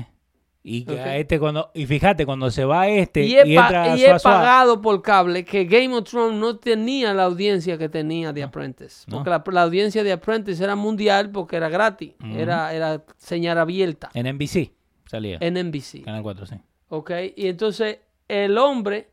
Y, 0.65 0.85
que 0.85 0.93
Ok. 0.95 1.01
a 1.01 1.17
este 1.17 1.41
cuando, 1.41 1.71
y 1.75 1.87
fíjate, 1.87 2.25
cuando 2.25 2.49
se 2.51 2.65
va 2.65 2.87
este 2.89 3.25
Y 3.25 3.33
y, 3.33 3.35
he, 3.37 3.41
entra 3.57 3.97
y 3.97 4.05
he 4.05 4.15
pagado 4.21 4.81
por 4.81 5.03
cable 5.03 5.45
que 5.45 5.65
Game 5.65 5.93
of 5.93 6.05
Thrones 6.09 6.39
no 6.39 6.57
tenía 6.59 7.13
la 7.13 7.25
audiencia 7.25 7.77
que 7.77 7.89
tenía 7.89 8.33
The 8.33 8.45
Apprentice. 8.45 9.05
No. 9.09 9.17
Porque 9.17 9.31
la, 9.31 9.43
la 9.53 9.63
audiencia 9.63 10.05
de 10.05 10.13
Apprentice 10.13 10.63
era 10.63 10.77
mundial 10.77 11.31
porque 11.31 11.57
era 11.57 11.69
gratis. 11.69 12.13
era, 12.37 12.73
era 12.73 13.03
señal 13.17 13.59
abierta 13.59 14.11
en 14.15 14.27
NBC 14.37 14.71
salía. 15.07 15.39
en 15.41 15.55
NBC. 15.69 16.05
Canal 16.05 16.23
4, 16.23 16.47
sí. 16.47 16.55
¿Ok? 16.91 17.11
Y 17.35 17.49
entonces 17.49 17.99
el 18.29 18.57
hombre 18.57 19.09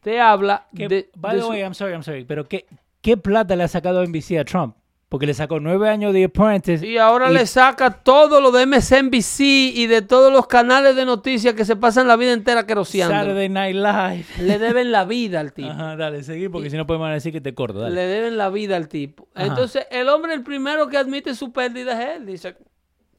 te 0.00 0.20
habla 0.20 0.66
Que, 0.74 0.88
de... 0.88 1.10
by 1.16 1.34
de 1.34 1.38
the 1.38 1.44
su- 1.44 1.50
way, 1.50 1.60
I'm 1.60 1.74
sorry, 1.74 1.92
I'm 1.92 2.02
sorry, 2.02 2.24
pero 2.24 2.48
¿qué, 2.48 2.66
¿qué 3.00 3.16
plata 3.16 3.54
le 3.54 3.62
ha 3.62 3.68
sacado 3.68 4.04
NBC 4.04 4.38
a 4.40 4.44
Trump? 4.44 4.76
Porque 5.08 5.26
le 5.26 5.34
sacó 5.34 5.60
nueve 5.60 5.88
años 5.88 6.12
de 6.12 6.24
Apprentice. 6.24 6.86
Y 6.86 6.98
ahora 6.98 7.30
le 7.30 7.46
saca 7.46 7.90
todo 7.90 8.40
lo 8.40 8.50
de 8.50 8.66
MSNBC 8.66 9.40
y 9.40 9.86
de 9.86 10.02
todos 10.02 10.32
los 10.32 10.46
canales 10.46 10.96
de 10.96 11.04
noticias 11.04 11.54
que 11.54 11.64
se 11.64 11.76
pasan 11.76 12.08
la 12.08 12.16
vida 12.16 12.32
entera 12.32 12.66
queroseando. 12.66 13.14
Saturday 13.14 13.48
Night 13.48 13.76
Live. 13.76 14.24
Le 14.44 14.58
deben 14.58 14.90
la 14.90 15.04
vida 15.06 15.40
al 15.40 15.52
tipo. 15.52 15.70
Ajá, 15.70 15.96
dale, 15.96 16.22
seguir 16.24 16.50
porque 16.50 16.70
si 16.70 16.76
no 16.76 16.86
podemos 16.86 17.10
decir 17.10 17.32
que 17.32 17.40
te 17.40 17.54
corto, 17.54 17.78
dale. 17.80 17.94
Le 17.94 18.06
deben 18.06 18.36
la 18.36 18.50
vida 18.50 18.76
al 18.76 18.88
tipo. 18.88 19.28
Ajá. 19.34 19.46
Entonces, 19.46 19.86
el 19.90 20.08
hombre 20.08 20.34
el 20.34 20.42
primero 20.42 20.88
que 20.88 20.96
admite 20.96 21.34
su 21.34 21.52
pérdida 21.52 22.00
es 22.02 22.16
él. 22.16 22.26
Dice, 22.26 22.56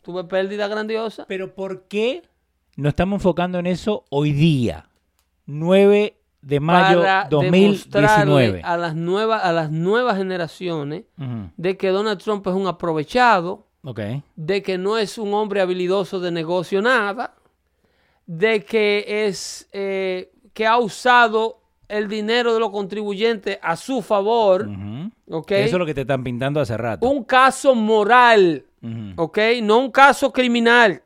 tuve 0.01 0.23
pérdida 0.25 0.67
grandiosa. 0.67 1.25
Pero 1.27 1.55
¿por 1.55 1.83
qué 1.87 2.23
nos 2.75 2.89
estamos 2.89 3.19
enfocando 3.19 3.59
en 3.59 3.67
eso 3.67 4.05
hoy 4.09 4.33
día? 4.33 4.89
9 5.45 6.17
de 6.45 6.59
mayo 6.59 7.01
para 7.01 7.27
2019. 7.27 8.07
demostrarle 8.07 8.61
a 8.63 8.77
las 8.77 8.95
nuevas 8.95 9.43
a 9.43 9.51
las 9.51 9.71
nuevas 9.71 10.17
generaciones 10.17 11.05
de 11.57 11.75
que 11.75 11.89
Donald 11.89 12.21
Trump 12.21 12.45
es 12.45 12.53
un 12.53 12.67
aprovechado, 12.67 13.65
de 14.35 14.61
que 14.61 14.77
no 14.77 14.97
es 14.97 15.17
un 15.17 15.33
hombre 15.33 15.61
habilidoso 15.61 16.19
de 16.19 16.31
negocio 16.31 16.81
nada, 16.83 17.33
de 18.27 18.63
que 18.63 19.25
es 19.25 19.67
eh, 19.73 20.31
que 20.53 20.67
ha 20.67 20.77
usado 20.77 21.61
el 21.87 22.07
dinero 22.07 22.53
de 22.53 22.59
los 22.59 22.69
contribuyentes 22.69 23.57
a 23.61 23.75
su 23.75 24.03
favor, 24.03 24.67
ujú. 24.67 25.37
¿ok? 25.37 25.51
Eso 25.51 25.75
es 25.75 25.79
lo 25.79 25.85
que 25.85 25.93
te 25.95 26.01
están 26.01 26.23
pintando 26.23 26.59
hace 26.59 26.77
rato. 26.77 27.07
Un 27.07 27.23
caso 27.23 27.73
moral. 27.73 28.65
¿ok? 29.15 29.39
No 29.63 29.79
un 29.79 29.89
caso 29.89 30.31
criminal, 30.31 31.01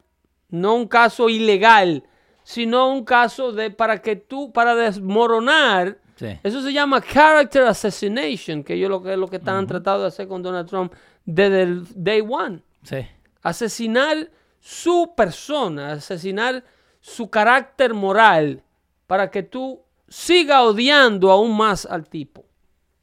no 0.49 0.75
un 0.75 0.85
caso 0.85 1.29
ilegal, 1.29 2.03
sino 2.49 2.91
un 2.91 3.05
caso 3.05 3.51
de 3.51 3.69
para 3.69 4.01
que 4.01 4.15
tú, 4.15 4.51
para 4.51 4.73
desmoronar, 4.73 5.99
Sí. 6.15 6.39
eso 6.41 6.63
se 6.63 6.73
llama 6.73 6.99
character 6.99 7.61
assassination, 7.67 8.63
que 8.63 8.79
yo 8.79 8.89
lo 8.89 9.03
que 9.03 9.13
es 9.13 9.19
lo 9.19 9.27
que 9.27 9.35
están 9.35 9.67
tratando 9.67 10.01
de 10.01 10.07
hacer 10.07 10.27
con 10.27 10.41
Donald 10.41 10.67
Trump 10.67 10.91
desde 11.25 11.61
el 11.61 11.85
day 11.93 12.21
one. 12.27 12.63
Sí. 12.81 13.05
Asesinar 13.43 14.31
su 14.59 15.13
persona, 15.15 15.91
asesinar 15.91 16.63
su 16.99 17.29
carácter 17.29 17.93
moral, 17.93 18.63
para 19.05 19.29
que 19.29 19.43
tú 19.43 19.83
sigas 20.07 20.61
odiando 20.63 21.29
aún 21.29 21.55
más 21.55 21.85
al 21.85 22.09
tipo. 22.09 22.45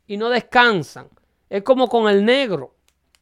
Y 0.08 0.16
no 0.16 0.28
descansan. 0.28 1.08
Es 1.48 1.62
como 1.62 1.88
con 1.88 2.08
el 2.08 2.24
negro. 2.24 2.74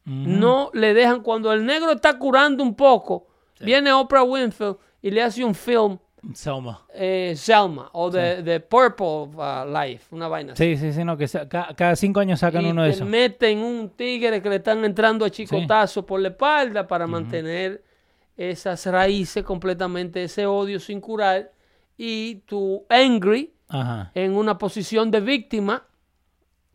No 0.05 0.71
le 0.73 0.95
dejan, 0.95 1.21
cuando 1.21 1.53
el 1.53 1.63
negro 1.65 1.91
está 1.91 2.17
curando 2.17 2.63
un 2.63 2.75
poco, 2.75 3.27
viene 3.59 3.93
Oprah 3.93 4.23
Winfield 4.23 4.77
y 5.03 5.11
le 5.11 5.21
hace 5.21 5.43
un 5.43 5.53
film, 5.55 5.99
Selma. 6.33 6.81
eh, 6.93 7.33
Selma, 7.37 7.89
o 7.93 8.09
The, 8.09 8.41
The 8.43 8.59
Purple 8.59 9.05
uh, 9.37 9.65
Life, 9.71 10.07
una 10.15 10.27
vaina 10.27 10.53
así. 10.53 10.75
Sí, 10.75 10.77
sí, 10.77 10.93
sí, 10.93 11.03
no, 11.03 11.17
que 11.17 11.27
cada 11.47 11.95
cinco 11.95 12.19
años 12.19 12.39
sacan 12.39 12.65
y 12.65 12.69
uno 12.71 12.83
de 12.83 12.89
esos. 12.89 13.07
meten 13.07 13.59
un 13.59 13.89
tigre 13.89 14.41
que 14.41 14.49
le 14.49 14.55
están 14.57 14.83
entrando 14.85 15.25
a 15.25 15.29
chicotazos 15.29 16.03
por 16.05 16.19
la 16.19 16.29
espalda 16.29 16.87
para 16.87 17.05
mantener 17.07 17.83
esas 18.37 18.85
raíces 18.85 19.43
completamente, 19.43 20.23
ese 20.23 20.45
odio 20.45 20.79
sin 20.79 20.99
curar. 20.99 21.51
Y 21.97 22.35
tú, 22.45 22.85
angry, 22.89 23.53
Ajá. 23.69 24.11
en 24.13 24.35
una 24.35 24.57
posición 24.57 25.11
de 25.11 25.21
víctima, 25.21 25.85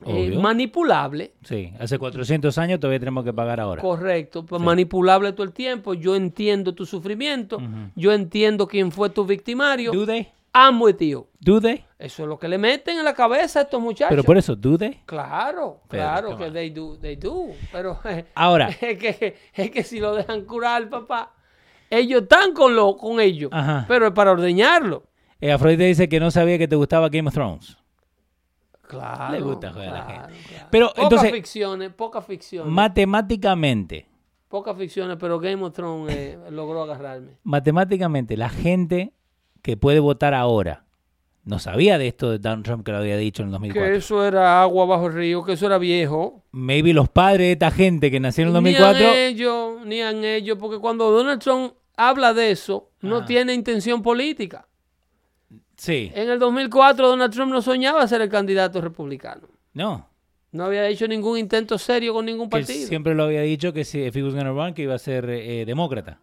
eh, 0.06 0.38
manipulable, 0.38 1.32
Sí, 1.44 1.72
hace 1.78 1.98
400 1.98 2.56
años 2.58 2.80
todavía 2.80 2.98
tenemos 3.00 3.24
que 3.24 3.32
pagar 3.32 3.60
ahora. 3.60 3.82
correcto, 3.82 4.44
pues 4.44 4.60
manipulable 4.62 5.32
todo 5.32 5.44
el 5.44 5.52
tiempo. 5.52 5.94
Yo 5.94 6.16
entiendo 6.16 6.74
tu 6.74 6.86
sufrimiento, 6.86 7.58
yo 7.94 8.12
entiendo 8.12 8.66
quién 8.66 8.92
fue 8.92 9.10
tu 9.10 9.24
victimario. 9.24 9.92
¿Do 9.92 10.06
they? 10.06 10.28
I'm 10.52 10.82
with 10.82 10.96
you. 10.98 11.26
¿Do 11.38 11.60
they? 11.60 11.84
Eso 11.98 12.22
es 12.24 12.28
lo 12.28 12.38
que 12.38 12.48
le 12.48 12.58
meten 12.58 12.98
en 12.98 13.04
la 13.04 13.14
cabeza 13.14 13.60
a 13.60 13.62
estos 13.62 13.80
muchachos. 13.80 14.10
Pero 14.10 14.24
por 14.24 14.36
eso, 14.36 14.56
¿do 14.56 14.76
they? 14.76 15.00
Claro, 15.06 15.80
Pero, 15.88 16.02
claro 16.02 16.36
que 16.36 16.50
they 16.50 16.70
do, 16.70 16.98
they 16.98 17.14
do. 17.16 17.46
Pero 17.70 18.00
Ahora. 18.34 18.68
es 18.80 18.98
que, 18.98 19.36
es 19.54 19.70
que 19.70 19.82
si 19.84 20.00
lo 20.00 20.14
dejan 20.14 20.44
curar, 20.46 20.88
papá, 20.88 21.32
ellos 21.88 22.22
están 22.22 22.52
con 22.52 22.74
lo, 22.74 22.96
con 22.96 23.20
ellos, 23.20 23.50
Ajá. 23.52 23.84
pero 23.86 24.08
es 24.08 24.12
para 24.12 24.32
ordeñarlo. 24.32 25.04
Eh, 25.40 25.52
Afrodite 25.52 25.84
dice 25.84 26.08
que 26.08 26.20
no 26.20 26.30
sabía 26.30 26.58
que 26.58 26.68
te 26.68 26.76
gustaba 26.76 27.08
Game 27.08 27.28
of 27.28 27.34
Thrones. 27.34 27.76
Claro. 28.90 29.32
Le 29.34 29.40
gusta 29.40 29.72
joder 29.72 29.88
a 29.88 29.92
la 29.92 30.02
gente. 30.04 30.48
claro. 30.48 30.66
Pero, 30.70 30.86
pocas 30.88 31.02
entonces- 31.04 31.32
ficciones, 31.32 31.92
pocas 31.92 32.24
ficciones. 32.26 32.72
Matemáticamente, 32.72 34.06
pocas 34.48 34.76
ficciones, 34.76 35.16
pero 35.20 35.38
Game 35.38 35.62
of 35.64 35.72
Thrones 35.72 36.14
eh, 36.16 36.38
logró 36.50 36.82
agarrarme. 36.82 37.38
matemáticamente, 37.44 38.36
la 38.36 38.48
gente 38.48 39.12
que 39.62 39.76
puede 39.76 40.00
votar 40.00 40.34
ahora 40.34 40.84
no 41.44 41.58
sabía 41.58 41.96
de 41.98 42.08
esto 42.08 42.30
de 42.30 42.38
Donald 42.38 42.64
Trump 42.64 42.84
que 42.84 42.92
lo 42.92 42.98
había 42.98 43.16
dicho 43.16 43.42
en 43.42 43.48
el 43.48 43.52
2004. 43.52 43.90
Que 43.92 43.96
eso 43.98 44.24
era 44.24 44.60
agua 44.62 44.84
bajo 44.86 45.06
el 45.06 45.14
río, 45.14 45.42
que 45.44 45.52
eso 45.52 45.66
era 45.66 45.78
viejo. 45.78 46.44
Maybe 46.52 46.92
los 46.92 47.08
padres 47.08 47.46
de 47.46 47.52
esta 47.52 47.70
gente 47.70 48.10
que 48.10 48.20
nacieron 48.20 48.54
en 48.56 48.66
el 48.66 48.72
Ni 48.72 48.78
2004. 48.78 49.08
a 49.10 49.18
ellos, 49.26 49.86
ni 49.86 50.00
a 50.00 50.10
ellos, 50.36 50.58
porque 50.60 50.78
cuando 50.78 51.10
Donald 51.10 51.40
Trump 51.42 51.72
habla 51.96 52.34
de 52.34 52.50
eso, 52.50 52.90
no 53.00 53.18
Ajá. 53.18 53.26
tiene 53.26 53.54
intención 53.54 54.02
política. 54.02 54.66
Sí. 55.80 56.12
En 56.14 56.28
el 56.28 56.38
2004 56.38 57.08
Donald 57.08 57.32
Trump 57.32 57.50
no 57.52 57.62
soñaba 57.62 58.06
ser 58.06 58.20
el 58.20 58.28
candidato 58.28 58.82
republicano. 58.82 59.48
No. 59.72 60.06
No 60.52 60.64
había 60.64 60.86
hecho 60.88 61.08
ningún 61.08 61.38
intento 61.38 61.78
serio 61.78 62.12
con 62.12 62.26
ningún 62.26 62.50
Que 62.50 62.58
partido. 62.58 62.86
siempre 62.86 63.14
lo 63.14 63.22
había 63.24 63.40
dicho 63.40 63.72
que 63.72 63.84
si 63.86 64.02
if 64.04 64.14
he 64.14 64.22
was 64.22 64.34
gonna 64.34 64.50
run, 64.52 64.74
que 64.74 64.82
iba 64.82 64.94
a 64.94 64.98
ser 64.98 65.30
eh, 65.30 65.64
demócrata. 65.64 66.20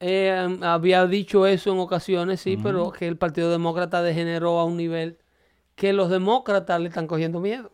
Eh, 0.00 0.58
había 0.60 1.06
dicho 1.06 1.46
eso 1.46 1.72
en 1.72 1.78
ocasiones, 1.78 2.40
sí, 2.42 2.58
pero 2.62 2.92
que 2.92 3.08
el 3.08 3.16
Partido 3.16 3.50
Demócrata 3.50 4.02
degeneró 4.02 4.58
a 4.60 4.64
un 4.66 4.76
nivel 4.76 5.16
que 5.74 5.92
los 5.94 6.10
demócratas 6.10 6.78
le 6.80 6.88
están 6.88 7.06
cogiendo 7.06 7.40
miedo. 7.40 7.72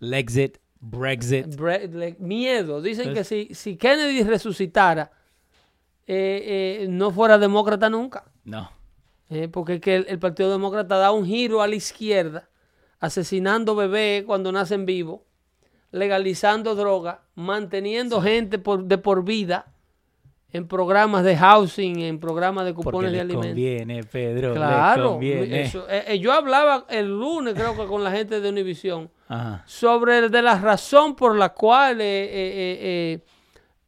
Lexit, 0.00 0.58
Brexit. 0.80 1.46
Bre- 1.56 1.90
le- 1.90 2.16
miedo. 2.20 2.82
Dicen 2.82 3.14
que 3.14 3.24
si, 3.24 3.48
si 3.54 3.76
Kennedy 3.76 4.22
resucitara, 4.22 5.10
eh, 6.06 6.86
no 6.90 7.10
fuera 7.10 7.38
demócrata 7.38 7.88
nunca. 7.88 8.24
No. 8.44 8.70
Eh, 9.34 9.48
porque 9.48 9.74
es 9.74 9.80
que 9.80 9.96
el, 9.96 10.06
el 10.08 10.18
Partido 10.18 10.50
Demócrata 10.50 10.96
da 10.96 11.10
un 11.10 11.26
giro 11.26 11.60
a 11.62 11.66
la 11.66 11.74
izquierda, 11.74 12.48
asesinando 13.00 13.74
bebés 13.74 14.22
cuando 14.24 14.52
nacen 14.52 14.86
vivos, 14.86 15.20
legalizando 15.90 16.74
droga, 16.74 17.22
manteniendo 17.34 18.20
gente 18.22 18.58
por, 18.58 18.84
de 18.84 18.98
por 18.98 19.24
vida 19.24 19.66
en 20.52 20.68
programas 20.68 21.24
de 21.24 21.36
housing, 21.36 21.98
en 22.00 22.20
programas 22.20 22.64
de 22.64 22.74
cupones 22.74 23.10
de 23.10 23.20
alimentos. 23.20 23.46
conviene, 23.48 24.04
Pedro. 24.04 24.54
Claro, 24.54 25.10
conviene. 25.14 25.62
eso- 25.62 25.84
eh, 25.90 26.04
eh, 26.08 26.18
yo 26.20 26.32
hablaba 26.32 26.86
el 26.88 27.06
lunes, 27.08 27.54
creo 27.54 27.76
que 27.76 27.86
con 27.86 28.04
la 28.04 28.12
gente 28.12 28.40
de 28.40 28.48
Univision, 28.48 29.10
Ajá. 29.26 29.64
sobre 29.66 30.18
el 30.18 30.30
de 30.30 30.42
la 30.42 30.56
razón 30.60 31.16
por 31.16 31.36
la 31.36 31.48
cual 31.48 31.98
eh, 32.00 33.20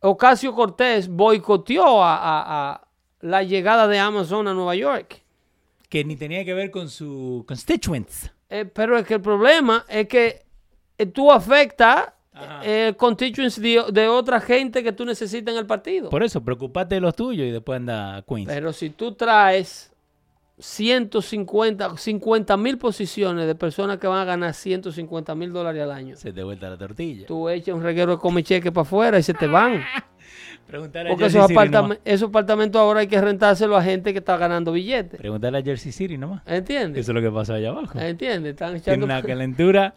Ocasio 0.01 0.52
Cortés 0.55 1.09
boicoteó 1.09 2.02
a, 2.02 2.16
a- 2.16 2.70
a 2.73 2.89
la 3.20 3.43
llegada 3.44 3.86
de 3.89 3.98
Amazon 3.98 4.47
a 4.48 4.55
Nueva 4.55 4.74
York. 4.74 5.23
Que 5.89 6.05
ni 6.05 6.17
tenía 6.17 6.45
que 6.45 6.55
ver 6.55 6.71
con 6.71 6.89
su 6.89 7.45
constituents. 7.47 8.31
Eh, 8.49 8.65
pero 8.65 8.99
es 8.99 9.07
que 9.07 9.15
el 9.15 9.21
problema 9.21 9.85
es 9.89 10.09
que 10.09 10.45
eh, 10.99 11.07
tú 11.07 11.31
afectas 11.33 12.13
eh, 12.63 12.95
constituents 12.97 13.61
de, 13.61 13.85
de 13.93 14.09
otra 14.09 14.41
gente 14.41 14.83
que 14.83 14.93
tú 14.93 15.05
necesitas 15.05 15.53
en 15.53 15.59
el 15.59 15.67
partido. 15.67 16.11
Por 16.11 16.23
eso, 16.23 16.43
preocupate 16.43 16.97
de 16.97 17.01
los 17.01 17.15
tuyos 17.15 17.47
y 17.47 17.51
después 17.51 17.77
anda 17.77 18.17
a 18.17 18.23
Queens. 18.23 18.47
Pero 18.47 18.73
si 18.73 18.91
tú 18.91 19.15
traes 19.15 19.93
150, 20.59 21.97
50 21.97 22.57
mil 22.57 22.79
posiciones 22.79 23.47
de 23.47 23.55
personas 23.55 23.99
que 23.99 24.07
van 24.07 24.21
a 24.21 24.25
ganar 24.25 24.55
150 24.55 25.35
mil 25.35 25.53
dólares 25.53 25.83
al 25.83 25.93
año. 25.93 26.17
Se 26.17 26.33
te 26.33 26.43
vuelta 26.43 26.71
la 26.71 26.79
tortilla. 26.79 27.27
Tú 27.27 27.49
echas 27.49 27.75
un 27.75 27.83
reguero 27.83 28.13
de 28.13 28.19
come 28.19 28.43
cheque 28.43 28.73
para 28.73 28.83
afuera 28.83 29.19
y 29.19 29.23
se 29.23 29.35
te 29.35 29.47
van. 29.47 29.85
A 30.69 30.71
Porque 30.79 30.91
Jersey 31.17 31.27
esos, 31.27 31.47
City 31.49 31.55
apartame- 31.55 31.83
nomás. 31.83 31.99
esos 32.05 32.29
apartamentos 32.29 32.81
ahora 32.81 33.01
hay 33.01 33.07
que 33.07 33.21
rentárselo 33.21 33.77
a 33.77 33.83
gente 33.83 34.13
que 34.13 34.19
está 34.19 34.37
ganando 34.37 34.73
billetes. 34.73 35.19
Preguntarle 35.19 35.59
a 35.59 35.63
Jersey 35.63 35.93
City 35.93 36.19
nomás. 36.19 36.43
¿Entiendes? 36.47 37.03
Eso 37.03 37.13
es 37.13 37.15
lo 37.15 37.21
que 37.23 37.31
pasa 37.31 37.55
allá 37.55 37.69
abajo. 37.71 37.99
¿Entiendes? 37.99 38.51
Están 38.53 38.71
Tiene 38.71 38.79
echando... 38.81 39.07
una 39.07 39.23
calentura. 39.27 39.95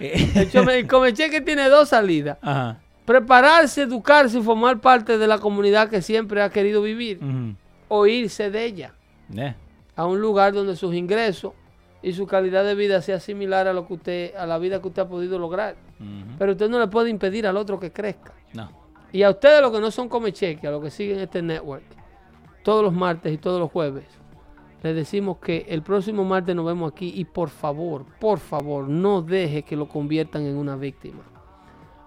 El 0.00 0.50
chome- 0.50 0.78
el 0.78 0.86
come 0.88 1.12
cheque 1.12 1.40
tiene 1.40 1.68
dos 1.68 1.90
salidas. 1.90 2.38
Ajá. 2.42 2.78
Prepararse, 3.04 3.82
educarse 3.82 4.38
y 4.38 4.42
formar 4.42 4.80
parte 4.80 5.18
de 5.18 5.26
la 5.26 5.38
comunidad 5.38 5.88
que 5.88 6.00
siempre 6.02 6.42
ha 6.42 6.50
querido 6.50 6.82
vivir. 6.82 7.20
O 7.88 8.06
irse 8.06 8.50
de 8.50 8.64
ella. 8.64 8.92
Eh, 9.36 9.54
a 9.96 10.06
un 10.06 10.20
lugar 10.20 10.52
donde 10.52 10.74
sus 10.76 10.94
ingresos 10.94 11.52
y 12.02 12.12
su 12.14 12.26
calidad 12.26 12.64
de 12.64 12.74
vida 12.74 13.02
sea 13.02 13.20
similar 13.20 13.68
a 13.68 13.72
lo 13.72 13.86
que 13.86 13.92
usted 13.94 14.34
a 14.36 14.46
la 14.46 14.58
vida 14.58 14.80
que 14.80 14.88
usted 14.88 15.02
ha 15.02 15.08
podido 15.08 15.38
lograr. 15.38 15.76
Pero 16.38 16.52
usted 16.52 16.68
no 16.68 16.78
le 16.78 16.86
puede 16.86 17.10
impedir 17.10 17.46
al 17.46 17.56
otro 17.56 17.78
que 17.78 17.92
crezca. 17.92 18.32
No. 18.54 18.70
Y 19.12 19.22
a 19.22 19.30
ustedes 19.30 19.60
los 19.60 19.72
que 19.72 19.80
no 19.80 19.90
son 19.90 20.08
come 20.08 20.32
cheque, 20.32 20.66
a 20.66 20.70
los 20.70 20.82
que 20.82 20.90
siguen 20.90 21.18
este 21.20 21.42
network, 21.42 21.82
todos 22.62 22.82
los 22.82 22.92
martes 22.92 23.32
y 23.32 23.38
todos 23.38 23.58
los 23.58 23.70
jueves, 23.70 24.04
les 24.82 24.94
decimos 24.94 25.38
que 25.38 25.66
el 25.68 25.82
próximo 25.82 26.24
martes 26.24 26.54
nos 26.54 26.64
vemos 26.64 26.92
aquí 26.92 27.12
y 27.14 27.24
por 27.24 27.50
favor, 27.50 28.06
por 28.18 28.38
favor, 28.38 28.88
no 28.88 29.20
deje 29.20 29.62
que 29.62 29.76
lo 29.76 29.88
conviertan 29.88 30.46
en 30.46 30.56
una 30.56 30.76
víctima. 30.76 31.22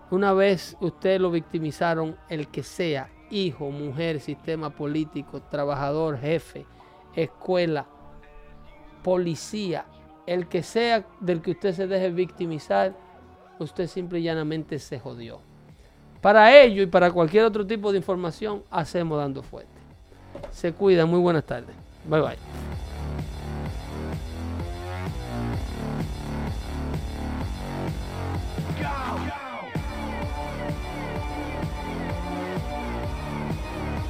Una 0.09 0.33
vez 0.33 0.77
ustedes 0.79 1.19
lo 1.19 1.29
victimizaron, 1.29 2.17
el 2.29 2.47
que 2.47 2.63
sea, 2.63 3.09
hijo, 3.29 3.69
mujer, 3.69 4.19
sistema 4.19 4.69
político, 4.69 5.41
trabajador, 5.41 6.17
jefe, 6.17 6.65
escuela, 7.15 7.85
policía, 9.03 9.85
el 10.25 10.47
que 10.47 10.63
sea 10.63 11.05
del 11.19 11.41
que 11.41 11.51
usted 11.51 11.73
se 11.73 11.87
deje 11.87 12.09
victimizar, 12.11 12.95
usted 13.59 13.87
simple 13.87 14.19
y 14.19 14.23
llanamente 14.23 14.79
se 14.79 14.99
jodió. 14.99 15.41
Para 16.23 16.57
ello 16.57 16.81
y 16.81 16.85
para 16.85 17.11
cualquier 17.11 17.43
otro 17.43 17.67
tipo 17.67 17.91
de 17.91 17.97
información, 17.97 18.63
hacemos 18.71 19.17
dando 19.17 19.43
fuerte. 19.43 19.69
Se 20.51 20.71
cuidan, 20.71 21.09
muy 21.09 21.19
buenas 21.19 21.43
tardes. 21.43 21.75
Bye 22.07 22.21
bye. 22.21 22.37